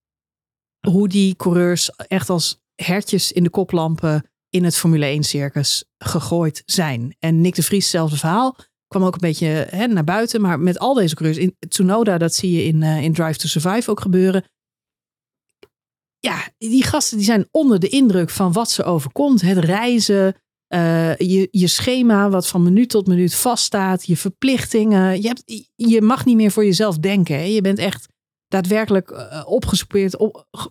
hoe 0.88 1.08
die 1.08 1.36
coureurs 1.36 1.90
echt 1.90 2.30
als 2.30 2.62
hertjes 2.76 3.32
in 3.32 3.44
de 3.44 3.50
koplampen 3.50 4.30
in 4.50 4.64
het 4.64 4.78
Formule 4.78 5.06
1 5.06 5.24
circus 5.24 5.84
gegooid 5.98 6.64
zijn. 6.66 7.16
En 7.20 7.42
Nick 7.42 7.56
de 7.56 7.64
Vries, 7.64 7.84
hetzelfde 7.84 8.18
verhaal 8.18 8.56
kwam 8.88 9.04
ook 9.04 9.14
een 9.14 9.20
beetje 9.20 9.48
hè, 9.70 9.88
naar 9.88 10.04
buiten. 10.04 10.42
Maar 10.42 10.60
met 10.60 10.80
al 10.80 10.94
deze 10.94 11.16
coureurs, 11.16 11.44
in 11.44 11.56
Tsunoda, 11.68 12.18
dat 12.18 12.36
zie 12.36 12.52
je 12.52 12.64
in, 12.64 12.82
uh, 12.82 13.04
in 13.04 13.14
Drive 13.14 13.38
to 13.38 13.48
Survive 13.48 13.92
ook 13.92 14.00
gebeuren. 14.00 14.44
Ja, 16.20 16.48
die 16.58 16.84
gasten 16.84 17.18
die 17.18 17.26
zijn 17.26 17.48
onder 17.52 17.80
de 17.80 17.90
indruk 17.90 18.30
van 18.30 18.52
wat 18.52 18.72
ze 18.72 18.84
overkomt. 18.84 19.42
Het 19.42 19.58
reizen, 19.58 20.36
uh, 20.70 21.16
je, 21.16 21.48
je 21.52 21.68
schema 21.68 22.30
wat 22.30 22.48
van 22.48 22.64
minuut 22.64 22.90
tot 22.90 23.08
minuut 23.08 23.36
vaststaat. 23.36 24.06
Je 24.06 24.18
verplichtingen. 24.18 25.22
Je, 25.22 25.28
hebt, 25.28 25.44
je 25.76 26.02
mag 26.02 26.26
niet 26.26 26.36
meer 26.36 26.52
voor 26.52 26.66
jezelf 26.66 26.98
denken. 26.98 27.36
Hè. 27.36 27.44
Je 27.44 27.62
bent 27.62 27.80
echt 27.80 28.08
daadwerkelijk 28.48 29.10
uh. 29.12 29.44
Op, 29.46 29.66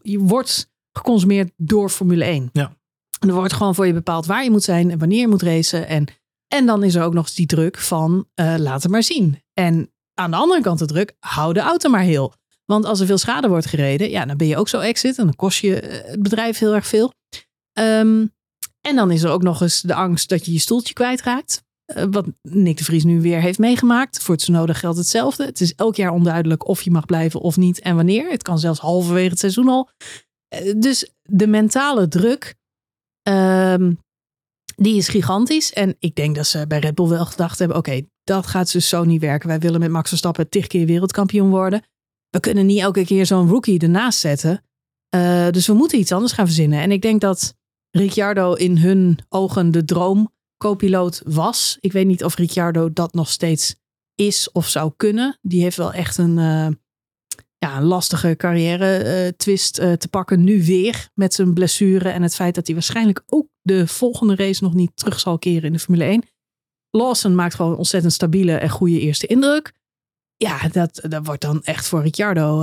je 0.02 0.18
wordt 0.18 0.70
geconsumeerd 0.92 1.52
door 1.56 1.88
Formule 1.88 2.24
1. 2.24 2.50
Ja. 2.52 2.76
En 3.20 3.28
er 3.28 3.35
wordt 3.35 3.52
gewoon 3.52 3.74
voor 3.74 3.87
je 3.87 3.92
bepaald 3.92 4.26
waar 4.26 4.44
je 4.44 4.50
moet 4.50 4.62
zijn 4.62 4.90
en 4.90 4.98
wanneer 4.98 5.20
je 5.20 5.28
moet 5.28 5.42
racen. 5.42 5.88
En 5.88 6.09
en 6.48 6.66
dan 6.66 6.82
is 6.82 6.94
er 6.94 7.02
ook 7.02 7.14
nog 7.14 7.24
eens 7.24 7.35
die 7.35 7.46
druk 7.46 7.78
van 7.78 8.28
uh, 8.35 8.54
laat 8.59 8.82
het 8.82 8.92
maar 8.92 9.02
zien. 9.02 9.42
En 9.52 9.92
aan 10.14 10.30
de 10.30 10.37
andere 10.37 10.61
kant 10.61 10.78
de 10.78 10.87
druk, 10.87 11.16
hou 11.18 11.52
de 11.52 11.61
auto 11.61 11.90
maar 11.90 12.00
heel. 12.00 12.35
Want 12.64 12.85
als 12.85 13.00
er 13.00 13.06
veel 13.06 13.18
schade 13.18 13.48
wordt 13.48 13.66
gereden, 13.66 14.11
ja, 14.11 14.24
dan 14.24 14.37
ben 14.37 14.46
je 14.46 14.56
ook 14.56 14.68
zo 14.68 14.78
exit. 14.78 15.18
En 15.18 15.24
dan 15.24 15.37
kost 15.37 15.59
je 15.59 15.80
eh, 15.80 16.11
het 16.11 16.22
bedrijf 16.22 16.59
heel 16.59 16.74
erg 16.74 16.87
veel. 16.87 17.12
Um, 17.72 18.35
en 18.87 18.96
dan 18.96 19.11
is 19.11 19.22
er 19.22 19.31
ook 19.31 19.42
nog 19.42 19.61
eens 19.61 19.81
de 19.81 19.94
angst 19.94 20.29
dat 20.29 20.46
je 20.46 20.53
je 20.53 20.59
stoeltje 20.59 20.94
kwijtraakt. 20.94 21.64
Uh, 21.96 22.05
wat 22.11 22.27
Nick 22.42 22.77
de 22.77 22.85
Vries 22.85 23.05
nu 23.05 23.20
weer 23.20 23.40
heeft 23.40 23.59
meegemaakt. 23.59 24.22
Voor 24.22 24.35
het 24.35 24.42
Tsunoda 24.42 24.72
geldt 24.72 24.99
hetzelfde. 24.99 25.44
Het 25.44 25.61
is 25.61 25.75
elk 25.75 25.96
jaar 25.96 26.12
onduidelijk 26.12 26.68
of 26.68 26.83
je 26.83 26.90
mag 26.90 27.07
blijven 27.07 27.40
of 27.40 27.57
niet 27.57 27.81
en 27.81 27.96
wanneer. 27.96 28.31
Het 28.31 28.42
kan 28.42 28.59
zelfs 28.59 28.81
halverwege 28.81 29.31
het 29.31 29.38
seizoen 29.38 29.68
al. 29.68 29.88
Uh, 30.55 30.75
dus 30.77 31.11
de 31.22 31.46
mentale 31.46 32.09
druk 32.09 32.55
um, 33.29 33.99
die 34.77 34.96
is 34.96 35.09
gigantisch. 35.09 35.72
En 35.72 35.96
ik 35.99 36.14
denk 36.14 36.37
dat 36.37 36.46
ze 36.46 36.66
bij 36.66 36.79
Red 36.79 36.94
Bull 36.94 37.09
wel 37.09 37.27
gedacht 37.27 37.59
hebben: 37.59 37.77
oké, 37.77 38.03
dat 38.25 38.46
gaat 38.46 38.72
dus 38.72 38.88
zo 38.88 39.05
niet 39.05 39.20
werken. 39.20 39.49
Wij 39.49 39.59
willen 39.59 39.81
met 39.81 39.90
Max 39.90 40.09
Verstappen 40.09 40.49
tig 40.49 40.66
keer 40.66 40.87
wereldkampioen 40.87 41.51
worden. 41.51 41.83
We 42.31 42.40
kunnen 42.40 42.66
niet 42.66 42.81
elke 42.81 43.05
keer 43.05 43.27
zo'n 43.27 43.49
rookie 43.49 43.79
ernaast 43.79 44.18
zetten. 44.18 44.64
Uh, 45.14 45.51
dus 45.51 45.66
we 45.66 45.72
moeten 45.72 45.99
iets 45.99 46.12
anders 46.12 46.33
gaan 46.33 46.46
verzinnen. 46.46 46.81
En 46.81 46.90
ik 46.90 47.03
denk 47.03 47.20
dat 47.20 47.56
Ricciardo 47.96 48.52
in 48.52 48.78
hun 48.78 49.18
ogen 49.28 49.70
de 49.70 49.85
droom 49.85 50.32
co-piloot 50.56 51.22
was. 51.24 51.76
Ik 51.80 51.92
weet 51.92 52.06
niet 52.06 52.24
of 52.24 52.37
Ricciardo 52.37 52.92
dat 52.92 53.14
nog 53.14 53.28
steeds 53.28 53.76
is 54.14 54.52
of 54.52 54.68
zou 54.68 54.92
kunnen. 54.96 55.38
Die 55.42 55.62
heeft 55.62 55.76
wel 55.76 55.92
echt 55.92 56.18
een, 56.18 56.38
uh, 56.38 56.68
ja, 57.59 57.76
een 57.76 57.85
lastige 57.85 58.35
carrière 58.37 59.24
uh, 59.24 59.28
twist 59.37 59.78
uh, 59.78 59.92
te 59.92 60.09
pakken. 60.09 60.44
Nu 60.44 60.64
weer 60.64 61.09
met 61.14 61.35
zijn 61.35 61.54
blessure 61.54 62.09
en 62.09 62.22
het 62.22 62.35
feit 62.35 62.54
dat 62.54 62.66
hij 62.66 62.74
waarschijnlijk 62.74 63.22
ook 63.26 63.48
de 63.62 63.87
volgende 63.87 64.35
race 64.35 64.64
nog 64.64 64.74
niet 64.74 64.96
terug 64.96 65.20
zal 65.20 65.38
keren 65.38 65.62
in 65.62 65.72
de 65.72 65.78
Formule 65.78 66.04
1. 66.04 66.22
Lawson 66.90 67.35
maakt 67.35 67.54
gewoon 67.54 67.72
een 67.72 67.78
ontzettend 67.78 68.12
stabiele 68.12 68.56
en 68.56 68.68
goede 68.68 69.00
eerste 69.00 69.26
indruk. 69.26 69.72
Ja, 70.37 70.68
dat, 70.68 71.00
dat 71.09 71.26
wordt 71.26 71.42
dan 71.42 71.62
echt 71.62 71.88
voor 71.88 72.02
Ricciardo 72.02 72.62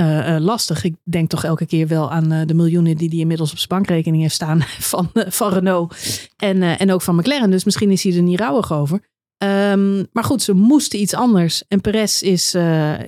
uh, 0.00 0.36
lastig. 0.38 0.84
Ik 0.84 0.96
denk 1.02 1.28
toch 1.28 1.44
elke 1.44 1.66
keer 1.66 1.86
wel 1.86 2.10
aan 2.10 2.46
de 2.46 2.54
miljoenen 2.54 2.96
die 2.96 3.08
hij 3.08 3.18
inmiddels 3.18 3.50
op 3.50 3.56
zijn 3.56 3.68
bankrekening 3.68 4.22
heeft 4.22 4.34
staan 4.34 4.62
van, 4.92 5.10
van 5.12 5.52
Renault 5.52 5.94
en, 6.36 6.62
en 6.62 6.92
ook 6.92 7.02
van 7.02 7.16
McLaren. 7.16 7.50
Dus 7.50 7.64
misschien 7.64 7.90
is 7.90 8.02
hij 8.02 8.16
er 8.16 8.22
niet 8.22 8.40
rouwig 8.40 8.72
over. 8.72 9.00
Um, 9.44 10.06
maar 10.12 10.24
goed, 10.24 10.42
ze 10.42 10.52
moesten 10.52 11.00
iets 11.00 11.14
anders. 11.14 11.64
En 11.68 11.80
Perez 11.80 12.22
is, 12.22 12.52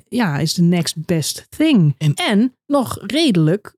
ja, 0.09 0.39
is 0.39 0.55
de 0.55 0.63
next 0.63 1.07
best 1.07 1.47
thing. 1.49 1.95
En, 1.99 2.15
en, 2.15 2.57
nog 2.67 2.99
redelijk 3.07 3.77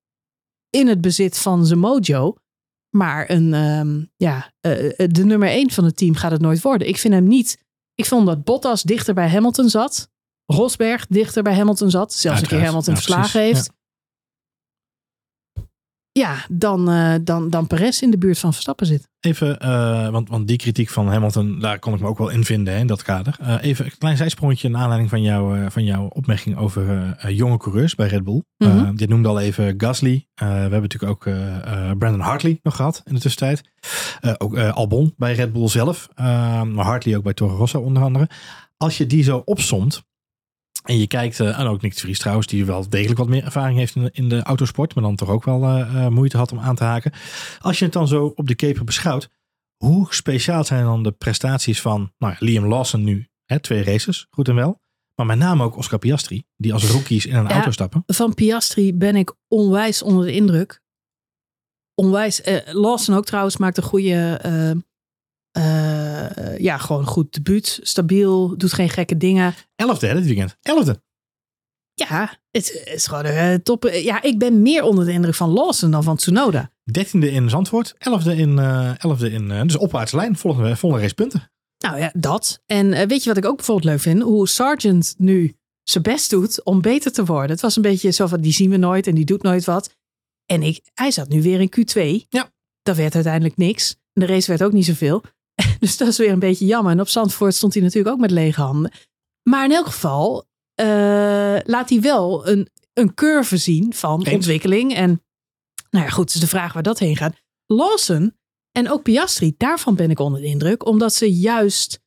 in 0.70 0.86
het 0.86 1.00
bezit 1.00 1.38
van 1.38 1.66
zijn 1.66 1.78
mojo. 1.78 2.34
Maar 2.96 3.30
een, 3.30 3.54
um, 3.54 4.10
ja, 4.16 4.52
de 4.96 5.24
nummer 5.24 5.48
één 5.48 5.70
van 5.70 5.84
het 5.84 5.96
team 5.96 6.14
gaat 6.14 6.30
het 6.30 6.40
nooit 6.40 6.62
worden. 6.62 6.88
Ik 6.88 6.98
vind 6.98 7.14
hem 7.14 7.28
niet. 7.28 7.58
Ik 7.94 8.04
vond 8.04 8.26
dat 8.26 8.44
Bottas 8.44 8.82
dichter 8.82 9.14
bij 9.14 9.28
Hamilton 9.28 9.68
zat. 9.68 10.11
Rosberg 10.46 11.06
dichter 11.06 11.42
bij 11.42 11.54
Hamilton 11.54 11.90
zat. 11.90 12.12
Zelfs 12.12 12.40
een 12.40 12.46
keer 12.46 12.64
Hamilton 12.64 12.94
ja, 12.94 13.00
verslagen 13.00 13.40
heeft. 13.40 13.70
Ja 16.12 16.36
dan, 16.50 16.90
uh, 16.90 17.14
dan, 17.22 17.50
dan 17.50 17.66
Perez 17.66 18.00
in 18.00 18.10
de 18.10 18.18
buurt 18.18 18.38
van 18.38 18.52
Verstappen 18.52 18.86
zit. 18.86 19.08
Even, 19.20 19.58
uh, 19.62 20.08
want, 20.08 20.28
want 20.28 20.48
die 20.48 20.56
kritiek 20.56 20.88
van 20.88 21.08
Hamilton, 21.08 21.58
daar 21.58 21.78
kon 21.78 21.94
ik 21.94 22.00
me 22.00 22.06
ook 22.06 22.18
wel 22.18 22.28
in 22.28 22.44
vinden 22.44 22.74
hè, 22.74 22.80
in 22.80 22.86
dat 22.86 23.02
kader. 23.02 23.36
Uh, 23.42 23.56
even 23.60 23.84
een 23.84 23.98
klein 23.98 24.16
zijsprongetje 24.16 24.68
naar 24.68 24.80
aanleiding 24.80 25.10
van, 25.10 25.22
jou, 25.22 25.70
van 25.70 25.84
jouw 25.84 26.06
opmerking 26.06 26.56
over 26.56 27.16
jonge 27.32 27.56
coureurs 27.56 27.94
bij 27.94 28.08
Red 28.08 28.24
Bull. 28.24 28.42
Mm 28.58 28.70
-hmm. 28.70 28.96
dit 28.96 29.08
noemde 29.08 29.28
al 29.28 29.40
even 29.40 29.74
Gasly. 29.76 30.26
we 30.34 30.44
hebben 30.44 30.80
natuurlijk 30.80 31.12
ook 31.12 31.34
Brandon 31.98 32.20
Hartley 32.20 32.58
nog 32.62 32.76
gehad 32.76 33.00
in 33.04 33.14
de 33.14 33.20
tussentijd. 33.20 33.62
ook 34.38 34.58
Albon 34.58 35.14
bij 35.16 35.34
Red 35.34 35.52
Bull 35.52 35.68
zelf. 35.68 36.08
maar 36.16 36.84
Hartley 36.84 37.16
ook 37.16 37.22
bij 37.22 37.34
Toro 37.34 37.56
Rosso 37.56 37.80
onder 37.80 38.02
andere. 38.02 38.28
Als 38.76 38.98
je 38.98 39.06
die 39.06 39.22
zo 39.22 39.42
opsomt, 39.44 40.02
en 40.82 40.98
je 40.98 41.06
kijkt, 41.06 41.38
uh, 41.38 41.58
en 41.58 41.66
ook 41.66 41.82
Nick 41.82 41.94
de 41.94 42.00
Vries 42.00 42.18
trouwens, 42.18 42.46
die 42.46 42.64
wel 42.64 42.88
degelijk 42.88 43.18
wat 43.18 43.28
meer 43.28 43.44
ervaring 43.44 43.78
heeft 43.78 43.96
in 43.96 44.02
de, 44.02 44.10
in 44.12 44.28
de 44.28 44.42
autosport, 44.42 44.94
maar 44.94 45.04
dan 45.04 45.16
toch 45.16 45.28
ook 45.28 45.44
wel 45.44 45.62
uh, 45.62 46.08
moeite 46.08 46.36
had 46.36 46.52
om 46.52 46.58
aan 46.58 46.74
te 46.74 46.84
haken. 46.84 47.12
Als 47.60 47.78
je 47.78 47.84
het 47.84 47.92
dan 47.92 48.08
zo 48.08 48.32
op 48.34 48.48
de 48.48 48.54
keper 48.54 48.84
beschouwt, 48.84 49.30
hoe 49.76 50.06
speciaal 50.10 50.64
zijn 50.64 50.84
dan 50.84 51.02
de 51.02 51.12
prestaties 51.12 51.80
van 51.80 52.12
nou, 52.18 52.34
Liam 52.38 52.66
Lawson 52.66 53.04
nu? 53.04 53.28
Hè, 53.44 53.60
twee 53.60 53.84
races, 53.84 54.26
goed 54.30 54.48
en 54.48 54.54
wel. 54.54 54.80
Maar 55.14 55.26
met 55.26 55.38
name 55.38 55.64
ook 55.64 55.76
Oscar 55.76 55.98
Piastri, 55.98 56.44
die 56.56 56.72
als 56.72 56.90
rookies 56.90 57.26
in 57.26 57.36
een 57.36 57.48
ja, 57.48 57.52
auto 57.52 57.70
stappen. 57.70 58.02
Van 58.06 58.34
Piastri 58.34 58.94
ben 58.94 59.16
ik 59.16 59.34
onwijs 59.48 60.02
onder 60.02 60.24
de 60.24 60.32
indruk. 60.32 60.80
Onwijs. 61.94 62.46
Uh, 62.46 62.58
Lawson 62.64 63.16
ook 63.16 63.24
trouwens 63.24 63.56
maakt 63.56 63.76
een 63.76 63.82
goede 63.82 64.40
uh, 65.58 66.58
ja, 66.58 66.78
gewoon 66.78 67.04
goed 67.04 67.32
debuut. 67.32 67.80
Stabiel, 67.82 68.56
doet 68.56 68.72
geen 68.72 68.88
gekke 68.88 69.16
dingen. 69.16 69.54
Elfde 69.76 70.06
hè, 70.06 70.14
dit 70.14 70.24
weekend. 70.24 70.56
Elfde. 70.62 71.02
Ja, 71.94 72.38
het, 72.50 72.82
is 72.84 73.06
gewoon 73.06 73.26
uh, 73.26 73.54
top. 73.54 73.88
Ja, 73.92 74.22
ik 74.22 74.38
ben 74.38 74.62
meer 74.62 74.82
onder 74.82 75.04
de 75.04 75.12
indruk 75.12 75.34
van 75.34 75.50
Lawson 75.50 75.90
dan 75.90 76.02
van 76.02 76.16
Tsunoda. 76.16 76.70
Dertiende 76.84 77.30
in 77.30 77.50
Zandvoort, 77.50 77.94
elfde 77.98 78.36
in, 78.36 78.58
uh, 78.58 79.02
elfde 79.02 79.30
in 79.30 79.48
dus 79.48 79.76
opwaartse 79.76 80.16
lijn, 80.16 80.36
volgende, 80.36 80.76
volgende 80.76 81.04
race 81.04 81.14
punten. 81.14 81.50
Nou 81.78 81.98
ja, 81.98 82.10
dat. 82.16 82.62
En 82.66 83.08
weet 83.08 83.22
je 83.22 83.28
wat 83.28 83.38
ik 83.38 83.44
ook 83.44 83.56
bijvoorbeeld 83.56 83.86
leuk 83.86 84.00
vind? 84.00 84.22
Hoe 84.22 84.48
Sargent 84.48 85.14
nu 85.18 85.56
zijn 85.82 86.02
best 86.02 86.30
doet 86.30 86.64
om 86.64 86.80
beter 86.80 87.12
te 87.12 87.24
worden. 87.24 87.50
Het 87.50 87.60
was 87.60 87.76
een 87.76 87.82
beetje 87.82 88.10
zo 88.10 88.26
van, 88.26 88.40
die 88.40 88.52
zien 88.52 88.70
we 88.70 88.76
nooit 88.76 89.06
en 89.06 89.14
die 89.14 89.24
doet 89.24 89.42
nooit 89.42 89.64
wat. 89.64 89.96
En 90.46 90.62
ik, 90.62 90.80
hij 90.94 91.10
zat 91.10 91.28
nu 91.28 91.42
weer 91.42 91.60
in 91.60 91.72
Q2. 91.76 92.26
Ja. 92.28 92.50
Dat 92.82 92.96
werd 92.96 93.14
uiteindelijk 93.14 93.56
niks. 93.56 93.96
De 94.12 94.26
race 94.26 94.48
werd 94.48 94.62
ook 94.62 94.72
niet 94.72 94.84
zoveel. 94.84 95.22
Dus 95.80 95.96
dat 95.96 96.08
is 96.08 96.18
weer 96.18 96.30
een 96.30 96.38
beetje 96.38 96.66
jammer. 96.66 96.92
En 96.92 97.00
op 97.00 97.08
Zandvoort 97.08 97.54
stond 97.54 97.74
hij 97.74 97.82
natuurlijk 97.82 98.14
ook 98.14 98.20
met 98.20 98.30
lege 98.30 98.60
handen. 98.60 98.92
Maar 99.42 99.64
in 99.64 99.72
elk 99.72 99.86
geval 99.86 100.44
uh, 100.80 101.56
laat 101.64 101.88
hij 101.88 102.00
wel 102.00 102.48
een, 102.48 102.68
een 102.92 103.14
curve 103.14 103.56
zien 103.56 103.94
van 103.94 104.22
Eens. 104.22 104.34
ontwikkeling. 104.34 104.94
En 104.94 105.22
nou 105.90 106.04
ja, 106.04 106.10
goed, 106.10 106.34
is 106.34 106.40
de 106.40 106.46
vraag 106.46 106.72
waar 106.72 106.82
dat 106.82 106.98
heen 106.98 107.16
gaat. 107.16 107.34
Lawson 107.66 108.36
en 108.72 108.90
ook 108.90 109.02
Piastri, 109.02 109.54
daarvan 109.56 109.94
ben 109.94 110.10
ik 110.10 110.18
onder 110.18 110.40
de 110.40 110.46
indruk. 110.46 110.86
Omdat 110.86 111.14
ze 111.14 111.32
juist 111.32 112.00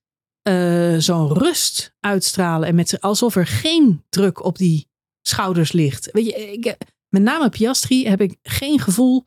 uh, 0.47 0.97
zo'n 0.97 1.33
rust 1.33 1.95
uitstralen. 1.99 2.67
En 2.67 2.75
met 2.75 2.89
ze, 2.89 3.01
alsof 3.01 3.35
er 3.35 3.47
geen 3.47 4.03
druk 4.09 4.43
op 4.43 4.57
die 4.57 4.87
schouders 5.21 5.71
ligt. 5.71 6.11
Weet 6.11 6.25
je, 6.25 6.51
ik, 6.51 6.77
met 7.09 7.21
name 7.21 7.49
Piastri 7.49 8.07
heb 8.07 8.21
ik 8.21 8.37
geen 8.41 8.79
gevoel 8.79 9.25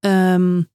um, 0.00 0.70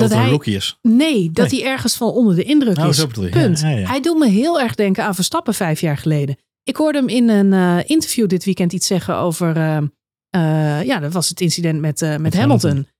dat, 0.00 0.08
dat 0.08 0.18
hij, 0.18 0.26
een 0.26 0.32
rookie 0.32 0.56
is. 0.56 0.78
Nee, 0.82 1.30
dat 1.30 1.50
nee. 1.50 1.60
hij 1.60 1.70
ergens 1.70 1.96
van 1.96 2.08
onder 2.08 2.34
de 2.34 2.42
indruk 2.42 2.76
nou, 2.76 2.88
is. 2.88 2.96
Zo. 2.96 3.06
Punt. 3.06 3.60
Ja, 3.60 3.68
ja, 3.68 3.78
ja. 3.78 3.86
Hij 3.86 4.00
doet 4.00 4.18
me 4.18 4.28
heel 4.28 4.60
erg 4.60 4.74
denken 4.74 5.04
aan 5.04 5.14
Verstappen 5.14 5.54
vijf 5.54 5.80
jaar 5.80 5.96
geleden. 5.96 6.36
Ik 6.62 6.76
hoorde 6.76 6.98
hem 6.98 7.08
in 7.08 7.28
een 7.28 7.52
uh, 7.52 7.78
interview 7.90 8.28
dit 8.28 8.44
weekend 8.44 8.72
iets 8.72 8.86
zeggen 8.86 9.16
over. 9.16 9.56
Uh, 9.56 9.76
uh, 10.36 10.82
ja, 10.82 10.98
dat 10.98 11.12
was 11.12 11.28
het 11.28 11.40
incident 11.40 11.80
met, 11.80 12.00
met, 12.00 12.20
met 12.20 12.34
Hamilton. 12.34 12.70
Hamilton. 12.70 12.94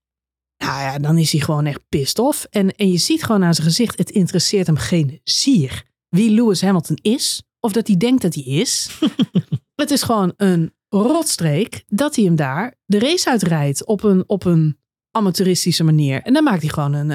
Nou 0.56 0.80
ja, 0.80 0.98
dan 0.98 1.18
is 1.18 1.32
hij 1.32 1.40
gewoon 1.40 1.66
echt 1.66 1.80
pissed 1.88 2.18
off. 2.18 2.46
En, 2.50 2.76
en 2.76 2.90
je 2.90 2.98
ziet 2.98 3.24
gewoon 3.24 3.44
aan 3.44 3.54
zijn 3.54 3.66
gezicht: 3.66 3.98
het 3.98 4.10
interesseert 4.10 4.66
hem 4.66 4.76
geen 4.76 5.20
zier 5.24 5.84
wie 6.08 6.30
Lewis 6.30 6.60
Hamilton 6.60 6.98
is. 7.02 7.42
Of 7.60 7.72
dat 7.72 7.86
hij 7.86 7.96
denkt 7.96 8.22
dat 8.22 8.34
hij 8.34 8.44
is. 8.44 8.98
het 9.82 9.90
is 9.90 10.02
gewoon 10.02 10.32
een 10.36 10.74
rotstreek 10.88 11.84
dat 11.86 12.16
hij 12.16 12.24
hem 12.24 12.36
daar 12.36 12.74
de 12.84 12.98
race 12.98 13.30
uitrijdt 13.30 13.84
op 13.84 14.02
een, 14.02 14.24
op 14.26 14.44
een 14.44 14.78
amateuristische 15.16 15.84
manier. 15.84 16.22
En 16.22 16.32
dan 16.32 16.44
maakt 16.44 16.60
hij 16.62 16.70
gewoon 16.70 16.92
een, 16.92 17.10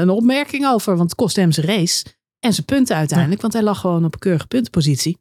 een 0.00 0.10
opmerking 0.10 0.66
over, 0.66 0.96
want 0.96 1.10
het 1.10 1.18
kost 1.18 1.36
hem 1.36 1.52
zijn 1.52 1.66
race. 1.66 2.04
en 2.40 2.52
zijn 2.52 2.66
punten 2.66 2.96
uiteindelijk. 2.96 3.40
Want 3.40 3.52
hij 3.52 3.62
lag 3.62 3.80
gewoon 3.80 4.04
op 4.04 4.12
een 4.12 4.18
keurige 4.18 4.46
puntenpositie. 4.46 5.18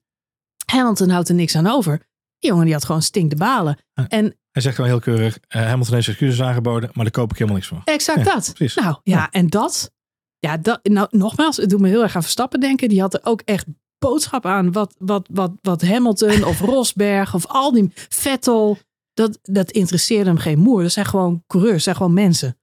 Hamilton 0.65 1.09
houdt 1.09 1.29
er 1.29 1.36
niks 1.36 1.55
aan 1.55 1.67
over. 1.67 1.97
Die 2.39 2.49
jongen 2.49 2.65
die 2.65 2.73
had 2.73 2.86
gewoon 2.86 3.01
stink 3.01 3.29
de 3.29 3.36
balen. 3.36 3.77
Ja. 3.93 4.07
En 4.07 4.36
Hij 4.51 4.61
zegt 4.61 4.75
gewoon 4.75 4.89
heel 4.89 4.99
keurig, 4.99 5.38
eh, 5.47 5.61
Hamilton 5.61 5.93
heeft 5.93 6.07
excuses 6.07 6.41
aangeboden, 6.41 6.89
maar 6.93 7.03
daar 7.03 7.13
koop 7.13 7.31
ik 7.31 7.38
helemaal 7.38 7.55
niks 7.55 7.67
voor. 7.69 7.81
exact 7.86 8.17
Ja, 8.17 8.23
dat. 8.33 8.51
precies. 8.53 8.83
Nou 8.83 8.97
ja, 9.03 9.29
en 9.31 9.47
dat. 9.47 9.91
Ja, 10.39 10.57
dat, 10.57 10.79
nou 10.83 11.07
nogmaals, 11.11 11.57
het 11.57 11.69
doet 11.69 11.79
me 11.79 11.88
heel 11.89 12.03
erg 12.03 12.15
aan 12.15 12.21
Verstappen 12.21 12.59
denken. 12.59 12.89
Die 12.89 13.01
had 13.01 13.13
er 13.13 13.19
ook 13.23 13.41
echt 13.45 13.65
boodschap 13.97 14.45
aan 14.45 14.71
wat, 14.71 14.95
wat, 14.97 15.27
wat, 15.31 15.51
wat 15.61 15.81
Hamilton 15.81 16.43
of 16.43 16.59
Rosberg 16.71 17.33
of 17.33 17.45
al 17.47 17.71
die 17.71 17.91
Vettel. 17.93 18.77
Dat, 19.16 19.39
dat 19.41 19.72
interesseerde 19.72 20.30
hem 20.30 20.38
geen 20.38 20.59
moer. 20.59 20.82
Dat 20.82 20.91
zijn 20.91 21.05
gewoon 21.05 21.43
coureurs, 21.47 21.74
dat 21.74 21.84
zijn 21.84 21.95
gewoon 21.95 22.13
mensen. 22.13 22.57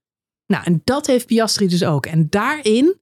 Nou, 0.47 0.65
en 0.65 0.81
dat 0.85 1.07
heeft 1.07 1.27
Piastri 1.27 1.69
dus 1.69 1.85
ook. 1.85 2.07
En 2.07 2.27
daarin 2.31 3.01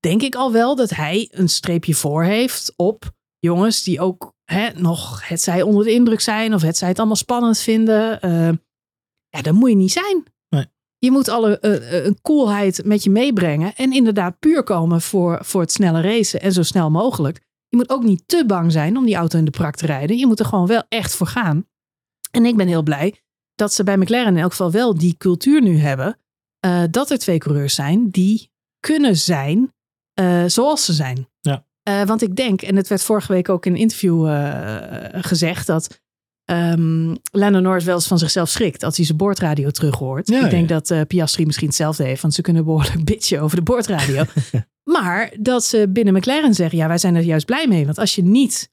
denk 0.00 0.22
ik 0.22 0.34
al 0.34 0.52
wel 0.52 0.76
dat 0.76 0.90
hij 0.90 1.28
een 1.30 1.48
streepje 1.48 1.94
voor 1.94 2.24
heeft 2.24 2.72
op 2.76 3.14
jongens 3.38 3.82
die 3.82 4.00
ook 4.00 4.34
hè, 4.44 4.68
nog 4.74 5.28
het 5.28 5.40
zij 5.40 5.62
onder 5.62 5.84
de 5.84 5.92
indruk 5.92 6.20
zijn 6.20 6.54
of 6.54 6.62
het 6.62 6.76
zij 6.76 6.88
het 6.88 6.98
allemaal 6.98 7.16
spannend 7.16 7.58
vinden. 7.58 8.20
Eh, 8.20 8.48
ja, 9.28 9.42
dat 9.42 9.54
moet 9.54 9.70
je 9.70 9.76
niet 9.76 9.92
zijn. 9.92 10.24
Nee. 10.48 10.66
Je 10.98 11.10
moet 11.10 11.28
alle 11.28 11.58
eh, 11.58 11.98
eh, 11.98 12.04
een 12.04 12.20
coolheid 12.22 12.84
met 12.84 13.04
je 13.04 13.10
meebrengen 13.10 13.74
en 13.74 13.92
inderdaad 13.92 14.38
puur 14.38 14.62
komen 14.62 15.00
voor, 15.00 15.44
voor 15.44 15.60
het 15.60 15.72
snelle 15.72 16.00
racen 16.00 16.40
en 16.40 16.52
zo 16.52 16.62
snel 16.62 16.90
mogelijk. 16.90 17.44
Je 17.68 17.76
moet 17.76 17.90
ook 17.90 18.02
niet 18.02 18.22
te 18.26 18.44
bang 18.46 18.72
zijn 18.72 18.96
om 18.96 19.04
die 19.04 19.16
auto 19.16 19.38
in 19.38 19.44
de 19.44 19.50
prak 19.50 19.76
te 19.76 19.86
rijden. 19.86 20.18
Je 20.18 20.26
moet 20.26 20.40
er 20.40 20.46
gewoon 20.46 20.66
wel 20.66 20.82
echt 20.88 21.14
voor 21.14 21.26
gaan. 21.26 21.66
En 22.30 22.44
ik 22.44 22.56
ben 22.56 22.66
heel 22.66 22.82
blij 22.82 23.20
dat 23.56 23.74
ze 23.74 23.84
bij 23.84 23.96
McLaren 23.96 24.36
in 24.36 24.42
elk 24.42 24.50
geval 24.50 24.70
wel 24.70 24.98
die 24.98 25.16
cultuur 25.16 25.62
nu 25.62 25.78
hebben. 25.78 26.18
eh, 26.60 26.82
dat 26.90 27.10
er 27.10 27.18
twee 27.18 27.38
coureurs 27.38 27.74
zijn 27.74 28.10
die 28.10 28.50
kunnen 28.80 29.16
zijn 29.16 29.74
eh, 30.12 30.44
zoals 30.46 30.84
ze 30.84 30.92
zijn. 30.92 31.28
Ja. 31.40 31.66
Eh, 31.82 32.02
want 32.02 32.22
ik 32.22 32.36
denk, 32.36 32.62
en 32.62 32.76
het 32.76 32.88
werd 32.88 33.02
vorige 33.02 33.32
week 33.32 33.48
ook 33.48 33.66
in 33.66 33.72
een 33.72 33.78
interview 33.78 34.26
gezegd, 35.12 35.66
dat 35.66 36.00
ehm 36.44 37.14
Lando 37.30 37.60
Norris 37.60 37.84
wel 37.84 37.94
eens 37.94 38.06
van 38.06 38.18
zichzelf 38.18 38.48
schrikt 38.48 38.82
als 38.82 38.96
hij 38.96 39.06
zijn 39.06 39.18
boordradio 39.18 39.70
terug 39.70 39.94
hoort. 39.94 40.28
Ja, 40.28 40.44
ik 40.44 40.50
denk 40.50 40.68
ja. 40.68 40.80
dat 40.80 41.08
Piastri 41.08 41.46
misschien 41.46 41.66
hetzelfde 41.66 42.04
heeft, 42.04 42.22
want 42.22 42.34
ze 42.34 42.42
kunnen 42.42 42.64
behoorlijk 42.64 43.04
bitchen 43.10 43.40
over 43.40 43.56
de 43.56 43.62
boordradio. 43.62 44.24
maar 44.96 45.32
dat 45.40 45.64
ze 45.64 45.88
binnen 45.88 46.14
McLaren 46.14 46.54
zeggen, 46.54 46.78
ja, 46.78 46.88
wij 46.88 46.98
zijn 46.98 47.14
er 47.14 47.22
juist 47.22 47.46
blij 47.46 47.68
mee. 47.68 47.84
Want 47.84 47.98
als 47.98 48.14
je 48.14 48.22
niet 48.22 48.70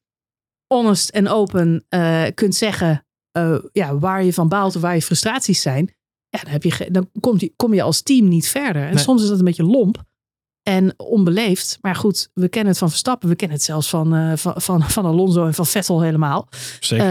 honest 0.68 1.10
en 1.10 1.28
open 1.28 1.86
kunt 2.34 2.56
zeggen 2.56 3.03
eh, 3.34 3.56
ja, 3.72 3.98
waar 3.98 4.24
je 4.24 4.34
van 4.34 4.48
baalt 4.48 4.76
of 4.76 4.82
waar 4.82 4.96
je 4.96 5.02
frustraties 5.02 5.62
zijn, 5.62 5.94
ja, 6.30 6.40
dan, 6.40 6.52
heb 6.52 6.64
je 6.64 6.88
dan 6.92 7.10
komt 7.20 7.42
je, 7.42 7.54
kom 7.56 7.74
je 7.74 7.82
als 7.82 8.02
team 8.02 8.28
niet 8.28 8.48
verder. 8.48 8.84
En 8.84 8.94
Nee. 8.94 9.04
soms 9.04 9.22
is 9.22 9.28
dat 9.28 9.40
een 9.40 9.46
beetje 9.46 9.64
lomp 9.64 10.04
en 10.64 10.94
onbeleefd. 11.00 11.78
Maar 11.82 11.96
goed, 11.96 12.30
we 12.34 12.48
kennen 12.50 12.70
het 12.70 12.80
van 12.80 12.90
Verstappen, 12.90 13.30
we 13.30 13.36
kennen 13.36 13.58
het 13.58 13.66
zelfs 13.66 13.90
van, 13.90 14.16
eh, 14.16 14.32
van, 14.36 14.54
van, 14.62 14.82
van 14.84 15.06
Alonso 15.06 15.46
en 15.46 15.54
van 15.54 15.66
Vettel 15.66 16.02
helemaal. 16.02 16.48
Zeker. 16.80 17.06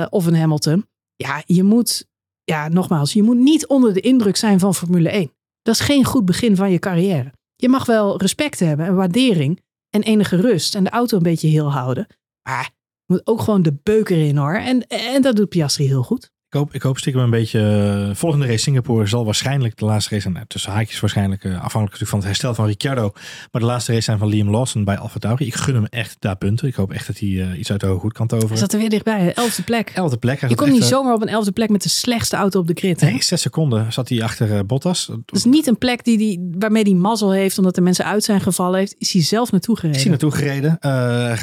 Eh, 0.00 0.06
of 0.10 0.26
een 0.26 0.36
Hamilton. 0.36 0.86
Ja, 1.16 1.42
je 1.46 1.62
moet, 1.62 2.06
ja, 2.44 2.68
nogmaals, 2.68 3.12
je 3.12 3.22
moet 3.22 3.36
niet 3.36 3.66
onder 3.66 3.92
de 3.94 4.00
indruk 4.00 4.36
zijn 4.36 4.58
van 4.58 4.74
Formule 4.74 5.08
1. 5.10 5.32
Dat 5.62 5.74
is 5.74 5.80
geen 5.80 6.04
goed 6.04 6.24
begin 6.24 6.56
van 6.56 6.70
je 6.70 6.78
carrière. 6.78 7.32
Je 7.56 7.68
mag 7.68 7.86
wel 7.86 8.18
respect 8.20 8.58
hebben 8.58 8.86
en 8.86 8.94
waardering 8.94 9.60
en 9.90 10.02
enige 10.02 10.36
rust 10.36 10.74
en 10.74 10.84
de 10.84 10.90
auto 10.90 11.16
een 11.16 11.22
beetje 11.22 11.48
heel 11.48 11.72
houden. 11.72 12.06
Maar 12.48 12.70
moet 13.06 13.26
ook 13.26 13.40
gewoon 13.40 13.62
de 13.62 13.78
beuker 13.82 14.18
in 14.26 14.36
hoor. 14.36 14.54
En, 14.54 14.86
en 14.86 15.22
dat 15.22 15.36
doet 15.36 15.48
Piastri 15.48 15.86
heel 15.86 16.02
goed. 16.02 16.32
Ik 16.54 16.60
hoop, 16.60 16.74
ik 16.74 16.82
hoop 16.82 16.98
stiekem 16.98 17.22
een 17.22 17.30
beetje. 17.30 17.60
eh, 18.08 18.14
volgende 18.16 18.46
race 18.46 18.58
Singapore 18.58 19.06
zal 19.06 19.24
waarschijnlijk 19.24 19.76
de 19.76 19.84
laatste 19.84 20.10
race 20.10 20.22
zijn. 20.22 20.34
nou, 20.34 20.46
tussen 20.48 20.72
haakjes 20.72 21.00
waarschijnlijk. 21.00 21.44
eh, 21.44 21.50
afhankelijk 21.50 21.82
natuurlijk 21.82 22.10
van 22.10 22.18
het 22.18 22.28
herstel 22.28 22.54
van 22.54 22.66
Ricciardo. 22.66 23.12
Maar 23.52 23.60
de 23.60 23.66
laatste 23.66 23.92
race 23.92 24.04
zijn 24.04 24.18
van 24.18 24.28
Liam 24.28 24.50
Lawson 24.50 24.84
bij 24.84 24.98
Alfa 24.98 25.18
Tauri. 25.18 25.46
Ik 25.46 25.54
gun 25.54 25.74
hem 25.74 25.84
echt 25.86 26.16
daar 26.18 26.36
punten. 26.36 26.68
Ik 26.68 26.74
hoop 26.74 26.92
echt 26.92 27.06
dat 27.06 27.18
hij 27.18 27.28
eh, 27.28 27.58
iets 27.58 27.70
uit 27.70 27.80
de 27.80 27.86
hoge 27.86 28.00
goed 28.00 28.12
kan 28.12 28.26
Hij 28.28 28.38
toveren. 28.38 28.58
zat 28.60 28.72
er 28.72 28.78
weer 28.78 28.90
dichtbij, 28.90 29.32
elfde 29.34 29.62
plek. 29.62 29.90
Elfde 29.94 30.16
plek. 30.16 30.40
Hij 30.40 30.48
Je 30.48 30.54
komt 30.54 30.70
niet 30.70 30.80
echt, 30.80 30.88
zomaar 30.88 31.14
op 31.14 31.22
een 31.22 31.28
elfde 31.28 31.52
plek 31.52 31.68
met 31.68 31.82
de 31.82 31.88
slechtste 31.88 32.36
auto 32.36 32.60
op 32.60 32.66
de 32.66 32.74
grid. 32.74 33.00
Nee, 33.00 33.22
zes 33.22 33.40
seconden 33.40 33.92
zat 33.92 34.08
hij 34.08 34.22
achter 34.22 34.66
Bottas. 34.66 35.06
Dat 35.06 35.36
is 35.36 35.44
niet 35.44 35.66
een 35.66 35.78
plek 35.78 36.04
die 36.04 36.18
die, 36.18 36.50
waarmee 36.58 36.82
hij 36.82 36.92
mazzel 36.94 37.32
heeft 37.32 37.58
omdat 37.58 37.76
er 37.76 37.82
mensen 37.82 38.04
uit 38.04 38.24
zijn 38.24 38.40
gevallen. 38.40 38.78
Heeft, 38.78 38.94
is 38.98 39.12
hij 39.12 39.22
zelf 39.22 39.50
naartoe 39.52 39.74
gereden. 39.76 39.96
Is 39.96 40.02
hij 40.02 40.10
naartoe 40.10 40.30
gereden. 40.32 40.78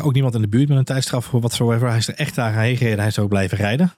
Ook 0.03 0.13
niemand 0.13 0.35
in 0.35 0.41
de 0.41 0.47
buurt 0.47 0.69
met 0.69 0.77
een 0.77 0.83
tijdstraf 0.83 1.33
of 1.33 1.39
whatsoever. 1.39 1.87
Hij 1.87 1.97
is 1.97 2.07
er 2.07 2.15
echt 2.15 2.35
daar 2.35 2.53
heen 2.59 2.77
gereden. 2.77 2.99
Hij 2.99 3.07
is 3.07 3.19
ook 3.19 3.29
blijven 3.29 3.57
rijden. 3.57 3.93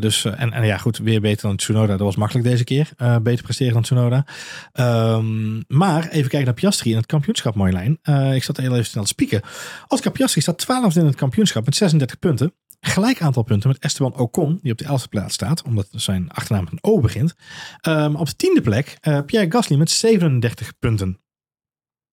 Dus, 0.00 0.24
eh, 0.24 0.32
en, 0.52 0.66
ja, 0.66 0.76
goed, 0.76 0.98
weer 0.98 1.20
beter 1.20 1.46
dan 1.46 1.56
Tsunoda. 1.56 1.86
Dat 1.86 2.00
was 2.00 2.16
makkelijk 2.16 2.46
deze 2.46 2.64
keer. 2.64 2.90
Eh, 2.96 3.16
beter 3.18 3.44
presteren 3.44 3.72
dan 3.72 3.82
Tsunoda. 3.82 4.26
Ehm, 4.72 5.60
maar 5.66 6.08
even 6.08 6.28
kijken 6.28 6.44
naar 6.44 6.54
Piastri 6.54 6.90
in 6.90 6.96
het 6.96 7.06
kampioenschap, 7.06 7.54
Marjolein. 7.54 7.98
Eh 8.02 8.34
ik 8.34 8.42
zat 8.42 8.56
heel 8.56 8.72
even 8.72 8.84
snel 8.84 9.02
te 9.02 9.08
spieken. 9.08 9.40
Oscar 9.88 10.12
Piastri 10.12 10.40
staat 10.40 10.58
12 10.58 10.96
in 10.96 11.06
het 11.06 11.14
kampioenschap 11.14 11.64
met 11.64 11.76
36 11.76 12.18
punten. 12.18 12.54
Gelijk 12.80 13.22
aantal 13.22 13.42
punten 13.42 13.68
met 13.68 13.78
Esteban 13.78 14.16
Ocon, 14.16 14.58
die 14.62 14.72
op 14.72 14.78
de 14.78 14.84
11e 14.84 15.08
plaats 15.08 15.34
staat, 15.34 15.62
omdat 15.62 15.88
zijn 15.90 16.30
achternaam 16.30 16.64
met 16.64 16.72
een 16.72 16.90
O 16.90 17.00
begint. 17.00 17.34
Ehm, 17.80 18.14
op 18.14 18.26
de 18.26 18.36
tiende 18.36 18.60
plek 18.60 18.96
eh, 19.00 19.20
Pierre 19.26 19.50
Gasly 19.50 19.76
met 19.76 19.90
37 19.90 20.78
punten. 20.78 21.20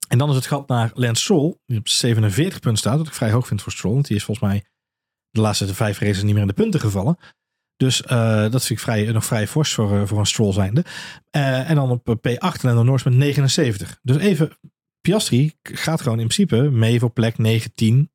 En 0.08 0.18
dan 0.18 0.30
is 0.30 0.36
het 0.36 0.46
gat 0.46 0.68
naar 0.68 0.92
Lance 0.94 1.22
Stroll, 1.22 1.56
die 1.66 1.78
op 1.78 1.88
47 1.88 2.60
punten 2.60 2.80
staat. 2.80 2.98
Wat 2.98 3.08
ik 3.08 3.14
vrij 3.14 3.32
hoog 3.32 3.48
vind 3.48 3.62
voor 3.62 3.72
Stroll, 3.72 3.94
want 3.94 4.08
die 4.08 4.16
is 4.16 4.24
volgens 4.24 4.48
mij 4.48 4.64
de 5.30 5.42
laatste 5.42 5.74
vijf 5.74 6.00
races 6.00 6.24
niet 6.24 6.34
meer 6.34 6.42
in 6.42 6.48
de 6.48 6.54
punten 6.54 6.80
gevallen. 6.80 7.18
Dus 7.78 8.04
eh, 8.04 8.42
dat 8.42 8.66
vind 8.66 8.70
ik 8.70 8.80
vrij, 8.80 9.12
nog 9.12 9.26
vrij 9.26 9.48
fors 9.48 9.74
voor, 9.74 10.00
eh, 10.00 10.02
voor 10.06 10.20
een 10.20 10.26
Stroll 10.26 10.54
zijnde. 10.54 10.86
Eh, 11.30 11.70
en 11.70 11.76
dan 11.76 11.92
op 11.92 12.10
eh, 12.10 12.36
P8 12.36 12.62
Lando 12.62 12.84
Norris 12.84 13.04
met 13.04 13.14
79. 13.14 14.00
Dus 14.02 14.18
even, 14.18 14.58
Piastri 15.02 15.54
gaat 15.62 16.02
gewoon 16.02 16.20
in 16.20 16.28
principe 16.28 16.70
mee 16.70 17.00
voor 17.00 17.12
plek 17.12 17.38
19 17.38 18.12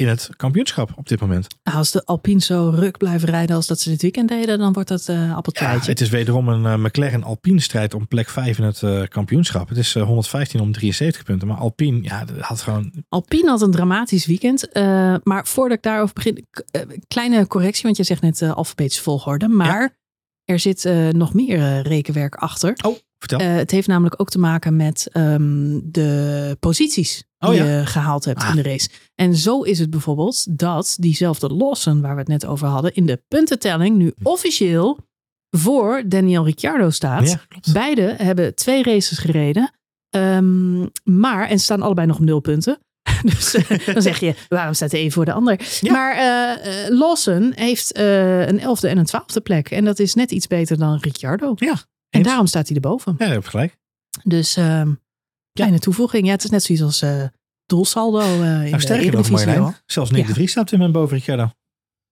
in 0.00 0.08
het 0.08 0.28
kampioenschap 0.36 0.92
op 0.96 1.08
dit 1.08 1.20
moment. 1.20 1.46
Als 1.62 1.90
de 1.90 2.04
Alpine 2.04 2.40
zo 2.40 2.72
ruk 2.74 2.96
blijven 2.98 3.28
rijden 3.28 3.56
als 3.56 3.66
dat 3.66 3.80
ze 3.80 3.90
dit 3.90 4.02
weekend 4.02 4.28
deden, 4.28 4.58
dan 4.58 4.72
wordt 4.72 4.88
dat 4.88 5.08
eh 5.08 5.16
Ja, 5.16 5.32
appeltje. 5.32 5.64
het 5.66 6.00
is 6.00 6.08
wederom 6.08 6.48
een 6.48 6.66
eh, 6.66 6.76
McLaren 6.84 7.22
Alpine 7.24 7.60
strijd 7.60 7.94
om 7.94 8.08
plek 8.08 8.28
5 8.28 8.58
in 8.58 8.64
het 8.64 8.82
eh, 8.82 9.02
kampioenschap. 9.08 9.68
Het 9.68 9.78
is 9.78 9.94
eh, 9.94 10.02
115 10.02 10.60
om 10.60 10.72
73 10.72 11.22
punten. 11.22 11.48
Maar 11.48 11.56
Alpine, 11.56 12.02
ja, 12.02 12.24
had 12.38 12.60
gewoon 12.60 12.92
Alpine 13.08 13.48
had 13.48 13.62
een 13.62 13.70
dramatisch 13.70 14.26
weekend. 14.26 14.68
eh, 14.68 15.14
maar 15.22 15.46
voordat 15.46 15.76
ik 15.76 15.82
daarover 15.82 16.14
begin, 16.14 16.46
eh, 16.70 16.80
kleine 17.08 17.46
correctie, 17.46 17.82
want 17.84 17.96
je 17.96 18.02
zegt 18.04 18.22
net 18.22 18.42
eh 18.42 18.52
alfabetische 18.52 19.02
volgorde. 19.02 19.48
Maar 19.48 19.98
er 20.44 20.58
zit 20.58 20.84
eh, 20.84 21.08
nog 21.08 21.34
meer 21.34 21.58
eh, 21.58 21.80
rekenwerk 21.82 22.34
achter. 22.34 22.74
Vertel. 23.20 23.38
Eh, 23.38 23.54
het 23.54 23.70
heeft 23.70 23.86
namelijk 23.88 24.20
ook 24.20 24.30
te 24.30 24.38
maken 24.38 24.76
met 24.76 25.08
ehm, 25.12 25.78
de 25.82 26.56
posities 26.60 27.24
die 27.38 27.48
Oh 27.50 27.54
ja. 27.56 27.64
je 27.64 27.86
gehaald 27.86 28.24
hebt 28.24 28.42
Ah. 28.42 28.48
in 28.48 28.54
de 28.56 28.62
race. 28.62 28.88
En 29.14 29.34
zo 29.34 29.62
is 29.62 29.78
het 29.78 29.90
bijvoorbeeld 29.90 30.58
dat 30.58 30.96
diezelfde 31.00 31.48
Lawson, 31.48 32.00
waar 32.00 32.12
we 32.14 32.18
het 32.20 32.28
net 32.28 32.46
over 32.46 32.66
hadden, 32.68 32.94
in 32.94 33.06
de 33.06 33.22
puntentelling 33.28 33.96
nu 33.96 34.12
officieel 34.22 34.98
voor 35.56 36.02
Daniel 36.06 36.44
Ricciardo 36.44 36.90
staat. 36.90 37.28
ja. 37.30 37.72
Beide 37.72 38.14
hebben 38.18 38.54
twee 38.54 38.82
races 38.82 39.18
gereden. 39.18 39.72
ehm, 40.10 40.80
maar, 41.04 41.48
en 41.48 41.58
staan 41.58 41.82
allebei 41.82 42.06
nog 42.06 42.16
op 42.18 42.24
nul 42.24 42.40
punten. 42.40 42.78
Dus 43.22 43.54
eh, 43.54 43.86
dan 43.86 44.02
zeg 44.02 44.20
je, 44.20 44.34
waarom 44.48 44.74
staat 44.74 44.90
de 44.90 44.98
een 45.00 45.12
voor 45.12 45.24
de 45.24 45.32
ander? 45.32 45.60
Ja. 45.80 45.92
Maar 45.92 46.14
eh, 46.14 46.88
Lawson 46.98 47.52
heeft 47.54 47.98
een 47.98 48.60
elfde 48.60 48.88
en 48.88 48.98
een 48.98 49.04
twaalfde 49.04 49.40
plek. 49.40 49.70
En 49.70 49.84
dat 49.84 49.98
is 49.98 50.14
net 50.14 50.30
iets 50.30 50.46
beter 50.46 50.78
dan 50.78 50.98
Ricciardo. 51.00 51.52
Ja, 51.56 51.74
En 52.10 52.22
daarom 52.22 52.46
staat 52.46 52.66
hij 52.66 52.76
erboven. 52.76 53.14
Ja, 53.18 53.26
je 53.26 53.32
hebt 53.32 53.48
gelijk. 53.48 53.76
Dus 54.24 54.56
ehm, 54.56 54.92
kleine 55.52 55.78
toevoeging. 55.78 56.26
Ja, 56.26 56.32
het 56.32 56.44
is 56.44 56.50
net 56.50 56.62
zoiets 56.62 56.84
als 56.84 57.02
eh 57.02 57.24
doelsaldo 57.66 58.18
eh, 58.20 58.64
in 58.64 58.70
Nou, 58.70 58.84
de 58.86 58.94
Eredivisie. 58.94 59.74
Zelfs 59.86 60.10
Nick 60.10 60.20
Ja. 60.20 60.26
de 60.26 60.34
Vries 60.34 60.50
staat 60.50 60.72
in 60.72 60.78
mijn 60.78 60.92
boven 60.92 61.16
Ricciardo. 61.16 61.50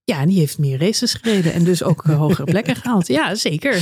Ja, 0.04 0.20
en 0.20 0.28
die 0.28 0.38
heeft 0.38 0.58
meer 0.58 0.78
races 0.80 1.14
gereden. 1.14 1.52
En 1.52 1.64
dus 1.64 1.82
ook 1.82 2.04
eh, 2.04 2.16
hogere 2.24 2.44
plekken 2.44 2.76
gehaald. 2.76 3.06
Ja, 3.06 3.34
zeker. 3.34 3.74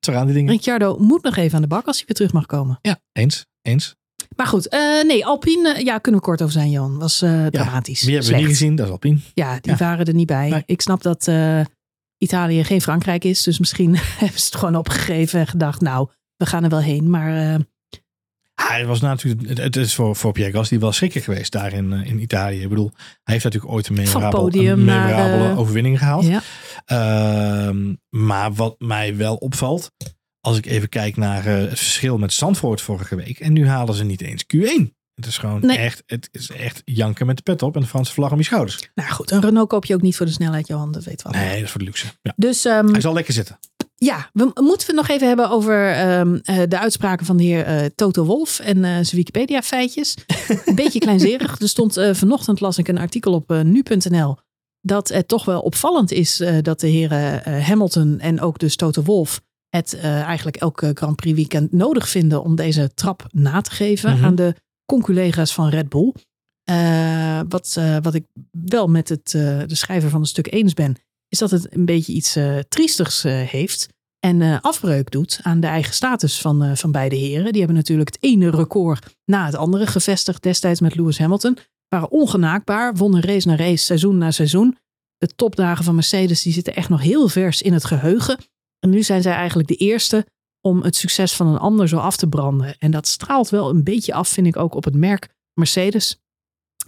Zo 0.00 0.12
gaan 0.12 0.26
die 0.26 0.34
dingen. 0.34 0.52
Ricciardo 0.52 0.96
moet 0.98 1.22
nog 1.22 1.36
even 1.36 1.56
aan 1.56 1.62
de 1.62 1.68
bak 1.68 1.86
als 1.86 1.96
hij 1.96 2.06
weer 2.06 2.16
terug 2.16 2.32
mag 2.32 2.46
komen. 2.46 2.78
Ja, 2.82 2.98
eens. 3.12 3.46
Eens. 3.62 3.96
Maar 4.36 4.46
goed, 4.46 4.70
nee, 5.06 5.26
Alpine, 5.26 5.84
ja, 5.84 5.98
kunnen 5.98 6.20
we 6.20 6.26
kort 6.26 6.40
over 6.42 6.52
zijn, 6.52 6.70
Jan. 6.70 6.98
Was 6.98 7.18
dramatisch. 7.50 8.02
Wie 8.02 8.14
hebben 8.14 8.32
we 8.32 8.38
niet 8.38 8.46
gezien? 8.46 8.76
Dat 8.76 8.86
is 8.86 8.92
Alpine. 8.92 9.18
Ja, 9.34 9.58
die 9.60 9.72
Ja. 9.72 9.78
waren 9.78 10.06
er 10.06 10.14
niet 10.14 10.26
bij. 10.26 10.48
Nee. 10.48 10.62
Ik 10.66 10.80
snap 10.80 11.02
dat 11.02 11.28
Italië 12.18 12.64
geen 12.64 12.80
Frankrijk 12.80 13.24
is. 13.24 13.42
Dus 13.42 13.58
misschien 13.58 13.96
hebben 14.18 14.38
ze 14.38 14.44
het 14.44 14.54
gewoon 14.56 14.76
opgegeven 14.76 15.40
en 15.40 15.46
gedacht, 15.46 15.80
nou, 15.80 16.08
we 16.36 16.46
gaan 16.46 16.64
er 16.64 16.70
wel 16.70 16.80
heen. 16.82 17.10
Maar 17.10 17.58
Ah, 18.54 18.76
het 18.76 18.86
was 18.86 19.00
natuurlijk, 19.00 19.58
het- 19.58 19.76
is 19.76 19.94
voor, 19.94 20.16
voor 20.16 20.32
Pierre 20.32 20.52
Gasly 20.52 20.78
wel 20.78 20.92
schrikker 20.92 21.22
geweest 21.22 21.52
daar 21.52 21.72
in, 21.72 21.92
eh, 21.92 22.06
in 22.10 22.20
Italië. 22.20 22.62
Ik 22.62 22.68
bedoel, 22.68 22.90
hij 22.94 23.34
heeft 23.34 23.44
natuurlijk 23.44 23.72
ooit 23.72 23.88
een 23.88 23.94
memorabel, 23.94 24.40
podium 24.40 24.78
een 24.78 24.84
memorabele 24.84 25.48
eh, 25.48 25.58
overwinning 25.58 25.98
gehaald. 25.98 26.24
ja. 26.26 26.42
Ehm, 26.84 27.94
maar 28.08 28.52
wat 28.52 28.74
mij 28.78 29.16
wel 29.16 29.34
opvalt, 29.36 29.90
als 30.40 30.56
ik 30.56 30.66
even 30.66 30.88
kijk 30.88 31.16
naar 31.16 31.44
het 31.44 31.68
verschil 31.78 32.18
met 32.18 32.32
Zandvoort 32.32 32.80
vorige 32.80 33.16
week. 33.16 33.40
En 33.40 33.52
nu 33.52 33.68
halen 33.68 33.94
ze 33.94 34.04
niet 34.04 34.20
eens 34.20 34.44
Q1. 34.56 34.96
Het 35.18 35.26
is 35.26 35.38
gewoon 35.38 35.60
Nee. 35.66 35.76
echt, 35.76 36.02
het 36.06 36.28
is 36.32 36.50
echt 36.50 36.82
janken 36.84 37.26
met 37.26 37.36
de 37.36 37.42
pet 37.42 37.62
op 37.62 37.74
en 37.74 37.80
de 37.80 37.86
Franse 37.86 38.12
vlag 38.12 38.32
om 38.32 38.38
je 38.38 38.44
schouders. 38.44 38.90
nou 38.94 39.10
goed, 39.10 39.30
een 39.30 39.40
Renault 39.40 39.68
koop 39.68 39.84
je 39.84 39.94
ook 39.94 40.02
niet 40.02 40.16
voor 40.16 40.26
de 40.26 40.32
snelheid, 40.32 40.66
Johan. 40.66 40.92
Dat 40.92 41.04
weet 41.04 41.22
wel. 41.22 41.32
Nee, 41.32 41.54
dat 41.54 41.62
is 41.64 41.70
voor 41.70 41.80
de 41.80 41.86
luxe. 41.86 42.06
Ja. 42.22 42.32
Dus 42.36 42.64
ehm, 42.64 42.88
Hij 42.90 43.00
zal 43.00 43.12
lekker 43.12 43.32
zitten. 43.34 43.58
ja, 43.94 44.30
we 44.32 44.50
moeten 44.54 44.86
het 44.86 44.96
nog 44.96 45.08
even 45.08 45.26
hebben 45.26 45.50
over 45.50 45.90
ehm, 45.92 46.38
eh, 46.42 46.62
de 46.68 46.78
uitspraken 46.78 47.26
van 47.26 47.36
de 47.36 47.42
heer 47.44 47.64
eh, 47.64 47.84
Toto 47.94 48.24
Wolf 48.24 48.58
en 48.58 48.76
eh, 48.84 48.90
zijn 48.90 49.06
Wikipedia-feitjes. 49.10 50.14
Een 50.64 50.74
beetje 50.74 50.98
kleinzerig. 50.98 51.60
Er 51.60 51.68
stond 51.68 51.94
vanochtend, 52.12 52.60
las 52.60 52.78
ik 52.78 52.88
een 52.88 52.98
artikel 52.98 53.32
op 53.32 53.62
nu.nl, 53.62 54.36
dat 54.80 55.08
het 55.08 55.28
toch 55.28 55.44
wel 55.44 55.60
opvallend 55.60 56.10
is 56.12 56.42
dat 56.62 56.80
de 56.80 56.88
heren 56.88 57.62
Hamilton 57.62 58.18
en 58.20 58.40
ook 58.40 58.58
dus 58.58 58.76
Toto 58.76 59.02
Wolf 59.02 59.40
het 59.68 59.98
eigenlijk 60.00 60.56
elke 60.56 60.90
Grand 60.94 61.16
Prix 61.16 61.36
weekend 61.36 61.72
nodig 61.72 62.08
vinden 62.08 62.42
om 62.42 62.56
deze 62.56 62.90
trap 62.94 63.26
na 63.30 63.60
te 63.60 63.70
geven 63.70 64.14
Mhm. 64.16 64.24
aan 64.24 64.34
de 64.34 64.54
conculega's 64.92 65.54
van 65.54 65.68
Red 65.68 65.88
Bull. 65.88 66.12
wat, 67.48 67.80
wat 68.02 68.14
ik 68.14 68.24
wel 68.50 68.86
met 68.86 69.08
het, 69.08 69.30
de 69.30 69.74
schrijver 69.74 70.10
van 70.10 70.20
het 70.20 70.28
stuk 70.28 70.52
eens 70.52 70.74
ben, 70.74 70.96
is 71.28 71.38
dat 71.38 71.50
het 71.50 71.74
een 71.74 71.84
beetje 71.84 72.12
iets 72.12 72.38
triestigs 72.68 73.22
heeft. 73.22 73.88
En 74.26 74.60
afbreuk 74.60 75.10
doet 75.10 75.40
aan 75.42 75.60
de 75.60 75.66
eigen 75.66 75.94
status 75.94 76.40
van, 76.40 76.76
van 76.76 76.92
beide 76.92 77.16
heren. 77.16 77.50
Die 77.52 77.58
hebben 77.58 77.76
natuurlijk 77.76 78.08
het 78.08 78.22
ene 78.22 78.50
record 78.50 79.16
na 79.24 79.44
het 79.44 79.54
andere 79.54 79.86
gevestigd 79.86 80.42
destijds 80.42 80.80
met 80.80 80.94
Lewis 80.94 81.18
Hamilton. 81.18 81.58
Waren 81.88 82.10
ongenaakbaar, 82.10 82.94
wonnen 82.94 83.22
race 83.22 83.48
na 83.48 83.56
race, 83.56 83.84
seizoen 83.84 84.18
na 84.18 84.30
seizoen. 84.30 84.76
De 85.16 85.26
topdagen 85.26 85.84
van 85.84 85.94
Mercedes 85.94 86.42
die 86.42 86.52
zitten 86.52 86.74
echt 86.74 86.88
nog 86.88 87.00
heel 87.02 87.28
vers 87.28 87.62
in 87.62 87.72
het 87.72 87.84
geheugen. 87.84 88.38
En 88.78 88.90
nu 88.90 89.02
zijn 89.02 89.22
zij 89.22 89.32
eigenlijk 89.32 89.68
de 89.68 89.74
eerste 89.74 90.26
om 90.60 90.82
het 90.82 90.96
succes 90.96 91.32
van 91.34 91.46
een 91.46 91.58
ander 91.58 91.88
zo 91.88 91.96
af 91.96 92.16
te 92.16 92.28
branden. 92.28 92.78
En 92.78 92.90
dat 92.90 93.08
straalt 93.08 93.48
wel 93.48 93.70
een 93.70 93.84
beetje 93.84 94.14
af, 94.14 94.28
vind 94.28 94.46
ik 94.46 94.56
ook, 94.56 94.74
op 94.74 94.84
het 94.84 94.94
merk 94.94 95.28
Mercedes. 95.54 96.20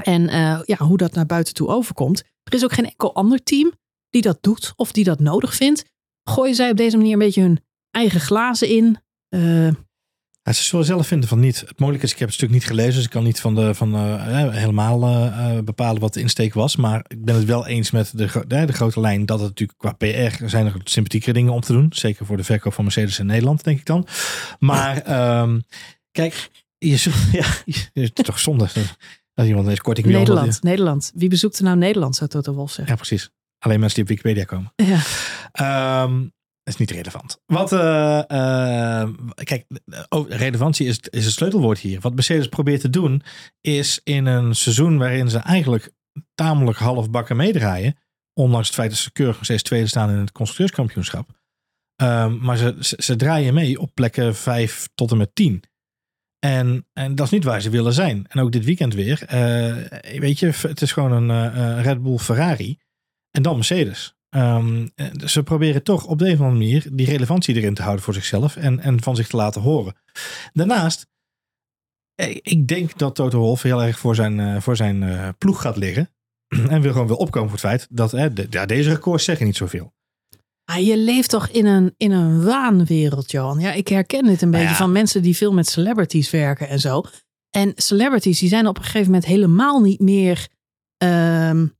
En 0.02 0.22
uh, 0.22 0.60
ja, 0.64 0.76
hoe 0.76 0.96
dat 0.96 1.14
naar 1.14 1.26
buiten 1.26 1.54
toe 1.54 1.68
overkomt. 1.68 2.22
Er 2.42 2.54
is 2.54 2.64
ook 2.64 2.72
geen 2.72 2.84
enkel 2.84 3.14
ander 3.14 3.42
team 3.42 3.72
die 4.10 4.22
dat 4.22 4.38
doet 4.40 4.72
of 4.76 4.92
die 4.92 5.04
dat 5.04 5.20
nodig 5.20 5.54
vindt. 5.54 5.84
Gooien 6.24 6.54
zij 6.54 6.70
op 6.70 6.76
deze 6.76 6.96
manier 6.96 7.12
een 7.12 7.18
beetje 7.18 7.42
hun 7.42 7.64
eigen 7.90 8.20
glazen 8.20 8.68
in? 8.68 8.98
Uh, 9.34 9.72
ja, 10.42 10.52
ze 10.52 10.62
zullen 10.62 10.84
zelf 10.84 11.06
vinden 11.06 11.28
van 11.28 11.40
niet. 11.40 11.60
Het 11.60 11.78
mogelijk 11.78 12.04
is, 12.04 12.12
ik 12.12 12.18
heb 12.18 12.28
het 12.28 12.36
stuk 12.36 12.50
niet 12.50 12.64
gelezen, 12.64 12.94
dus 12.94 13.04
ik 13.04 13.10
kan 13.10 13.24
niet 13.24 13.40
van 13.40 13.54
de, 13.54 13.74
van, 13.74 13.94
uh, 13.94 14.50
helemaal 14.52 15.02
uh, 15.02 15.58
bepalen 15.58 16.00
wat 16.00 16.14
de 16.14 16.20
insteek 16.20 16.54
was. 16.54 16.76
Maar 16.76 17.04
ik 17.08 17.24
ben 17.24 17.34
het 17.34 17.44
wel 17.44 17.66
eens 17.66 17.90
met 17.90 18.18
de, 18.18 18.44
de, 18.46 18.64
de 18.64 18.72
grote 18.72 19.00
lijn 19.00 19.26
dat 19.26 19.40
het 19.40 19.48
natuurlijk 19.48 19.78
qua 19.78 19.92
PR 19.92 20.46
zijn 20.46 20.66
er 20.66 20.80
sympathieke 20.84 21.32
dingen 21.32 21.52
om 21.52 21.60
te 21.60 21.72
doen. 21.72 21.86
Zeker 21.90 22.26
voor 22.26 22.36
de 22.36 22.44
verkoop 22.44 22.72
van 22.72 22.84
Mercedes 22.84 23.18
in 23.18 23.26
Nederland, 23.26 23.64
denk 23.64 23.78
ik 23.78 23.86
dan. 23.86 24.06
Maar 24.58 24.96
um, 25.40 25.62
kijk, 26.18 26.50
je 26.78 26.96
zult, 26.96 27.14
ja, 27.32 27.46
het 27.64 27.90
is 27.92 28.10
toch 28.12 28.38
zonde 28.38 28.68
dat 29.34 29.46
iemand 29.46 29.66
deze 29.66 29.80
korting 29.80 30.06
wil. 30.06 30.18
Nederland, 30.18 30.54
je... 30.54 30.60
Nederland. 30.62 31.12
Wie 31.14 31.28
bezoekt 31.28 31.58
er 31.58 31.64
nou 31.64 31.76
Nederland, 31.76 32.16
zou 32.16 32.30
Toto 32.30 32.52
Wolf 32.52 32.70
zeggen. 32.70 32.94
Ja, 32.94 32.94
precies. 32.94 33.30
Alleen 33.58 33.80
mensen 33.80 34.04
die 34.04 34.04
op 34.04 34.22
Wikipedia 34.22 34.44
komen. 34.44 34.72
Ja. 34.76 36.02
Um, 36.04 36.32
is 36.70 36.76
niet 36.76 36.90
relevant. 36.90 37.40
Wat, 37.46 37.72
uh, 37.72 38.22
uh, 38.28 39.08
kijk, 39.34 39.66
oh, 40.08 40.28
relevantie 40.28 40.86
is, 40.86 40.98
is 40.98 41.24
het 41.24 41.34
sleutelwoord 41.34 41.78
hier. 41.78 42.00
Wat 42.00 42.14
Mercedes 42.14 42.48
probeert 42.48 42.80
te 42.80 42.90
doen, 42.90 43.22
is 43.60 44.00
in 44.04 44.26
een 44.26 44.54
seizoen 44.54 44.98
waarin 44.98 45.30
ze 45.30 45.38
eigenlijk 45.38 45.92
tamelijk 46.34 46.78
halfbakken 46.78 47.36
meedraaien, 47.36 47.96
ondanks 48.32 48.66
het 48.66 48.76
feit 48.76 48.90
dat 48.90 48.98
ze 48.98 49.12
keurig 49.12 49.34
nog 49.34 49.44
steeds 49.44 49.62
tweede 49.62 49.86
staan 49.86 50.10
in 50.10 50.16
het 50.16 50.32
constructeurskampioenschap. 50.32 51.38
Um, 52.02 52.38
maar 52.40 52.56
ze, 52.56 52.76
ze, 52.78 53.16
draaien 53.16 53.54
mee 53.54 53.80
op 53.80 53.90
plekken 53.94 54.34
5 54.36 54.88
tot 54.94 55.10
en 55.10 55.16
met 55.16 55.34
10. 55.34 55.62
En, 56.38 56.86
en 56.92 57.14
dat 57.14 57.26
is 57.26 57.32
niet 57.32 57.44
waar 57.44 57.60
ze 57.60 57.70
willen 57.70 57.92
zijn. 57.92 58.26
En 58.28 58.40
ook 58.40 58.52
dit 58.52 58.64
weekend 58.64 58.94
weer. 58.94 59.22
Uh, 59.22 60.20
weet 60.20 60.38
je, 60.38 60.46
het 60.46 60.82
is 60.82 60.92
gewoon 60.92 61.30
een 61.30 61.82
Red 61.82 62.02
Bull 62.02 62.18
Ferrari. 62.18 62.78
En 63.30 63.42
dan 63.42 63.54
Mercedes. 63.54 64.14
Um, 64.36 64.90
ze 65.24 65.42
proberen 65.42 65.82
toch 65.82 66.04
op 66.04 66.18
de 66.18 66.26
een 66.26 66.32
of 66.32 66.40
andere 66.40 66.58
manier 66.58 66.88
die 66.92 67.06
relevantie 67.06 67.54
erin 67.54 67.74
te 67.74 67.82
houden 67.82 68.04
voor 68.04 68.14
zichzelf 68.14 68.56
en, 68.56 68.80
en 68.80 69.02
van 69.02 69.16
zich 69.16 69.28
te 69.28 69.36
laten 69.36 69.62
horen. 69.62 69.94
Daarnaast, 70.52 71.06
ik 72.42 72.68
denk 72.68 72.98
dat 72.98 73.14
Toto 73.14 73.38
Wolff 73.38 73.62
heel 73.62 73.82
erg 73.82 73.98
voor 73.98 74.14
zijn, 74.14 74.38
uh, 74.38 74.60
voor 74.60 74.76
zijn 74.76 75.02
uh, 75.02 75.28
ploeg 75.38 75.60
gaat 75.60 75.76
liggen. 75.76 76.10
En 76.68 76.80
wil 76.80 76.92
gewoon 76.92 77.06
wil 77.06 77.16
opkomen 77.16 77.48
voor 77.50 77.58
het 77.58 77.68
feit 77.68 77.86
dat 77.90 78.10
de, 78.10 78.46
ja, 78.50 78.66
deze 78.66 78.90
records 78.90 79.24
zeggen 79.24 79.46
niet 79.46 79.56
zoveel. 79.56 79.92
Ah, 80.64 80.86
je 80.86 80.96
leeft 80.96 81.28
toch 81.28 81.48
in 81.48 81.66
een, 81.66 81.94
in 81.96 82.10
een 82.10 82.44
waanwereld, 82.44 83.30
Johan. 83.30 83.60
Ja, 83.60 83.72
ik 83.72 83.88
herken 83.88 84.24
dit 84.24 84.42
een 84.42 84.50
beetje 84.50 84.68
ja. 84.68 84.74
van 84.74 84.92
mensen 84.92 85.22
die 85.22 85.36
veel 85.36 85.52
met 85.52 85.68
celebrities 85.68 86.30
werken 86.30 86.68
en 86.68 86.80
zo. 86.80 87.02
En 87.50 87.72
celebrities 87.74 88.38
die 88.38 88.48
zijn 88.48 88.66
op 88.66 88.76
een 88.76 88.82
gegeven 88.82 89.06
moment 89.06 89.24
helemaal 89.24 89.80
niet 89.80 90.00
meer. 90.00 90.48
Um, 91.04 91.78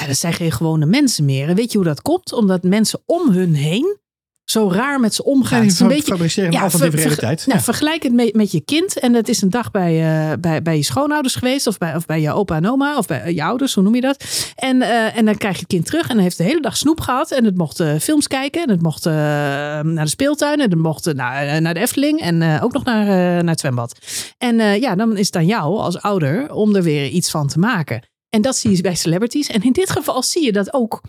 ja, 0.00 0.06
dat 0.06 0.16
zijn 0.16 0.32
geen 0.32 0.52
gewone 0.52 0.86
mensen 0.86 1.24
meer. 1.24 1.48
En 1.48 1.54
weet 1.54 1.72
je 1.72 1.78
hoe 1.78 1.86
dat 1.86 2.02
komt? 2.02 2.32
Omdat 2.32 2.62
mensen 2.62 3.02
om 3.06 3.30
hun 3.30 3.54
heen 3.54 4.02
zo 4.44 4.70
raar 4.70 5.00
met 5.00 5.14
ze 5.14 5.24
omgaan. 5.24 5.58
Ja, 5.58 5.64
het 5.64 5.72
is 5.72 5.80
een 5.80 5.88
beetje, 5.88 6.12
fabriceren 6.12 6.54
een 6.54 6.60
alternatieve 6.60 6.96
realiteit. 6.96 7.46
Nou, 7.46 7.60
vergelijk 7.60 8.02
het 8.02 8.12
met, 8.12 8.34
met 8.34 8.52
je 8.52 8.60
kind. 8.60 8.98
En 8.98 9.14
het 9.14 9.28
is 9.28 9.42
een 9.42 9.50
dag 9.50 9.70
bij, 9.70 9.94
uh, 10.30 10.32
bij, 10.40 10.62
bij 10.62 10.76
je 10.76 10.82
schoonouders 10.82 11.34
geweest. 11.34 11.66
Of 11.66 11.78
bij, 11.78 11.96
of 11.96 12.06
bij 12.06 12.20
je 12.20 12.32
opa 12.32 12.56
en 12.56 12.70
oma. 12.70 12.96
Of 12.96 13.06
bij 13.06 13.34
je 13.34 13.42
ouders, 13.42 13.74
hoe 13.74 13.82
noem 13.82 13.94
je 13.94 14.00
dat? 14.00 14.24
En, 14.54 14.76
uh, 14.76 15.16
en 15.16 15.24
dan 15.24 15.36
krijg 15.36 15.54
je 15.54 15.60
het 15.60 15.68
kind 15.68 15.86
terug. 15.86 16.08
En 16.08 16.18
heeft 16.18 16.36
de 16.36 16.44
hele 16.44 16.60
dag 16.60 16.76
snoep 16.76 17.00
gehad. 17.00 17.30
En 17.30 17.44
het 17.44 17.56
mocht 17.56 17.80
uh, 17.80 17.94
films 17.98 18.26
kijken. 18.26 18.62
En 18.62 18.70
het 18.70 18.82
mocht 18.82 19.04
naar 19.04 20.04
de 20.04 20.08
speeltuin. 20.08 20.60
En 20.60 20.70
het 20.70 20.78
mocht 20.78 21.14
naar, 21.14 21.62
naar 21.62 21.74
de 21.74 21.80
Efteling. 21.80 22.20
En 22.20 22.60
ook 22.60 22.72
nog 22.72 22.84
naar, 22.84 23.06
naar 23.06 23.44
het 23.44 23.60
zwembad. 23.60 23.98
En 24.38 24.80
ja, 24.80 24.94
dan 24.94 25.16
is 25.16 25.26
het 25.26 25.36
aan 25.36 25.46
jou 25.46 25.78
als 25.78 26.00
ouder 26.00 26.52
om 26.52 26.76
er 26.76 26.82
weer 26.82 27.08
iets 27.08 27.30
van 27.30 27.48
te 27.48 27.58
maken. 27.58 28.12
En 28.34 28.42
dat 28.42 28.56
zie 28.56 28.76
je 28.76 28.82
bij 28.82 28.94
celebrities. 28.94 29.48
En 29.48 29.62
in 29.62 29.72
dit 29.72 29.90
geval 29.90 30.22
zie 30.22 30.44
je 30.44 30.52
dat 30.52 30.72
ook, 30.72 31.00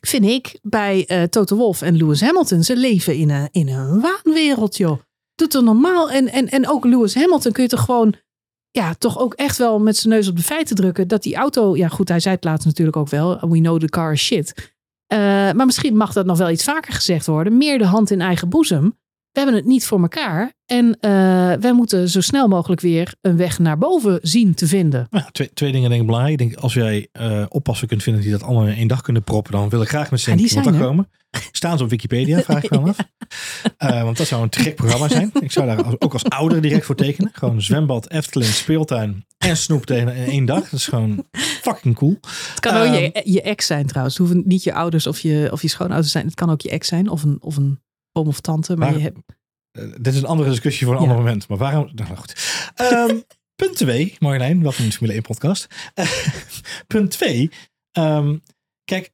vind 0.00 0.24
ik, 0.24 0.58
bij 0.62 1.04
uh, 1.08 1.22
Toto 1.22 1.56
Wolff 1.56 1.82
en 1.82 1.96
Lewis 1.96 2.20
Hamilton. 2.20 2.62
Ze 2.62 2.76
leven 2.76 3.14
in 3.14 3.30
een, 3.30 3.48
in 3.50 3.68
een 3.68 4.00
waanwereld, 4.00 4.76
joh. 4.76 5.00
Doet 5.34 5.54
er 5.54 5.62
normaal. 5.62 6.10
En, 6.10 6.28
en, 6.28 6.48
en 6.48 6.68
ook 6.68 6.84
Lewis 6.84 7.14
Hamilton 7.14 7.52
kun 7.52 7.62
je 7.62 7.68
toch 7.68 7.84
gewoon, 7.84 8.14
ja, 8.70 8.94
toch 8.94 9.18
ook 9.18 9.34
echt 9.34 9.56
wel 9.56 9.80
met 9.80 9.96
zijn 9.96 10.14
neus 10.14 10.28
op 10.28 10.36
de 10.36 10.42
feiten 10.42 10.76
drukken. 10.76 11.08
Dat 11.08 11.22
die 11.22 11.36
auto, 11.36 11.76
ja 11.76 11.88
goed, 11.88 12.08
hij 12.08 12.20
zei 12.20 12.34
het 12.34 12.44
laatst 12.44 12.66
natuurlijk 12.66 12.96
ook 12.96 13.08
wel. 13.08 13.48
We 13.48 13.60
know 13.60 13.80
the 13.80 13.88
car 13.88 14.12
is 14.12 14.22
shit. 14.22 14.74
Uh, 15.12 15.18
maar 15.52 15.66
misschien 15.66 15.96
mag 15.96 16.12
dat 16.12 16.26
nog 16.26 16.38
wel 16.38 16.50
iets 16.50 16.64
vaker 16.64 16.92
gezegd 16.92 17.26
worden. 17.26 17.56
Meer 17.56 17.78
de 17.78 17.84
hand 17.86 18.10
in 18.10 18.20
eigen 18.20 18.48
boezem. 18.48 18.98
We 19.32 19.40
hebben 19.40 19.54
het 19.54 19.64
niet 19.64 19.86
voor 19.86 20.00
elkaar. 20.00 20.52
En 20.66 20.86
uh, 20.86 20.92
wij 21.52 21.72
moeten 21.72 22.08
zo 22.08 22.20
snel 22.20 22.48
mogelijk 22.48 22.80
weer 22.80 23.14
een 23.20 23.36
weg 23.36 23.58
naar 23.58 23.78
boven 23.78 24.18
zien 24.22 24.54
te 24.54 24.66
vinden. 24.66 25.08
Twee, 25.32 25.50
twee 25.54 25.72
dingen 25.72 25.88
denk 25.88 26.00
ik 26.00 26.06
belangrijk. 26.06 26.40
Ik 26.40 26.48
denk, 26.48 26.60
als 26.60 26.74
jij 26.74 27.08
uh, 27.20 27.44
oppassen 27.48 27.88
kunt 27.88 28.02
vinden 28.02 28.22
die 28.22 28.30
dat 28.30 28.42
allemaal 28.42 28.66
in 28.66 28.74
één 28.74 28.88
dag 28.88 29.00
kunnen 29.00 29.22
proppen, 29.22 29.52
dan 29.52 29.68
wil 29.68 29.82
ik 29.82 29.88
graag 29.88 30.10
met 30.10 30.20
z'n 30.20 30.36
ja, 30.36 30.62
komen. 30.62 31.08
Staan 31.52 31.78
ze 31.78 31.84
op 31.84 31.90
Wikipedia, 31.90 32.40
vraag 32.40 32.62
ik 32.62 32.70
me 32.70 32.78
af. 32.78 32.96
Uh, 33.78 34.02
want 34.02 34.16
dat 34.16 34.26
zou 34.26 34.42
een 34.42 34.48
te 34.48 34.60
gek 34.60 34.74
programma 34.74 35.08
zijn. 35.08 35.30
Ik 35.40 35.52
zou 35.52 35.66
daar 35.66 35.94
ook 35.98 36.12
als 36.12 36.24
ouder 36.24 36.60
direct 36.60 36.84
voor 36.84 36.94
tekenen. 36.94 37.30
Gewoon 37.32 37.62
zwembad, 37.62 38.10
Efteling, 38.10 38.50
speeltuin 38.50 39.24
en 39.38 39.56
snoep 39.56 39.86
tegen 39.86 40.14
in 40.14 40.24
één 40.24 40.44
dag. 40.44 40.62
Dat 40.62 40.72
is 40.72 40.86
gewoon 40.86 41.24
fucking 41.62 41.94
cool. 41.94 42.18
Het 42.50 42.60
kan 42.60 42.76
ook 42.76 42.94
je, 42.94 43.20
je 43.24 43.42
ex 43.42 43.66
zijn 43.66 43.86
trouwens. 43.86 44.18
Het 44.18 44.26
hoeven 44.26 44.42
niet 44.46 44.62
je 44.62 44.72
ouders 44.72 45.06
of 45.06 45.18
je, 45.18 45.48
of 45.52 45.62
je 45.62 45.68
schoonouders 45.68 46.12
zijn. 46.12 46.24
Het 46.24 46.34
kan 46.34 46.50
ook 46.50 46.60
je 46.60 46.70
ex 46.70 46.88
zijn 46.88 47.08
of 47.08 47.22
een, 47.22 47.36
of 47.40 47.56
een 47.56 47.80
oom 48.12 48.26
of 48.26 48.40
tante. 48.40 48.76
Maar, 48.76 48.90
maar 48.90 48.98
je 48.98 49.04
hebt... 49.04 49.18
Uh, 49.78 49.92
dit 50.00 50.14
is 50.14 50.20
een 50.20 50.26
andere 50.26 50.48
discussie 50.48 50.86
voor 50.86 50.94
een 50.94 51.02
ja. 51.02 51.08
ander 51.08 51.24
moment. 51.24 51.48
Maar 51.48 51.58
waarom? 51.58 51.90
Nou 51.94 52.16
goed. 52.16 52.62
Um, 52.80 53.24
punt 53.62 53.76
2, 53.76 54.16
Marjolein, 54.18 54.62
welkom 54.62 54.84
in 54.84 54.90
de 54.90 54.96
Formule 54.96 55.12
1 55.14 55.22
podcast. 55.22 55.66
Uh, 55.94 56.06
punt 56.86 57.10
2. 57.10 57.50
Um, 57.98 58.42
kijk, 58.84 59.12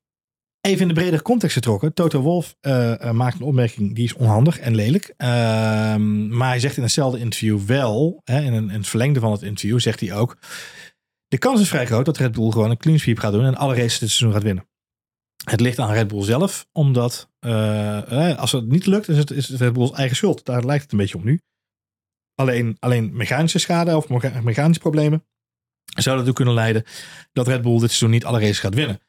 even 0.60 0.80
in 0.80 0.88
de 0.88 0.94
bredere 0.94 1.22
context 1.22 1.56
getrokken. 1.56 1.94
Toto 1.94 2.20
Wolf 2.20 2.56
uh, 2.60 3.10
maakt 3.10 3.40
een 3.40 3.46
opmerking 3.46 3.94
die 3.94 4.04
is 4.04 4.14
onhandig 4.14 4.58
en 4.58 4.74
lelijk. 4.74 5.14
Um, 5.16 6.36
maar 6.36 6.48
hij 6.48 6.60
zegt 6.60 6.76
in 6.76 6.82
hetzelfde 6.82 7.18
interview 7.18 7.58
wel, 7.60 8.20
hè, 8.24 8.40
in, 8.40 8.52
een, 8.52 8.70
in 8.70 8.76
het 8.76 8.88
verlengde 8.88 9.20
van 9.20 9.32
het 9.32 9.42
interview, 9.42 9.80
zegt 9.80 10.00
hij 10.00 10.14
ook. 10.14 10.38
De 11.28 11.38
kans 11.38 11.60
is 11.60 11.68
vrij 11.68 11.86
groot 11.86 12.04
dat 12.04 12.16
Red 12.16 12.32
Bull 12.32 12.50
gewoon 12.50 12.70
een 12.70 12.76
clean 12.76 12.98
sweep 12.98 13.18
gaat 13.18 13.32
doen 13.32 13.44
en 13.44 13.56
alle 13.56 13.74
races 13.74 13.98
dit 13.98 14.10
seizoen 14.10 14.32
gaat 14.32 14.42
winnen. 14.42 14.68
Het 15.44 15.60
ligt 15.60 15.78
aan 15.78 15.92
Red 15.92 16.08
Bull 16.08 16.24
zelf, 16.24 16.68
omdat 16.72 17.30
uh, 17.40 18.38
als 18.38 18.52
het 18.52 18.66
niet 18.66 18.86
lukt, 18.86 19.08
is 19.08 19.18
het, 19.18 19.30
is 19.30 19.50
Red 19.50 19.72
Bull's 19.72 19.92
eigen 19.92 20.16
schuld. 20.16 20.44
Daar 20.44 20.64
lijkt 20.64 20.82
het 20.82 20.92
een 20.92 20.98
beetje 20.98 21.16
op 21.16 21.24
nu. 21.24 21.40
Alleen, 22.34 22.76
alleen 22.78 23.16
mechanische 23.16 23.58
schade 23.58 23.96
of 23.96 24.08
mechanische 24.42 24.80
problemen 24.80 25.26
zouden 25.84 26.26
ertoe 26.26 26.44
kunnen 26.44 26.54
leiden 26.54 26.84
dat 27.32 27.46
Red 27.46 27.62
Bull 27.62 27.72
dit 27.72 27.88
seizoen 27.88 28.10
niet 28.10 28.24
alle 28.24 28.40
races 28.40 28.58
gaat 28.58 28.74
winnen. 28.74 29.00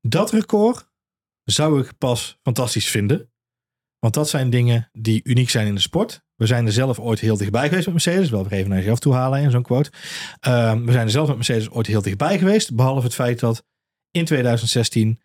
Dat 0.00 0.30
record 0.30 0.88
zou 1.44 1.80
ik 1.80 1.98
pas 1.98 2.38
fantastisch 2.42 2.90
vinden. 2.90 3.32
Want 3.98 4.14
dat 4.14 4.28
zijn 4.28 4.50
dingen 4.50 4.88
die 4.92 5.20
uniek 5.24 5.50
zijn 5.50 5.66
in 5.66 5.74
de 5.74 5.80
sport. 5.80 6.24
We 6.34 6.46
zijn 6.46 6.66
er 6.66 6.72
zelf 6.72 6.98
ooit 6.98 7.20
heel 7.20 7.36
dichtbij 7.36 7.68
geweest 7.68 7.84
met 7.84 7.94
Mercedes. 7.94 8.30
Wel 8.30 8.50
even 8.50 8.68
naar 8.68 8.78
jezelf 8.78 8.98
toe 8.98 9.14
halen 9.14 9.40
in 9.40 9.50
zo'n 9.50 9.62
quote. 9.62 9.90
Uh, 10.46 10.72
we 10.72 10.92
zijn 10.92 11.04
er 11.04 11.10
zelf 11.10 11.26
met 11.26 11.36
Mercedes 11.36 11.70
ooit 11.70 11.86
heel 11.86 12.02
dichtbij 12.02 12.38
geweest. 12.38 12.74
Behalve 12.74 13.04
het 13.04 13.14
feit 13.14 13.40
dat 13.40 13.64
in 14.10 14.24
2016 14.24 15.20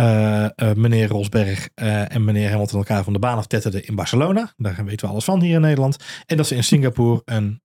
uh, 0.00 0.48
uh, 0.56 0.72
meneer 0.72 1.08
Rosberg 1.08 1.68
uh, 1.74 2.14
en 2.14 2.24
meneer 2.24 2.50
Hamilton 2.50 2.78
elkaar 2.78 3.04
van 3.04 3.12
de 3.12 3.18
baan 3.18 3.36
aftetterden 3.36 3.86
in 3.86 3.94
Barcelona. 3.94 4.52
Daar 4.56 4.84
weten 4.84 5.06
we 5.06 5.12
alles 5.12 5.24
van 5.24 5.42
hier 5.42 5.54
in 5.54 5.60
Nederland. 5.60 5.96
En 6.26 6.36
dat 6.36 6.46
ze 6.46 6.54
in 6.54 6.64
Singapore 6.64 7.22
een 7.24 7.60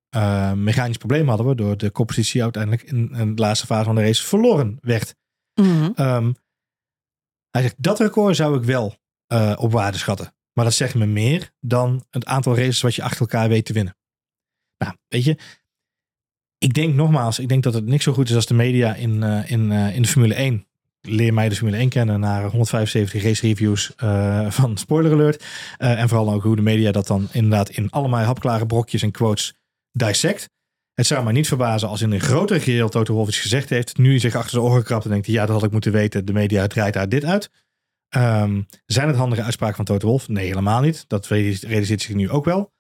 mechanisch 0.64 0.98
probleem 0.98 1.28
hadden, 1.28 1.46
waardoor 1.46 1.78
de 1.78 1.90
koppositie 1.90 2.44
uiteindelijk 2.44 2.84
in, 2.84 3.12
in 3.14 3.36
de 3.36 3.42
laatste 3.42 3.66
fase 3.66 3.84
van 3.84 3.96
de 3.96 4.02
race 4.02 4.24
verloren 4.24 4.78
werd. 4.82 5.16
Mm 5.54 5.66
-hmm. 5.66 5.94
um, 6.06 6.36
hij 7.50 7.62
zegt, 7.62 7.76
dat 7.78 8.00
record 8.00 8.36
zou 8.36 8.58
ik 8.58 8.64
wel 8.64 8.96
op 9.56 9.72
waarde 9.72 9.98
schatten. 9.98 10.34
Maar 10.54 10.66
dat 10.66 10.74
zegt 10.74 10.96
me 10.96 11.06
meer 11.06 11.52
dan 11.60 12.06
het 12.10 12.26
aantal 12.26 12.56
races 12.56 12.82
wat 12.82 12.96
je 12.96 13.04
achter 13.04 13.20
elkaar 13.20 13.50
weet 13.50 13.66
te 13.66 13.74
winnen. 13.74 13.98
Nou, 14.78 14.96
weet 15.08 15.24
je, 15.24 15.38
ik 16.58 16.74
denk 16.74 16.94
nogmaals, 16.94 17.40
ik 17.40 17.50
denk 17.50 17.64
dat 17.64 17.74
het 17.74 17.86
niks 17.86 18.04
zo 18.04 18.14
goed 18.14 18.30
is 18.30 18.36
als 18.36 18.46
de 18.46 18.54
media 18.54 18.96
in, 18.96 19.24
in, 19.24 19.72
in 19.72 20.02
de 20.02 20.08
Formule 20.08 20.34
1. 20.34 20.68
Leer 21.06 21.34
mij 21.34 21.50
de 21.50 21.56
Formule 21.56 21.78
1 21.78 21.90
kennen 21.90 22.20
naar 22.20 22.42
175 22.42 23.24
race 23.24 23.48
reviews 23.48 23.94
uh, 24.04 24.50
van 24.50 24.78
Spoiler 24.78 25.12
Alert. 25.12 25.44
en 25.78 26.10
vooral 26.10 26.34
ook 26.34 26.44
hoe 26.44 26.56
de 26.56 26.62
media 26.62 26.92
dat 26.92 27.08
dan 27.08 27.28
inderdaad 27.32 27.70
in 27.70 27.90
allemaal 27.90 28.24
hapklare 28.24 28.66
brokjes 28.66 29.02
en 29.02 29.12
quotes 29.12 29.54
dissect. 29.92 30.50
Het 30.94 31.08
zou 31.08 31.24
mij 31.24 31.34
niet 31.34 31.48
verbazen 31.48 31.90
als 31.90 32.02
in 32.02 32.12
een 32.12 32.20
grotere 32.20 32.60
geheel 32.60 32.90
Toto 32.90 33.14
Wolff 33.14 33.30
iets 33.30 33.42
gezegd 33.42 33.70
heeft. 33.70 33.98
Nu 33.98 34.10
hij 34.10 34.20
zich 34.20 34.36
achter 34.36 34.52
zijn 34.52 34.64
oren 34.64 34.84
krabt 34.84 35.04
en 35.06 35.10
denkt, 35.10 35.28
ja, 35.28 35.46
dat 35.46 35.56
had 35.56 35.64
ik 35.64 35.72
moeten 35.72 35.92
weten. 35.92 36.26
De 36.26 36.34
media 36.34 36.68
draait 36.68 36.94
daar 36.94 37.10
dit 37.10 37.26
uit. 37.26 37.50
Um, 38.16 38.66
zijn 38.86 39.08
het 39.08 39.18
handige 39.18 39.44
uitspraken 39.44 39.76
van 39.76 39.86
Toto 39.86 40.08
Wolff? 40.08 40.28
Nee, 40.28 40.48
helemaal 40.48 40.82
niet. 40.82 41.06
Dat 41.08 41.28
realiseert 41.28 42.02
zich 42.02 42.16
nu 42.16 42.30
ook 42.30 42.46
wel. 42.46 42.74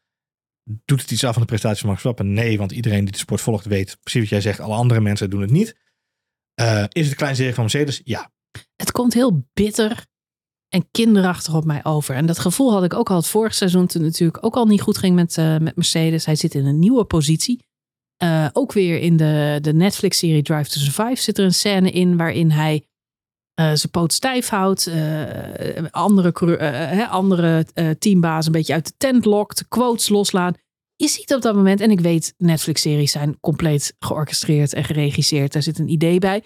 Doet 0.85 1.01
het 1.01 1.11
iets 1.11 1.23
af 1.23 1.33
van 1.33 1.41
de 1.41 1.47
prestatie 1.47 1.79
van 1.79 1.89
Max 1.89 2.01
Verstappen? 2.01 2.33
Nee, 2.33 2.57
want 2.57 2.71
iedereen 2.71 3.03
die 3.03 3.11
de 3.11 3.17
sport 3.17 3.41
volgt 3.41 3.65
weet 3.65 3.97
precies 4.01 4.21
wat 4.21 4.29
jij 4.29 4.41
zegt. 4.41 4.59
Alle 4.59 4.75
andere 4.75 5.01
mensen 5.01 5.29
doen 5.29 5.41
het 5.41 5.51
niet. 5.51 5.75
Uh, 6.61 6.83
is 6.91 7.07
het 7.07 7.15
klein 7.15 7.35
van 7.35 7.63
Mercedes? 7.63 8.01
Ja. 8.03 8.31
Het 8.75 8.91
komt 8.91 9.13
heel 9.13 9.47
bitter 9.53 10.05
en 10.69 10.87
kinderachtig 10.91 11.55
op 11.55 11.65
mij 11.65 11.83
over. 11.83 12.15
En 12.15 12.25
dat 12.25 12.39
gevoel 12.39 12.71
had 12.71 12.83
ik 12.83 12.93
ook 12.93 13.09
al 13.09 13.15
het 13.15 13.27
vorige 13.27 13.55
seizoen 13.55 13.87
toen 13.87 14.01
het 14.01 14.11
natuurlijk 14.11 14.45
ook 14.45 14.55
al 14.55 14.65
niet 14.65 14.81
goed 14.81 14.97
ging 14.97 15.15
met, 15.15 15.37
uh, 15.37 15.57
met 15.57 15.75
Mercedes. 15.75 16.25
Hij 16.25 16.35
zit 16.35 16.55
in 16.55 16.65
een 16.65 16.79
nieuwe 16.79 17.05
positie. 17.05 17.65
Uh, 18.23 18.47
ook 18.53 18.71
weer 18.71 18.99
in 18.99 19.17
de, 19.17 19.57
de 19.61 19.73
Netflix-serie 19.73 20.41
Drive 20.41 20.69
to 20.69 20.79
Survive 20.79 21.21
zit 21.21 21.37
er 21.37 21.45
een 21.45 21.53
scène 21.53 21.91
in 21.91 22.17
waarin 22.17 22.51
hij 22.51 22.75
uh, 22.75 23.65
zijn 23.73 23.91
poot 23.91 24.13
stijf 24.13 24.47
houdt, 24.47 24.89
andere, 25.91 27.07
andere 27.07 27.65
teambaas 27.99 28.45
een 28.45 28.51
beetje 28.51 28.73
uit 28.73 28.85
de 28.85 28.93
tent 28.97 29.25
lokt, 29.25 29.67
quotes 29.67 30.09
loslaat. 30.09 30.57
Je 30.95 31.07
ziet 31.07 31.33
op 31.33 31.41
dat 31.41 31.55
moment, 31.55 31.81
en 31.81 31.91
ik 31.91 31.99
weet, 31.99 32.33
Netflix-series 32.37 33.11
zijn 33.11 33.39
compleet 33.39 33.95
georchestreerd 33.99 34.73
en 34.73 34.83
geregisseerd. 34.83 35.53
Daar 35.53 35.61
zit 35.61 35.79
een 35.79 35.89
idee 35.89 36.19
bij. 36.19 36.43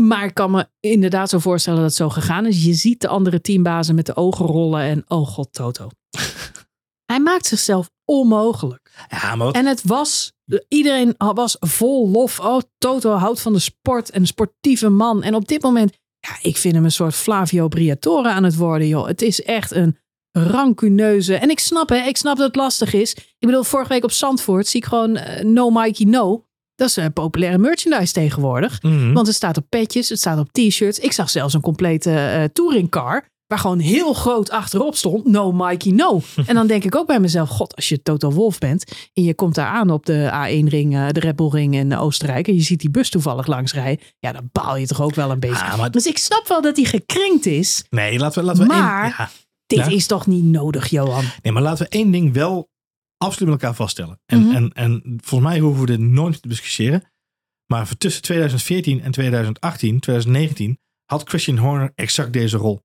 Maar 0.00 0.24
ik 0.24 0.34
kan 0.34 0.50
me 0.50 0.68
inderdaad 0.80 1.28
zo 1.28 1.38
voorstellen 1.38 1.78
dat 1.78 1.88
het 1.88 1.98
zo 1.98 2.08
gegaan 2.08 2.46
is. 2.46 2.64
Je 2.64 2.74
ziet 2.74 3.00
de 3.00 3.08
andere 3.08 3.40
teambazen 3.40 3.94
met 3.94 4.06
de 4.06 4.16
ogen 4.16 4.46
rollen 4.46 4.80
en 4.80 5.04
oh 5.08 5.26
god, 5.26 5.52
Toto. 5.52 5.88
Hij 7.10 7.20
maakt 7.20 7.46
zichzelf 7.46 7.90
onmogelijk. 8.04 9.06
Ja, 9.08 9.36
maar 9.36 9.50
En 9.50 9.66
het 9.66 9.84
was, 9.84 10.32
iedereen 10.68 11.14
was 11.16 11.56
vol 11.60 12.08
lof. 12.08 12.40
Oh, 12.40 12.60
Toto 12.78 13.12
houdt 13.12 13.40
van 13.40 13.52
de 13.52 13.58
sport 13.58 14.10
en 14.10 14.20
een 14.20 14.26
sportieve 14.26 14.88
man. 14.88 15.22
En 15.22 15.34
op 15.34 15.48
dit 15.48 15.62
moment, 15.62 15.96
ja, 16.18 16.38
ik 16.42 16.56
vind 16.56 16.74
hem 16.74 16.84
een 16.84 16.92
soort 16.92 17.14
Flavio 17.14 17.68
Briatore 17.68 18.28
aan 18.28 18.44
het 18.44 18.56
worden, 18.56 18.88
joh. 18.88 19.06
Het 19.06 19.22
is 19.22 19.42
echt 19.42 19.70
een 19.70 19.98
rancuneuze. 20.32 21.34
En 21.34 21.50
ik 21.50 21.58
snap, 21.58 21.88
hè, 21.88 21.96
ik 21.96 22.16
snap 22.16 22.36
dat 22.36 22.46
het 22.46 22.56
lastig 22.56 22.92
is. 22.92 23.12
Ik 23.14 23.46
bedoel, 23.46 23.62
vorige 23.62 23.92
week 23.92 24.04
op 24.04 24.12
Zandvoort 24.12 24.66
zie 24.66 24.80
ik 24.80 24.86
gewoon 24.86 25.16
uh, 25.16 25.40
No 25.40 25.70
Mikey 25.70 26.06
No. 26.06 26.44
Dat 26.74 26.88
is 26.88 26.96
een 26.96 27.12
populaire 27.12 27.58
merchandise 27.58 28.12
tegenwoordig. 28.12 28.82
Mm 28.82 28.90
-hmm. 28.90 29.12
Want 29.12 29.26
het 29.26 29.36
staat 29.36 29.56
op 29.56 29.64
petjes, 29.68 30.08
het 30.08 30.18
staat 30.18 30.38
op 30.38 30.52
t-shirts. 30.52 30.98
Ik 30.98 31.12
zag 31.12 31.30
zelfs 31.30 31.54
een 31.54 31.60
complete 31.60 32.10
uh, 32.10 32.44
touringcar. 32.52 33.28
Waar 33.46 33.58
gewoon 33.58 33.78
heel 33.78 34.12
groot 34.12 34.50
achterop 34.50 34.96
stond: 34.96 35.24
No 35.24 35.52
Mikey 35.52 35.92
No. 35.92 36.20
en 36.46 36.54
dan 36.54 36.66
denk 36.66 36.84
ik 36.84 36.94
ook 36.94 37.06
bij 37.06 37.20
mezelf: 37.20 37.48
God, 37.48 37.76
als 37.76 37.88
je 37.88 38.02
Toto 38.02 38.30
Wolf 38.30 38.58
bent. 38.58 38.84
en 39.14 39.22
je 39.22 39.34
komt 39.34 39.54
daar 39.54 39.66
aan 39.66 39.90
op 39.90 40.06
de 40.06 40.30
A1-ring, 40.32 40.94
uh, 40.94 41.08
de 41.08 41.20
Red 41.20 41.36
Bull 41.36 41.48
Ring 41.48 41.74
in 41.74 41.96
Oostenrijk. 41.96 42.48
en 42.48 42.54
je 42.54 42.60
ziet 42.60 42.80
die 42.80 42.90
bus 42.90 43.10
toevallig 43.10 43.46
langs 43.46 43.72
rijden. 43.72 44.04
ja, 44.18 44.32
dan 44.32 44.48
baal 44.52 44.76
je 44.76 44.86
toch 44.86 45.02
ook 45.02 45.14
wel 45.14 45.30
een 45.30 45.40
beetje. 45.40 45.64
Ah, 45.64 45.78
maar... 45.78 45.90
Dus 45.90 46.06
ik 46.06 46.18
snap 46.18 46.48
wel 46.48 46.62
dat 46.62 46.76
hij 46.76 46.84
gekrenkt 46.84 47.46
is. 47.46 47.84
Nee, 47.90 48.18
laten 48.18 48.40
we. 48.40 48.46
Laten 48.46 48.62
we 48.62 48.68
maar 48.68 49.02
één, 49.02 49.14
ja. 49.18 49.30
Dit 49.70 49.78
Ja. 49.78 49.86
is 49.86 50.06
toch 50.06 50.26
niet 50.26 50.44
nodig, 50.44 50.88
Johan? 50.88 51.24
Nee, 51.42 51.52
maar 51.52 51.62
laten 51.62 51.84
we 51.84 51.90
één 51.90 52.10
ding 52.10 52.32
wel 52.32 52.70
absoluut 53.16 53.50
met 53.52 53.60
elkaar 53.62 53.76
vaststellen. 53.76 54.20
En, 54.26 54.40
Mhm. 54.40 54.54
en, 54.56 54.72
en 54.72 55.18
volgens 55.24 55.50
mij 55.50 55.60
hoeven 55.60 55.80
we 55.80 55.86
dit 55.86 55.98
nooit 56.00 56.42
te 56.42 56.48
discussiëren. 56.48 57.04
Maar 57.66 57.96
tussen 57.98 58.22
2014 58.22 59.00
en 59.02 59.10
2018, 59.10 60.00
2019, 60.00 60.78
had 61.04 61.28
Christian 61.28 61.56
Horner 61.58 61.92
exact 61.94 62.32
deze 62.32 62.56
rol. 62.56 62.80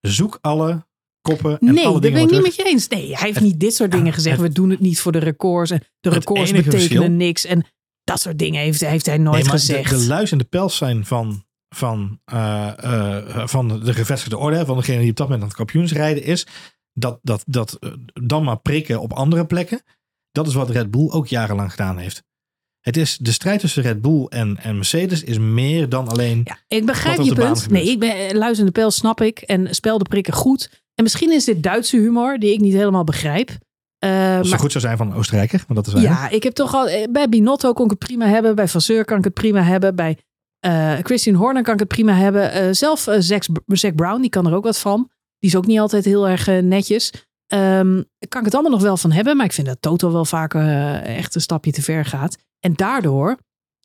Zoek 0.00 0.38
alle 0.40 0.86
koppen 1.20 1.58
en 1.58 1.74
nee, 1.74 1.84
alle 1.84 1.92
dat 1.92 2.02
dingen 2.02 2.18
ben 2.18 2.26
ik 2.28 2.32
niet 2.34 2.42
met 2.42 2.54
je 2.54 2.64
eens. 2.64 2.88
Nee, 2.88 3.16
hij 3.16 3.26
heeft 3.28 3.40
niet 3.40 3.60
dit 3.60 3.74
soort 3.74 3.90
dingen 3.90 4.06
het- 4.06 4.14
gezegd. 4.14 4.40
We 4.40 4.52
doen 4.52 4.70
het 4.70 4.80
niet 4.80 5.00
voor 5.00 5.12
de 5.12 5.18
records. 5.18 5.70
En 5.70 5.82
de 6.00 6.10
records 6.10 6.50
betekenen 6.52 6.80
verschil- 6.80 7.10
niks. 7.10 7.44
En 7.44 7.66
dat 8.04 8.20
soort 8.20 8.38
dingen 8.38 8.60
heeft, 8.60 8.80
heeft 8.80 9.06
hij 9.06 9.18
nooit 9.18 9.36
Nee, 9.36 9.44
maar 9.44 9.52
gezegd. 9.58 9.90
De, 9.90 9.96
de 9.98 10.06
luis 10.06 10.32
en 10.32 10.38
de 10.38 10.44
pels 10.44 10.76
zijn 10.76 11.04
van, 11.04 11.44
van, 11.76 12.20
eh, 12.24 12.72
eh, 12.84 13.46
van 13.48 13.80
de 13.80 13.94
gevestigde 13.94 14.38
orde, 14.38 14.64
van 14.64 14.76
degene 14.76 15.00
die 15.00 15.10
op 15.10 15.16
dat 15.16 15.26
moment 15.26 15.42
aan 15.42 15.48
het 15.48 15.56
kampioensrijden 15.56 16.22
is. 16.24 16.46
Dat, 16.92 17.18
dat, 17.22 17.42
dat 17.46 17.76
eh, 17.80 17.90
dan 18.22 18.44
maar 18.44 18.58
prikken 18.58 19.00
op 19.00 19.12
andere 19.12 19.46
plekken. 19.46 19.82
Dat 20.32 20.46
is 20.46 20.54
wat 20.54 20.70
Red 20.70 20.90
Bull 20.90 21.10
ook 21.10 21.26
jarenlang 21.26 21.70
gedaan 21.70 21.98
heeft. 21.98 22.22
Het 22.80 22.96
is 22.96 23.16
de 23.16 23.32
strijd 23.32 23.60
tussen 23.60 23.82
Red 23.82 24.00
Bull 24.02 24.24
en, 24.28 24.56
en 24.56 24.74
Mercedes 24.74 25.22
is 25.22 25.38
meer 25.38 25.88
dan 25.88 26.08
alleen. 26.08 26.40
Ja, 26.44 26.58
ik 26.68 26.86
begrijp 26.86 27.20
je 27.20 27.34
punt. 27.34 27.70
Nee, 27.70 27.90
ik 27.90 27.98
ben 27.98 28.36
luizende 28.36 28.70
pijl 28.70 28.90
snap 28.90 29.20
ik. 29.20 29.38
En 29.38 29.74
spel 29.74 29.98
de 29.98 30.04
prikken 30.04 30.32
goed. 30.32 30.82
En 30.94 31.02
misschien 31.02 31.32
is 31.32 31.44
dit 31.44 31.62
Duitse 31.62 31.96
humor 31.96 32.38
die 32.38 32.52
ik 32.52 32.60
niet 32.60 32.72
helemaal 32.74 33.04
begrijp. 33.04 33.50
Eh, 33.98 34.38
Als 34.38 34.50
maar 34.50 34.58
goed 34.58 34.72
zou 34.72 34.84
zijn 34.84 34.96
van 34.96 35.10
een 35.10 35.16
Oostenrijker, 35.16 35.64
maar 35.66 35.76
dat 35.76 35.86
is 35.86 36.02
ja, 36.02 36.28
ik 36.28 36.42
heb 36.42 36.52
toch 36.52 36.74
al... 36.74 36.88
eh, 36.88 37.10
Bij 37.10 37.28
Binotto 37.28 37.72
kon 37.72 37.84
ik 37.84 37.90
het 37.90 37.98
prima 37.98 38.26
hebben. 38.26 38.54
Bij 38.54 38.68
Vasseur 38.68 39.04
kan 39.04 39.18
ik 39.18 39.24
het 39.24 39.34
prima 39.34 39.62
hebben. 39.62 39.94
Bij 39.96 40.18
eh, 40.66 40.94
Christian 41.02 41.34
Horner 41.36 41.62
kan 41.62 41.72
ik 41.74 41.78
het 41.80 41.88
prima 41.88 42.12
hebben. 42.12 42.52
Eh, 42.52 42.68
zelf 42.70 43.06
Zack, 43.18 43.42
Zack 43.66 43.94
Brown, 43.94 44.20
die 44.20 44.30
kan 44.30 44.46
er 44.46 44.54
ook 44.54 44.64
wat 44.64 44.78
van. 44.78 45.10
Die 45.38 45.50
is 45.50 45.56
ook 45.56 45.66
niet 45.66 45.78
altijd 45.78 46.04
heel 46.04 46.28
erg 46.28 46.46
netjes. 46.46 47.10
Ehm, 47.46 48.02
kan 48.28 48.40
ik 48.40 48.44
het 48.44 48.54
allemaal 48.54 48.72
nog 48.72 48.82
wel 48.82 48.96
van 48.96 49.12
hebben. 49.12 49.36
Maar 49.36 49.46
ik 49.46 49.52
vind 49.52 49.66
dat 49.66 49.76
Toto 49.82 50.12
wel 50.12 50.24
vaak 50.24 50.54
echt 51.04 51.34
een 51.34 51.40
stapje 51.40 51.72
te 51.72 51.82
ver 51.82 52.04
gaat. 52.04 52.36
En 52.60 52.72
daardoor 52.74 53.36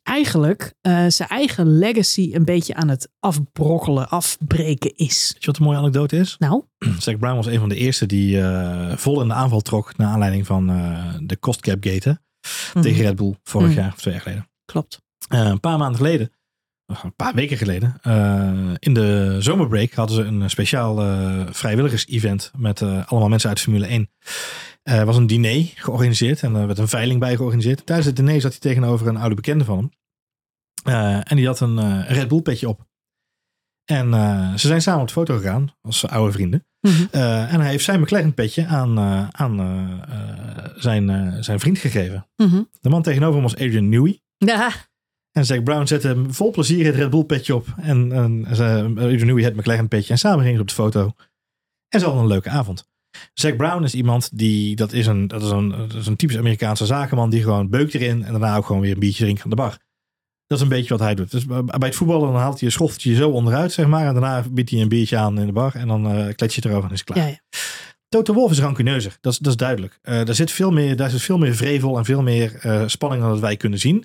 eigenlijk 0.02 0.74
zijn 1.08 1.28
eigen 1.28 1.78
legacy 1.78 2.30
een 2.34 2.44
beetje 2.44 2.74
aan 2.74 2.88
het 2.88 3.08
afbrokkelen, 3.20 4.08
afbreken 4.08 4.92
is. 4.96 5.30
Weet 5.32 5.40
je 5.44 5.46
wat 5.46 5.56
een 5.58 5.64
mooie 5.64 5.76
anekdote 5.78 6.16
is? 6.16 6.36
Nou, 6.38 6.64
Brown 7.18 7.34
was 7.36 7.46
een 7.46 7.58
van 7.58 7.68
de 7.68 7.76
eerste 7.76 8.06
die 8.06 8.42
vol 8.96 9.20
in 9.22 9.28
de 9.28 9.34
aanval 9.34 9.60
trok. 9.60 9.96
naar 9.96 10.08
aanleiding 10.08 10.46
van 10.46 10.66
de 11.26 11.38
cost 11.38 11.60
cap 11.60 11.84
gate 11.84 12.18
hè, 12.72 12.80
tegen 12.82 13.02
Red 13.04 13.16
Bull 13.16 13.34
vorig 13.42 13.68
Mhm. 13.68 13.78
jaar 13.78 13.92
of 13.92 13.98
twee 14.00 14.14
jaar 14.14 14.22
geleden. 14.22 14.48
klopt. 14.64 15.00
Een 15.28 15.60
paar 15.60 15.78
maanden 15.78 15.96
geleden, 15.96 16.30
een 17.02 17.16
paar 17.16 17.34
weken 17.34 17.56
geleden, 17.56 17.96
eh, 18.02 18.52
in 18.78 18.94
de 18.94 19.36
zomerbreak 19.38 19.92
hadden 19.92 20.16
ze 20.16 20.22
een 20.22 20.50
speciaal 20.50 21.00
eh, 21.00 21.46
vrijwilligers-event 21.50 22.50
met 22.56 22.80
eh, 22.80 23.06
allemaal 23.06 23.28
mensen 23.28 23.48
uit 23.48 23.60
Formule 23.60 23.86
1. 23.86 24.10
Er 24.82 25.06
was 25.06 25.16
een 25.16 25.26
diner 25.26 25.70
georganiseerd 25.74 26.42
en 26.42 26.54
er 26.54 26.66
werd 26.66 26.78
een 26.78 26.88
veiling 26.88 27.20
bij 27.20 27.36
georganiseerd. 27.36 27.86
Tijdens 27.86 28.06
het 28.08 28.16
diner 28.16 28.40
zat 28.40 28.50
hij 28.50 28.60
tegenover 28.60 29.06
een 29.06 29.16
oude 29.16 29.34
bekende 29.34 29.64
van 29.64 29.76
hem. 29.76 29.90
Eh, 30.84 31.30
en 31.30 31.36
die 31.36 31.46
had 31.46 31.60
een 31.60 31.78
eh, 31.78 32.10
Red 32.10 32.28
Bull 32.28 32.40
petje 32.40 32.68
op. 32.68 32.86
En 33.84 34.14
eh, 34.14 34.54
ze 34.54 34.66
zijn 34.66 34.82
samen 34.82 35.00
op 35.00 35.06
de 35.06 35.12
foto 35.12 35.36
gegaan 35.36 35.74
als 35.80 36.06
oude 36.06 36.32
vrienden. 36.32 36.66
Mhm. 36.80 37.04
Eh, 37.10 37.52
en 37.52 37.60
hij 37.60 37.70
heeft 37.70 37.84
zijn 37.84 38.00
McLaren 38.00 38.34
petje 38.34 38.66
aan, 38.66 38.98
eh, 38.98 39.28
aan 39.30 39.60
eh, 39.60 40.16
eh, 40.18 40.70
zijn, 40.76 41.10
eh, 41.10 41.36
zijn 41.40 41.60
vriend 41.60 41.78
gegeven. 41.78 42.28
Mhm. 42.36 42.62
De 42.80 42.88
man 42.88 43.02
tegenover 43.02 43.34
hem 43.34 43.42
was 43.42 43.56
Adrian 43.56 43.88
Newey. 43.88 44.20
Ja, 44.36 44.72
En 45.32 45.46
Zack 45.46 45.64
Brown 45.64 45.86
zette 45.86 46.08
hem 46.08 46.32
vol 46.32 46.50
plezier 46.50 46.86
het 46.86 46.94
Red 46.94 47.10
Bull 47.10 47.24
petje 47.24 47.54
op. 47.54 47.66
En, 47.76 48.12
en 48.12 48.40
Newey 49.26 49.42
het 49.42 49.56
McLaren 49.56 49.88
petje. 49.88 50.12
En 50.12 50.18
samen 50.18 50.40
gingen 50.40 50.54
ze 50.54 50.60
op 50.60 50.68
de 50.68 50.74
foto. 50.74 51.12
En 51.88 52.00
ze 52.00 52.04
hadden 52.04 52.22
een 52.22 52.28
leuke 52.28 52.48
avond. 52.48 52.90
Zack 53.34 53.56
Brown 53.56 53.84
is 53.84 53.94
iemand 53.94 54.38
die, 54.38 54.76
dat 54.76 54.92
is 54.92 55.06
een, 55.06 55.28
dat 55.28 55.42
is 55.42 55.50
een, 55.50 55.68
dat 55.68 55.94
is 55.94 56.06
een 56.06 56.16
typisch 56.16 56.36
Amerikaanse 56.36 56.86
zakenman. 56.86 57.30
Die 57.30 57.42
gewoon 57.42 57.68
beukt 57.68 57.94
erin. 57.94 58.24
En 58.24 58.30
daarna 58.30 58.56
ook 58.56 58.66
gewoon 58.66 58.82
weer 58.82 58.92
een 58.92 58.98
biertje 58.98 59.22
drinkt 59.22 59.42
aan 59.42 59.50
de 59.50 59.56
bar. 59.56 59.78
Dat 60.46 60.58
is 60.58 60.62
een 60.62 60.76
beetje 60.76 60.88
wat 60.88 61.00
hij 61.00 61.14
doet. 61.14 61.30
Dus 61.30 61.46
bij 61.46 61.64
het 61.78 61.94
voetballen 61.94 62.32
dan 62.32 62.40
haalt 62.40 62.58
hij 62.58 62.68
een 62.68 62.72
schofteltje 62.72 63.14
zo 63.14 63.30
onderuit, 63.30 63.72
zeg 63.72 63.86
maar. 63.86 64.06
En 64.06 64.12
daarna 64.12 64.44
biedt 64.50 64.70
hij 64.70 64.80
een 64.80 64.88
biertje 64.88 65.16
aan 65.16 65.38
in 65.38 65.46
de 65.46 65.52
bar. 65.52 65.74
En 65.74 65.88
dan 65.88 66.06
eh 66.06 66.34
klets 66.34 66.54
je 66.54 66.60
het 66.60 66.70
erover 66.70 66.88
en 66.88 66.94
is 66.94 67.00
het 67.00 67.10
klaar. 67.10 67.24
ja, 67.24 67.30
ja. 67.30 67.38
Toto 68.08 68.34
Wolff 68.34 68.52
is 68.52 68.60
rancuneuzer. 68.60 69.16
Dat 69.20 69.32
is, 69.32 69.38
dat 69.38 69.52
is 69.52 69.56
duidelijk. 69.56 69.98
Eh 70.02 70.24
daar, 70.24 70.34
zit 70.34 70.50
veel 70.50 70.70
meer, 70.70 70.96
daar 70.96 71.10
zit 71.10 71.22
veel 71.22 71.38
meer 71.38 71.54
vrevel 71.54 71.98
en 71.98 72.04
veel 72.04 72.22
meer 72.22 72.56
eh, 72.56 72.82
spanning 72.86 73.22
dan 73.22 73.30
dat 73.30 73.40
wij 73.40 73.56
kunnen 73.56 73.78
zien. 73.78 74.04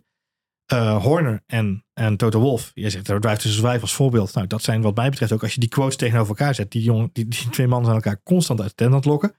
Eh, 0.68 1.04
Horner 1.04 1.44
en, 1.46 1.86
en 1.94 2.18
Toto 2.18 2.40
Wolff, 2.40 2.72
je 2.74 2.90
zegt 2.90 3.08
er 3.08 3.20
Drive 3.20 3.38
to 3.38 3.50
Survive 3.50 3.82
als 3.82 3.94
voorbeeld. 3.94 4.34
Nou, 4.34 4.48
dat 4.48 4.64
zijn 4.64 4.82
wat 4.82 4.96
mij 4.96 5.10
betreft 5.10 5.32
ook 5.32 5.44
als 5.44 5.54
je 5.54 5.60
die 5.60 5.70
quotes 5.70 5.96
tegenover 5.96 6.30
elkaar 6.30 6.56
zet. 6.56 6.72
Die, 6.72 6.84
jongen, 6.84 7.10
die, 7.14 7.28
die 7.28 7.50
twee 7.50 7.68
mannen 7.68 7.90
zijn 7.90 8.04
elkaar 8.04 8.22
constant 8.24 8.62
uit 8.62 8.70
de 8.70 8.76
tent 8.76 8.90
aan 8.90 8.96
het 8.96 9.06
lokken. 9.06 9.36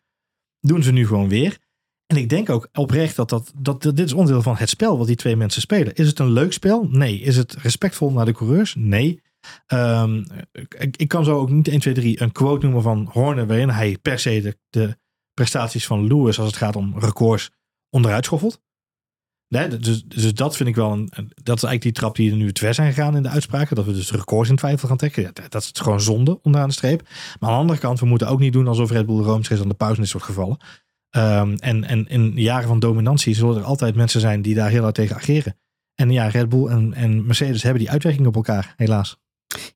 Doen 0.60 0.82
ze 0.82 0.92
nu 0.92 1.06
gewoon 1.06 1.28
weer. 1.28 1.58
En 2.06 2.16
ik 2.16 2.28
denk 2.28 2.50
ook 2.50 2.68
oprecht 2.72 3.16
dat, 3.16 3.28
dat, 3.28 3.52
dat, 3.56 3.82
dat 3.82 3.96
dit 3.96 4.06
is 4.06 4.12
onderdeel 4.12 4.42
van 4.42 4.56
het 4.56 4.68
spel 4.68 4.98
wat 4.98 5.06
die 5.06 5.16
twee 5.16 5.36
mensen 5.36 5.60
spelen. 5.60 5.94
Is 5.94 6.06
het 6.06 6.18
een 6.18 6.32
leuk 6.32 6.52
spel? 6.52 6.88
Nee. 6.90 7.20
Is 7.20 7.36
het 7.36 7.54
respectvol 7.54 8.10
naar 8.10 8.24
de 8.24 8.32
coureurs? 8.32 8.74
Nee. 8.74 9.22
Ehm, 9.66 10.24
ik, 10.78 10.96
ik 10.96 11.08
kan 11.08 11.24
zo 11.24 11.38
ook 11.38 11.50
niet 11.50 11.68
1, 11.68 11.80
2, 11.80 11.94
3 11.94 12.22
een 12.22 12.32
quote 12.32 12.64
noemen 12.64 12.82
van 12.82 13.08
Horner 13.12 13.46
waarin 13.46 13.68
hij 13.68 13.98
per 14.02 14.18
se 14.18 14.40
de, 14.40 14.58
de 14.68 14.98
prestaties 15.34 15.86
van 15.86 16.06
Lewis 16.06 16.38
als 16.38 16.46
het 16.46 16.56
gaat 16.56 16.76
om 16.76 16.98
records 16.98 17.50
onderuit 17.90 18.24
schoffelt. 18.24 18.60
Dus, 19.48 20.04
dus 20.04 20.34
dat 20.34 20.56
vind 20.56 20.68
ik 20.68 20.74
wel 20.74 20.92
een. 20.92 21.08
Dat 21.42 21.56
is 21.56 21.62
eigenlijk 21.62 21.82
die 21.82 21.92
trap 21.92 22.16
die 22.16 22.30
er 22.30 22.36
nu 22.36 22.50
ver 22.52 22.74
zijn 22.74 22.92
gegaan 22.92 23.16
in 23.16 23.22
de 23.22 23.28
uitspraken. 23.28 23.76
Dat 23.76 23.84
we 23.84 23.92
dus 23.92 24.08
de 24.08 24.16
records 24.16 24.50
in 24.50 24.56
twijfel 24.56 24.88
gaan 24.88 24.96
trekken. 24.96 25.22
Ja, 25.22 25.30
dat 25.48 25.62
is 25.62 25.70
gewoon 25.74 26.00
zonde 26.00 26.38
onderaan 26.42 26.68
de 26.68 26.74
streep. 26.74 27.02
Maar 27.40 27.48
aan 27.48 27.54
de 27.54 27.60
andere 27.60 27.78
kant, 27.78 28.00
we 28.00 28.06
moeten 28.06 28.28
ook 28.28 28.40
niet 28.40 28.52
doen 28.52 28.68
alsof 28.68 28.90
Red 28.90 29.06
Bull 29.06 29.22
Rooms 29.22 29.50
aan 29.50 29.68
de 29.68 29.74
pauze 29.74 29.94
in 29.96 30.02
dit 30.02 30.10
soort 30.10 30.24
gevallen. 30.24 30.58
Um, 31.16 31.54
en, 31.54 31.84
en 31.84 32.08
in 32.08 32.32
jaren 32.36 32.68
van 32.68 32.78
dominantie 32.78 33.34
zullen 33.34 33.56
er 33.56 33.62
altijd 33.62 33.94
mensen 33.94 34.20
zijn 34.20 34.42
die 34.42 34.54
daar 34.54 34.70
heel 34.70 34.82
hard 34.82 34.94
tegen 34.94 35.16
ageren. 35.16 35.56
En 35.94 36.10
ja, 36.10 36.28
Red 36.28 36.48
Bull 36.48 36.66
en, 36.66 36.94
en 36.94 37.26
Mercedes 37.26 37.62
hebben 37.62 37.82
die 37.82 37.90
uitwerking 37.90 38.26
op 38.26 38.34
elkaar, 38.34 38.74
helaas. 38.76 39.16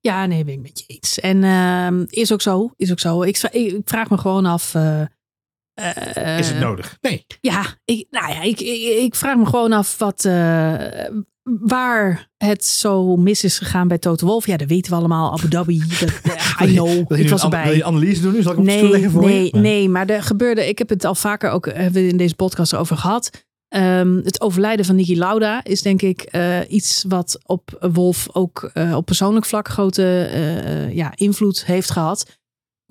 Ja, 0.00 0.26
nee, 0.26 0.44
ben 0.44 0.54
ik 0.54 0.62
met 0.62 0.78
je 0.78 0.84
eens. 0.86 1.20
En 1.20 1.42
uh, 1.42 2.06
is 2.06 2.32
ook 2.32 2.42
zo, 2.42 2.72
is 2.76 2.90
ook 2.90 3.00
zo. 3.00 3.22
Ik, 3.22 3.36
vraag 3.84 4.10
me 4.10 4.18
gewoon 4.18 4.46
af. 4.46 4.74
Uh, 4.74 5.02
uh, 5.74 6.38
is 6.38 6.48
het 6.48 6.58
nodig? 6.58 6.96
Nee. 7.00 7.26
Ja, 7.40 7.64
ik, 7.84 8.06
nou 8.10 8.32
ja, 8.32 8.42
ik, 8.42 8.60
ik, 8.60 8.82
ik 9.02 9.14
vraag 9.14 9.36
me 9.36 9.46
gewoon 9.46 9.72
af 9.72 9.98
wat, 9.98 10.24
uh, 10.24 10.74
waar 11.42 12.28
het 12.36 12.64
zo 12.64 13.16
mis 13.16 13.44
is 13.44 13.58
gegaan 13.58 13.88
bij 13.88 13.98
Toto 13.98 14.26
Wolf. 14.26 14.46
Ja, 14.46 14.56
dat 14.56 14.68
weten 14.68 14.92
we 14.92 14.98
allemaal. 14.98 15.32
Abu 15.32 15.48
Dhabi, 15.48 15.82
dat, 16.00 16.20
I 16.68 16.72
know. 16.72 17.12
ik 17.18 17.28
was 17.28 17.42
erbij. 17.42 17.64
Wil 17.64 17.74
je 17.74 17.84
analyse 17.84 18.20
doen 18.22 18.32
nu? 18.32 18.42
Zal 18.42 18.52
ik 18.52 18.58
op 18.58 18.64
nee, 18.64 18.88
leggen 18.88 19.10
voor 19.10 19.24
nee, 19.24 19.44
je? 19.44 19.58
Nee, 19.58 19.88
maar 19.88 20.06
er 20.08 20.22
gebeurde, 20.22 20.68
ik 20.68 20.78
heb 20.78 20.88
het 20.88 21.04
al 21.04 21.14
vaker 21.14 21.50
ook 21.50 21.66
hebben 21.66 22.02
we 22.02 22.08
in 22.08 22.16
deze 22.16 22.34
podcast 22.34 22.74
over 22.74 22.96
gehad. 22.96 23.30
Um, 23.76 24.20
het 24.24 24.40
overlijden 24.40 24.84
van 24.84 24.96
Niki 24.96 25.18
Lauda 25.18 25.64
is 25.64 25.82
denk 25.82 26.02
ik 26.02 26.28
uh, 26.32 26.58
iets 26.68 27.04
wat 27.08 27.38
op 27.46 27.88
Wolf 27.92 28.28
ook 28.32 28.70
op 28.94 29.04
persoonlijk 29.04 29.46
vlak 29.46 29.68
grote 29.68 30.30
ja, 30.92 31.12
invloed 31.14 31.64
heeft 31.66 31.90
gehad. 31.90 32.41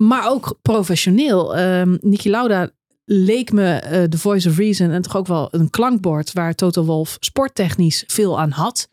Maar 0.02 0.28
ook 0.28 0.58
professioneel. 0.62 1.58
Um, 1.58 1.98
Niki 2.00 2.30
Lauda 2.30 2.70
leek 3.04 3.52
me 3.52 4.06
de 4.10 4.18
Voice 4.18 4.48
of 4.48 4.56
Reason 4.56 4.90
en 4.90 5.02
toch 5.02 5.16
ook 5.16 5.26
wel 5.26 5.48
een 5.50 5.70
klankbord 5.70 6.32
waar 6.32 6.54
Toto 6.54 6.84
Wolf 6.84 7.16
sporttechnisch 7.20 8.04
veel 8.06 8.40
aan 8.40 8.50
had. 8.50 8.88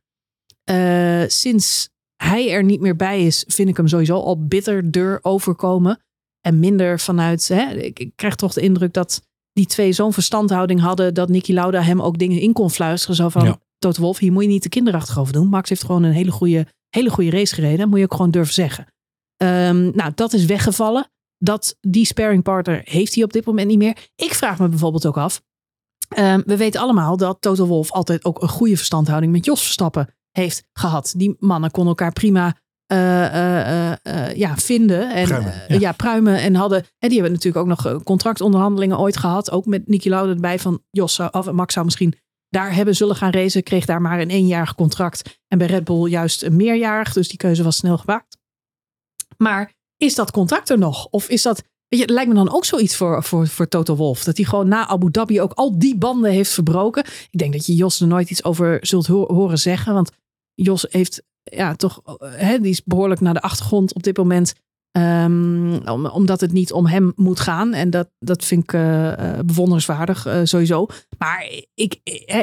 sinds 1.27 1.89
hij 2.23 2.51
er 2.51 2.63
niet 2.63 2.81
meer 2.81 2.95
bij 2.95 3.25
is, 3.25 3.43
vind 3.47 3.69
ik 3.69 3.77
hem 3.77 3.87
sowieso 3.87 4.19
al 4.19 4.45
bitterder 4.47 5.19
overkomen. 5.21 5.99
En 6.41 6.59
minder 6.59 6.99
vanuit, 6.99 7.47
hè, 7.47 7.71
ik, 7.71 7.99
ik 7.99 8.11
krijg 8.15 8.35
toch 8.35 8.53
de 8.53 8.61
indruk 8.61 8.93
dat 8.93 9.21
die 9.53 9.65
twee 9.65 9.91
zo'n 9.91 10.13
verstandhouding 10.13 10.79
hadden 10.79 11.13
dat 11.13 11.29
Nicky 11.29 11.53
Lauda 11.53 11.81
hem 11.81 12.01
ook 12.01 12.17
dingen 12.17 12.39
in 12.39 12.53
kon 12.53 12.71
fluisteren. 12.71 13.15
Zo 13.15 13.29
van, 13.29 13.45
ja. 13.45 13.59
Toto 13.77 14.01
Wolf, 14.01 14.17
hier 14.17 14.31
moet 14.31 14.43
je 14.43 14.49
niet 14.49 14.61
te 14.61 14.69
kinderachtig 14.69 15.19
over 15.19 15.33
doen. 15.33 15.47
Max 15.47 15.69
heeft 15.69 15.83
gewoon 15.83 16.03
een 16.03 16.11
hele 16.11 16.31
goede, 16.31 16.65
hele 16.89 17.09
goede 17.09 17.29
race 17.29 17.53
gereden. 17.55 17.89
Moet 17.89 17.97
je 17.99 18.05
ook 18.05 18.13
gewoon 18.13 18.31
durven 18.31 18.53
zeggen. 18.53 18.87
Um, 19.43 19.95
nou, 19.95 20.11
dat 20.15 20.33
is 20.33 20.45
weggevallen. 20.45 21.11
Dat, 21.37 21.77
die 21.81 22.05
sparring 22.05 22.43
partner 22.43 22.81
heeft 22.83 23.15
hij 23.15 23.23
op 23.23 23.33
dit 23.33 23.45
moment 23.45 23.67
niet 23.67 23.77
meer. 23.77 24.09
Ik 24.15 24.33
vraag 24.33 24.59
me 24.59 24.67
bijvoorbeeld 24.67 25.05
ook 25.05 25.17
af. 25.17 25.41
Um, 26.17 26.43
we 26.45 26.57
weten 26.57 26.81
allemaal 26.81 27.17
dat 27.17 27.41
Toto 27.41 27.65
Wolf 27.65 27.91
altijd 27.91 28.25
ook 28.25 28.41
een 28.41 28.49
goede 28.49 28.77
verstandhouding 28.77 29.31
met 29.31 29.45
Jos 29.45 29.61
Verstappen 29.61 30.15
heeft 30.31 30.63
gehad. 30.73 31.13
Die 31.17 31.35
mannen 31.39 31.71
konden 31.71 31.89
elkaar 31.89 32.13
prima 32.13 32.55
uh, 32.91 32.97
uh, 32.97 34.35
ja, 34.35 34.57
vinden. 34.57 35.13
En, 35.13 35.27
pruimen, 35.27 35.53
ja. 35.67 35.79
ja. 35.79 35.91
pruimen. 35.91 36.39
En 36.39 36.55
hadden, 36.55 36.85
en 36.97 37.09
die 37.09 37.19
hebben 37.19 37.31
natuurlijk 37.31 37.65
ook 37.65 37.83
nog 37.83 38.03
contractonderhandelingen 38.03 38.99
ooit 38.99 39.17
gehad. 39.17 39.51
Ook 39.51 39.65
met 39.65 39.87
Niki 39.87 40.09
Lauda 40.09 40.33
erbij 40.33 40.59
van 40.59 40.83
Jos 40.89 41.13
zou, 41.13 41.29
of 41.31 41.51
Max 41.51 41.73
zou 41.73 41.85
misschien 41.85 42.13
daar 42.49 42.73
hebben 42.73 42.95
zullen 42.95 43.15
gaan 43.15 43.31
racen. 43.31 43.63
Kreeg 43.63 43.85
daar 43.85 44.01
maar 44.01 44.19
een 44.19 44.29
eenjarig 44.29 44.75
contract. 44.75 45.41
En 45.47 45.57
bij 45.57 45.67
Red 45.67 45.83
Bull 45.83 46.09
juist 46.09 46.43
een 46.43 46.55
meerjarig. 46.55 47.13
Dus 47.13 47.27
die 47.27 47.37
keuze 47.37 47.63
was 47.63 47.75
snel 47.75 47.97
gemaakt. 47.97 48.37
Maar 49.43 49.73
is 49.97 50.15
dat 50.15 50.31
contract 50.31 50.69
er 50.69 50.77
nog? 50.77 51.07
Of 51.09 51.29
is 51.29 51.41
dat... 51.41 51.63
Weet 51.87 51.99
je, 51.99 52.05
het 52.05 52.15
lijkt 52.15 52.29
me 52.29 52.35
dan 52.35 52.53
ook 52.53 52.65
zoiets 52.65 52.95
voor, 52.95 53.23
voor, 53.23 53.47
voor 53.47 53.67
Toto 53.67 53.95
Wolf. 53.95 54.23
Dat 54.23 54.37
hij 54.37 54.45
gewoon 54.45 54.67
na 54.67 54.87
Abu 54.87 55.11
Dhabi 55.11 55.41
ook 55.41 55.53
al 55.53 55.79
die 55.79 55.97
banden 55.97 56.31
heeft 56.31 56.51
verbroken. 56.51 57.03
Ik 57.29 57.39
denk 57.39 57.53
dat 57.53 57.65
je 57.65 57.75
Jos 57.75 58.01
er 58.01 58.07
nooit 58.07 58.29
iets 58.29 58.43
over 58.43 58.77
zult 58.81 59.07
horen 59.07 59.59
zeggen. 59.59 59.93
Want 59.93 60.11
Jos 60.53 60.85
heeft 60.89 61.23
ja, 61.43 61.75
toch, 61.75 62.01
hè, 62.19 62.59
die 62.59 62.71
is 62.71 62.83
behoorlijk 62.83 63.21
naar 63.21 63.33
de 63.33 63.41
achtergrond 63.41 63.93
op 63.93 64.03
dit 64.03 64.17
moment. 64.17 64.53
Um, 64.97 65.87
om, 65.87 66.05
omdat 66.05 66.41
het 66.41 66.51
niet 66.51 66.71
om 66.71 66.85
hem 66.85 67.11
moet 67.15 67.39
gaan. 67.39 67.73
En 67.73 67.89
dat, 67.89 68.09
dat 68.19 68.45
vind 68.45 68.63
ik 68.63 68.73
uh, 68.73 69.13
bewonderenswaardig 69.45 70.27
uh, 70.27 70.39
sowieso. 70.43 70.87
Maar 71.17 71.49
ik, 71.73 71.99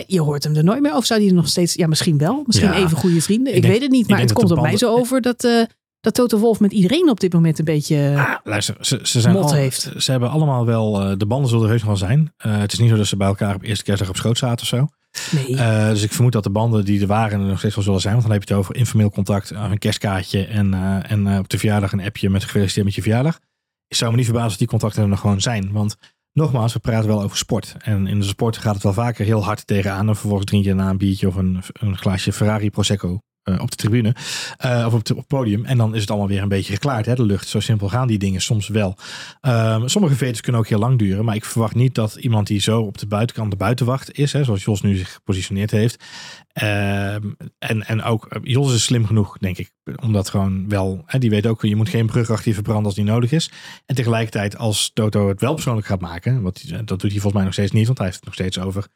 je 0.07 0.20
hoort 0.20 0.44
hem 0.44 0.57
er 0.57 0.64
nooit 0.64 0.82
meer. 0.82 0.94
Of 0.94 1.05
zou 1.05 1.20
hij 1.20 1.28
er 1.28 1.34
nog 1.34 1.49
steeds... 1.49 1.74
Ja, 1.74 1.86
misschien 1.86 2.18
wel. 2.18 2.42
Misschien 2.47 2.72
ja, 2.72 2.76
even 2.76 2.97
goede 2.97 3.20
vrienden. 3.22 3.49
Ik, 3.49 3.57
ik 3.57 3.62
denk, 3.62 3.72
weet 3.74 3.82
het 3.82 3.92
niet. 3.92 4.09
Maar 4.09 4.20
het 4.20 4.32
komt 4.32 4.51
op 4.51 4.61
mij 4.61 4.76
zo 4.76 4.94
over 4.94 5.20
dat... 5.20 5.44
Uh, 5.44 5.62
dat 6.07 6.15
Toto 6.15 6.39
Wolf 6.39 6.61
met 6.61 6.73
iedereen 6.73 7.11
op 7.11 7.21
dit 7.21 7.33
moment 7.33 7.59
een 7.59 7.65
beetje 7.65 8.15
ah, 8.17 8.35
luister, 8.45 8.77
ze, 8.81 9.01
ze 9.03 9.21
zijn 9.21 9.37
al, 9.37 9.53
heeft. 9.53 9.91
Ze 9.97 10.11
hebben 10.11 10.31
allemaal 10.31 10.67
wel, 10.67 11.19
de 11.19 11.27
banden 11.27 11.49
zullen 11.49 11.65
er 11.65 11.71
heus 11.71 11.85
wel 11.85 11.97
zijn. 11.97 12.33
het 12.37 12.73
is 12.73 12.79
niet 12.79 12.91
zo 12.91 12.97
dat 12.97 13.07
ze 13.07 13.17
bij 13.17 13.27
elkaar 13.27 13.55
op 13.55 13.63
eerste 13.63 13.85
kerstdag 13.85 14.09
op 14.09 14.17
schoot 14.17 14.39
zaten 14.39 14.61
of 14.61 14.69
zo. 14.69 14.89
Nee. 15.31 15.49
Uh, 15.49 15.89
dus 15.89 16.03
ik 16.03 16.13
vermoed 16.13 16.33
dat 16.33 16.45
de 16.45 16.51
banden 16.51 16.85
die 16.85 17.01
er 17.01 17.07
waren 17.07 17.41
er 17.41 17.47
nog 17.47 17.59
steeds 17.59 17.75
wel 17.75 17.85
zullen 17.85 18.01
zijn. 18.01 18.13
Want 18.13 18.25
dan 18.27 18.35
heb 18.35 18.49
je 18.49 18.55
het 18.55 18.63
over 18.63 18.75
informeel 18.75 19.11
contact, 19.11 19.51
een 19.51 19.79
kerstkaartje 19.79 20.45
en, 20.45 20.75
en 21.03 21.39
op 21.39 21.49
de 21.49 21.59
verjaardag 21.59 21.93
een 21.93 22.05
appje 22.05 22.31
met 22.31 22.45
gefeliciteerd 22.45 22.85
met 22.85 22.95
je 22.95 23.03
verjaardag. 23.03 23.39
Ik 23.89 23.97
zou 23.97 24.11
me 24.11 24.17
niet 24.17 24.25
verbazen 24.25 24.49
als 24.49 24.59
die 24.59 24.69
contacten 24.69 25.03
er 25.03 25.09
nog 25.09 25.21
gewoon 25.21 25.41
zijn. 25.41 25.73
Want 25.73 25.97
nogmaals, 26.33 26.73
we 26.73 26.79
praten 26.79 27.09
wel 27.09 27.23
over 27.23 27.37
sport. 27.37 27.75
En 27.79 28.07
in 28.07 28.21
de 28.21 28.27
sport 28.27 28.57
gaat 28.57 28.75
het 28.75 28.83
wel 28.83 28.93
vaker 28.93 29.25
heel 29.25 29.45
hard 29.45 29.67
tegenaan. 29.67 30.09
En 30.09 30.17
vervolgens 30.17 30.47
drink 30.47 30.65
je 30.65 30.75
na 30.75 30.91
een 30.91 30.99
biertje 30.99 31.29
of 31.29 31.35
een, 31.35 31.63
een 31.73 31.99
glaasje 31.99 32.33
Ferrari 32.33 32.71
Prosecco 32.71 33.19
uh, 33.49 33.61
op 33.61 33.70
de 33.70 33.76
tribune 33.76 34.14
uh, 34.64 34.84
of 34.86 34.92
op 34.92 35.11
op 35.11 35.16
het 35.16 35.26
podium. 35.26 35.64
En 35.64 35.76
dan 35.76 35.94
is 35.94 36.01
het 36.01 36.11
allemaal 36.11 36.28
weer 36.28 36.42
een 36.42 36.49
beetje 36.49 36.72
geklaard, 36.72 37.07
hè, 37.07 37.14
de 37.14 37.24
lucht. 37.24 37.49
Zo 37.49 37.61
simpel 37.61 37.88
gaan 37.88 38.07
die 38.07 38.18
dingen 38.18 38.40
soms 38.40 38.68
wel. 38.68 38.97
Uh, 39.42 39.82
sommige 39.84 40.14
vetes 40.14 40.40
kunnen 40.40 40.61
ook 40.61 40.68
heel 40.68 40.78
lang 40.78 40.99
duren. 40.99 41.24
Maar 41.24 41.34
ik 41.34 41.44
verwacht 41.44 41.74
niet 41.74 41.94
dat 41.94 42.14
iemand 42.14 42.47
die 42.47 42.61
zo 42.61 42.80
op 42.80 42.99
de 42.99 43.07
buitenkant 43.07 43.51
de 43.51 43.57
buitenwacht 43.57 44.18
is, 44.18 44.32
hè, 44.32 44.44
zoals 44.44 44.64
Jos 44.64 44.82
nu 44.82 44.97
zich 44.97 45.12
gepositioneerd 45.12 45.70
heeft. 45.70 46.05
Ehm, 46.53 47.30
en, 47.59 47.86
en 47.86 48.03
ook, 48.03 48.26
eh, 48.26 48.40
Jos 48.42 48.74
is 48.74 48.84
slim 48.84 49.07
genoeg, 49.07 49.38
denk 49.38 49.59
ik. 49.59 49.70
Omdat 50.03 50.28
gewoon 50.28 50.68
wel, 50.68 51.03
hè, 51.07 51.18
die 51.18 51.30
weet 51.30 51.47
ook, 51.47 51.62
je 51.62 51.76
moet 51.76 51.88
geen 51.88 52.07
brug 52.07 52.30
achter 52.30 52.49
je 52.49 52.55
verbranden 52.55 52.84
als 52.84 52.94
die 52.94 53.05
nodig 53.05 53.32
is. 53.32 53.51
En 53.86 53.94
tegelijkertijd, 53.94 54.57
als 54.57 54.90
Toto 54.94 55.28
het 55.28 55.40
wel 55.40 55.55
persoonlijk 55.55 55.86
gaat 55.86 56.01
maken, 56.01 56.42
wat, 56.42 56.62
dat 56.68 56.88
doet 56.88 57.01
hij 57.01 57.11
volgens 57.11 57.32
mij 57.32 57.44
nog 57.44 57.53
steeds 57.53 57.72
niet, 57.72 57.86
want 57.86 57.99
hij 57.99 58.07
heeft 58.07 58.18
het 58.18 58.26
nog 58.26 58.34
steeds 58.34 58.59
over 58.59 58.86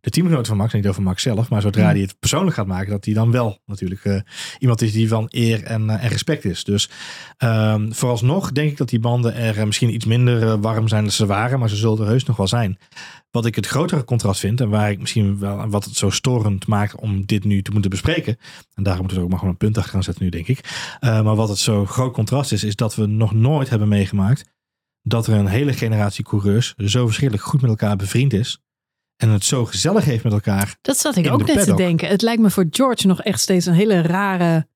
de 0.00 0.10
teamgenoot 0.10 0.46
van 0.46 0.56
Max, 0.56 0.72
niet 0.72 0.88
over 0.88 1.02
Max 1.02 1.22
zelf, 1.22 1.48
maar 1.48 1.60
zodra 1.60 1.84
hij 1.84 2.00
het 2.00 2.18
persoonlijk 2.18 2.56
gaat 2.56 2.66
maken, 2.66 2.90
dat 2.90 3.04
hij 3.04 3.14
dan 3.14 3.30
wel 3.30 3.58
natuurlijk 3.66 4.04
uh, 4.04 4.20
iemand 4.58 4.82
is 4.82 4.92
die 4.92 5.08
van 5.08 5.26
eer 5.28 5.62
en, 5.62 5.84
uh, 5.84 6.04
en 6.04 6.08
respect 6.08 6.44
is. 6.44 6.64
Dus 6.64 6.90
um, 7.38 7.94
vooralsnog 7.94 8.52
denk 8.52 8.70
ik 8.70 8.76
dat 8.76 8.88
die 8.88 9.00
banden 9.00 9.34
er 9.34 9.58
uh, 9.58 9.64
misschien 9.64 9.94
iets 9.94 10.04
minder 10.04 10.60
warm 10.60 10.88
zijn 10.88 11.02
dan 11.02 11.12
ze 11.12 11.26
waren, 11.26 11.58
maar 11.58 11.68
ze 11.68 11.76
zullen 11.76 12.00
er 12.00 12.06
heus 12.06 12.24
nog 12.24 12.36
wel 12.36 12.46
zijn. 12.46 12.78
Wat 13.30 13.46
ik 13.46 13.54
het 13.54 13.66
grotere 13.66 14.04
contrast 14.04 14.40
vind 14.40 14.60
en 14.60 14.68
waar 14.68 14.90
ik 14.90 15.00
misschien 15.00 15.38
wel 15.38 15.68
wat 15.68 15.84
het 15.84 15.96
zo 15.96 16.10
storend 16.10 16.66
maakt 16.66 16.94
om 16.94 17.26
dit 17.26 17.44
nu 17.44 17.62
te 17.62 17.70
moeten 17.70 17.90
bespreken, 17.90 18.36
en 18.74 18.82
daarom 18.82 19.00
moeten 19.00 19.18
we 19.18 19.24
ook 19.24 19.30
maar 19.30 19.38
gewoon 19.38 19.54
een 19.54 19.60
punt 19.60 19.76
achter 19.76 19.92
gaan 19.92 20.02
zetten 20.02 20.24
nu, 20.24 20.30
denk 20.30 20.48
ik. 20.48 20.88
maar 21.00 21.36
wat 21.36 21.48
het 21.48 21.58
zo 21.58 21.86
groot 21.86 22.12
contrast 22.12 22.52
is, 22.52 22.64
is 22.64 22.76
dat 22.76 22.94
we 22.94 23.06
nog 23.06 23.32
nooit 23.32 23.68
hebben 23.68 23.88
meegemaakt 23.88 24.44
dat 25.02 25.26
er 25.26 25.34
een 25.34 25.46
hele 25.46 25.72
generatie 25.72 26.24
coureurs 26.24 26.74
zo 26.76 27.06
verschrikkelijk 27.06 27.48
goed 27.48 27.60
met 27.60 27.70
elkaar 27.70 27.96
bevriend 27.96 28.32
is 28.32 28.60
en 29.20 29.28
het 29.28 29.44
zo 29.44 29.64
gezellig 29.64 30.04
heeft 30.04 30.24
met 30.24 30.32
elkaar. 30.32 30.76
Dat 30.82 30.98
zat 30.98 31.16
ik 31.16 31.32
ook 31.32 31.46
net 31.46 31.64
te 31.64 31.74
denken. 31.74 32.08
Het 32.08 32.22
lijkt 32.22 32.42
me 32.42 32.50
voor 32.50 32.66
George 32.70 33.06
nog 33.06 33.22
echt 33.22 33.40
steeds 33.40 33.66
een 33.66 33.74
hele 33.74 34.00
rare 34.00 34.66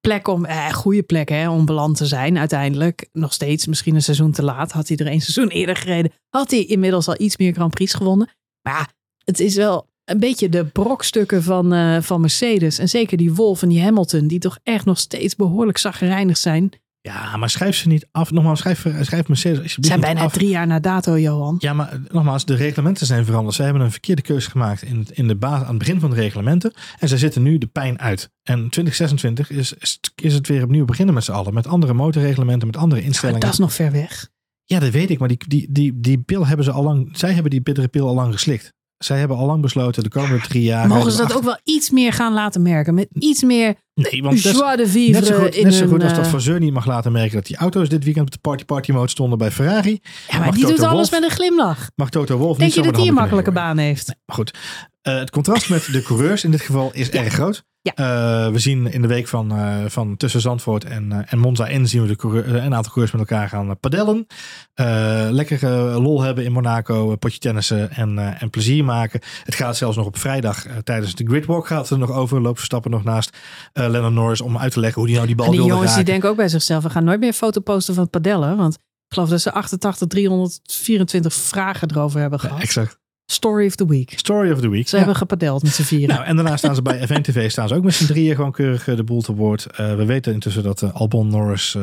plek 0.00 0.28
om, 0.28 0.44
eh, 0.44 0.72
goede 0.72 1.02
plek 1.02 1.28
hè, 1.28 1.50
om 1.50 1.64
beland 1.64 1.96
te 1.96 2.06
zijn 2.06 2.38
uiteindelijk. 2.38 3.08
Nog 3.12 3.32
steeds, 3.32 3.66
misschien 3.66 3.94
een 3.94 4.02
seizoen 4.02 4.32
te 4.32 4.42
laat. 4.42 4.72
Had 4.72 4.88
hij 4.88 4.96
er 4.96 5.06
een 5.06 5.20
seizoen 5.20 5.48
eerder 5.48 5.76
gereden, 5.76 6.12
had 6.28 6.50
hij 6.50 6.64
inmiddels 6.64 7.08
al 7.08 7.20
iets 7.20 7.36
meer 7.36 7.52
Grand 7.52 7.74
Prix 7.74 7.94
gewonnen. 7.94 8.30
Maar 8.62 8.74
ja, 8.74 8.88
het 9.24 9.40
is 9.40 9.54
wel 9.54 9.88
een 10.04 10.20
beetje 10.20 10.48
de 10.48 10.64
brokstukken 10.64 11.42
van, 11.42 11.74
uh, 11.74 12.00
van 12.00 12.20
Mercedes. 12.20 12.78
En 12.78 12.88
zeker 12.88 13.16
die 13.16 13.34
Wolf 13.34 13.62
en 13.62 13.68
die 13.68 13.82
Hamilton, 13.82 14.26
die 14.26 14.38
toch 14.38 14.58
echt 14.62 14.84
nog 14.84 14.98
steeds 14.98 15.36
behoorlijk 15.36 15.78
zagrijnig 15.78 16.36
zijn. 16.36 16.70
Ja, 17.00 17.36
maar 17.36 17.50
schrijf 17.50 17.76
ze 17.76 17.88
niet 17.88 18.08
af. 18.10 18.30
Nogmaals, 18.30 18.58
schrijf, 18.58 18.86
schrijf 19.00 19.28
Mercedes 19.28 19.60
alsjeblieft 19.60 19.88
zijn 19.88 20.00
bijna 20.00 20.20
af. 20.20 20.32
drie 20.32 20.48
jaar 20.48 20.66
na 20.66 20.80
dato, 20.80 21.18
Johan. 21.18 21.56
Ja, 21.58 21.72
maar 21.72 22.00
nogmaals, 22.08 22.44
de 22.44 22.54
reglementen 22.54 23.06
zijn 23.06 23.24
veranderd. 23.24 23.54
Ze 23.56 23.62
hebben 23.62 23.82
een 23.82 23.90
verkeerde 23.90 24.22
keuze 24.22 24.50
gemaakt 24.50 24.82
in, 24.82 25.06
in 25.12 25.28
de 25.28 25.36
aan 25.40 25.66
het 25.66 25.78
begin 25.78 26.00
van 26.00 26.10
de 26.10 26.16
reglementen. 26.16 26.72
En 26.98 27.08
ze 27.08 27.18
zitten 27.18 27.42
nu 27.42 27.58
de 27.58 27.66
pijn 27.66 27.98
uit. 27.98 28.30
En 28.42 28.58
2026 28.58 29.50
is, 29.50 29.72
is, 29.72 30.00
is 30.14 30.34
het 30.34 30.48
weer 30.48 30.62
opnieuw 30.62 30.84
beginnen 30.84 31.14
met 31.14 31.24
z'n 31.24 31.32
allen. 31.32 31.54
Met 31.54 31.66
andere 31.66 31.92
motorreglementen, 31.92 32.66
met 32.66 32.76
andere 32.76 33.02
instellingen. 33.02 33.40
Ja, 33.40 33.46
dat 33.46 33.54
is 33.54 33.60
nog 33.60 33.72
ver 33.72 33.92
weg. 33.92 34.28
Ja, 34.64 34.78
dat 34.78 34.90
weet 34.90 35.10
ik. 35.10 35.18
Maar 35.18 35.28
die, 35.28 35.38
die, 35.48 35.66
die, 35.70 36.00
die 36.00 36.18
pil 36.18 36.46
hebben 36.46 36.64
ze 36.64 36.72
al 36.72 36.82
lang. 36.82 37.08
Zij 37.12 37.32
hebben 37.32 37.50
die 37.50 37.62
bittere 37.62 37.88
pil 37.88 38.08
al 38.08 38.14
lang 38.14 38.32
geslikt. 38.32 38.72
Zij 38.98 39.18
hebben 39.18 39.36
al 39.36 39.46
lang 39.46 39.62
besloten 39.62 40.02
de 40.02 40.08
komende 40.08 40.40
drie 40.40 40.62
jaar. 40.62 40.86
Mogen 40.86 41.12
ze 41.12 41.18
dat 41.18 41.36
ook 41.36 41.42
wel 41.42 41.58
iets 41.64 41.90
meer 41.90 42.12
gaan 42.12 42.32
laten 42.32 42.62
merken? 42.62 42.94
Met 42.94 43.08
iets 43.18 43.42
meer 43.42 43.74
nee, 43.94 44.22
want 44.22 44.42
joie 44.42 44.76
de 44.76 44.88
vivre 44.88 45.12
net 45.12 45.26
zo 45.26 45.38
goed, 45.38 45.54
in 45.54 45.64
net 45.64 45.74
zo 45.74 45.86
goed 45.86 46.02
als 46.02 46.14
dat 46.14 46.24
uh, 46.24 46.30
Vasseur 46.30 46.60
niet 46.60 46.72
mag 46.72 46.86
laten 46.86 47.12
merken 47.12 47.34
dat 47.34 47.46
die 47.46 47.56
auto's 47.56 47.88
dit 47.88 48.04
weekend 48.04 48.26
op 48.26 48.32
de 48.32 48.38
party 48.38 48.64
party 48.64 48.92
mode 48.92 49.08
stonden 49.08 49.38
bij 49.38 49.50
Ferrari. 49.50 50.00
Ja, 50.28 50.38
maar 50.38 50.46
mag 50.46 50.54
die 50.54 50.64
Toto 50.64 50.76
doet 50.76 50.84
alles 50.84 51.10
met 51.10 51.22
een 51.22 51.30
glimlach. 51.30 51.90
Mag 51.94 52.10
Toto 52.10 52.36
Wolf 52.36 52.56
Denk 52.56 52.74
niet 52.74 52.84
je 52.84 52.90
dat 52.92 53.00
de 53.00 53.08
een 53.08 53.14
makkelijke 53.14 53.52
baan 53.52 53.78
heeft? 53.78 54.06
Maar 54.06 54.36
goed, 54.36 54.58
eh, 55.08 55.18
het 55.18 55.30
contrast 55.30 55.68
met 55.70 55.88
de 55.92 56.02
coureurs 56.02 56.44
in 56.44 56.50
dit 56.50 56.60
geval 56.60 56.90
is 56.92 57.10
erg 57.10 57.32
groot. 57.32 57.66
Ja. 57.82 57.92
Eh, 57.94 58.52
we 58.52 58.58
zien 58.58 58.92
in 58.92 59.02
de 59.02 59.08
week 59.08 59.28
van, 59.28 59.50
eh, 59.52 59.76
van 59.86 60.16
tussen 60.16 60.40
Zandvoort 60.40 60.84
en, 60.84 61.26
en 61.28 61.38
Monza 61.38 61.66
in 61.66 61.88
zien 61.88 62.02
we 62.02 62.08
de 62.08 62.16
coureur- 62.16 62.48
een 62.54 62.74
aantal 62.74 62.92
coureurs 62.92 63.10
met 63.12 63.20
elkaar 63.30 63.48
gaan 63.48 63.78
padellen. 63.80 64.26
Lekker 65.30 65.68
lol 66.00 66.22
hebben 66.22 66.44
in 66.44 66.52
Monaco, 66.52 67.16
potje 67.16 67.38
tennissen 67.38 67.90
en, 67.90 68.38
en 68.40 68.50
plezier 68.50 68.84
maken. 68.84 69.20
Het 69.44 69.54
gaat 69.54 69.76
zelfs 69.76 69.96
nog 69.96 70.06
op 70.06 70.18
vrijdag 70.18 70.66
tijdens 70.84 71.14
de 71.14 71.26
gridwalk 71.26 71.66
gaat 71.66 71.80
het 71.80 71.90
er 71.90 71.98
nog 71.98 72.10
over. 72.12 72.40
Loopt 72.40 72.56
Verstappen 72.56 72.90
nog 72.90 73.04
naast 73.04 73.36
Lennon 73.72 74.14
Norris 74.14 74.40
om 74.40 74.58
uit 74.58 74.72
te 74.72 74.80
leggen 74.80 74.98
hoe 75.00 75.06
hij 75.10 75.14
nou 75.14 75.26
die 75.26 75.36
bal 75.36 75.44
En 75.46 75.50
die 75.52 75.60
wilde 75.60 75.74
jongens 75.74 75.94
die 75.94 75.98
raken. 76.04 76.12
denken 76.12 76.30
ook 76.30 76.36
bij 76.36 76.48
zichzelf, 76.48 76.82
we 76.82 76.90
gaan 76.90 77.04
nooit 77.04 77.20
meer 77.20 77.32
foto 77.32 77.60
posten 77.60 77.94
van 77.94 78.10
padellen. 78.10 78.56
Want 78.56 78.74
ik 78.74 78.80
geloof 79.14 79.28
dat 79.28 79.40
ze 79.40 79.52
88, 79.52 80.08
324 80.08 81.34
vragen 81.34 81.90
erover 81.90 82.20
hebben 82.20 82.38
Ja, 82.42 82.48
gehad. 82.48 82.62
exact. 82.62 82.98
Story 83.32 83.66
of 83.66 83.74
the 83.74 83.86
week. 83.86 84.12
Story 84.16 84.50
of 84.50 84.60
the 84.60 84.68
week. 84.68 84.88
Ze 84.88 84.96
Ja. 84.96 85.02
hebben 85.02 85.16
gepadeld 85.18 85.62
met 85.62 85.72
z'n 85.72 85.82
vieren. 85.82 86.08
Nou, 86.14 86.26
en 86.26 86.36
daarna 86.36 86.56
staan 86.56 86.74
ze 86.74 86.82
bij 86.82 86.98
Event 87.02 87.24
TV 87.24 87.50
staan 87.50 87.68
ze 87.68 87.74
ook 87.74 87.84
met 87.84 87.94
z'n 87.94 88.06
drieën 88.06 88.34
gewoon 88.34 88.52
keurig 88.52 88.88
eh, 88.88 88.96
de 88.96 89.04
boel 89.04 89.22
te 89.22 89.34
woord. 89.34 89.66
Eh, 89.66 89.94
we 89.94 90.04
weten 90.04 90.32
intussen 90.32 90.62
dat 90.62 90.82
eh, 90.82 90.94
Albon, 90.94 91.28
Norris 91.28 91.76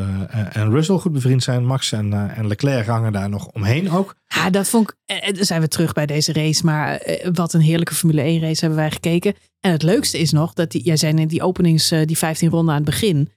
en- 0.51 0.69
Russell 0.69 0.95
goed 0.97 1.11
bevriend 1.11 1.43
zijn. 1.43 1.65
Max 1.65 1.91
en, 1.91 2.33
en 2.35 2.47
Leclerc 2.47 2.85
hangen 2.87 3.11
daar 3.11 3.29
nog 3.29 3.47
omheen 3.47 3.91
ook. 3.91 4.15
Ja, 4.27 4.49
dat 4.49 4.67
vond 4.67 4.89
ik. 5.05 5.35
Dan 5.35 5.45
zijn 5.45 5.61
we 5.61 5.67
terug 5.67 5.93
bij 5.93 6.05
deze 6.05 6.33
race. 6.33 6.65
Maar 6.65 7.01
wat 7.33 7.53
een 7.53 7.61
heerlijke 7.61 7.95
Formule 7.95 8.21
1 8.21 8.39
race 8.41 8.59
hebben 8.59 8.79
wij 8.79 8.91
gekeken. 8.91 9.33
En 9.59 9.71
het 9.71 9.83
leukste 9.83 10.17
is 10.19 10.31
nog 10.31 10.53
dat 10.53 10.71
die, 10.71 10.83
jij 10.83 10.97
zei 10.97 11.13
in 11.19 11.27
die 11.27 11.43
openings, 11.43 11.89
die 12.05 12.17
15 12.17 12.49
ronden 12.49 12.73
aan 12.75 12.81
het 12.81 12.89
begin. 12.89 13.29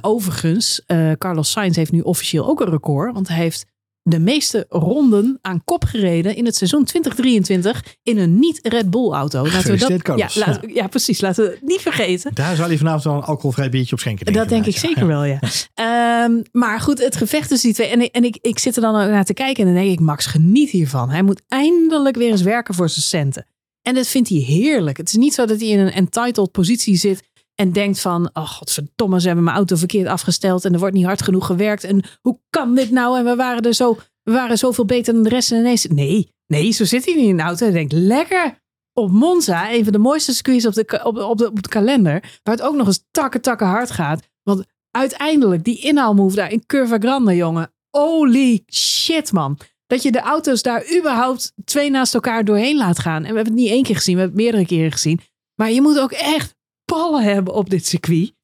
Overigens, 0.00 0.82
Carlos 1.18 1.50
Sainz 1.50 1.76
heeft 1.76 1.92
nu 1.92 2.00
officieel 2.00 2.46
ook 2.46 2.60
een 2.60 2.70
record. 2.70 3.14
Want 3.14 3.28
hij 3.28 3.36
heeft 3.36 3.66
de 4.08 4.18
meeste 4.18 4.66
ronden 4.68 5.38
aan 5.42 5.64
kop 5.64 5.84
gereden 5.84 6.36
in 6.36 6.44
het 6.44 6.56
seizoen 6.56 6.84
2023 6.84 7.96
in 8.02 8.18
een 8.18 8.38
niet-Red 8.38 8.90
Bull 8.90 9.12
auto. 9.12 9.46
Laten 9.46 9.70
we 9.70 10.00
dat, 10.02 10.18
ja, 10.34 10.60
ja, 10.66 10.86
precies. 10.86 11.20
Laten 11.20 11.44
we 11.44 11.50
het 11.50 11.62
niet 11.62 11.80
vergeten. 11.80 12.34
Daar 12.34 12.56
zou 12.56 12.68
hij 12.68 12.76
vanavond 12.76 13.04
wel 13.04 13.14
een 13.14 13.22
alcoholvrij 13.22 13.68
biertje 13.68 13.92
op 13.92 14.00
schenken. 14.00 14.32
Dat 14.32 14.48
denk 14.48 14.66
ik 14.66 14.76
zeker 14.76 15.06
wel, 15.06 15.24
ja. 15.24 15.38
Ehm, 15.74 16.42
maar 16.52 16.80
goed, 16.80 16.98
het 16.98 17.16
gevecht 17.16 17.48
tussen 17.48 17.68
die 17.68 17.76
twee. 17.76 17.88
En, 17.88 18.00
ik, 18.00 18.14
en 18.14 18.24
ik, 18.24 18.38
ik 18.40 18.58
zit 18.58 18.76
er 18.76 18.82
dan 18.82 18.92
naar 18.92 19.24
te 19.24 19.34
kijken 19.34 19.66
en 19.66 19.74
dan 19.74 19.82
denk 19.82 19.92
ik, 19.92 20.00
Max, 20.00 20.26
geniet 20.26 20.70
hiervan. 20.70 21.10
Hij 21.10 21.22
moet 21.22 21.42
eindelijk 21.48 22.16
weer 22.16 22.30
eens 22.30 22.42
werken 22.42 22.74
voor 22.74 22.88
zijn 22.88 23.04
centen. 23.04 23.46
En 23.82 23.94
dat 23.94 24.06
vindt 24.06 24.28
hij 24.28 24.38
heerlijk. 24.38 24.96
Het 24.96 25.08
is 25.08 25.14
niet 25.14 25.34
zo 25.34 25.46
dat 25.46 25.60
hij 25.60 25.68
in 25.68 25.78
een 25.78 25.92
entitled 25.92 26.50
positie 26.50 26.96
zit 26.96 27.22
en 27.56 27.72
denkt 27.72 28.00
van, 28.00 28.30
oh 28.32 28.48
godverdomme, 28.48 29.20
ze 29.20 29.26
hebben 29.26 29.44
mijn 29.44 29.56
auto 29.56 29.76
verkeerd 29.76 30.08
afgesteld 30.08 30.64
en 30.64 30.72
er 30.72 30.78
wordt 30.78 30.94
niet 30.94 31.04
hard 31.04 31.22
genoeg 31.22 31.46
gewerkt. 31.46 31.84
En 31.84 32.04
hoe 32.20 32.40
kan 32.50 32.74
dit 32.74 32.90
nou? 32.90 33.18
En 33.18 33.24
we 33.24 33.36
waren 33.36 33.62
er 33.62 33.74
zo, 33.74 33.98
we 34.22 34.32
waren 34.32 34.58
zoveel 34.58 34.84
beter 34.84 35.14
dan 35.14 35.22
de 35.22 35.28
rest. 35.28 35.52
En 35.52 35.58
ineens, 35.58 35.86
nee, 35.86 36.32
nee, 36.46 36.72
zo 36.72 36.84
zit 36.84 37.04
hij 37.04 37.14
niet 37.14 37.28
in 37.28 37.36
de 37.36 37.42
auto. 37.42 37.64
Hij 37.64 37.74
denkt, 37.74 37.92
lekker 37.92 38.64
op 38.92 39.10
Monza, 39.10 39.72
een 39.72 39.84
van 39.84 39.92
de 39.92 39.98
mooiste 39.98 40.32
circuits 40.32 40.66
op 40.66 40.74
de, 40.74 41.04
op, 41.04 41.38
de, 41.38 41.46
op 41.46 41.62
de 41.62 41.68
kalender, 41.68 42.38
waar 42.42 42.54
het 42.54 42.62
ook 42.62 42.76
nog 42.76 42.86
eens 42.86 43.04
takken 43.10 43.40
takken 43.40 43.66
hard 43.66 43.90
gaat. 43.90 44.28
Want 44.42 44.64
uiteindelijk, 44.90 45.64
die 45.64 45.80
inhaalmove 45.80 46.36
daar 46.36 46.52
in 46.52 46.66
Curva 46.66 46.98
Grande, 46.98 47.36
jongen. 47.36 47.72
Holy 47.90 48.62
shit, 48.72 49.32
man. 49.32 49.58
Dat 49.86 50.02
je 50.02 50.12
de 50.12 50.20
auto's 50.20 50.62
daar 50.62 50.96
überhaupt 50.98 51.52
twee 51.64 51.90
naast 51.90 52.14
elkaar 52.14 52.44
doorheen 52.44 52.76
laat 52.76 52.98
gaan. 52.98 53.24
En 53.24 53.30
we 53.30 53.34
hebben 53.34 53.52
het 53.52 53.62
niet 53.62 53.70
één 53.70 53.82
keer 53.82 53.96
gezien, 53.96 54.14
we 54.14 54.20
hebben 54.20 54.38
het 54.38 54.46
meerdere 54.46 54.74
keren 54.74 54.92
gezien. 54.92 55.20
Maar 55.54 55.70
je 55.70 55.82
moet 55.82 55.98
ook 55.98 56.12
echt 56.12 56.55
ballen 56.86 57.22
hebben 57.22 57.54
op 57.54 57.70
dit 57.70 57.86
circuit. 57.86 58.34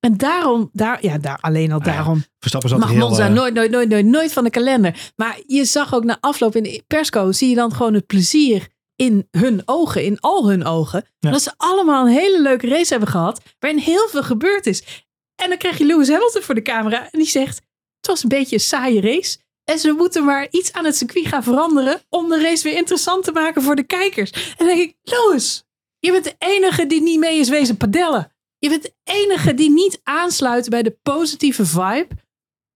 En 0.00 0.16
daarom, 0.16 0.70
daar, 0.72 1.04
ja, 1.04 1.18
daar, 1.18 1.38
alleen 1.40 1.72
al 1.72 1.78
Nou 1.78 1.90
ja, 1.90 1.96
daarom 1.96 2.24
Verstappen 2.38 2.70
zat 2.70 2.78
mag 2.78 2.88
er 2.88 2.94
heel... 2.94 3.06
Monza 3.06 3.26
eh, 3.26 3.32
nooit, 3.32 3.54
nooit, 3.54 3.70
nooit, 3.70 3.88
nooit, 3.88 4.06
nooit 4.06 4.32
van 4.32 4.44
de 4.44 4.50
kalender. 4.50 5.12
Maar 5.16 5.40
je 5.46 5.64
zag 5.64 5.94
ook 5.94 6.04
na 6.04 6.16
afloop 6.20 6.56
in 6.56 6.62
de 6.62 6.84
persco, 6.86 7.32
zie 7.32 7.48
je 7.48 7.54
dan 7.54 7.72
gewoon 7.72 7.94
het 7.94 8.06
plezier 8.06 8.68
in 8.96 9.28
hun 9.30 9.62
ogen, 9.64 10.04
in 10.04 10.20
al 10.20 10.48
hun 10.48 10.64
ogen. 10.64 11.04
Ja. 11.18 11.30
Dat 11.30 11.42
ze 11.42 11.52
allemaal 11.56 12.06
een 12.06 12.12
hele 12.12 12.42
leuke 12.42 12.68
race 12.68 12.90
hebben 12.90 13.08
gehad, 13.08 13.40
waarin 13.58 13.80
heel 13.80 14.08
veel 14.08 14.22
gebeurd 14.22 14.66
is. 14.66 15.04
En 15.42 15.48
dan 15.48 15.58
krijg 15.58 15.78
je 15.78 15.84
Lewis 15.84 16.08
Hamilton 16.08 16.42
voor 16.42 16.54
de 16.54 16.62
camera 16.62 17.02
en 17.10 17.18
die 17.18 17.28
zegt, 17.28 17.56
het 17.96 18.06
was 18.06 18.22
een 18.22 18.28
beetje 18.28 18.54
een 18.54 18.62
saaie 18.62 19.00
race. 19.00 19.38
En 19.64 19.78
ze 19.78 19.92
moeten 19.92 20.24
maar 20.24 20.46
iets 20.50 20.72
aan 20.72 20.84
het 20.84 20.96
circuit 20.96 21.26
gaan 21.26 21.42
veranderen 21.42 22.00
om 22.08 22.28
de 22.28 22.40
race 22.40 22.62
weer 22.62 22.76
interessant 22.76 23.24
te 23.24 23.32
maken 23.32 23.62
voor 23.62 23.76
de 23.76 23.82
kijkers. 23.82 24.30
En 24.30 24.54
dan 24.56 24.66
denk 24.66 24.80
ik, 24.80 24.96
Lewis, 25.02 25.64
je 26.08 26.20
bent 26.20 26.38
de 26.38 26.46
enige 26.46 26.86
die 26.86 27.02
niet 27.02 27.18
mee 27.18 27.38
is 27.38 27.48
wezen 27.48 27.76
padellen. 27.76 28.32
Je 28.58 28.68
bent 28.68 28.82
de 28.82 28.94
enige 29.04 29.54
die 29.54 29.70
niet 29.70 30.00
aansluit 30.02 30.68
bij 30.68 30.82
de 30.82 30.98
positieve 31.02 31.66
vibe 31.66 32.08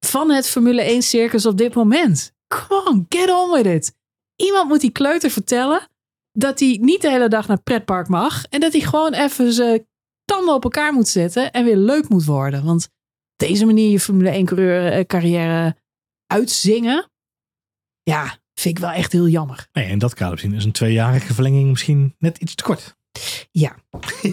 van 0.07 0.31
het 0.31 0.49
Formule 0.49 0.83
1 0.83 1.03
circus 1.03 1.47
op 1.47 1.57
dit 1.57 1.75
moment. 1.75 2.35
Come 2.47 2.89
on, 2.89 3.07
get 3.09 3.31
on 3.31 3.51
with 3.53 3.67
it. 3.67 3.97
Iemand 4.37 4.69
moet 4.69 4.81
die 4.81 4.91
kleuter 4.91 5.31
vertellen 5.31 5.89
dat 6.33 6.61
hij 6.61 6.79
niet 6.81 7.03
de 7.03 7.11
hele 7.11 7.29
dag 7.29 7.49
naar 7.49 7.63
pretpark 7.63 8.09
mag. 8.09 8.45
En 8.45 8.61
dat 8.61 8.73
hij 8.73 8.81
gewoon 8.81 9.13
even 9.13 9.53
zijn 9.53 9.87
tanden 10.25 10.55
op 10.55 10.65
elkaar 10.65 10.93
moet 10.93 11.09
zetten 11.09 11.53
en 11.53 11.65
weer 11.65 11.77
leuk 11.77 12.09
moet 12.09 12.25
worden. 12.25 12.65
Want 12.65 12.89
deze 13.37 13.67
manier 13.67 13.91
je 13.91 14.01
Formule 14.01 14.31
1 14.31 14.47
coureur 14.47 14.93
eh, 14.93 15.05
carrière 15.05 15.77
uitzingen. 16.27 17.11
Ja, 18.03 18.25
vind 18.55 18.77
ik 18.77 18.83
wel 18.83 18.93
echt 18.93 19.13
heel 19.13 19.29
jammer. 19.29 19.69
Nee, 19.73 19.89
in 19.89 19.99
dat 19.99 20.15
kader 20.15 20.39
zien 20.39 20.55
is 20.55 20.65
een 20.65 20.73
tweejarige 20.73 21.35
verlenging 21.35 21.69
misschien 21.69 22.15
net 22.19 22.39
iets 22.39 22.55
te 22.55 22.63
kort. 22.63 23.01
Ja, 23.51 23.77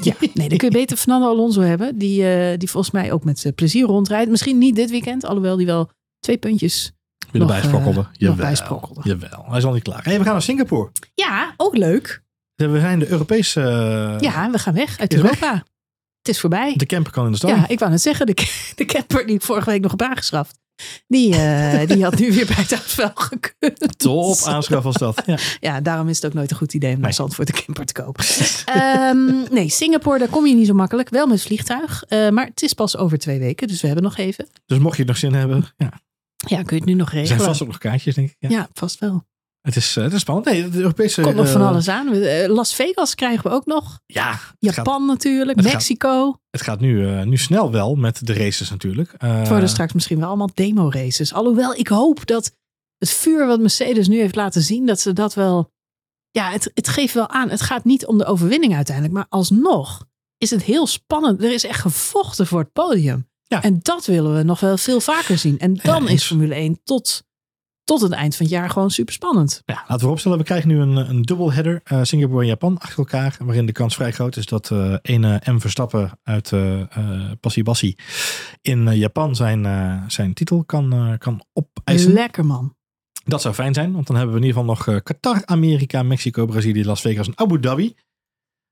ja. 0.02 0.14
nee, 0.34 0.50
dan 0.50 0.58
kun 0.62 0.68
je 0.70 0.78
beter 0.78 0.98
Fernando 0.98 1.28
Alonso 1.28 1.62
hebben. 1.62 1.98
Die, 1.98 2.28
eh, 2.34 2.58
die 2.58 2.70
volgens 2.70 2.94
mij 2.94 3.12
ook 3.12 3.24
met 3.24 3.46
eh, 3.46 3.54
plezier 3.54 3.86
rondrijdt. 3.86 4.30
Misschien 4.30 4.58
niet 4.58 4.76
dit 4.76 4.90
weekend, 4.90 5.26
alhoewel 5.26 5.58
die 5.58 5.66
wel 5.66 5.90
twee 6.20 6.38
puntjes. 6.38 6.92
Weer 7.32 7.42
Nog, 7.42 7.52
erbij 7.52 7.68
sprokkelde. 7.70 8.00
eh, 8.00 8.08
Jawel, 8.12 8.36
bijsprokkelde. 8.36 9.02
Jawel, 9.04 9.46
hij 9.48 9.58
is 9.58 9.64
al 9.66 9.74
niet 9.74 9.84
klaar. 9.84 10.04
Hey, 10.04 10.18
we 10.18 10.24
gaan 10.24 10.34
naar 10.34 10.42
Singapore. 10.42 10.92
Ja, 11.16 11.54
ook 11.58 11.78
leuk. 11.78 12.24
We 12.56 12.80
zijn 12.80 13.00
de 13.00 13.08
Europese... 13.08 13.60
Ja, 14.20 14.52
we 14.52 14.60
gaan 14.60 14.74
weg 14.74 15.00
uit 15.00 15.22
weg. 15.22 15.40
Het 16.20 16.28
is 16.30 16.40
voorbij. 16.40 16.74
De 16.76 16.86
camper 16.86 17.12
kan 17.12 17.26
in 17.26 17.32
de 17.32 17.38
stad. 17.38 17.50
Ja, 17.50 17.68
ik 17.68 17.80
wou 17.80 17.92
net 17.92 18.02
zeggen, 18.02 18.26
de, 18.26 18.34
de 18.76 18.86
camper 18.86 19.26
die 19.26 19.36
ik 19.36 19.42
vorige 19.42 19.70
week 19.70 19.82
nog 19.82 19.92
heb 19.92 20.02
aangeschaft. 20.02 20.60
Die, 21.08 21.36
eh, 21.36 21.88
die 21.88 22.04
had 22.04 22.20
nu 22.20 22.34
weer 22.34 22.46
bij 22.46 22.56
het 22.56 22.74
afval 22.74 23.12
gekund. 23.16 23.98
Top 24.00 24.38
aanschaf 24.46 24.84
was 24.84 24.96
dat. 24.96 25.22
Ja. 25.26 25.38
Ja, 25.60 25.82
daarom 25.82 26.08
is 26.08 26.16
het 26.16 26.26
ook 26.26 26.34
nooit 26.34 26.52
een 26.52 26.58
goed 26.58 26.74
idee 26.74 26.90
om 26.90 26.96
naar 26.96 27.06
Nee. 27.06 27.14
Zandvoort 27.16 27.48
de 27.48 27.64
camper 27.64 27.86
te 27.86 27.94
kopen. 27.94 28.26
Ehm, 28.66 29.54
nee, 29.54 29.70
Singapore, 29.70 30.20
daar 30.20 30.28
kom 30.28 30.46
je 30.46 30.56
niet 30.56 30.68
zo 30.68 30.74
makkelijk. 30.74 31.10
Wel 31.10 31.28
met 31.28 31.42
vliegtuig. 31.42 32.04
Eh, 32.04 32.30
maar 32.30 32.46
het 32.46 32.62
is 32.62 32.74
pas 32.74 32.98
over 32.98 33.18
twee 33.18 33.40
weken, 33.40 33.68
dus 33.68 33.82
we 33.82 33.88
hebben 33.88 34.06
nog 34.06 34.18
even. 34.18 34.48
Dus 34.66 34.78
mocht 34.80 34.98
je 34.98 35.06
nog 35.06 35.18
zin 35.18 35.34
hebben, 35.34 35.74
ja. 35.78 35.92
Ja, 36.48 36.64
kun 36.64 36.76
je 36.78 36.82
het 36.84 36.86
nu 36.86 36.94
nog 36.94 37.08
er 37.08 37.14
zijn 37.14 37.26
regelen? 37.26 37.46
vast 37.46 37.62
ook 37.62 37.68
nog 37.68 37.78
kaartjes, 37.78 38.16
denk 38.16 38.30
ik. 38.30 38.36
Ja. 38.40 38.50
Ja, 38.50 38.70
vast 38.74 39.00
wel. 39.00 39.26
Het, 39.62 39.76
is, 39.76 39.98
eh, 39.98 40.04
het 40.04 40.14
is 40.14 40.20
spannend. 40.20 40.48
Nee, 40.48 40.70
de 40.70 40.78
Europese... 40.78 41.22
Komt 41.22 41.36
nog 41.36 41.50
van 41.50 41.62
eh, 41.62 41.68
alles 41.68 41.88
aan. 41.88 42.14
Eh, 42.14 42.48
Las 42.50 42.74
Vegas 42.76 43.16
krijgen 43.16 43.44
we 43.50 43.56
ook 43.56 43.66
nog. 43.66 44.00
Ja, 44.06 44.40
Japan 44.60 45.00
gaat, 45.00 45.08
natuurlijk. 45.08 45.58
het 45.58 45.66
gaat- 45.66 45.74
Mexico. 45.76 46.40
het 46.50 46.62
gaat 46.62 46.80
nu, 46.80 47.24
nu 47.26 47.38
snel 47.38 47.72
wel 47.72 47.96
met 47.96 48.26
de 48.28 48.34
races 48.34 48.70
natuurlijk. 48.70 49.14
Eh, 49.18 49.38
Het 49.40 49.48
worden 49.48 49.70
straks 49.70 49.94
misschien 49.94 50.20
wel 50.20 50.28
allemaal 50.28 50.50
demo 50.54 50.90
races. 50.92 51.34
Alhoewel 51.34 51.74
ik 51.76 51.88
hoop 51.88 52.26
dat 52.26 52.52
het 52.98 53.10
vuur 53.10 53.48
wat 53.48 53.60
Mercedes 53.60 54.08
nu 54.08 54.20
heeft 54.20 54.36
laten 54.36 54.62
zien, 54.62 54.86
dat 54.86 55.00
ze 55.00 55.14
dat 55.14 55.34
wel. 55.34 55.72
Ja, 56.32 56.52
het, 56.52 56.72
het 56.74 56.88
geeft 56.88 57.14
wel 57.14 57.30
aan. 57.30 57.50
Het 57.50 57.62
gaat 57.62 57.84
niet 57.86 58.06
om 58.06 58.18
de 58.18 58.26
overwinning 58.26 58.76
uiteindelijk. 58.76 59.16
Maar 59.16 59.26
alsnog 59.30 60.06
is 60.38 60.50
het 60.50 60.64
heel 60.64 60.88
spannend. 60.88 61.44
Er 61.44 61.54
is 61.54 61.64
echt 61.64 61.82
gevochten 61.82 62.48
voor 62.48 62.60
het 62.60 62.72
podium. 62.74 63.28
Ja. 63.44 63.64
En 63.64 63.80
dat 63.82 64.06
willen 64.06 64.36
we 64.36 64.44
nog 64.44 64.60
wel 64.60 64.78
veel 64.78 65.02
vaker 65.02 65.38
zien. 65.38 65.60
En 65.60 65.74
dan 65.74 66.04
Ja, 66.04 66.10
is. 66.10 66.26
Formule 66.26 66.56
1 66.56 66.80
tot, 66.84 67.24
tot 67.90 68.02
het 68.02 68.12
eind 68.12 68.36
van 68.36 68.46
het 68.46 68.56
jaar 68.56 68.70
gewoon 68.70 68.92
super 68.92 69.14
spannend. 69.14 69.62
Ja, 69.66 69.74
laten 69.76 69.94
we 69.96 70.00
vooropstellen, 70.02 70.38
we 70.38 70.44
krijgen 70.44 70.68
nu 70.68 70.80
een, 70.80 70.96
een 70.96 71.22
dubbelheader. 71.22 71.82
eh 71.84 72.00
Singapore 72.04 72.42
en 72.42 72.48
Japan 72.48 72.78
achter 72.78 72.98
elkaar. 72.98 73.38
Waarin 73.40 73.66
de 73.66 73.72
kans 73.72 73.96
vrij 73.96 74.12
groot 74.12 74.36
is 74.36 74.46
dat 74.46 74.72
eh 74.72 74.96
ene 75.02 75.42
M 75.46 75.60
Verstappen 75.60 76.20
uit 76.24 76.52
eh 76.52 76.82
eh 76.82 77.32
Passie 77.40 77.64
Bassi 77.64 77.96
in 78.62 78.96
Japan 78.96 79.36
zijn, 79.36 79.66
eh, 79.66 80.04
zijn 80.08 80.34
titel 80.34 80.64
kan, 80.64 80.94
eh, 80.94 81.18
kan 81.18 81.42
opeisen. 81.54 82.14
Lekker 82.14 82.46
man. 82.46 82.76
Dat 83.26 83.42
zou 83.42 83.54
fijn 83.54 83.74
zijn, 83.74 83.94
want 83.94 84.08
dan 84.08 84.16
hebben 84.16 84.36
we 84.36 84.42
in 84.42 84.48
ieder 84.48 84.62
geval 84.62 84.76
nog 84.76 84.88
eh, 84.88 85.04
Qatar, 85.04 85.42
Amerika, 85.46 86.04
Mexico, 86.04 86.46
Brazilië, 86.46 86.86
Las 86.86 87.02
Vegas 87.02 87.28
en 87.28 87.38
Abu 87.38 87.60
Dhabi. 87.60 87.96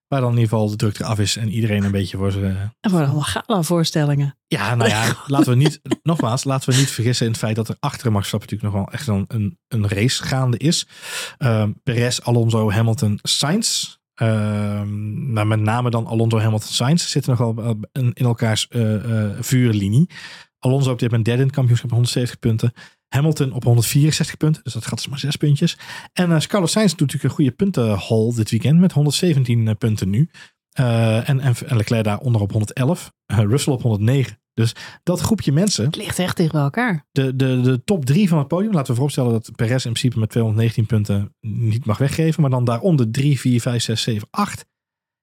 Waar 0.07 0.21
dan 0.21 0.31
in 0.31 0.37
ieder 0.37 0.49
geval 0.49 0.69
de 0.69 0.75
druk 0.75 0.99
eraf 0.99 1.19
is 1.19 1.35
en 1.35 1.49
iedereen 1.49 1.83
een 1.83 1.91
beetje 1.91 2.17
voor 2.17 2.31
zijn... 2.31 2.73
Er 2.79 2.89
worden 2.89 3.07
allemaal 3.07 3.23
gala 3.23 3.61
voorstellingen. 3.61 4.37
ja, 4.47 4.75
nou 4.75 4.89
ja, 4.89 5.15
laten 5.27 5.49
we 5.49 5.55
niet, 5.55 5.81
nogmaals, 6.03 6.43
laten 6.43 6.69
we 6.69 6.77
niet 6.77 6.91
vergissen 6.91 7.25
in 7.25 7.31
het 7.31 7.41
feit 7.41 7.55
dat 7.55 7.69
er 7.69 7.77
achter 7.79 8.11
Max 8.11 8.31
natuurlijk 8.31 8.61
nog 8.61 8.73
wel 8.73 8.91
echt 8.91 9.07
een, 9.07 9.57
een, 9.67 9.87
race 9.87 10.23
gaande 10.23 10.57
is. 10.57 10.87
Ehm 11.37 11.71
Perez, 11.83 12.19
Alonso, 12.19 12.71
Hamilton, 12.71 13.19
Sainz. 13.21 13.95
Ehm, 14.13 15.31
maar 15.33 15.47
met 15.47 15.59
name 15.59 15.89
dan 15.89 16.07
Alonso, 16.07 16.39
Hamilton, 16.39 16.69
Sainz 16.69 17.07
zitten 17.07 17.35
nog 17.37 17.55
wel 17.55 17.65
eh, 17.65 17.69
in, 17.91 18.11
in 18.13 18.25
elkaars 18.25 18.67
eh, 18.67 19.23
eh, 19.23 19.37
vuurlinie. 19.39 20.09
Alonso 20.59 20.91
op 20.91 20.99
dit 20.99 21.09
moment 21.09 21.25
derde 21.25 21.41
in 21.41 21.47
het 21.47 21.55
kampioenschap, 21.55 21.89
170 21.89 22.39
punten. 22.39 22.73
Hamilton 23.07 23.51
op 23.51 23.63
164 23.63 24.37
punten, 24.37 24.63
dus 24.63 24.73
dat 24.73 24.85
gaat 24.85 24.97
dus 24.97 25.07
maar 25.07 25.19
zes 25.19 25.35
puntjes. 25.35 25.77
En 26.13 26.31
eh 26.31 26.39
Carlos 26.39 26.71
Sainz 26.71 26.89
doet 26.89 26.99
natuurlijk 26.99 27.23
een 27.23 27.35
goede 27.35 27.51
puntenhaul 27.51 28.33
dit 28.33 28.49
weekend 28.49 28.79
met 28.79 28.91
117 28.91 29.77
punten 29.77 30.09
nu. 30.09 30.29
Eh, 30.77 31.29
en, 31.29 31.39
en, 31.39 31.55
Leclerc 31.67 32.03
daar 32.03 32.19
onder 32.19 32.41
op 32.41 32.51
111. 32.51 33.11
Eh, 33.25 33.37
Russell 33.37 33.73
op 33.73 33.81
109. 33.81 34.39
Dus 34.53 34.75
dat 35.03 35.19
groepje 35.19 35.51
mensen, 35.51 35.85
Het 35.85 35.95
ligt 35.95 36.19
echt 36.19 36.35
tegen 36.35 36.59
elkaar. 36.59 37.05
de, 37.11 37.35
de, 37.35 37.61
de 37.61 37.83
top 37.83 38.05
drie 38.05 38.27
van 38.27 38.37
het 38.37 38.47
podium. 38.47 38.71
Laten 38.71 38.87
we 38.87 38.93
vooropstellen 38.93 39.31
dat 39.31 39.51
Perez 39.55 39.85
in 39.85 39.91
principe 39.91 40.19
met 40.19 40.29
219 40.29 40.85
punten 40.85 41.35
niet 41.41 41.85
mag 41.85 41.97
weggeven. 41.97 42.41
Maar 42.41 42.49
dan 42.49 42.65
daaronder 42.65 43.11
3, 43.11 43.39
4, 43.39 43.61
5, 43.61 43.83
6, 43.83 44.01
7, 44.01 44.27
8. 44.31 44.65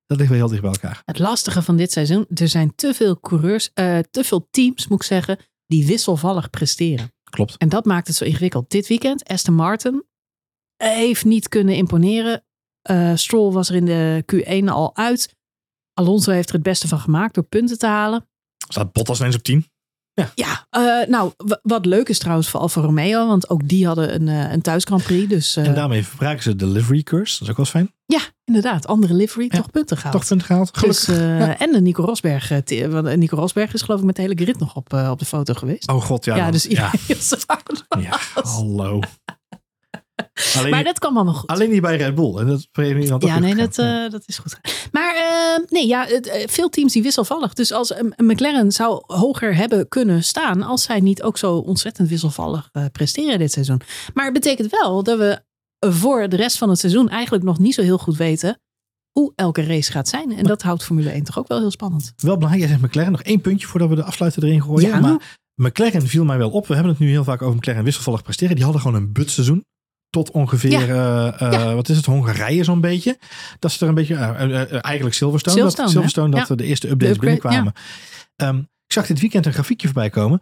Dat 0.07 0.19
ligt 0.19 0.31
wel 0.31 0.39
heel 0.39 0.49
dicht 0.49 0.61
bij 0.63 0.71
elkaar. 0.71 1.03
Het 1.05 1.19
lastige 1.19 1.63
van 1.63 1.77
dit 1.77 1.93
seizoen, 1.93 2.27
er 2.35 2.49
zijn 2.49 2.75
te 2.75 2.95
veel 2.95 3.21
coureurs, 3.21 3.71
uh, 3.75 3.99
te 4.11 4.25
veel 4.25 4.49
teams 4.51 4.89
moet 4.89 5.01
ik 5.01 5.07
zeggen, 5.07 5.39
die 5.67 5.87
wisselvallig 5.87 6.51
presteren. 6.51 7.14
Klopt. 7.35 7.57
En 7.57 7.69
dat 7.69 7.85
maakt 7.85 8.07
het 8.07 8.17
zo 8.17 8.25
ingewikkeld. 8.25 8.71
Dit 8.71 8.87
weekend, 8.87 9.25
Aston 9.25 9.55
Martin 9.55 10.05
heeft 10.77 11.25
niet 11.25 11.49
kunnen 11.49 11.77
imponeren. 11.77 12.45
Uh, 12.91 13.13
Stroll 13.15 13.53
was 13.53 13.69
er 13.69 13.75
in 13.75 13.85
de 13.85 14.25
Q1 14.35 14.69
al 14.69 14.97
uit. 14.97 15.37
Alonso 15.93 16.33
heeft 16.33 16.49
er 16.49 16.55
het 16.55 16.63
beste 16.63 16.89
van 16.89 16.99
gemaakt 16.99 17.35
door 17.35 17.45
punten 17.45 17.79
te 17.79 17.87
halen. 17.87 18.29
Staat 18.69 18.93
Bottas 18.93 19.19
ineens 19.21 19.37
op 19.37 19.43
10? 19.43 19.67
Ja, 20.15 20.31
ja 20.35 20.67
uh, 21.03 21.09
nou, 21.09 21.33
wat 21.63 21.87
leuk 21.87 22.09
is 22.09 22.19
trouwens 22.19 22.49
voor 22.49 22.61
Alfa 22.61 22.81
Romeo, 22.81 23.27
want 23.27 23.51
ook 23.51 23.69
die 23.69 23.87
hadden 23.87 24.15
een, 24.15 24.27
uh, 24.27 24.53
een 24.53 24.63
thuis 24.63 24.85
Grand 24.85 25.03
Prix. 25.03 25.29
Dus, 25.29 25.57
uh, 25.57 25.67
en 25.67 25.75
daarmee 25.75 26.05
verbruiken 26.05 26.43
ze 26.43 26.57
de 26.57 26.67
livery 26.67 27.03
curse, 27.03 27.33
dat 27.33 27.43
is 27.43 27.51
ook 27.51 27.57
wel 27.57 27.67
fijn. 27.67 27.93
Ja, 28.07 28.21
inderdaad. 28.45 28.87
Andere 28.87 29.15
livery, 29.15 29.49
ja, 29.51 29.59
toch 29.59 29.71
punten 29.71 29.97
gehaald. 29.97 30.17
Toch 30.17 30.27
punten 30.27 30.47
gehaald, 30.47 30.71
gelukkig. 30.73 31.05
Dus, 31.05 31.17
ja. 31.17 31.59
En 31.59 31.73
de 31.73 31.81
Nico 31.81 32.05
Rosberg, 32.05 32.49
want 32.89 33.17
Nico 33.17 33.37
Rosberg 33.37 33.75
is 33.75 33.83
geloof 33.83 34.01
ik 34.01 34.07
met 34.07 34.17
de 34.17 34.23
hele 34.23 34.35
grid 34.35 34.59
nog 34.59 34.77
op, 34.77 34.93
op 34.93 35.19
de 35.19 35.25
foto 35.25 35.55
geweest. 35.55 35.89
Oh 35.89 36.03
god, 36.03 36.25
ja. 36.25 36.37
Ja, 36.37 36.43
dan, 36.43 36.53
dus 36.53 36.65
ja. 36.65 36.93
ja, 38.01 38.19
hallo. 38.43 39.01
Alleen 40.57 40.71
maar 40.71 40.85
dat 40.85 40.99
kan 40.99 41.15
allemaal 41.15 41.35
goed. 41.35 41.51
Alleen 41.51 41.71
niet 41.71 41.81
bij 41.81 41.97
Red 41.97 42.15
Bull. 42.15 42.37
En 42.37 42.47
dat 42.47 42.67
ja, 43.23 43.39
nee, 43.39 43.55
dat, 43.55 43.79
uh, 43.79 44.11
dat 44.11 44.23
is 44.27 44.39
goed. 44.39 44.59
Maar 44.93 45.15
uh, 45.15 45.65
nee, 45.69 45.87
ja, 45.87 46.07
het, 46.07 46.45
veel 46.47 46.69
teams 46.69 46.93
die 46.93 47.03
wisselvallig. 47.03 47.53
Dus 47.53 47.73
als 47.73 47.95
een, 47.95 48.15
McLaren 48.17 48.73
zou 48.73 49.03
hoger 49.07 49.57
hebben 49.57 49.89
kunnen 49.89 50.25
staan 50.25 50.63
als 50.63 50.83
zij 50.83 51.01
niet 51.01 51.23
ook 51.23 51.39
zo 51.39 51.57
ontzettend 51.57 52.09
wisselvallig 52.09 52.69
uh, 52.73 52.85
presteren 52.93 53.39
dit 53.39 53.53
seizoen. 53.53 53.81
Maar 54.15 54.25
het 54.25 54.35
betekent 54.35 54.71
wel 54.71 55.03
dat 55.03 55.19
we 55.19 55.43
voor 55.91 56.29
de 56.29 56.37
rest 56.37 56.59
van 56.59 56.69
het 56.69 56.79
seizoen 56.79 57.09
eigenlijk 57.09 57.45
nog 57.45 57.59
niet 57.59 57.75
zo 57.75 57.83
heel 57.83 57.99
goed 57.99 58.17
weten 58.17 58.61
hoe 59.11 59.33
elke 59.35 59.67
race 59.67 59.93
gaat 59.93 60.09
zijn. 60.09 60.37
En 60.37 60.45
dat 60.45 60.63
houdt 60.63 60.85
Formule 60.85 61.11
1 61.11 61.25
toch 61.25 61.39
ook 61.39 61.49
wel 61.49 61.59
heel 61.59 61.71
spannend. 61.71 62.13
Wel 62.17 62.35
belangrijk, 62.35 62.69
jij 62.69 62.73
zegt 62.73 62.89
McLaren. 62.89 63.13
Nog 63.13 63.23
één 63.23 63.41
puntje 63.41 63.67
voordat 63.67 63.89
we 63.89 63.95
de 63.95 64.05
afsluiter 64.05 64.45
erin 64.45 64.63
gooien. 64.63 64.89
Ja. 64.89 65.01
Maar 65.01 65.39
McLaren 65.55 66.07
viel 66.07 66.25
mij 66.25 66.39
wel 66.39 66.51
op. 66.51 66.67
We 66.67 66.75
hebben 66.75 66.93
het 66.93 67.01
nu 67.01 67.09
heel 67.09 67.25
vaak 67.25 67.43
over 67.43 67.57
McLaren 67.57 67.85
wisselvallig 67.85 68.23
presteren. 68.23 68.55
Die 68.55 68.65
hadden 68.65 68.83
gewoon 68.83 69.03
een 69.03 69.13
butseizoen 69.13 69.65
tot 70.15 70.31
ongeveer, 70.31 70.87
ja. 70.87 71.41
Uh, 71.43 71.53
ja. 71.53 71.75
wat 71.75 71.89
is 71.89 71.97
het, 71.97 72.07
Hongarije 72.07 72.65
zo'n 72.65 72.81
beetje. 72.81 73.19
Dat 73.59 73.71
is 73.71 73.81
er 73.81 73.89
een 73.89 73.95
beetje, 73.95 74.15
uh, 74.15 74.85
eigenlijk 74.85 75.15
Silverstone. 75.15 75.57
Silverstone, 75.57 75.87
dat, 75.87 75.91
Silverstone, 75.91 76.31
dat 76.31 76.49
ja. 76.49 76.55
de 76.55 76.65
eerste 76.65 76.89
updates 76.89 77.17
upgrade, 77.17 77.41
binnenkwamen. 77.41 77.73
Um, 78.37 78.59
ik 78.59 78.93
zag 78.93 79.07
dit 79.07 79.21
weekend 79.21 79.47
een 79.47 79.53
grafiekje 79.53 79.87
voorbij 79.87 80.11
komen. 80.11 80.41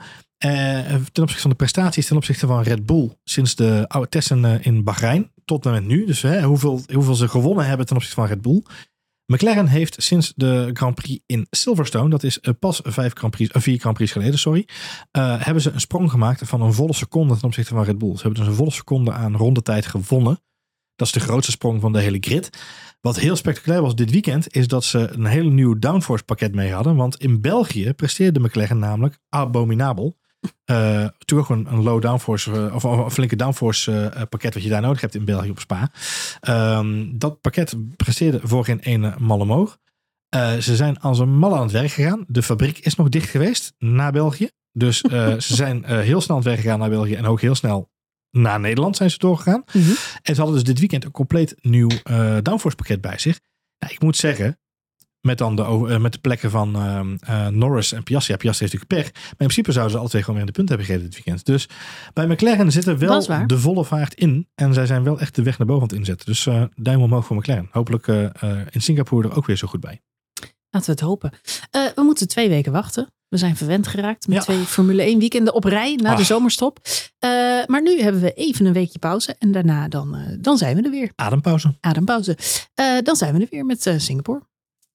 ten 1.13 1.23
opzichte 1.23 1.41
van 1.41 1.51
de 1.51 1.57
prestaties 1.57 2.07
ten 2.07 2.17
opzichte 2.17 2.47
van 2.47 2.63
Red 2.63 2.87
Bull 2.87 3.11
sinds 3.25 3.55
de 3.55 3.85
oude 3.89 4.09
testen 4.09 4.63
in 4.63 4.85
Bahrein 4.85 5.31
tot 5.45 5.67
en 5.67 5.73
met 5.73 5.85
nu. 5.85 6.07
Dus 6.07 6.23
hè, 6.23 6.43
hoeveel, 6.43 6.83
hoeveel 6.93 7.15
ze 7.15 7.29
gewonnen 7.29 7.67
hebben 7.67 7.87
ten 7.87 7.97
opzichte 7.97 8.21
van 8.21 8.29
Red 8.29 8.43
Bull. 8.43 8.63
McLaren 9.27 9.67
heeft 9.67 10.03
sinds 10.03 10.33
de 10.37 10.71
Grand 10.73 10.95
Prix 10.95 11.23
in 11.27 11.47
Silverstone, 11.51 12.11
dat 12.11 12.23
is 12.23 12.39
pas 12.59 12.81
vijf 12.85 13.13
Grand 13.15 13.33
Prix, 13.33 13.51
vier 13.53 13.79
Grand 13.79 13.97
Prix 13.97 14.13
geleden, 14.13 14.39
sorry, 14.39 14.69
uh, 15.19 15.45
hebben 15.45 15.63
ze 15.63 15.71
een 15.71 15.81
sprong 15.81 16.11
gemaakt 16.11 16.41
van 16.45 16.61
een 16.63 16.73
volle 16.73 16.95
seconde 16.95 17.35
ten 17.35 17.45
opzichte 17.45 17.75
van 17.75 17.85
Red 17.85 17.99
Bull. 17.99 18.17
Ze 18.17 18.23
hebben 18.23 18.41
dus 18.41 18.49
een 18.49 18.57
volle 18.57 18.71
seconde 18.71 19.13
aan 19.13 19.37
rondetijd 19.37 19.87
gewonnen. 19.87 20.41
Dat 20.97 21.07
is 21.07 21.13
de 21.13 21.21
grootste 21.21 21.51
sprong 21.51 21.81
van 21.81 21.93
de 21.93 22.01
hele 22.01 22.19
grid. 22.21 22.51
Wat 23.01 23.19
heel 23.19 23.37
spectaculair 23.37 23.83
was 23.83 23.95
dit 23.95 24.11
weekend, 24.11 24.55
is 24.55 24.69
dat 24.69 24.85
ze 24.85 25.11
een 25.13 25.27
hele 25.27 25.51
nieuw 25.51 25.79
downforce 25.79 26.25
pakket 26.25 26.55
mee 26.55 26.73
hadden. 26.73 26.97
Want 26.97 27.17
in 27.17 27.41
België 27.41 27.93
presteerde 27.93 28.41
McLaren 28.41 28.79
namelijk 28.79 29.19
abominabel. 29.29 30.17
Uh, 30.71 31.07
toen 31.19 31.39
ook 31.39 31.49
een, 31.49 31.67
een 31.73 31.83
low 31.83 32.03
downforce, 32.03 32.51
uh, 32.51 32.75
of 32.75 32.83
een 32.83 33.11
flinke 33.11 33.37
downforce 33.37 34.13
uh, 34.17 34.23
pakket 34.29 34.55
wat 34.55 34.63
je 34.63 34.69
daar 34.69 34.81
nodig 34.81 35.01
hebt 35.01 35.15
in 35.15 35.25
België 35.25 35.51
op 35.51 35.61
Spa. 35.61 35.91
Um, 36.79 37.19
dat 37.19 37.41
pakket 37.41 37.77
presteerde 37.97 38.41
voor 38.43 38.65
geen 38.65 38.81
ene 38.81 39.15
malle 39.19 39.45
moog. 39.45 39.79
ze 40.61 40.77
zijn 40.77 41.01
als 41.01 41.19
een 41.19 41.39
mal 41.39 41.57
aan 41.57 41.63
het 41.63 41.73
werk 41.73 41.91
gegaan. 41.91 42.25
De 42.29 42.43
fabriek 42.43 42.79
is 42.79 42.95
nog 42.95 43.09
dicht 43.09 43.31
geweest 43.31 43.75
naar 43.79 44.13
België. 44.13 44.51
Dus 44.73 44.99
ze 45.47 45.55
zijn 45.55 45.85
heel 45.85 46.21
snel 46.21 46.37
aan 46.37 46.43
het 46.43 46.53
werk 46.53 46.61
gegaan 46.61 46.79
naar 46.79 46.89
België 46.89 47.15
en 47.15 47.27
ook 47.27 47.41
heel 47.41 47.55
snel 47.55 47.91
naar 48.31 48.61
Nederland 48.61 48.97
zijn 48.97 49.11
ze 49.11 49.19
doorgegaan. 49.19 49.63
Mm 49.73 49.83
-hmm. 49.83 49.95
En 50.23 50.35
ze 50.35 50.41
hadden 50.41 50.55
dus 50.55 50.65
dit 50.65 50.79
weekend 50.79 51.05
een 51.05 51.11
compleet 51.11 51.55
nieuw 51.61 51.91
downforce 52.43 52.77
pakket 52.77 53.01
bij 53.01 53.19
zich. 53.19 53.41
Nou, 53.79 53.93
ik 53.93 54.03
moet 54.03 54.17
zeggen, 54.17 54.59
met, 55.23 55.39
dan 55.39 55.57
de, 55.57 55.63
uh, 55.63 55.99
met 55.99 56.13
de 56.13 56.19
plekken 56.19 56.51
van 56.51 56.77
uh, 56.77 57.01
uh, 57.29 57.47
Norris 57.47 57.93
en 57.93 58.03
Piastri. 58.03 58.33
Ja, 58.33 58.39
Piastri 58.39 58.67
heeft 58.67 58.81
natuurlijk 58.81 59.13
pech. 59.13 59.23
Maar 59.23 59.31
in 59.31 59.37
principe 59.37 59.73
zouden 59.73 59.93
ze 59.93 59.99
alle 59.99 60.09
twee 60.09 60.23
gewoon 60.23 60.39
weer 60.39 60.49
in 60.49 60.53
de 60.53 60.59
punten 60.59 60.77
hebben 60.77 60.95
gegeven 60.95 61.11
dit 61.15 61.25
weekend. 61.25 61.47
Dus 61.47 61.69
bij 62.13 62.27
McLaren 62.27 62.73
zit 62.73 62.87
er 62.87 62.99
wel 62.99 63.47
de 63.47 63.59
volle 63.59 63.85
vaart 63.85 64.15
in. 64.15 64.49
En 64.55 64.75
zij 64.75 64.87
zijn 64.87 65.05
wel 65.05 65.21
echt 65.21 65.35
de 65.35 65.43
weg 65.43 65.59
naar 65.59 65.67
boven 65.67 65.83
aan 65.83 65.89
het 65.89 65.99
inzetten. 65.99 66.27
Dus 66.27 66.47
uh, 66.47 66.63
duim 66.75 67.03
omhoog 67.03 67.27
voor 67.27 67.37
McLaren. 67.37 67.69
Hopelijk 67.71 68.07
uh, 68.07 68.29
in 68.71 68.81
Singapore 68.83 69.29
er 69.29 69.37
ook 69.37 69.47
weer 69.47 69.57
zo 69.57 69.69
goed 69.69 69.81
bij. 69.81 70.01
Laten 70.71 70.89
we 70.89 71.01
het 71.01 71.01
hopen. 71.01 71.33
Uh, 71.77 71.83
we 71.95 72.03
moeten 72.03 72.29
twee 72.29 72.49
weken 72.49 72.73
wachten. 72.73 73.13
We 73.29 73.37
zijn 73.37 73.57
verwend 73.57 73.87
geraakt 73.87 74.27
met 74.27 74.37
ja. 74.37 74.43
twee 74.43 74.59
Formule 74.59 75.03
1 75.03 75.19
weekenden 75.19 75.55
op 75.55 75.65
rij 75.65 75.95
na 75.95 76.11
Ach. 76.11 76.19
de 76.19 76.25
zomerstop. 76.25 76.79
Uh, 76.85 77.31
maar 77.67 77.83
nu 77.83 78.01
hebben 78.01 78.21
we 78.23 78.33
even 78.33 78.67
een 78.67 78.73
weekje 78.73 78.99
pauze. 78.99 79.37
En 79.39 79.53
daarna 79.53 79.89
dan, 79.89 80.17
uh, 80.17 80.37
dan 80.41 80.59
zijn 80.59 80.77
we 80.77 80.83
er 80.83 80.91
weer. 80.91 81.13
Adempauze. 81.15 81.77
Adempauze. 81.81 82.37
dan 83.03 83.17
zijn 83.17 83.35
we 83.35 83.41
er 83.41 83.47
weer 83.51 83.65
met 83.65 83.95
Singapore. 83.97 84.43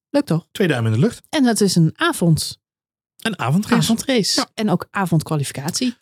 Leuk 0.10 0.26
toch? 0.26 0.48
Twee 0.52 0.68
duimen 0.68 0.94
in 0.94 1.00
de 1.00 1.06
lucht. 1.06 1.22
En 1.30 1.44
dat 1.44 1.62
is 1.62 1.76
een 1.76 1.92
avond. 1.96 2.60
Een 3.18 3.40
avondrace. 3.40 3.76
Avondrace. 3.76 4.40
Ja. 4.40 4.50
En 4.54 4.70
ook 4.70 4.88
avondkwalificatie. 4.92 5.96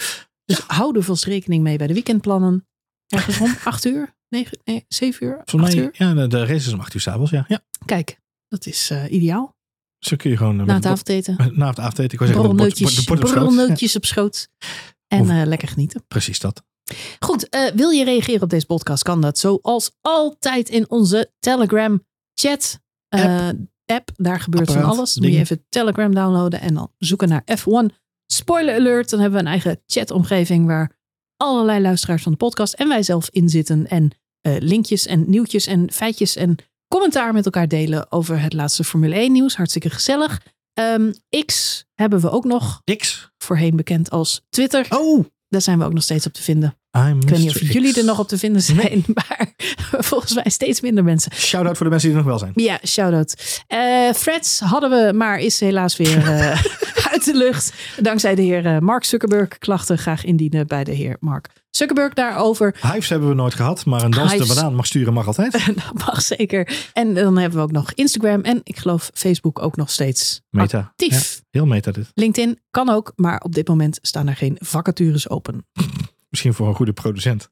Dus 0.46 0.58
ja. 0.58 0.64
hou 0.68 0.98
er 0.98 1.04
vast 1.04 1.26
rekening 1.26 1.64
mee 1.64 1.78
bij 1.78 1.88
de 1.88 1.94
weekendplannen. 1.94 2.68
Ergens 3.08 3.40
om 3.40 3.56
acht 3.64 3.86
uur? 3.86 4.16
Negen, 4.30 4.60
nee, 4.64 4.86
zeven 4.88 5.26
uur? 5.26 5.42
Voor 5.46 5.60
mij, 5.60 5.76
uur? 5.76 5.90
ja, 5.92 6.28
de, 6.28 6.40
race 6.40 6.54
is 6.68 6.74
om 6.74 6.80
acht 6.80 6.94
uur 6.94 7.02
s'avonds, 7.02 7.32
ja. 7.32 7.46
ja. 7.48 7.64
Kijk, 7.86 8.20
dat 8.48 8.66
is 8.66 8.92
uh, 8.92 9.12
ideaal. 9.12 9.56
Zo 10.00 10.16
kun 10.16 10.30
je 10.30 10.38
gewoon... 10.38 10.60
Uh, 10.60 10.66
Na 10.66 10.74
het 10.74 10.86
avondeten. 10.86 11.36
Na 11.60 11.68
het 11.68 11.80
avondeten. 11.80 12.12
Ik 12.12 12.26
zeggen, 12.26 12.36
borrelnootjes, 12.36 12.96
de 12.96 13.04
bord, 13.06 13.20
de 13.20 13.26
bord 13.26 13.40
borrelnootjes 13.40 13.96
op 13.96 14.06
schoot. 14.06 14.50
En 15.08 15.22
of, 15.22 15.30
uh, 15.30 15.42
lekker 15.46 15.68
genieten. 15.68 16.06
Precies 16.08 16.40
dat. 16.40 16.64
Goed, 17.20 17.48
wil 17.76 17.90
je 17.90 18.04
reageren 18.04 18.42
op 18.42 18.50
deze 18.50 18.66
podcast? 18.66 19.04
Kan 19.04 19.22
dat 19.22 19.38
zoals 19.38 19.92
altijd 20.02 20.70
in 20.70 20.90
onze 20.90 21.32
Telegram 21.40 22.06
chat 22.34 22.80
App. 23.10 23.58
App. 23.86 24.10
Daar 24.16 24.40
gebeurt 24.40 24.72
van 24.72 24.84
alles. 24.84 25.14
Dan 25.14 25.24
moet 25.24 25.34
je 25.34 25.40
even 25.40 25.66
Telegram 25.70 26.16
downloaden 26.16 26.62
en 26.62 26.74
dan 26.74 26.92
zoeken 26.98 27.30
naar 27.30 27.44
F1 27.60 27.96
Spoiler 28.28 28.76
Alert. 28.76 29.10
Dan 29.10 29.20
hebben 29.20 29.40
we 29.40 29.46
een 29.46 29.52
eigen 29.52 29.82
chatomgeving 29.88 30.66
waar 30.66 30.92
allerlei 31.38 31.82
luisteraars 31.82 32.24
van 32.24 32.32
de 32.32 32.38
podcast 32.38 32.74
en 32.74 32.88
wij 32.88 33.04
zelf 33.04 33.30
in 33.30 33.50
zitten. 33.50 33.88
En 33.88 34.12
uh, 34.48 34.56
linkjes 34.60 35.06
en 35.06 35.30
nieuwtjes 35.30 35.66
en 35.66 35.92
feitjes 35.92 36.36
en 36.36 36.56
commentaar 36.88 37.34
met 37.34 37.46
elkaar 37.46 37.68
delen 37.68 38.12
over 38.12 38.42
het 38.42 38.54
laatste 38.54 38.84
Formule 38.84 39.16
1 39.16 39.32
nieuws. 39.32 39.56
Hartstikke 39.56 39.90
gezellig. 39.90 40.42
Um, 40.80 41.14
X 41.46 41.84
hebben 41.94 42.20
we 42.20 42.30
ook 42.30 42.46
nog. 42.46 42.82
X. 42.98 43.30
Voorheen 43.38 43.76
bekend 43.76 44.10
als 44.10 44.46
Twitter. 44.50 44.86
Oh. 44.90 45.26
Daar 45.50 45.62
zijn 45.62 45.80
we 45.80 45.86
ook 45.86 45.94
nog 45.94 46.04
steeds 46.04 46.26
op 46.26 46.34
te 46.34 46.42
vinden. 46.42 46.78
Ik 46.96 47.30
weet 47.30 47.40
niet 47.40 47.50
of 47.50 47.62
jullie 47.62 47.98
er 47.98 48.04
nog 48.06 48.20
op 48.20 48.28
te 48.28 48.38
vinden 48.38 48.62
zijn, 48.62 48.78
nee. 48.78 49.04
maar 49.16 49.54
volgens 50.04 50.34
mij 50.34 50.50
steeds 50.50 50.82
minder 50.82 51.04
mensen. 51.04 51.32
Shout-out 51.34 51.78
voor 51.78 51.86
de 51.86 51.92
mensen 51.92 52.10
die 52.10 52.18
er 52.18 52.24
nog 52.24 52.32
wel 52.32 52.40
zijn. 52.40 52.52
Ja, 52.56 52.80
shout-out. 52.88 53.64
Uh, 53.74 54.14
Freds 54.14 54.60
hadden 54.60 54.90
we, 54.90 55.14
maar 55.14 55.40
is 55.40 55.60
helaas 55.60 55.98
weer 55.98 56.18
uh, 56.18 56.50
uit 57.12 57.26
de 57.26 57.34
lucht. 57.38 57.74
Dankzij 58.02 58.36
de 58.36 58.42
heer 58.42 58.66
uh, 58.66 58.80
Mark 58.80 59.04
Zuckerberg. 59.04 59.58
Klachten 59.58 59.98
graag 59.98 60.24
indienen 60.24 60.68
bij 60.68 60.84
de 60.84 60.92
heer 60.92 61.18
Mark 61.20 61.50
Zuckerberg 61.70 62.14
daarover. 62.14 62.76
Hives 62.82 63.10
hebben 63.10 63.30
we 63.30 63.36
nooit 63.36 63.54
gehad, 63.54 63.86
maar 63.86 64.04
een 64.04 64.12
danste 64.12 64.38
Hives. 64.38 64.56
banaan 64.56 64.76
mag 64.76 64.86
sturen 64.86 65.14
mag 65.14 65.28
altijd. 65.28 65.52
Dat 65.76 66.06
mag 66.06 66.22
zeker. 66.22 66.90
En 66.94 67.14
dan 67.14 67.38
hebben 67.38 67.58
we 67.60 67.66
ook 67.66 67.72
nog 67.72 67.94
Instagram 67.94 68.42
en 68.42 68.62
ik 68.64 68.78
geloof 68.78 69.10
Facebook 69.14 69.62
ook 69.62 69.76
nog 69.76 69.92
steeds 69.92 70.42
Meta. 70.50 70.78
actief. 70.80 71.34
Ja, 71.34 71.42
heel 71.50 71.66
meta 71.66 71.92
dit. 71.92 72.12
LinkedIn 72.14 72.60
kan 72.72 72.90
ook, 72.90 73.14
maar 73.16 73.40
op 73.40 73.54
dit 73.54 73.68
moment 73.68 74.00
staan 74.02 74.28
er 74.28 74.36
geen 74.36 74.58
vacatures 74.60 75.30
open. 75.30 75.66
Misschien 76.36 76.54
voor 76.54 76.68
een 76.68 76.76
goede 76.76 76.94
producent. 76.94 77.50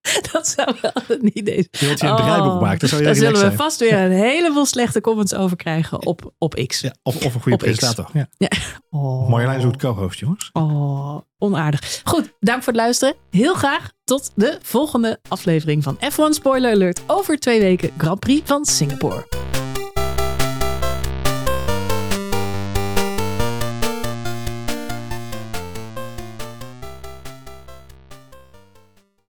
Dat 0.32 0.48
zou 0.48 0.76
wel 0.82 0.92
een 1.08 1.38
idee 1.38 1.68
zijn. 1.70 1.96
Je 1.96 2.06
een 2.06 2.16
draaiboek 2.16 2.60
maakt, 2.60 2.80
dat 2.80 2.90
Daar 2.90 3.14
zullen 3.14 3.32
we 3.32 3.38
zijn. 3.38 3.52
vast 3.56 3.80
weer 3.80 3.92
een 3.98 4.10
heleboel 4.10 4.66
slechte 4.66 5.00
comments 5.00 5.34
over 5.34 5.56
krijgen 5.56 6.06
op, 6.06 6.32
op 6.38 6.54
X. 6.66 6.80
Ja, 6.80 6.94
of, 7.02 7.16
of 7.24 7.34
een 7.34 7.40
goede 7.40 7.52
Op 7.52 7.58
X. 7.58 7.64
presentator. 7.64 8.10
Ja. 8.12 8.28
Ja. 8.36 8.48
Oh. 8.92 9.28
Marjolein 9.28 9.60
zoekt 9.60 9.76
co-host, 9.76 10.18
jongens. 10.18 10.50
Oh, 10.52 11.18
onaardig. 11.38 12.00
Goed, 12.04 12.32
dank 12.40 12.62
voor 12.62 12.72
het 12.72 12.82
luisteren. 12.82 13.14
Heel 13.30 13.54
graag 13.54 13.90
tot 14.04 14.30
de 14.34 14.58
volgende 14.62 15.18
aflevering 15.28 15.82
van 15.82 15.96
F1 15.96 16.28
Spoiler 16.28 16.72
Alert 16.72 17.00
over 17.06 17.38
twee 17.38 17.60
weken 17.60 17.90
Grand 17.98 18.20
Prix 18.20 18.48
van 18.48 18.64
Singapore. 18.64 19.26